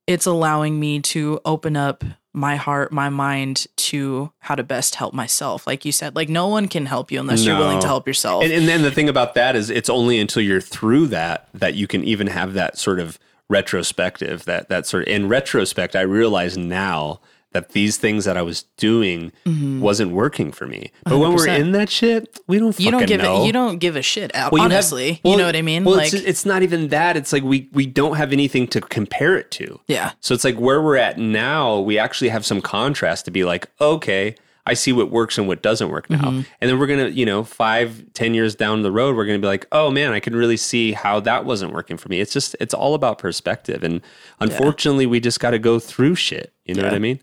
it's 0.06 0.26
allowing 0.26 0.78
me 0.78 1.00
to 1.00 1.40
open 1.44 1.76
up 1.76 2.04
my 2.36 2.56
heart, 2.56 2.92
my 2.92 3.08
mind 3.08 3.66
to 3.76 4.32
how 4.40 4.56
to 4.56 4.64
best 4.64 4.96
help 4.96 5.14
myself. 5.14 5.66
Like 5.68 5.84
you 5.84 5.92
said, 5.92 6.16
like 6.16 6.28
no 6.28 6.48
one 6.48 6.66
can 6.66 6.84
help 6.84 7.12
you 7.12 7.20
unless 7.20 7.44
you're 7.44 7.56
willing 7.56 7.78
to 7.80 7.86
help 7.86 8.08
yourself. 8.08 8.42
And, 8.42 8.52
and 8.52 8.66
then 8.66 8.82
the 8.82 8.90
thing 8.90 9.08
about 9.08 9.34
that 9.34 9.54
is 9.54 9.70
it's 9.70 9.88
only 9.88 10.18
until 10.18 10.42
you're 10.42 10.60
through 10.60 11.06
that 11.08 11.48
that 11.54 11.74
you 11.74 11.86
can 11.86 12.02
even 12.02 12.26
have 12.26 12.54
that 12.54 12.76
sort 12.76 12.98
of 12.98 13.20
retrospective 13.48 14.46
that 14.46 14.68
that 14.68 14.86
sort 14.86 15.04
of 15.04 15.08
in 15.08 15.28
retrospect 15.28 15.94
I 15.94 16.00
realize 16.00 16.56
now 16.56 17.20
that 17.54 17.70
these 17.70 17.96
things 17.96 18.24
that 18.26 18.36
I 18.36 18.42
was 18.42 18.64
doing 18.76 19.32
wasn't 19.80 20.10
working 20.12 20.52
for 20.52 20.66
me. 20.66 20.90
But 21.04 21.18
when 21.18 21.32
we're 21.34 21.48
in 21.48 21.72
that 21.72 21.88
shit, 21.88 22.38
we 22.46 22.58
don't 22.58 22.78
you 22.78 22.90
don't 22.90 23.06
give 23.06 23.22
know. 23.22 23.42
it. 23.42 23.46
You 23.46 23.52
don't 23.52 23.78
give 23.78 23.96
a 23.96 24.02
shit. 24.02 24.34
Out, 24.34 24.52
Well, 24.52 24.58
you 24.58 24.64
have- 24.64 24.72
honestly, 24.72 25.20
well, 25.24 25.32
you 25.32 25.38
know 25.38 25.46
what 25.46 25.56
I 25.56 25.62
mean? 25.62 25.84
Well, 25.84 25.96
like, 25.96 26.12
it's, 26.12 26.24
it's 26.24 26.44
not 26.44 26.62
even 26.62 26.88
that. 26.88 27.16
It's 27.16 27.32
like 27.32 27.44
we 27.44 27.68
we 27.72 27.86
don't 27.86 28.16
have 28.16 28.32
anything 28.32 28.66
to 28.68 28.80
compare 28.80 29.36
it 29.36 29.50
to. 29.52 29.80
yeah, 29.86 30.12
So 30.20 30.34
it's 30.34 30.44
like 30.44 30.56
where 30.56 30.82
we're 30.82 30.96
at 30.96 31.16
now, 31.18 31.78
we 31.78 31.98
actually 31.98 32.28
have 32.30 32.44
some 32.44 32.60
contrast 32.60 33.24
to 33.26 33.30
be 33.30 33.44
like, 33.44 33.68
okay, 33.80 34.34
I 34.66 34.72
see 34.74 34.92
what 34.92 35.10
works 35.10 35.36
and 35.38 35.46
what 35.46 35.62
doesn't 35.62 35.90
work 35.90 36.08
now. 36.08 36.22
Mm-hmm. 36.22 36.40
And 36.60 36.70
then 36.70 36.78
we're 36.78 36.86
gonna, 36.86 37.08
you 37.08 37.26
know, 37.26 37.44
five, 37.44 38.02
ten 38.14 38.34
years 38.34 38.54
down 38.54 38.82
the 38.82 38.90
road, 38.90 39.14
we're 39.14 39.26
gonna 39.26 39.38
be 39.38 39.46
like, 39.46 39.66
oh 39.70 39.90
man, 39.92 40.12
I 40.12 40.20
can 40.20 40.34
really 40.34 40.56
see 40.56 40.92
how 40.92 41.20
that 41.20 41.44
wasn't 41.44 41.72
working 41.72 41.98
for 41.98 42.08
me. 42.08 42.18
It's 42.20 42.32
just 42.32 42.56
it's 42.58 42.74
all 42.74 42.94
about 42.94 43.18
perspective. 43.18 43.84
And 43.84 44.00
unfortunately 44.40 45.06
we 45.06 45.20
just 45.20 45.38
gotta 45.38 45.58
go 45.58 45.78
through 45.78 46.16
shit. 46.16 46.52
You 46.64 46.74
know 46.74 46.82
what 46.82 46.94
I 46.94 46.98
mean? 46.98 47.20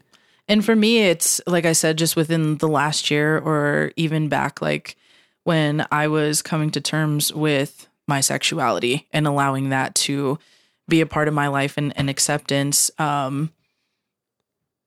And 0.51 0.65
for 0.65 0.75
me, 0.75 1.03
it's 1.03 1.39
like 1.47 1.65
I 1.65 1.71
said, 1.71 1.97
just 1.97 2.17
within 2.17 2.57
the 2.57 2.67
last 2.67 3.09
year 3.09 3.37
or 3.37 3.93
even 3.95 4.27
back, 4.27 4.61
like 4.61 4.97
when 5.45 5.87
I 5.93 6.09
was 6.09 6.41
coming 6.41 6.71
to 6.71 6.81
terms 6.81 7.33
with 7.33 7.87
my 8.05 8.19
sexuality 8.19 9.07
and 9.11 9.25
allowing 9.25 9.69
that 9.69 9.95
to 9.95 10.37
be 10.89 10.99
a 10.99 11.05
part 11.05 11.29
of 11.29 11.33
my 11.33 11.47
life 11.47 11.77
and, 11.77 11.93
and 11.95 12.09
acceptance. 12.09 12.91
Um, 12.99 13.53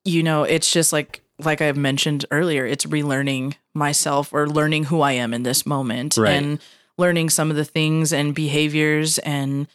you 0.05 0.23
know, 0.23 0.43
it's 0.43 0.71
just 0.71 0.93
like, 0.93 1.23
like 1.39 1.63
I 1.63 1.65
have 1.65 1.79
mentioned 1.79 2.27
earlier, 2.31 2.67
it's 2.67 2.85
relearning 2.85 3.55
myself 3.73 4.35
or 4.35 4.47
learning 4.47 4.85
who 4.85 5.01
I 5.01 5.13
am 5.13 5.33
in 5.33 5.45
this 5.45 5.65
moment 5.65 6.19
Right. 6.19 6.35
and 6.35 6.61
learning 6.99 7.31
some 7.31 7.51
of 7.51 7.57
the 7.57 7.65
things 7.65 8.13
and 8.13 8.35
behaviors 8.35 9.17
and 9.21 9.67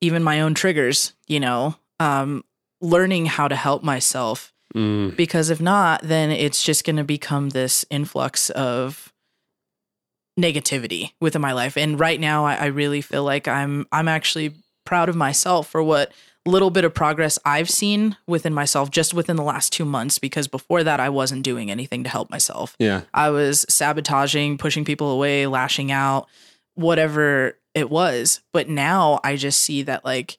even 0.00 0.22
my 0.22 0.42
own 0.42 0.54
triggers, 0.54 1.12
you 1.26 1.40
know, 1.40 1.74
um, 1.98 2.44
learning 2.80 3.26
how 3.26 3.48
to 3.48 3.56
help 3.56 3.82
myself 3.82 4.53
Mm, 4.74 5.16
because 5.16 5.50
if 5.50 5.60
not 5.60 6.02
then 6.02 6.30
it's 6.30 6.62
just 6.62 6.84
going 6.84 6.96
to 6.96 7.04
become 7.04 7.50
this 7.50 7.84
influx 7.90 8.50
of 8.50 9.12
negativity 10.38 11.12
within 11.20 11.40
my 11.40 11.52
life 11.52 11.76
and 11.76 12.00
right 12.00 12.18
now 12.18 12.44
I, 12.44 12.54
I 12.56 12.66
really 12.66 13.00
feel 13.00 13.22
like 13.22 13.46
i'm 13.46 13.86
i'm 13.92 14.08
actually 14.08 14.52
proud 14.84 15.08
of 15.08 15.14
myself 15.14 15.68
for 15.68 15.80
what 15.80 16.10
little 16.44 16.70
bit 16.70 16.84
of 16.84 16.92
progress 16.92 17.38
i've 17.44 17.70
seen 17.70 18.16
within 18.26 18.52
myself 18.52 18.90
just 18.90 19.14
within 19.14 19.36
the 19.36 19.44
last 19.44 19.72
two 19.72 19.84
months 19.84 20.18
because 20.18 20.48
before 20.48 20.82
that 20.82 20.98
i 20.98 21.08
wasn't 21.08 21.44
doing 21.44 21.70
anything 21.70 22.02
to 22.02 22.10
help 22.10 22.28
myself 22.28 22.74
yeah. 22.80 23.02
I 23.14 23.30
was 23.30 23.64
sabotaging, 23.68 24.58
pushing 24.58 24.84
people 24.84 25.10
away, 25.10 25.46
lashing 25.46 25.92
out, 25.92 26.26
whatever 26.74 27.56
it 27.74 27.90
was. 27.90 28.40
But 28.52 28.68
now 28.68 29.20
I 29.24 29.36
just 29.36 29.60
see 29.60 29.82
that 29.82 30.04
like 30.04 30.36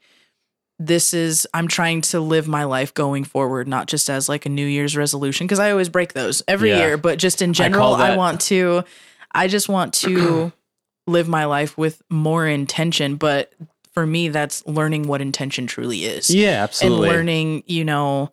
this 0.78 1.14
is 1.14 1.48
I'm 1.54 1.68
trying 1.68 2.02
to 2.02 2.20
live 2.20 2.48
my 2.48 2.66
life 2.66 2.94
going 2.94 3.24
forward, 3.24 3.68
not 3.68 3.88
just 3.88 4.10
as 4.10 4.28
like 4.28 4.46
a 4.46 4.50
New 4.50 4.66
Year's 4.66 4.98
resolution 4.98 5.48
because 5.48 5.60
I 5.60 5.72
always 5.72 5.90
break 5.90 6.14
those 6.14 6.44
every 6.48 6.70
Yeah. 6.70 6.78
year, 6.80 6.98
but 6.98 7.18
just 7.20 7.42
in 7.42 7.54
general, 7.54 7.94
I, 7.94 8.10
that- 8.10 8.18
want 8.18 8.42
to 8.42 8.84
I 9.32 9.48
just 9.48 9.70
want 9.70 9.94
to 9.96 10.52
live 11.08 11.28
my 11.28 11.46
life 11.46 11.78
with 11.78 12.02
more 12.10 12.46
intention, 12.48 13.16
but 13.16 13.54
for 13.94 14.06
me 14.06 14.28
that's 14.30 14.66
learning 14.68 15.08
what 15.08 15.22
intention 15.22 15.68
truly 15.68 16.04
is 16.04 16.30
Yeah, 16.30 16.64
absolutely. 16.64 17.08
and 17.10 17.16
learning, 17.18 17.64
you 17.68 17.86
know, 17.86 18.32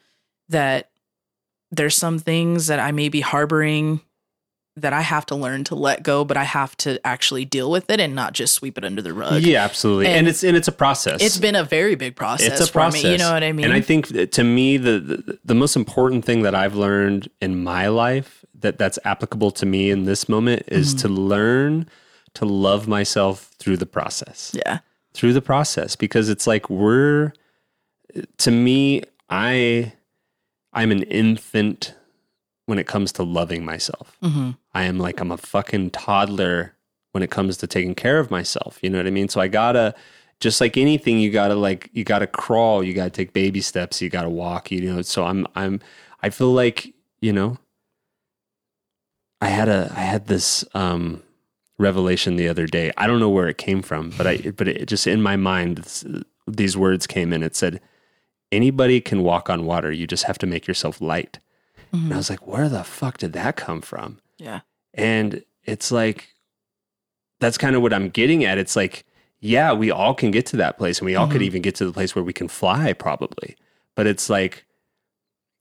that 0.48 0.90
there's 1.70 1.96
some 1.96 2.18
things 2.18 2.66
that 2.66 2.80
I 2.80 2.90
may 2.92 3.08
be 3.08 3.20
harboring 3.20 4.00
that 4.76 4.92
I 4.92 5.02
have 5.02 5.26
to 5.26 5.34
learn 5.34 5.64
to 5.64 5.74
let 5.74 6.02
go, 6.02 6.24
but 6.24 6.36
I 6.36 6.44
have 6.44 6.76
to 6.78 6.98
actually 7.06 7.44
deal 7.44 7.70
with 7.70 7.90
it 7.90 8.00
and 8.00 8.14
not 8.14 8.32
just 8.32 8.54
sweep 8.54 8.78
it 8.78 8.84
under 8.84 9.02
the 9.02 9.12
rug. 9.12 9.42
yeah, 9.42 9.62
absolutely. 9.62 10.06
And, 10.06 10.16
And 10.16 10.28
it's 10.28 10.42
and 10.42 10.56
it's 10.56 10.68
a 10.68 10.72
process. 10.72 11.20
It's 11.22 11.38
been 11.38 11.54
a 11.54 11.64
very 11.64 11.94
big 11.94 12.16
process 12.16 12.60
it's 12.60 12.70
a 12.70 12.72
process. 12.72 13.04
me. 13.04 13.12
You 13.12 13.18
know 13.18 13.32
what 13.32 13.42
I 13.42 13.52
mean? 13.52 13.66
And 13.66 13.74
I 13.74 13.80
think 13.80 14.08
that 14.08 14.32
to 14.32 14.44
me, 14.44 14.78
the, 14.78 14.98
the 14.98 15.38
the 15.44 15.54
most 15.54 15.76
important 15.76 16.24
thing 16.24 16.42
that 16.42 16.54
I've 16.54 16.74
learned 16.74 17.28
in 17.40 17.62
my 17.62 17.88
life 17.88 18.44
that 18.62 18.78
that's 18.78 18.98
applicable 19.04 19.50
to 19.50 19.66
me 19.66 19.90
in 19.90 20.04
this 20.04 20.28
moment 20.28 20.64
is 20.68 20.94
mm-hmm. 20.94 20.98
to 20.98 21.08
learn 21.08 21.88
to 22.34 22.46
love 22.46 22.88
myself 22.88 23.50
through 23.58 23.76
the 23.76 23.86
process 23.86 24.52
Yeah. 24.54 24.78
through 25.12 25.34
the 25.34 25.42
process 25.42 25.96
because 25.96 26.28
it's 26.28 26.46
like 26.46 26.70
we're 26.70 27.32
to 28.38 28.50
me 28.50 29.02
i 29.28 29.92
i'm 30.72 30.90
an 30.90 31.02
infant 31.02 31.94
when 32.66 32.78
it 32.78 32.86
comes 32.86 33.12
to 33.12 33.22
loving 33.22 33.64
myself. 33.64 34.16
Hmm 34.22 34.50
i 34.74 34.84
am 34.84 34.98
like 34.98 35.20
i'm 35.20 35.30
a 35.30 35.36
fucking 35.36 35.90
toddler 35.90 36.74
when 37.12 37.22
it 37.22 37.30
comes 37.30 37.58
to 37.58 37.66
taking 37.66 37.94
care 37.94 38.18
of 38.18 38.30
myself. 38.30 38.78
You 38.82 38.88
know 38.90 38.98
what 38.98 39.06
i 39.06 39.10
mean? 39.10 39.28
So 39.28 39.40
i 39.40 39.48
gotta 39.48 39.94
just 40.40 40.60
like 40.60 40.76
anything 40.76 41.18
you 41.18 41.30
gotta 41.30 41.54
like 41.54 41.90
you 41.92 42.04
gotta 42.04 42.26
crawl 42.26 42.82
you 42.82 42.94
gotta 42.94 43.10
take 43.10 43.32
baby 43.32 43.60
steps 43.60 44.00
you 44.02 44.08
gotta 44.08 44.30
walk 44.30 44.70
you 44.70 44.80
know? 44.80 45.02
So 45.02 45.24
i'm 45.24 45.46
i'm 45.54 45.80
i 46.22 46.30
feel 46.30 46.52
like 46.52 46.94
you 47.20 47.32
know 47.32 47.58
i 49.40 49.48
had 49.48 49.68
a 49.68 49.92
i 49.96 50.00
had 50.00 50.26
this 50.26 50.64
um 50.74 51.22
revelation 51.78 52.36
the 52.36 52.48
other 52.48 52.66
day. 52.66 52.92
I 52.96 53.06
don't 53.08 53.18
know 53.18 53.30
where 53.30 53.48
it 53.48 53.58
came 53.58 53.82
from 53.82 54.10
but 54.16 54.26
i 54.26 54.38
but 54.56 54.68
it 54.68 54.86
just 54.86 55.06
in 55.06 55.20
my 55.20 55.36
mind 55.36 56.24
these 56.46 56.76
words 56.76 57.06
came 57.06 57.32
in. 57.32 57.42
It 57.42 57.54
said 57.54 57.80
anybody 58.50 59.00
can 59.00 59.22
walk 59.22 59.48
on 59.50 59.64
water. 59.64 59.92
You 59.92 60.06
just 60.06 60.24
have 60.24 60.38
to 60.38 60.46
make 60.46 60.66
yourself 60.66 61.00
light 61.00 61.38
and 61.92 62.12
i 62.12 62.16
was 62.16 62.30
like 62.30 62.46
where 62.46 62.68
the 62.68 62.82
fuck 62.84 63.18
did 63.18 63.32
that 63.34 63.56
come 63.56 63.80
from 63.80 64.20
Yeah. 64.38 64.60
and 64.94 65.42
it's 65.64 65.92
like, 65.92 66.28
that's 67.38 67.56
kind 67.58 67.76
of 67.76 67.82
what 67.82 67.92
I'm 67.92 68.08
getting 68.08 68.44
at. 68.44 68.58
It's 68.58 68.74
like, 68.74 69.04
yeah, 69.40 69.72
we 69.72 69.90
all 69.92 70.12
can 70.14 70.30
get 70.32 70.44
to 70.46 70.56
that 70.56 70.76
place 70.76 70.98
and 70.98 71.06
we 71.06 71.14
all 71.14 71.28
could 71.28 71.40
Mhm. 71.40 71.44
even 71.44 71.62
get 71.62 71.74
to 71.76 71.86
the 71.86 71.92
place 71.92 72.14
where 72.16 72.24
we 72.24 72.32
can 72.32 72.48
fly 72.48 72.92
probably. 72.92 73.54
But 73.94 74.06
it's 74.08 74.28
like, 74.28 74.64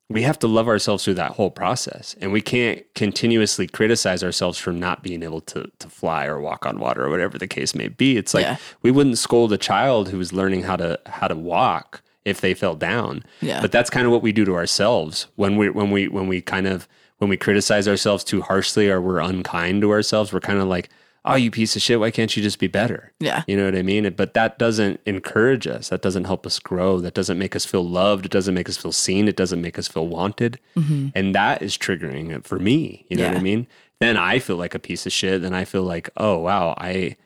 we 0.10 0.24
have 0.24 0.40
to 0.40 0.48
love 0.48 0.68
ourselves 0.68 1.04
through 1.04 1.14
that 1.16 1.34
whole 1.34 1.52
process. 1.52 2.16
And 2.20 2.32
we 2.32 2.42
can't 2.42 2.84
continuously 2.96 3.68
criticize 3.68 4.24
ourselves 4.24 4.58
for 4.58 4.74
not 4.74 5.04
being 5.04 5.22
able 5.24 5.42
to, 5.42 5.72
to 5.80 5.88
fly 5.88 6.26
or 6.26 6.40
walk 6.40 6.66
on 6.66 6.80
water 6.80 7.06
or 7.06 7.10
whatever 7.12 7.38
the 7.38 7.48
case 7.48 7.74
may 7.76 7.88
be. 7.88 8.18
It's 8.18 8.34
like, 8.34 8.46
Yeah. 8.46 8.58
we 8.82 8.90
wouldn't 8.92 9.18
scold 9.20 9.54
a 9.54 9.58
child 9.58 10.10
who 10.10 10.18
was 10.18 10.34
learning 10.34 10.64
how 10.64 10.76
to, 10.78 11.00
how 11.06 11.28
to 11.28 11.36
walk 11.36 12.02
if 12.26 12.42
they 12.42 12.54
fell 12.54 12.76
down. 12.76 13.24
Yeah. 13.42 13.62
But 13.62 13.72
that's 13.72 13.90
kind 13.90 14.06
of 14.06 14.12
what 14.12 14.22
we 14.22 14.32
do 14.32 14.46
to 14.46 14.56
ourselves 14.56 15.28
when 15.36 15.58
we 15.58 15.70
when 15.70 15.92
we 15.92 16.08
when 16.08 16.28
we 16.28 16.42
kind 16.42 16.68
of 16.68 16.88
when 17.18 17.30
we 17.30 17.38
criticize 17.38 17.88
ourselves 17.88 18.24
too 18.24 18.42
harshly 18.42 18.90
or 18.90 19.00
we're 19.02 19.20
unkind 19.20 19.82
to 19.82 19.92
ourselves, 19.92 20.34
we're 20.34 20.40
kind 20.40 20.60
of 20.60 20.68
like, 20.68 20.90
"Oh, 21.24 21.36
you 21.36 21.52
piece 21.52 21.76
of 21.76 21.82
shit! 21.82 22.00
Why 22.00 22.12
can't 22.12 22.36
you 22.36 22.44
just 22.44 22.60
be 22.60 22.68
better?" 22.68 23.12
yeah. 23.20 23.44
You 23.48 23.58
know 23.58 23.66
what 23.66 23.76
I 23.76 23.82
mean? 23.82 24.12
But 24.16 24.34
that 24.34 24.58
doesn't 24.58 25.00
encourage 25.06 25.68
us. 25.68 25.90
That 25.90 26.02
doesn't 26.02 26.26
help 26.26 26.46
us 26.46 26.60
grow. 26.60 27.00
That 27.00 27.14
doesn't 27.14 27.38
make 27.38 27.56
us 27.56 27.66
feel 27.66 27.88
loved. 27.88 28.26
It 28.26 28.32
doesn't 28.32 28.54
make 28.54 28.70
us 28.70 28.78
feel 28.78 28.92
seen. 28.92 29.28
It 29.28 29.36
doesn't 29.36 29.62
make 29.62 29.78
us 29.78 29.88
feel 29.88 30.08
wanted. 30.08 30.60
Mm-hmm. 30.76 31.10
And 31.16 31.36
that 31.36 31.62
is 31.62 31.78
triggering 31.78 32.44
for 32.44 32.60
me. 32.60 33.06
You 33.10 33.18
know 33.18 33.28
what 33.28 33.38
I 33.38 33.42
mean? 33.42 33.68
Then 34.00 34.18
I 34.18 34.40
feel 34.40 34.56
like 34.56 34.74
a 34.74 34.80
piece 34.80 35.06
of 35.06 35.12
shit. 35.12 35.44
Then 35.44 35.54
I 35.54 35.64
feel 35.64 35.84
like, 35.84 36.10
oh 36.18 36.40
wow, 36.40 36.74
I 36.78 37.18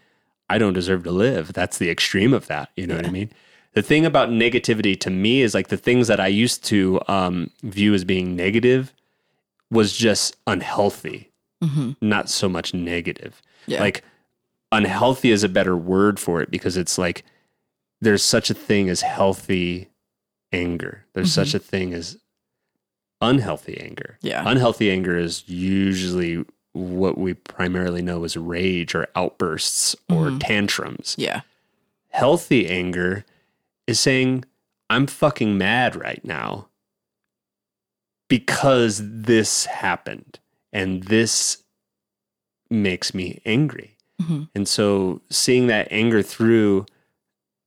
I 0.49 0.57
don't 0.57 0.73
deserve 0.73 1.03
to 1.05 1.11
live. 1.11 1.53
That's 1.53 1.77
the 1.77 1.89
extreme 1.89 2.33
of 2.33 2.47
that. 2.47 2.69
You 2.75 2.85
know 2.85 2.97
what 2.97 3.07
I 3.07 3.11
mean? 3.11 3.31
The 3.75 3.81
thing 3.81 4.05
about 4.05 4.29
negativity 4.29 4.99
to 5.01 5.09
me 5.09 5.41
is 5.41 5.53
like 5.53 5.67
the 5.67 5.77
things 5.77 6.07
that 6.07 6.19
I 6.19 6.27
used 6.27 6.63
to 6.65 6.99
um, 7.07 7.51
view 7.61 7.93
as 7.93 8.03
being 8.05 8.35
negative 8.35 8.93
was 9.69 9.95
just 9.95 10.37
unhealthy, 10.47 11.31
hmm 11.61 11.91
not 12.01 12.29
so 12.29 12.47
much 12.49 12.73
negative. 12.73 13.41
Yeah. 13.67 13.81
Like 13.81 14.03
unhealthy 14.71 15.31
is 15.31 15.43
a 15.43 15.49
better 15.49 15.75
word 15.75 16.19
for 16.19 16.41
it 16.41 16.49
because 16.51 16.77
it's 16.77 16.97
like 16.97 17.23
there's 18.01 18.23
such 18.23 18.49
a 18.49 18.53
thing 18.53 18.89
as 18.89 19.01
healthy 19.01 19.89
anger. 20.53 21.05
There's 21.13 21.29
Mhm. 21.31 21.35
such 21.35 21.53
a 21.53 21.59
thing 21.59 21.93
as 21.93 22.17
unhealthy 23.21 23.77
anger. 23.79 24.17
Yeah. 24.21 24.43
Unhealthy 24.45 24.91
anger 24.91 25.17
is 25.17 25.43
usually 25.47 26.45
what 26.73 27.17
we 27.17 27.33
primarily 27.33 28.01
know 28.01 28.23
as 28.23 28.35
rage 28.37 28.93
or 28.95 29.07
outbursts 29.15 29.95
or 30.09 30.29
Mhm. 30.29 30.39
tantrums. 30.39 31.15
yeah. 31.17 31.41
Healthy 32.09 32.67
anger 32.69 33.25
is 33.87 33.99
saying, 33.99 34.45
I'm 34.89 35.07
fucking 35.07 35.57
mad 35.57 35.95
right 35.95 36.23
now 36.23 36.69
because 38.29 39.01
this 39.03 39.65
happened 39.65 40.39
and 40.73 41.03
this 41.03 41.63
makes 42.69 43.13
me 43.13 43.41
angry. 43.45 43.97
hmm 44.21 44.43
And 44.55 44.67
so 44.67 45.21
seeing 45.29 45.67
that 45.67 45.87
anger 45.91 46.21
through 46.21 46.85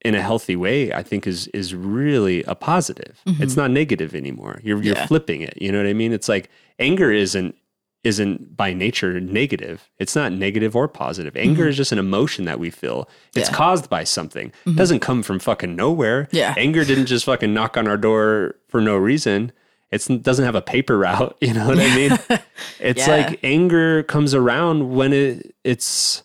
in 0.05 0.15
a 0.15 0.23
healthy 0.23 0.55
way, 0.57 0.93
I 0.93 1.03
think 1.03 1.27
is 1.27 1.49
is 1.49 1.75
really 1.75 2.43
a 2.45 2.55
positive. 2.55 3.21
Mhm. 3.27 3.41
It's 3.41 3.57
not 3.57 3.71
negative 3.71 4.15
anymore. 4.15 4.61
You're 4.63 4.83
you're 4.83 4.95
flipping 5.07 5.41
it. 5.43 5.61
You 5.61 5.73
know 5.73 5.79
what 5.79 5.89
I 5.89 5.93
mean? 5.93 6.13
It's 6.13 6.29
like 6.29 6.51
anger 6.79 7.11
isn't 7.11 7.57
isn't 8.05 8.57
by 8.57 8.73
nature 8.73 9.21
negative. 9.21 9.91
It's 9.99 10.15
not 10.15 10.33
negative 10.33 10.77
or 10.77 10.89
positive. 10.89 11.37
Anger 11.37 11.63
mm-hmm. 11.63 11.71
is 11.71 11.77
just 11.77 11.93
an 11.93 11.99
emotion 11.99 12.45
that 12.45 12.61
we 12.61 12.71
feel. 12.71 13.09
It's 13.35 13.51
Yeah. 13.51 13.57
caused 13.57 13.91
by 13.91 14.05
something. 14.05 14.49
It 14.49 14.53
mm-hmm. 14.69 14.79
doesn't 14.79 15.01
come 15.01 15.23
from 15.23 15.39
fucking 15.39 15.75
nowhere. 15.75 16.29
Yeah. 16.31 16.55
Anger 16.57 16.85
didn't 16.85 17.07
just 17.07 17.25
fucking 17.25 17.53
knock 17.53 17.77
on 17.77 17.89
our 17.89 17.97
door 17.97 18.55
for 18.69 18.81
no 18.81 18.97
reason. 18.97 19.53
It 19.91 20.23
doesn't 20.23 20.45
have 20.45 20.55
a 20.55 20.63
paper 20.63 20.99
route. 20.99 21.37
You 21.41 21.55
know 21.55 21.67
what 21.67 21.79
I 21.79 21.95
mean? 21.95 22.19
It's 22.81 23.07
Yeah. 23.07 23.17
like 23.17 23.41
anger 23.43 24.03
comes 24.05 24.35
around 24.35 24.95
when 24.95 25.13
it 25.13 25.55
it's 25.65 26.23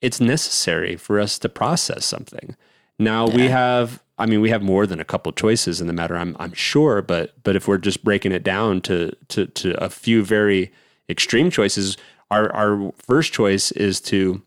it's 0.00 0.20
necessary 0.20 0.96
for 0.96 1.20
us 1.20 1.38
to 1.40 1.48
process 1.48 2.04
something. 2.04 2.56
Now 2.98 3.26
we 3.26 3.48
have 3.48 4.01
I 4.18 4.26
mean 4.26 4.40
we 4.40 4.50
have 4.50 4.62
more 4.62 4.86
than 4.86 5.00
a 5.00 5.04
couple 5.04 5.32
choices 5.32 5.80
in 5.80 5.86
the 5.86 5.92
matter 5.92 6.16
I'm 6.16 6.36
I'm 6.38 6.52
sure 6.52 7.02
but 7.02 7.34
but 7.42 7.56
if 7.56 7.66
we're 7.66 7.78
just 7.78 8.04
breaking 8.04 8.32
it 8.32 8.44
down 8.44 8.80
to 8.82 9.12
to 9.28 9.46
to 9.46 9.84
a 9.84 9.88
few 9.88 10.24
very 10.24 10.72
extreme 11.08 11.50
choices 11.50 11.96
our 12.30 12.52
our 12.54 12.92
first 12.96 13.32
choice 13.32 13.72
is 13.72 14.00
to 14.02 14.42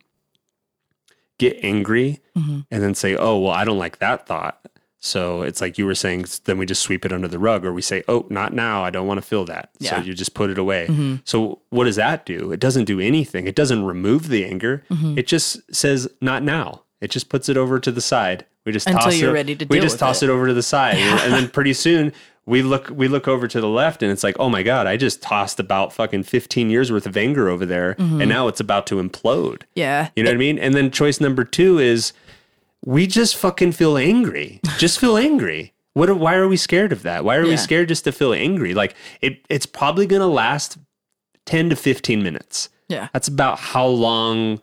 get 1.38 1.58
angry 1.64 2.20
hmm 2.36 2.62
and 2.72 2.82
then 2.84 2.96
say, 2.96 3.16
"Oh, 3.16 3.38
well, 3.40 3.52
I 3.54 3.64
don't 3.64 3.78
like 3.78 4.00
that 4.00 4.26
thought." 4.28 4.60
So 5.00 5.42
it's 5.44 5.62
like 5.62 5.78
you 5.78 5.86
were 5.86 5.96
saying. 5.96 6.26
Then 6.46 6.58
we 6.58 6.66
just 6.66 6.82
sweep 6.82 7.06
it 7.06 7.14
under 7.14 7.28
the 7.28 7.38
rug, 7.40 7.64
or 7.66 7.72
we 7.72 7.82
say, 7.82 8.04
"Oh, 8.08 8.26
not 8.30 8.54
now. 8.54 8.84
I 8.84 8.90
don't 8.90 9.06
want 9.08 9.20
to 9.20 9.22
feel 9.22 9.46
that." 9.46 9.70
Yeah. 9.80 9.92
So 10.00 10.06
you 10.06 10.14
just 10.14 10.34
put 10.34 10.50
it 10.50 10.58
away. 10.58 10.88
Mhm. 10.90 11.22
So 11.26 11.60
what 11.70 11.84
does 11.86 11.96
that 11.98 12.26
do? 12.26 12.52
It 12.52 12.60
doesn't 12.60 12.86
do 12.86 13.00
anything. 13.00 13.48
It 13.48 13.56
doesn't 13.56 13.84
remove 13.84 14.30
the 14.30 14.44
anger. 14.46 14.84
Mhm. 14.90 15.18
It 15.18 15.28
just 15.28 15.62
says, 15.74 16.10
"Not 16.22 16.42
now." 16.44 16.82
It 17.02 17.12
just 17.12 17.30
puts 17.30 17.50
it 17.50 17.58
over 17.58 17.80
to 17.80 17.92
the 17.92 18.02
side. 18.02 18.46
We 18.66 18.72
just 18.72 18.88
Until 18.88 19.04
toss 19.04 19.20
you're 19.20 19.30
it, 19.32 19.34
ready 19.34 19.56
to 19.56 19.66
We 19.70 19.80
just 19.80 20.00
toss 20.00 20.24
it. 20.24 20.30
it. 20.30 20.32
over 20.32 20.48
to 20.48 20.54
the 20.54 20.64
side, 20.64 20.96
and 20.98 21.34
then 21.34 21.50
pretty 21.50 21.74
soon 21.74 22.14
we 22.48 22.62
look 22.62 22.90
we 22.90 23.08
look 23.08 23.28
over 23.28 23.48
to 23.48 23.60
the 23.62 23.68
left, 23.68 24.02
and 24.02 24.12
it's 24.12 24.24
like, 24.24 24.36
"Oh 24.40 24.50
my 24.50 24.64
god! 24.64 24.88
I 24.88 24.98
just 24.98 25.22
tossed 25.22 25.60
about 25.60 25.94
fucking 25.94 26.24
fifteen 26.24 26.70
years 26.70 26.92
worth 26.92 27.06
of 27.06 27.16
anger 27.18 27.50
over 27.50 27.66
there, 27.66 27.96
Mm-hmm. 27.96 28.22
and 28.22 28.30
now 28.30 28.48
it's 28.48 28.60
about 28.60 28.88
to 28.88 28.96
implode." 29.02 29.64
Yeah. 29.76 30.10
You 30.16 30.24
know 30.24 30.30
what 30.32 30.36
I 30.36 30.40
mean? 30.40 30.58
And 30.58 30.74
then 30.74 30.90
choice 30.90 31.20
number 31.20 31.44
two 31.44 31.80
is 31.80 32.14
we 32.84 33.08
just 33.08 33.36
fucking 33.36 33.72
feel 33.74 33.98
angry. 33.98 34.60
Just 34.78 35.00
feel 35.00 35.18
angry. 35.18 35.74
What? 35.94 36.16
Why 36.18 36.36
are 36.36 36.48
we 36.48 36.58
scared 36.58 36.92
of 36.92 37.02
that? 37.04 37.24
Why 37.26 37.36
are 37.38 37.44
we 37.46 37.58
scared 37.58 37.88
just 37.88 38.04
to 38.04 38.12
feel 38.12 38.32
angry? 38.34 38.74
Like 38.74 38.96
it. 39.22 39.46
It's 39.50 39.66
probably 39.66 40.06
gonna 40.08 40.28
last 40.28 40.78
ten 41.46 41.70
to 41.70 41.76
fifteen 41.76 42.22
minutes. 42.24 42.70
Yeah. 42.90 43.08
That's 43.14 43.28
about 43.28 43.58
how 43.60 43.88
long 43.88 44.62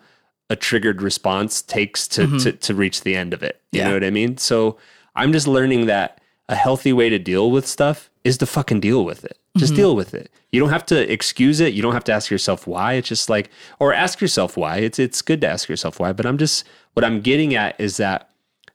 a 0.52 0.56
triggered 0.56 1.00
response 1.02 1.62
takes 1.62 2.06
to 2.14 2.38
to, 2.42 2.52
to 2.66 2.74
reach 2.74 3.00
the 3.02 3.14
end 3.16 3.32
of 3.34 3.42
it. 3.42 3.54
You 3.72 3.78
Mm-hmm. 3.80 3.86
Yeah. 3.86 3.88
know 3.88 3.94
what 3.94 4.04
I 4.04 4.10
mean? 4.10 4.36
So 4.38 4.76
I'm 5.16 5.32
just 5.32 5.46
learning 5.46 5.86
that 5.86 6.20
a 6.48 6.54
healthy 6.54 6.92
way 6.92 7.08
to 7.08 7.18
deal 7.18 7.50
with 7.50 7.66
stuff 7.66 8.10
is 8.24 8.36
to 8.38 8.46
fucking 8.46 8.80
deal 8.80 9.04
with 9.04 9.24
it. 9.24 9.36
Just 9.56 9.72
Mm-hmm. 9.72 9.82
deal 9.82 9.96
with 9.96 10.14
it. 10.14 10.30
You 10.52 10.60
don't 10.60 10.70
have 10.76 10.86
to 10.86 10.98
excuse 11.12 11.58
it. 11.60 11.72
You 11.74 11.82
don't 11.82 11.92
have 11.94 12.04
to 12.04 12.12
ask 12.12 12.30
yourself 12.30 12.66
why. 12.66 12.94
It's 12.94 13.08
just 13.08 13.28
like, 13.30 13.50
or 13.78 13.92
ask 13.94 14.20
yourself 14.20 14.56
why. 14.56 14.76
It's 14.78 14.98
it's 14.98 15.22
good 15.22 15.40
to 15.42 15.48
ask 15.48 15.68
yourself 15.68 15.98
why. 16.00 16.12
But 16.12 16.26
I'm 16.26 16.38
just 16.38 16.64
what 16.94 17.04
I'm 17.04 17.20
getting 17.20 17.54
at 17.54 17.78
is 17.80 17.96
that 17.98 18.28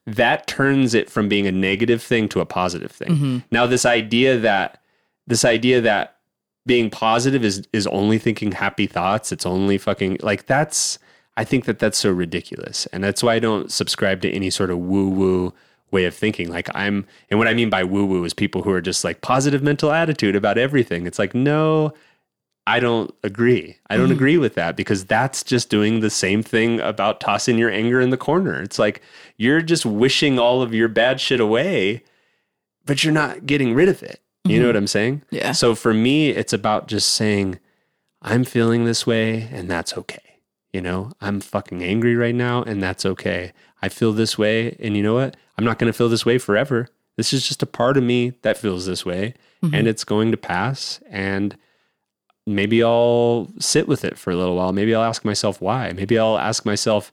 that 0.05 0.47
turns 0.47 0.93
it 0.93 1.09
from 1.09 1.27
being 1.29 1.45
a 1.47 1.51
negative 1.51 2.01
thing 2.01 2.29
to 2.29 2.39
a 2.39 2.45
positive 2.45 2.91
thing. 2.91 3.09
Mm-hmm. 3.09 3.37
Now 3.51 3.65
this 3.67 3.85
idea 3.85 4.37
that 4.39 4.81
this 5.27 5.43
idea 5.45 5.81
that 5.81 6.15
being 6.65 6.89
positive 6.89 7.43
is 7.45 7.67
is 7.73 7.85
only 7.87 8.17
thinking 8.17 8.51
happy 8.53 8.87
thoughts. 8.87 9.31
It's 9.31 9.45
only 9.45 9.77
fucking 9.77 10.17
like 10.21 10.45
that's. 10.47 10.97
I 11.37 11.43
think 11.43 11.65
that 11.65 11.79
that's 11.79 11.97
so 11.97 12.11
ridiculous, 12.11 12.87
and 12.87 13.03
that's 13.03 13.23
why 13.23 13.35
I 13.35 13.39
don't 13.39 13.71
subscribe 13.71 14.21
to 14.21 14.31
any 14.31 14.49
sort 14.49 14.71
of 14.71 14.79
woo 14.79 15.07
woo 15.09 15.53
way 15.91 16.05
of 16.05 16.15
thinking. 16.15 16.49
Like 16.49 16.67
I'm, 16.75 17.05
and 17.29 17.39
what 17.39 17.47
I 17.47 17.53
mean 17.53 17.69
by 17.69 17.83
woo 17.83 18.05
woo 18.05 18.25
is 18.25 18.33
people 18.33 18.63
who 18.63 18.71
are 18.71 18.81
just 18.81 19.03
like 19.03 19.21
positive 19.21 19.63
mental 19.63 19.91
attitude 19.91 20.35
about 20.35 20.57
everything. 20.57 21.07
It's 21.07 21.19
like 21.19 21.33
no, 21.35 21.93
I 22.67 22.81
don't 22.81 23.15
agree. 23.23 23.77
I 23.89 23.95
don't 23.95 24.09
mm. 24.09 24.13
agree 24.13 24.37
with 24.37 24.55
that 24.55 24.75
because 24.75 25.05
that's 25.05 25.41
just 25.41 25.69
doing 25.69 26.01
the 26.01 26.09
same 26.09 26.43
thing 26.43 26.81
about 26.81 27.21
tossing 27.21 27.57
your 27.57 27.71
anger 27.71 28.01
in 28.01 28.09
the 28.09 28.17
corner. 28.17 28.61
It's 28.61 28.77
like 28.77 29.01
you're 29.37 29.61
just 29.61 29.85
wishing 29.85 30.37
all 30.37 30.61
of 30.61 30.73
your 30.73 30.89
bad 30.89 31.21
shit 31.21 31.39
away, 31.39 32.03
but 32.85 33.05
you're 33.05 33.13
not 33.13 33.45
getting 33.45 33.73
rid 33.73 33.87
of 33.87 34.03
it. 34.03 34.19
You 34.43 34.57
know 34.57 34.63
mm-hmm. 34.63 34.67
what 34.67 34.75
I'm 34.77 34.87
saying? 34.87 35.21
Yeah. 35.29 35.51
So 35.53 35.75
for 35.75 35.93
me, 35.93 36.29
it's 36.29 36.53
about 36.53 36.87
just 36.87 37.09
saying, 37.13 37.59
I'm 38.21 38.43
feeling 38.43 38.83
this 38.83 39.07
way 39.07 39.47
and 39.51 39.69
that's 39.69 39.97
okay. 39.97 40.26
You 40.73 40.81
know, 40.81 41.11
I'm 41.21 41.39
fucking 41.39 41.81
angry 41.83 42.15
right 42.15 42.35
now 42.35 42.61
and 42.63 42.83
that's 42.83 43.05
okay. 43.05 43.53
I 43.81 43.89
feel 43.89 44.11
this 44.13 44.37
way. 44.37 44.75
And 44.79 44.95
you 44.97 45.03
know 45.03 45.13
what? 45.15 45.37
I'm 45.57 45.65
not 45.65 45.79
going 45.79 45.91
to 45.91 45.97
feel 45.97 46.09
this 46.09 46.25
way 46.25 46.37
forever. 46.37 46.87
This 47.15 47.33
is 47.33 47.47
just 47.47 47.63
a 47.63 47.67
part 47.67 47.97
of 47.97 48.03
me 48.03 48.33
that 48.43 48.57
feels 48.57 48.85
this 48.85 49.05
way 49.05 49.33
and 49.63 49.87
it's 49.87 50.03
going 50.03 50.29
to 50.31 50.37
pass. 50.37 50.99
And 51.09 51.57
maybe 52.45 52.83
I'll 52.83 53.49
sit 53.59 53.87
with 53.87 54.05
it 54.05 54.17
for 54.17 54.29
a 54.31 54.35
little 54.35 54.55
while. 54.55 54.71
Maybe 54.71 54.93
I'll 54.93 55.03
ask 55.03 55.25
myself 55.25 55.59
why. 55.61 55.91
Maybe 55.93 56.19
I'll 56.19 56.37
ask 56.37 56.63
myself, 56.65 57.11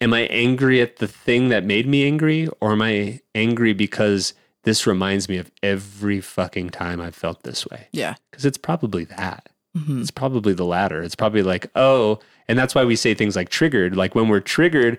am 0.00 0.12
I 0.12 0.22
angry 0.22 0.80
at 0.80 0.96
the 0.96 1.06
thing 1.06 1.50
that 1.50 1.64
made 1.64 1.86
me 1.86 2.04
angry? 2.04 2.48
Or 2.60 2.72
am 2.72 2.82
I 2.82 3.20
angry 3.34 3.72
because 3.74 4.34
this 4.64 4.86
reminds 4.86 5.28
me 5.28 5.36
of 5.38 5.50
every 5.62 6.20
fucking 6.20 6.70
time 6.70 7.00
I've 7.00 7.14
felt 7.14 7.44
this 7.44 7.64
way? 7.66 7.86
Yeah. 7.92 8.14
Because 8.30 8.44
it's 8.44 8.58
probably 8.58 9.04
that. 9.04 9.48
Mhm. 9.76 10.00
It's 10.00 10.10
probably 10.10 10.52
the 10.52 10.66
latter. 10.66 11.02
It's 11.02 11.14
probably 11.14 11.42
like, 11.42 11.70
oh, 11.76 12.18
and 12.48 12.58
that's 12.58 12.74
why 12.74 12.84
we 12.84 12.96
say 12.96 13.14
things 13.14 13.36
like 13.36 13.48
triggered. 13.48 13.96
Like 13.96 14.14
when 14.14 14.28
we're 14.28 14.40
triggered, 14.40 14.98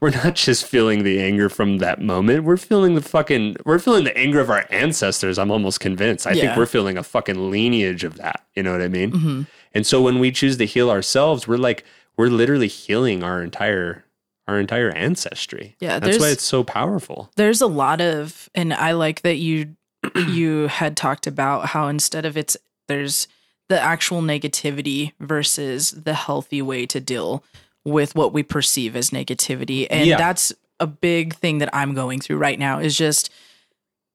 we're 0.00 0.10
not 0.10 0.34
just 0.46 0.64
feeling 0.66 1.04
the 1.04 1.20
anger 1.20 1.48
from 1.48 1.78
that 1.78 2.00
moment. 2.00 2.44
We're 2.44 2.56
feeling 2.56 2.94
the 2.94 3.00
fucking, 3.00 3.56
we're 3.64 3.78
feeling 3.78 4.04
the 4.04 4.16
anger 4.16 4.40
of 4.40 4.50
our 4.50 4.66
ancestors. 4.70 5.38
I'm 5.38 5.50
almost 5.50 5.80
convinced. 5.80 6.26
I 6.26 6.34
think 6.34 6.56
we're 6.56 6.66
feeling 6.66 6.96
a 6.98 7.02
fucking 7.02 7.50
lineage 7.50 8.04
of 8.04 8.16
that. 8.16 8.44
You 8.54 8.62
know 8.62 8.72
what 8.72 8.82
I 8.82 8.88
mean? 8.88 9.10
Mhm. 9.12 9.46
And 9.74 9.86
so 9.86 10.00
when 10.02 10.18
we 10.18 10.30
choose 10.30 10.56
to 10.58 10.66
heal 10.66 10.90
ourselves, 10.90 11.46
we're 11.48 11.56
like, 11.56 11.84
we're 12.16 12.28
literally 12.28 12.68
healing 12.68 13.22
our 13.22 13.42
entire, 13.42 14.04
our 14.48 14.58
entire 14.58 14.90
ancestry. 14.90 15.76
Yeah, 15.80 15.98
That's 15.98 16.18
why 16.18 16.28
it's 16.30 16.44
so 16.44 16.64
powerful. 16.64 17.30
There's 17.36 17.60
a 17.60 17.66
lot 17.66 18.00
of, 18.00 18.48
and 18.54 18.72
I 18.72 18.92
like 18.92 19.22
that 19.22 19.36
you 19.36 19.76
you 20.28 20.68
had 20.68 20.96
talked 20.96 21.26
about 21.26 21.66
how 21.66 21.88
instead 21.88 22.24
of 22.24 22.36
it's 22.36 22.56
there's 22.86 23.26
the 23.68 23.80
actual 23.80 24.22
negativity 24.22 25.12
versus 25.20 25.90
the 25.90 26.14
healthy 26.14 26.62
way 26.62 26.86
to 26.86 27.00
deal 27.00 27.42
with 27.84 28.14
what 28.14 28.32
we 28.32 28.42
perceive 28.42 28.96
as 28.96 29.10
negativity, 29.10 29.86
and 29.90 30.06
Yeah. 30.08 30.16
that's 30.16 30.52
a 30.80 30.86
big 30.86 31.34
thing 31.36 31.58
that 31.58 31.70
I'm 31.74 31.94
going 31.94 32.20
through 32.20 32.36
right 32.38 32.58
now 32.58 32.78
is 32.80 32.96
just 32.96 33.30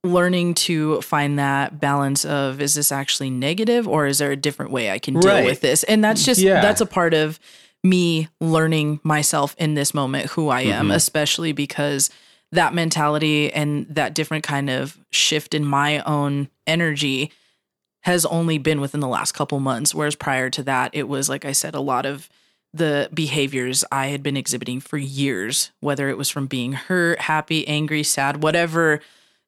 learning 0.04 0.56
to 0.56 1.00
find 1.02 1.38
that 1.38 1.80
balance 1.80 2.26
of 2.26 2.60
is 2.62 2.74
this 2.76 2.92
actually 2.92 3.30
negative 3.30 3.88
or 3.88 4.08
is 4.08 4.18
there 4.18 4.32
a 4.32 4.36
different 4.36 4.72
way 4.72 4.90
I 4.90 4.98
can 5.00 5.20
deal 5.20 5.30
Right. 5.32 5.46
with 5.46 5.62
this? 5.62 5.84
And 5.84 6.04
that's 6.04 6.24
just 6.26 6.42
Yeah. 6.42 6.62
that's 6.62 6.82
a 6.82 6.86
part 6.88 7.14
of 7.14 7.40
me 7.84 8.28
learning 8.40 9.00
myself 9.04 9.56
in 9.60 9.76
this 9.76 9.94
moment 9.94 10.32
who 10.32 10.50
I 10.50 10.62
am, 10.62 10.90
Mhm. 10.90 10.96
especially 10.96 11.52
because 11.52 12.10
that 12.52 12.74
mentality 12.74 13.52
and 13.54 13.86
that 13.90 14.14
different 14.14 14.44
kind 14.44 14.70
of 14.70 14.98
shift 15.12 15.54
in 15.54 15.64
my 15.66 16.00
own 16.00 16.50
energy 16.68 17.32
has 18.02 18.26
only 18.26 18.58
been 18.58 18.82
within 18.82 19.00
the 19.00 19.08
last 19.08 19.32
couple 19.34 19.60
months 19.60 19.94
whereas 19.94 20.16
prior 20.16 20.50
to 20.50 20.64
that 20.64 20.90
it 20.94 21.08
was 21.08 21.30
like 21.30 21.46
I 21.46 21.52
said 21.52 21.76
a 21.76 21.80
lot 21.80 22.06
of 22.06 22.30
the 22.74 23.10
behaviors 23.14 23.84
I 23.92 24.08
had 24.08 24.24
been 24.24 24.38
exhibiting 24.38 24.80
for 24.80 24.98
years, 24.98 25.72
whether 25.82 26.08
it 26.10 26.18
was 26.18 26.30
from 26.30 26.48
being 26.48 26.72
hurt, 26.72 27.20
happy, 27.20 27.68
angry, 27.68 28.02
sad, 28.02 28.42
whatever, 28.42 29.02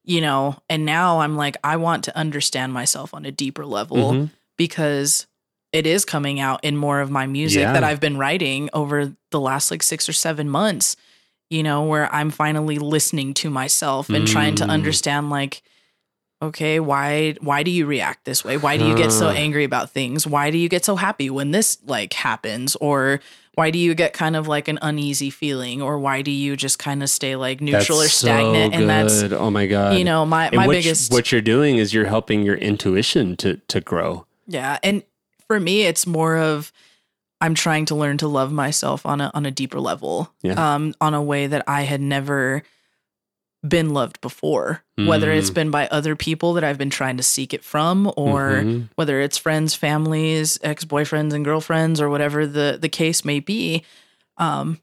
you 0.04 0.20
know. 0.20 0.58
And 0.68 0.84
now 0.84 1.20
I'm 1.20 1.34
like, 1.34 1.56
I 1.64 1.76
want 1.78 2.04
to 2.04 2.14
understand 2.18 2.74
myself 2.74 3.14
on 3.14 3.24
a 3.24 3.32
deeper 3.32 3.64
level 3.64 4.12
Mhm. 4.12 4.30
because 4.58 5.26
it 5.72 5.86
is 5.86 6.04
coming 6.04 6.38
out 6.38 6.62
in 6.62 6.76
more 6.76 7.00
of 7.00 7.10
my 7.10 7.26
music 7.26 7.62
Yeah. 7.62 7.72
that 7.72 7.82
I've 7.82 7.98
been 7.98 8.18
writing 8.18 8.68
over 8.74 9.14
the 9.30 9.40
last 9.40 9.70
like 9.70 9.82
six 9.82 10.06
or 10.06 10.12
seven 10.12 10.50
months, 10.50 10.94
you 11.48 11.62
know, 11.62 11.82
where 11.84 12.14
I'm 12.14 12.28
finally 12.30 12.78
listening 12.78 13.32
to 13.34 13.48
myself 13.48 14.10
and 14.10 14.28
trying 14.28 14.54
to 14.56 14.64
Mm. 14.64 14.70
understand, 14.70 15.30
like, 15.30 15.62
okay 16.42 16.80
why 16.80 17.34
why 17.40 17.62
do 17.62 17.70
you 17.70 17.86
react 17.86 18.24
this 18.24 18.44
way? 18.44 18.56
Why 18.56 18.76
do 18.76 18.86
you 18.86 18.96
get 18.96 19.12
so 19.12 19.28
angry 19.28 19.64
about 19.64 19.90
things? 19.90 20.26
Why 20.26 20.50
do 20.50 20.58
you 20.58 20.68
get 20.68 20.84
so 20.84 20.96
happy 20.96 21.30
when 21.30 21.50
this 21.52 21.78
like 21.86 22.12
happens? 22.12 22.76
Or 22.76 23.20
why 23.54 23.70
do 23.70 23.78
you 23.78 23.94
get 23.94 24.12
kind 24.12 24.34
of 24.36 24.48
like 24.48 24.66
an 24.68 24.78
uneasy 24.82 25.30
feeling? 25.30 25.80
Or 25.80 25.98
why 25.98 26.22
do 26.22 26.30
you 26.30 26.56
just 26.56 26.78
kind 26.78 27.02
of 27.02 27.08
stay 27.10 27.36
like 27.36 27.60
neutral 27.60 27.98
or 27.98 28.02
That's 28.02 28.14
so 28.14 28.26
stagnant? 28.26 28.74
And 28.74 28.88
that's 28.90 29.22
oh 29.32 29.50
my 29.50 29.66
god. 29.66 29.96
you 29.96 30.04
know 30.04 30.26
my 30.26 30.46
And 30.46 30.56
my 30.56 30.66
what, 30.66 30.72
biggest 30.74 31.12
what 31.12 31.30
you're 31.32 31.40
doing 31.40 31.76
is 31.76 31.94
you're 31.94 32.06
helping 32.06 32.42
your 32.42 32.56
intuition 32.56 33.36
to 33.38 33.56
to 33.68 33.80
grow. 33.80 34.26
Yeah. 34.46 34.78
And 34.82 35.02
for 35.46 35.60
me 35.60 35.82
it's 35.82 36.06
more 36.06 36.38
of 36.38 36.72
i'm 37.42 37.54
trying 37.54 37.84
to 37.84 37.94
learn 37.94 38.16
to 38.16 38.26
love 38.26 38.50
myself 38.50 39.04
on 39.04 39.20
a 39.20 39.30
on 39.34 39.44
a 39.44 39.50
deeper 39.50 39.78
level 39.78 40.32
Yeah. 40.42 40.54
um 40.74 40.94
on 41.02 41.12
a 41.12 41.22
way 41.22 41.46
that 41.46 41.62
i 41.68 41.82
had 41.82 42.00
never 42.00 42.62
been 43.66 43.90
loved 43.94 44.20
before 44.20 44.82
whether 44.96 45.32
it's 45.32 45.50
been 45.50 45.70
by 45.70 45.88
other 45.88 46.14
people 46.14 46.52
that 46.52 46.62
i've 46.62 46.78
been 46.78 46.90
trying 46.90 47.16
to 47.16 47.22
seek 47.22 47.52
it 47.54 47.64
from 47.64 48.12
or 48.16 48.62
Mhm. 48.62 48.88
whether 48.94 49.20
it's 49.20 49.36
friends, 49.38 49.74
families, 49.74 50.58
ex-boyfriends 50.62 51.32
and 51.32 51.44
girlfriends 51.44 52.00
or 52.00 52.08
whatever 52.10 52.46
the 52.46 52.78
the 52.80 52.88
case 52.88 53.24
may 53.24 53.40
be. 53.40 53.82
Um 54.36 54.78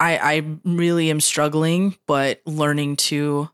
I 0.00 0.18
I 0.18 0.42
really 0.64 1.10
am 1.10 1.20
struggling 1.20 1.96
but 2.06 2.40
learning 2.46 2.96
to 3.10 3.50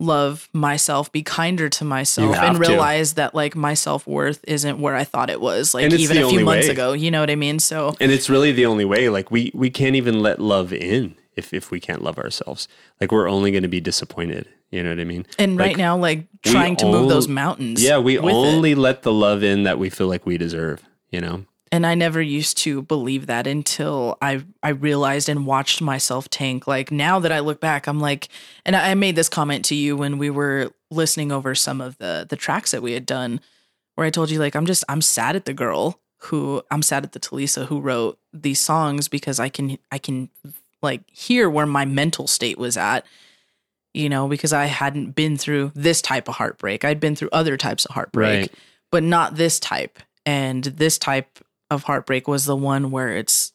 love 0.00 0.48
myself, 0.52 1.10
be 1.10 1.22
kinder 1.22 1.68
to 1.68 1.84
myself 1.84 2.36
and 2.36 2.54
to. 2.56 2.60
realize 2.60 3.14
that 3.14 3.34
like 3.34 3.56
my 3.56 3.74
self-worth 3.74 4.40
isn't 4.46 4.78
where 4.80 4.94
I 4.94 5.04
thought 5.04 5.28
it 5.30 5.40
was 5.40 5.74
like 5.74 5.92
even 5.92 6.18
a 6.18 6.28
few 6.28 6.44
months 6.44 6.66
way. 6.68 6.72
ago, 6.72 6.92
you 6.92 7.10
know 7.10 7.20
what 7.20 7.30
I 7.30 7.34
mean? 7.36 7.58
So 7.58 7.96
and 8.00 8.10
it's 8.12 8.30
really 8.30 8.52
the 8.52 8.66
only 8.66 8.84
way 8.84 9.08
like 9.08 9.30
we 9.30 9.50
we 9.54 9.70
can't 9.70 9.96
even 9.96 10.20
let 10.22 10.40
love 10.40 10.72
in 10.72 11.14
if 11.38 11.54
if 11.54 11.70
we 11.70 11.78
can't 11.80 12.02
love 12.02 12.18
ourselves 12.18 12.68
like 13.00 13.10
we're 13.12 13.28
only 13.28 13.50
going 13.50 13.62
to 13.62 13.68
be 13.68 13.80
disappointed 13.80 14.46
you 14.70 14.82
know 14.82 14.90
what 14.90 15.00
i 15.00 15.04
mean 15.04 15.24
and 15.38 15.56
Like, 15.56 15.66
right 15.68 15.76
now 15.76 15.96
like 15.96 16.26
trying 16.42 16.76
to 16.76 16.86
move 16.86 17.08
those 17.08 17.28
mountains. 17.28 17.82
yeah 17.82 17.98
we 17.98 18.18
with 18.18 18.34
it. 18.34 18.36
only 18.36 18.74
let 18.74 19.02
the 19.02 19.12
love 19.12 19.42
in 19.42 19.62
that 19.64 19.78
we 19.78 19.88
feel 19.90 20.08
like 20.08 20.26
we 20.26 20.36
deserve 20.38 20.82
you 21.10 21.20
know 21.20 21.44
and 21.70 21.84
I 21.86 21.94
never 21.94 22.22
used 22.22 22.56
to 22.64 22.80
believe 22.80 23.26
that 23.26 23.46
until 23.46 24.16
I 24.22 24.42
I 24.62 24.70
realized 24.70 25.28
and 25.28 25.44
watched 25.44 25.82
myself 25.82 26.30
tank. 26.30 26.66
Like 26.66 26.90
now 26.90 27.18
that 27.18 27.30
I 27.30 27.40
look 27.40 27.60
back, 27.60 27.86
I'm 27.86 28.00
like, 28.00 28.28
and 28.64 28.74
I 28.74 28.92
I 28.92 28.94
made 28.94 29.16
this 29.16 29.28
comment 29.28 29.66
to 29.66 29.74
you 29.74 29.94
when 29.94 30.16
we 30.16 30.30
were 30.30 30.72
listening 30.90 31.30
over 31.30 31.54
some 31.54 31.82
of 31.82 31.98
the 31.98 32.26
the 32.26 32.36
tracks 32.36 32.70
that 32.70 32.80
we 32.80 32.92
had 32.92 33.04
done, 33.04 33.40
where 33.96 34.06
I 34.06 34.10
told 34.10 34.30
you 34.30 34.38
like 34.38 34.56
I'm 34.56 34.64
just 34.64 34.82
I'm 34.88 35.02
sad 35.02 35.36
at 35.36 35.44
the 35.44 35.52
girl 35.52 36.00
who 36.30 36.62
I'm 36.70 36.80
sad 36.80 37.04
at 37.04 37.12
the 37.12 37.20
Telisa 37.20 37.66
who 37.66 37.80
wrote 37.80 38.18
these 38.32 38.60
songs 38.60 39.06
because 39.08 39.38
I 39.38 39.50
can 39.50 39.76
I 39.92 39.98
can 39.98 40.30
like 40.82 41.02
hear 41.10 41.48
where 41.50 41.66
my 41.66 41.84
mental 41.84 42.26
state 42.26 42.58
was 42.58 42.76
at. 42.76 43.04
You 43.94 44.08
know, 44.08 44.28
because 44.28 44.52
I 44.52 44.66
hadn't 44.66 45.12
been 45.16 45.36
through 45.36 45.72
this 45.74 46.02
type 46.02 46.28
of 46.28 46.34
heartbreak. 46.36 46.84
I'd 46.84 47.00
been 47.00 47.16
through 47.16 47.30
other 47.32 47.56
types 47.56 47.84
of 47.86 47.94
heartbreak 47.94 48.40
Right. 48.42 48.52
but 48.92 49.02
not 49.02 49.36
this 49.36 49.58
type. 49.58 49.98
And 50.26 50.62
this 50.62 50.98
type 50.98 51.38
of 51.70 51.84
heartbreak 51.84 52.28
was 52.28 52.44
the 52.44 52.54
one 52.54 52.90
where 52.90 53.16
it's 53.16 53.52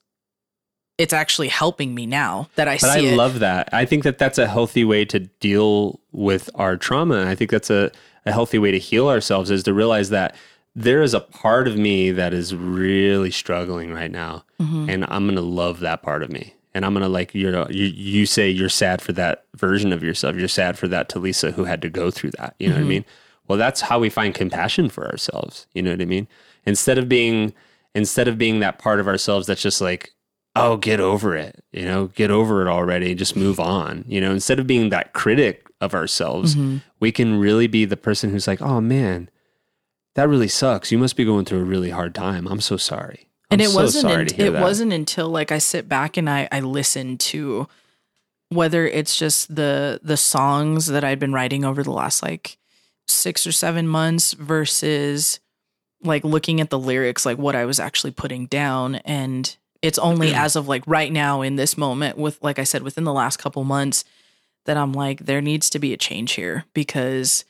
it's 0.98 1.14
actually 1.14 1.48
helping 1.48 1.96
me 1.96 2.06
now 2.06 2.50
that 2.56 2.68
I 2.68 2.78
see. 2.78 2.88
but 2.88 2.94
see 3.00 3.10
i 3.10 3.14
it. 3.14 3.16
love 3.18 3.40
that 3.40 3.68
i 3.74 3.84
think 3.84 4.04
that 4.04 4.20
that's 4.20 4.38
a 4.38 4.48
healthy 4.48 4.84
way 4.86 5.04
to 5.06 5.20
deal 5.20 6.00
with 6.12 6.52
our 6.54 6.78
trauma 6.78 7.26
i 7.28 7.34
think 7.34 7.50
that's 7.50 7.72
a, 7.72 7.92
a 8.28 8.32
healthy 8.32 8.60
way 8.60 8.70
to 8.70 8.78
heal 8.78 9.08
ourselves 9.10 9.50
is 9.50 9.64
to 9.64 9.74
realize 9.74 10.10
that 10.12 10.36
there 10.76 11.02
is 11.02 11.16
a 11.16 11.20
part 11.20 11.68
of 11.68 11.76
me 11.78 12.12
that 12.12 12.32
is 12.32 12.54
really 12.56 13.32
struggling 13.32 13.92
right 13.92 14.12
now 14.12 14.46
Mhm. 14.62 14.88
and 14.94 15.06
i'm 15.10 15.26
gonna 15.28 15.42
love 15.42 15.80
that 15.80 16.04
part 16.04 16.22
of 16.22 16.30
me 16.32 16.54
and 16.74 16.86
i'm 16.86 16.94
gonna 16.94 17.10
like 17.10 17.34
you're 17.36 17.70
you, 17.72 17.86
you 17.86 18.26
say 18.26 18.50
you're 18.50 18.70
sad 18.70 19.02
for 19.02 19.14
that 19.14 19.46
version 19.56 19.94
of 19.94 20.02
yourself. 20.04 20.36
You're 20.36 20.48
sad 20.48 20.78
for 20.78 20.88
that 20.88 21.10
telisa 21.10 21.54
who 21.54 21.66
had 21.66 21.82
to 21.84 21.90
go 21.90 22.10
through 22.12 22.32
that. 22.40 22.56
You 22.60 22.70
know 22.70 22.76
what 22.76 22.82
i 22.82 22.86
Mhm. 22.86 22.88
mean? 22.90 23.06
Well 23.48 23.58
that's 23.58 23.82
how 23.82 24.00
we 24.00 24.10
find 24.10 24.34
compassion 24.34 24.90
for 24.90 25.06
ourselves. 25.10 25.68
You 25.74 25.82
know 25.82 25.92
what 25.92 26.02
i 26.02 26.06
mean? 26.06 26.28
Instead 26.66 26.98
of 26.98 27.08
being 27.10 27.54
instead 27.96 28.28
of 28.28 28.38
being 28.38 28.60
that 28.62 28.80
part 28.80 29.00
of 29.00 29.08
ourselves 29.08 29.46
that's 29.48 29.62
just 29.62 29.82
like 29.82 30.14
oh 30.56 30.78
get 30.78 31.00
over 31.00 31.36
it. 31.36 31.64
You 31.72 31.86
know 31.86 32.08
get 32.08 32.32
over 32.32 32.62
it 32.62 32.68
already. 32.70 33.14
Just 33.16 33.36
move 33.36 33.60
on. 33.60 34.06
You 34.08 34.22
know 34.22 34.32
instead 34.32 34.60
of 34.60 34.68
being 34.68 34.90
that 34.90 35.14
critic 35.14 35.68
of 35.82 35.94
ourselves 35.94 36.56
Mhm. 36.56 36.82
we 37.00 37.12
can 37.12 37.40
really 37.40 37.68
be 37.68 37.86
the 37.86 37.98
person 37.98 38.30
who's 38.32 38.48
like 38.48 38.62
oh 38.62 38.80
man 38.82 39.30
that 40.16 40.30
really 40.30 40.48
sucks. 40.48 40.92
You 40.92 40.98
must 41.00 41.16
be 41.16 41.26
going 41.26 41.44
through 41.46 41.60
a 41.62 41.64
really 41.66 41.90
hard 41.90 42.14
time. 42.16 42.48
I'm 42.48 42.62
so 42.62 42.78
sorry 42.78 43.28
I'm 43.54 43.60
and 43.60 43.62
it 43.62 43.70
so 43.70 43.82
wasn't 43.82 44.02
sorry 44.04 44.22
un- 44.22 44.28
to 44.28 44.36
hear 44.36 44.48
it 44.48 44.52
that. 44.54 44.62
wasn't 44.62 44.94
until 44.94 45.30
like 45.30 45.52
I 45.52 45.58
sit 45.60 45.88
back 45.88 46.18
and 46.18 46.30
I 46.30 46.48
I 46.52 46.60
listen 46.62 47.18
to 47.20 47.68
whether 48.50 48.86
it's 48.86 49.18
just 49.18 49.56
the 49.56 50.00
the 50.04 50.18
songs 50.18 50.88
that 50.88 51.04
I'd 51.04 51.20
been 51.20 51.34
writing 51.34 51.64
over 51.66 51.84
the 51.84 51.92
last 51.92 52.22
like 52.24 52.58
6 53.08 53.48
or 53.48 53.52
7 53.52 53.88
months 53.88 54.34
versus 54.34 55.40
like 56.04 56.24
looking 56.24 56.62
at 56.62 56.70
the 56.70 56.80
lyrics 56.80 57.26
like 57.26 57.38
what 57.38 57.56
I 57.56 57.66
was 57.66 57.80
actually 57.80 58.12
putting 58.12 58.46
down 58.48 58.96
and 58.96 59.56
it's 59.82 60.00
only 60.00 60.34
as 60.36 60.56
of 60.56 60.68
like 60.68 60.84
right 60.88 61.12
now 61.12 61.42
in 61.42 61.56
this 61.56 61.78
moment 61.78 62.18
with 62.18 62.42
like 62.42 62.60
I 62.60 62.64
said 62.64 62.84
within 62.84 63.04
the 63.04 63.14
last 63.14 63.38
couple 63.38 63.64
months 63.64 64.04
that 64.66 64.78
I'm 64.78 64.94
like 64.94 65.26
there 65.26 65.42
needs 65.42 65.70
to 65.72 65.80
be 65.80 65.94
a 65.94 65.98
change 65.98 66.34
here 66.34 66.66
because 66.74 67.46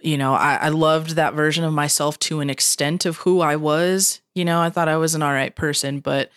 you 0.00 0.18
know 0.18 0.34
I, 0.34 0.56
I 0.56 0.68
loved 0.68 1.10
that 1.16 1.34
version 1.34 1.64
of 1.64 1.72
myself 1.72 2.18
to 2.20 2.40
an 2.40 2.50
extent 2.50 3.06
of 3.06 3.18
who 3.18 3.40
I 3.40 3.56
was 3.56 4.20
you 4.34 4.44
know 4.44 4.60
I 4.60 4.70
thought 4.70 4.88
I 4.88 4.96
was 4.96 5.14
an 5.14 5.22
all 5.22 5.32
right 5.32 5.54
person 5.54 6.00
but 6.00 6.30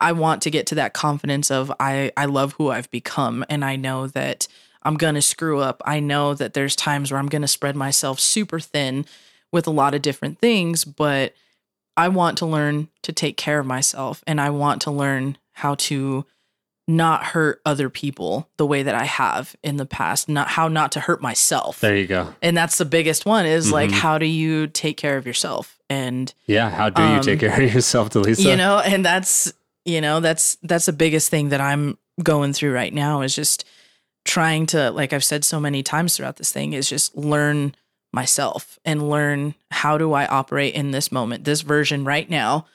I 0.00 0.12
want 0.12 0.42
to 0.42 0.50
get 0.50 0.66
to 0.68 0.74
that 0.76 0.94
confidence 0.94 1.50
of 1.50 1.72
I 1.78 2.12
I 2.16 2.24
love 2.24 2.54
who 2.54 2.70
I've 2.70 2.90
become 2.90 3.44
and 3.48 3.64
I 3.64 3.76
know 3.76 4.06
that 4.08 4.48
I'm 4.82 4.96
going 4.96 5.14
to 5.14 5.22
screw 5.22 5.60
up. 5.60 5.80
I 5.86 6.00
know 6.00 6.34
that 6.34 6.54
there's 6.54 6.74
times 6.74 7.10
where 7.10 7.18
I'm 7.20 7.28
going 7.28 7.42
to 7.42 7.48
spread 7.48 7.76
myself 7.76 8.18
super 8.18 8.58
thin 8.58 9.06
with 9.52 9.66
a 9.66 9.70
lot 9.70 9.94
of 9.94 10.02
different 10.02 10.38
things, 10.38 10.84
but 10.84 11.34
I 11.96 12.08
want 12.08 12.38
to 12.38 12.46
learn 12.46 12.88
to 13.02 13.12
take 13.12 13.36
care 13.36 13.60
of 13.60 13.66
myself 13.66 14.24
and 14.26 14.40
I 14.40 14.50
want 14.50 14.82
to 14.82 14.90
learn 14.90 15.38
how 15.52 15.74
to 15.76 16.24
not 16.88 17.24
hurt 17.24 17.60
other 17.64 17.88
people 17.88 18.48
the 18.56 18.66
way 18.66 18.82
that 18.82 18.94
I 18.94 19.04
have 19.04 19.54
in 19.62 19.76
the 19.76 19.86
past, 19.86 20.28
not 20.28 20.48
how 20.48 20.66
not 20.68 20.92
to 20.92 21.00
hurt 21.00 21.22
myself. 21.22 21.80
There 21.80 21.96
you 21.96 22.06
go. 22.06 22.34
And 22.42 22.56
that's 22.56 22.76
the 22.78 22.84
biggest 22.84 23.24
one 23.24 23.46
is 23.46 23.70
like 23.70 23.90
Mhm. 23.90 23.94
how 23.94 24.18
do 24.18 24.26
you 24.26 24.66
take 24.66 24.96
care 24.96 25.16
of 25.16 25.24
yourself? 25.26 25.78
And 25.88 26.32
Yeah. 26.46 26.70
How 26.70 26.90
do 26.90 27.00
you 27.02 27.08
Um, 27.08 27.20
take 27.22 27.40
care 27.40 27.52
of 27.62 27.72
yourself, 27.74 28.10
Telisa? 28.10 28.44
you 28.44 28.56
know, 28.56 28.78
and 28.80 29.04
that's 29.04 29.52
you 29.84 30.00
know, 30.00 30.20
that's 30.20 30.58
that's 30.62 30.86
the 30.86 30.92
biggest 30.92 31.28
thing 31.30 31.48
that 31.50 31.60
I'm 31.60 31.98
going 32.22 32.52
through 32.52 32.72
right 32.72 32.92
now 32.92 33.22
is 33.22 33.34
just 33.34 33.64
trying 34.24 34.66
to 34.66 34.90
like 34.90 35.12
I've 35.12 35.24
said 35.24 35.44
so 35.44 35.58
many 35.60 35.82
times 35.82 36.16
throughout 36.16 36.36
this 36.36 36.52
thing 36.52 36.72
is 36.72 36.88
just 36.88 37.16
learn 37.16 37.74
myself 38.12 38.78
and 38.84 39.08
learn 39.08 39.54
how 39.70 39.98
do 39.98 40.12
I 40.12 40.26
operate 40.26 40.74
in 40.74 40.90
this 40.90 41.10
moment, 41.10 41.44
this 41.44 41.62
version 41.62 42.04
right 42.04 42.28
now. 42.28 42.66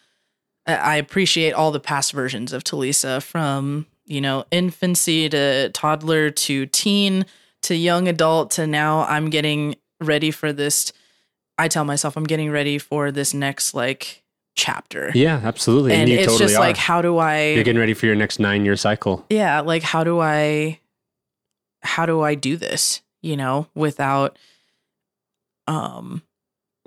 I 0.66 0.76
I 0.76 0.96
appreciate 0.96 1.52
all 1.54 1.72
the 1.72 1.80
past 1.80 2.12
versions 2.14 2.52
of 2.54 2.64
Telisa 2.64 3.22
from, 3.22 3.86
you 4.08 4.22
know, 4.22 4.46
infancy 4.52 5.30
to 5.30 5.70
toddler 5.70 6.32
to 6.32 6.66
teen 6.66 7.26
to 7.64 7.76
young 7.76 8.08
adult 8.08 8.52
to 8.52 8.66
now 8.66 9.02
I'm 9.04 9.30
getting 9.30 9.76
ready 10.00 10.32
for 10.32 10.54
this 10.54 10.94
I 11.58 11.68
tell 11.68 11.84
myself 11.86 12.16
I'm 12.16 12.24
getting 12.26 12.52
ready 12.52 12.78
for 12.78 13.12
this 13.12 13.34
next 13.34 13.74
like 13.74 14.24
chapter. 14.56 15.12
yeah, 15.14 15.42
absolutely. 15.44 15.94
And, 15.94 16.10
you 16.10 16.18
it's 16.18 16.26
totally 16.28 16.46
just 16.46 16.56
are. 16.56 16.60
like 16.62 16.78
how 16.78 17.02
do 17.02 17.18
I 17.18 17.50
You're 17.50 17.64
getting 17.64 17.80
ready 17.80 17.94
for 17.94 18.06
your 18.06 18.16
next 18.16 18.40
nine 18.40 18.64
year 18.66 18.76
cycle. 18.76 19.26
yeah, 19.30 19.60
like 19.62 19.84
how 19.84 20.04
do 20.04 20.20
I 20.20 20.80
how 21.82 22.06
do 22.06 22.22
I 22.22 22.36
do 22.36 22.58
this, 22.58 23.02
you 23.22 23.38
know, 23.38 23.68
without 23.76 24.38
um 25.68 26.22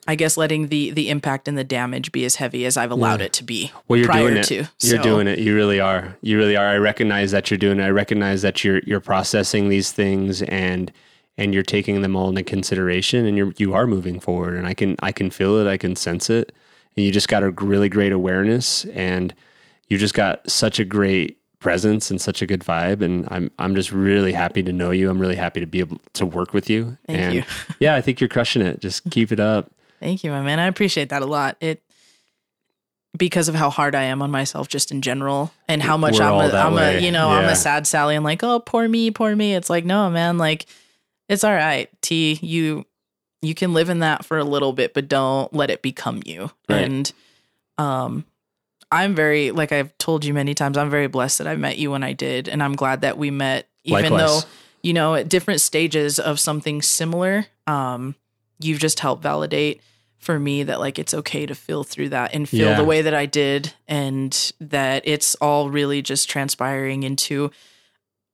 I 0.09 0.14
guess 0.14 0.36
letting 0.36 0.68
the 0.68 0.90
the 0.90 1.10
impact 1.10 1.48
and 1.48 1.56
the 1.59 1.64
damage 1.64 2.12
be 2.12 2.24
as 2.24 2.36
heavy 2.36 2.64
as 2.66 2.77
I've 2.77 2.90
allowed 2.90 3.20
Yeah. 3.20 3.27
it 3.27 3.32
to 3.35 3.44
be 3.44 3.72
Well, 3.89 3.98
you're 3.98 4.06
prior 4.09 4.22
doing 4.28 4.36
it. 4.39 4.44
to. 4.44 4.55
You're 4.55 4.66
So, 4.78 5.02
doing 5.02 5.27
it. 5.27 5.39
You 5.39 5.55
really 5.55 5.81
are. 5.81 6.16
You 6.22 6.39
really 6.39 6.56
are. 6.56 6.66
I 6.66 6.77
recognize 6.78 7.31
that 7.32 7.51
you're 7.51 7.59
doing 7.59 7.81
it. 7.81 7.85
I 7.85 7.90
recognize 7.90 8.43
that 8.43 8.64
you're 8.64 8.81
you're 8.86 9.01
processing 9.01 9.68
these 9.68 9.93
things 9.93 10.43
and 10.43 10.93
and 11.39 11.55
you're 11.55 11.62
taking 11.62 12.02
them 12.02 12.16
all 12.16 12.28
into 12.28 12.43
consideration 12.43 13.24
and 13.27 13.36
you're 13.36 13.52
you 13.56 13.72
are 13.74 13.86
moving 13.86 14.20
forward 14.20 14.55
and 14.56 14.66
I 14.66 14.74
can 14.74 14.97
I 15.02 15.12
can 15.12 15.31
feel 15.31 15.56
it. 15.59 15.66
I 15.70 15.77
can 15.77 15.97
sense 15.97 16.28
it. 16.31 16.52
And 16.97 17.05
you 17.06 17.12
just 17.12 17.28
got 17.28 17.43
a 17.43 17.51
really 17.51 17.89
great 17.89 18.12
awareness 18.12 18.85
and 18.86 19.35
you 19.89 19.97
just 19.98 20.14
got 20.14 20.48
such 20.51 20.78
a 20.81 20.85
great 20.85 21.36
presence 21.60 22.10
and 22.10 22.18
such 22.20 22.40
a 22.40 22.47
good 22.47 22.60
vibe 22.60 23.02
and 23.02 23.28
I'm 23.31 23.51
I'm 23.59 23.74
just 23.74 23.93
really 23.93 24.32
happy 24.32 24.62
to 24.62 24.72
know 24.72 24.90
you. 24.90 25.10
I'm 25.10 25.18
really 25.20 25.36
happy 25.36 25.60
to 25.60 25.66
be 25.66 25.78
able 25.81 26.01
to 26.14 26.24
work 26.27 26.55
with 26.55 26.70
you. 26.70 26.97
Thank 27.06 27.18
and 27.18 27.35
you. 27.35 27.43
yeah, 27.81 27.94
I 27.94 28.01
think 28.01 28.18
you're 28.20 28.28
crushing 28.28 28.62
it. 28.62 28.81
Just 28.81 29.09
keep 29.10 29.31
it 29.31 29.39
up. 29.40 29.70
Thank 30.01 30.24
you, 30.24 30.31
my 30.31 30.40
man. 30.43 30.59
I 30.59 30.66
appreciate 30.66 31.10
that 31.10 31.22
a 31.22 31.27
lot. 31.27 31.56
It 31.60 31.82
because 33.16 33.48
of 33.48 33.55
how 33.55 33.70
hard 33.70 33.94
I 33.94 34.05
am 34.05 34.22
on 34.22 34.31
myself 34.31 34.68
just 34.68 34.93
in 34.93 35.02
general 35.02 35.52
and 35.68 35.82
how 35.82 35.97
much 35.97 36.18
We're 36.18 36.24
I'm 36.24 36.51
a, 36.51 36.56
I'm 36.56 36.74
way. 36.74 36.97
a 36.97 37.01
you 37.01 37.10
know, 37.10 37.28
I'm 37.28 37.48
a 37.48 37.56
sad 37.56 37.86
Sally 37.86 38.14
and 38.14 38.24
like, 38.24 38.43
oh 38.43 38.60
poor 38.60 38.86
me, 38.89 39.10
poor 39.10 39.35
me. 39.35 39.55
It's 39.55 39.68
like, 39.68 39.85
no, 39.85 40.09
man, 40.10 40.39
like 40.39 40.66
it's 41.28 41.44
all 41.44 41.52
right. 41.52 41.89
T, 42.02 42.39
you 42.40 42.86
you 43.43 43.55
can 43.55 43.72
live 43.74 43.89
in 43.89 44.01
that 44.01 44.24
for 44.24 44.39
a 44.39 44.44
little 44.44 44.72
bit, 44.72 44.94
but 44.94 45.09
don't 45.09 45.52
let 45.52 45.70
it 45.70 45.82
become 45.82 46.22
you. 46.24 46.51
Right. 46.68 46.82
And 46.82 47.12
um 47.78 48.24
I'm 48.93 49.14
very 49.14 49.51
like 49.51 49.72
I've 49.72 49.97
told 49.98 50.24
you 50.24 50.32
many 50.35 50.55
times, 50.55 50.77
I'm 50.77 50.90
very 50.90 51.06
blessed 51.06 51.39
that 51.39 51.47
I 51.47 51.56
met 51.56 51.78
you 51.78 51.90
when 51.90 52.02
I 52.02 52.12
did, 52.12 52.48
and 52.48 52.62
I'm 52.62 52.74
glad 52.74 53.02
that 53.02 53.18
we 53.18 53.31
met 53.31 53.68
even 53.85 54.12
Likewise. 54.12 54.43
though, 54.44 54.48
you 54.82 54.93
know, 54.93 55.14
at 55.14 55.28
different 55.28 55.60
stages 55.60 56.18
of 56.18 56.40
something 56.40 56.82
similar. 56.82 57.47
Um, 57.66 58.14
you've 58.60 58.78
just 58.78 59.00
helped 59.00 59.22
validate 59.22 59.80
for 60.18 60.38
me 60.38 60.62
that 60.64 60.80
like 60.80 60.98
it's 60.98 61.14
okay 61.14 61.46
to 61.46 61.54
feel 61.54 61.82
through 61.82 62.10
that 62.10 62.34
and 62.34 62.48
feel 62.48 62.68
Yeah. 62.68 62.76
the 62.76 62.84
way 62.84 63.00
that 63.02 63.14
I 63.14 63.24
did 63.26 63.72
and 63.88 64.52
that 64.60 65.02
it's 65.06 65.34
all 65.36 65.70
really 65.70 66.02
just 66.02 66.28
transpiring 66.28 67.02
into 67.02 67.50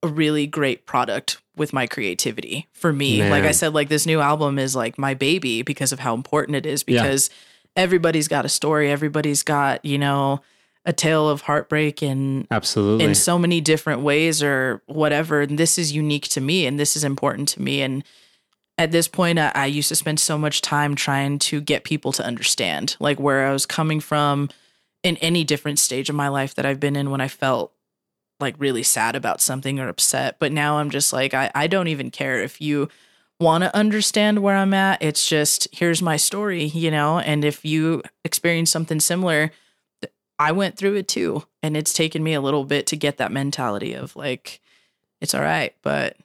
a 0.02 0.08
really 0.08 0.46
great 0.46 0.84
product 0.84 1.38
with 1.56 1.72
my 1.72 1.86
creativity 1.86 2.66
for 2.72 2.92
me. 2.92 3.28
Like 3.30 3.44
I 3.44 3.52
said, 3.52 3.72
like 3.72 3.88
this 3.88 4.04
new 4.04 4.20
album 4.20 4.58
is 4.58 4.76
like 4.76 4.98
my 4.98 5.14
baby 5.14 5.62
because 5.62 5.92
of 5.92 6.00
how 6.00 6.12
important 6.14 6.56
it 6.56 6.66
is 6.66 6.84
Yeah. 6.86 7.02
because 7.02 7.30
everybody's 7.76 8.28
got 8.28 8.44
a 8.44 8.48
story, 8.48 8.90
everybody's 8.90 9.42
got, 9.42 9.84
you 9.84 9.96
know, 9.96 10.40
a 10.84 10.92
tale 10.92 11.28
of 11.28 11.42
heartbreak 11.42 12.02
and 12.02 12.46
Absolutely. 12.50 13.04
in 13.04 13.14
so 13.14 13.38
many 13.38 13.60
different 13.60 14.02
ways 14.02 14.42
or 14.42 14.82
whatever. 14.86 15.40
And 15.40 15.58
this 15.58 15.78
is 15.78 15.92
unique 15.92 16.28
to 16.28 16.40
me 16.40 16.66
and 16.66 16.78
this 16.78 16.96
is 16.96 17.04
important 17.04 17.48
to 17.50 17.62
me. 17.62 17.80
And 17.82 18.04
at 18.78 18.92
this 18.92 19.08
point, 19.08 19.38
I, 19.38 19.52
I 19.54 19.66
used 19.66 19.88
to 19.88 19.96
spend 19.96 20.20
so 20.20 20.36
much 20.36 20.60
time 20.60 20.94
trying 20.94 21.38
to 21.40 21.60
get 21.60 21.84
people 21.84 22.12
to 22.12 22.24
understand 22.24 22.96
like 23.00 23.18
where 23.18 23.46
I 23.46 23.52
was 23.52 23.66
coming 23.66 24.00
from 24.00 24.50
in 25.02 25.16
any 25.18 25.44
different 25.44 25.78
stage 25.78 26.08
of 26.08 26.16
my 26.16 26.28
life 26.28 26.54
that 26.54 26.66
I've 26.66 26.80
been 26.80 26.96
in 26.96 27.10
when 27.10 27.20
I 27.20 27.28
felt 27.28 27.72
like 28.38 28.54
really 28.58 28.82
sad 28.82 29.16
about 29.16 29.40
something 29.40 29.80
or 29.80 29.88
upset. 29.88 30.36
But 30.38 30.52
now 30.52 30.78
I'm 30.78 30.90
just 30.90 31.12
like, 31.12 31.32
I, 31.32 31.50
I 31.54 31.66
don't 31.68 31.88
even 31.88 32.10
care 32.10 32.42
if 32.42 32.60
you 32.60 32.88
want 33.40 33.64
to 33.64 33.74
understand 33.74 34.40
where 34.42 34.56
I'm 34.56 34.74
at. 34.74 35.02
It's 35.02 35.26
just, 35.26 35.68
here's 35.72 36.02
my 36.02 36.16
story, 36.16 36.64
you 36.64 36.90
know? 36.90 37.18
And 37.18 37.44
if 37.44 37.64
you 37.64 38.02
experience 38.24 38.70
something 38.70 39.00
similar, 39.00 39.52
I 40.38 40.52
went 40.52 40.76
through 40.76 40.96
it 40.96 41.08
too. 41.08 41.44
And 41.62 41.76
it's 41.76 41.94
taken 41.94 42.22
me 42.22 42.34
a 42.34 42.40
little 42.40 42.64
bit 42.64 42.86
to 42.88 42.96
get 42.96 43.16
that 43.18 43.32
mentality 43.32 43.94
of 43.94 44.16
like, 44.16 44.60
it's 45.20 45.34
all 45.34 45.40
right, 45.40 45.74
but 45.82 46.16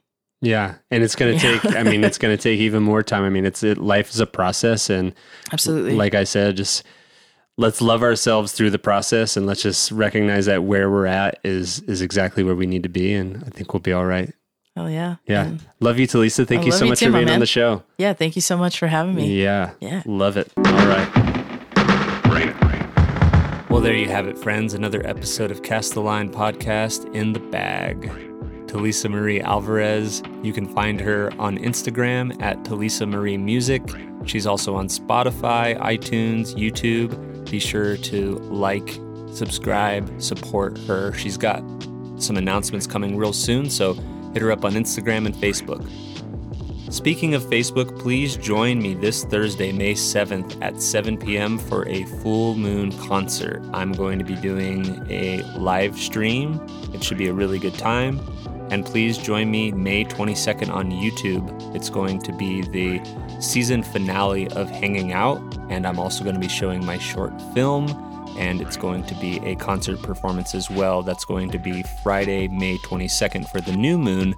Yeah, 0.41 0.76
and 0.89 1.03
it's 1.03 1.15
going 1.15 1.38
to 1.38 1.47
Yeah. 1.47 1.59
take. 1.59 1.76
I 1.76 1.84
mean, 1.84 2.03
it's 2.03 2.18
going 2.18 2.35
to 2.35 2.41
take 2.41 2.59
even 2.59 2.81
more 2.84 3.03
time. 3.03 3.23
I 3.23 3.30
mean, 3.30 3.45
it's 3.45 3.61
it, 3.63 3.77
life 3.77 4.09
is 4.09 4.19
a 4.19 4.26
process, 4.26 4.89
and 4.89 5.13
absolutely. 5.53 5.93
like 5.93 6.15
I 6.15 6.23
said, 6.23 6.57
just 6.57 6.84
let's 7.57 7.80
love 7.81 8.01
ourselves 8.01 8.51
through 8.51 8.72
the 8.72 8.80
process, 8.80 9.38
and 9.38 9.45
let's 9.45 9.61
just 9.61 9.91
recognize 9.91 10.47
that 10.47 10.63
where 10.63 10.89
we're 10.89 11.05
at 11.05 11.38
is 11.43 11.80
is 11.81 12.01
exactly 12.01 12.43
where 12.43 12.55
we 12.55 12.65
need 12.65 12.81
to 12.84 12.89
be, 12.89 13.13
and 13.13 13.43
I 13.45 13.49
think 13.49 13.73
we'll 13.73 13.81
be 13.81 13.93
all 13.93 14.05
right. 14.05 14.34
oh, 14.77 14.88
yeah. 14.88 15.18
Yeah, 15.27 15.43
And 15.45 15.61
love 15.80 15.99
you, 15.99 16.07
Telisa. 16.07 16.47
Thank 16.47 16.61
I 16.61 16.65
you 16.65 16.72
so 16.72 16.85
you 16.85 16.91
much 16.91 16.99
too, 16.99 17.05
for 17.07 17.11
my 17.11 17.19
being 17.19 17.30
on 17.30 17.39
the 17.39 17.45
show. 17.45 17.84
yeah. 17.99 18.13
Thank 18.13 18.35
you 18.35 18.41
so 18.41 18.57
much 18.57 18.80
for 18.80 18.88
having 18.88 19.13
me. 19.13 19.43
Yeah, 19.43 19.72
Yeah. 19.81 20.01
love 20.07 20.38
it. 20.38 20.49
All 20.57 20.63
right. 20.63 21.07
Well, 23.69 23.80
there 23.81 23.95
you 23.95 24.07
have 24.09 24.27
it, 24.27 24.38
friends. 24.38 24.73
Another 24.73 25.05
episode 25.05 25.49
of 25.51 25.61
Cast 25.63 25.93
the 25.93 26.01
Line 26.01 26.30
podcast 26.31 27.13
in 27.15 27.31
the 27.34 27.39
bag. 27.39 28.30
Telisa 28.72 29.10
Maria 29.10 29.43
Alvarez. 29.43 30.23
You 30.43 30.53
can 30.53 30.65
find 30.65 31.02
her 31.02 31.30
on 31.38 31.57
Instagram 31.57 32.41
at 32.41 32.57
Telisa 32.64 33.06
Maria 33.06 33.38
Music. 33.38 33.84
She's 34.26 34.48
also 34.48 34.76
on 34.76 34.88
Spotify, 34.88 35.77
iTunes, 35.77 36.56
YouTube. 36.56 37.52
Be 37.52 37.60
sure 37.60 37.98
to 37.98 38.35
like, 38.38 38.98
subscribe, 39.34 40.22
support 40.22 40.77
her. 40.88 41.11
She's 41.14 41.35
got 41.35 41.61
some 42.18 42.38
announcements 42.38 42.88
coming 42.88 43.18
real 43.18 43.34
soon, 43.34 43.69
so 43.69 43.93
hit 44.31 44.41
her 44.41 44.53
up 44.53 44.64
on 44.64 44.73
Instagram 44.73 45.26
and 45.26 45.35
Facebook. 45.35 45.85
Speaking 46.89 47.34
of 47.34 47.43
Facebook, 47.43 47.99
please 47.99 48.38
join 48.38 48.81
me 48.81 48.93
this 48.93 49.26
Thursday, 49.26 49.73
May 49.73 49.95
7th 49.95 50.61
at 50.61 50.81
7 50.81 51.18
p.m. 51.18 51.57
for 51.57 51.88
a 51.89 52.06
full 52.22 52.56
moon 52.56 52.91
concert. 52.99 53.61
I'm 53.73 53.91
going 53.91 54.18
to 54.19 54.26
be 54.26 54.35
doing 54.35 55.06
a 55.10 55.41
live 55.57 55.98
stream. 55.98 56.60
It 56.93 57.03
should 57.03 57.18
be 57.18 57.27
a 57.27 57.34
really 57.34 57.60
good 57.60 57.76
time. 57.76 58.19
And 58.72 58.85
please 58.85 59.18
join 59.18 59.52
me 59.52 59.72
May 59.73 60.06
22nd 60.06 60.73
on 60.73 60.91
YouTube. 60.91 61.76
It's 61.76 61.89
going 61.89 62.19
to 62.19 62.31
be 62.31 62.61
the 62.61 63.02
season 63.39 63.84
finale 63.84 64.48
of 64.53 64.69
Hanging 64.69 65.11
Out, 65.11 65.41
and 65.69 65.85
I'm 65.85 65.99
also 65.99 66.23
going 66.23 66.35
to 66.35 66.41
be 66.41 66.48
showing 66.48 66.84
my 66.85 66.98
short 66.98 67.39
film 67.53 67.89
and 68.38 68.61
it's 68.61 68.77
going 68.77 69.03
to 69.03 69.15
be 69.15 69.39
a 69.45 69.56
concert 69.56 70.02
performance 70.02 70.56
as 70.56 70.69
well. 70.69 71.03
That's 71.03 71.26
going 71.26 71.52
to 71.52 71.60
be 71.60 71.84
Friday, 72.03 72.48
May 72.48 72.77
22nd 72.77 73.49
for 73.49 73.61
the 73.61 73.76
new 73.76 73.98
moon. 73.98 74.35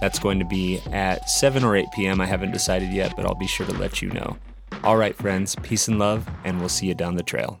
That's 0.00 0.18
going 0.18 0.38
to 0.38 0.44
be 0.44 0.80
at 0.92 1.28
7 1.28 1.64
or 1.64 1.76
8 1.76 1.86
p.m. 1.94 2.20
I 2.20 2.26
haven't 2.26 2.52
decided 2.52 2.92
yet, 2.92 3.14
but 3.16 3.26
I'll 3.26 3.34
be 3.34 3.46
sure 3.46 3.66
to 3.66 3.72
let 3.72 4.00
you 4.00 4.10
know. 4.10 4.36
All 4.82 4.96
right, 4.96 5.16
friends, 5.16 5.56
peace 5.62 5.88
and 5.88 5.98
love, 5.98 6.28
and 6.44 6.60
we'll 6.60 6.68
see 6.68 6.86
you 6.86 6.94
down 6.94 7.16
the 7.16 7.22
trail. 7.22 7.60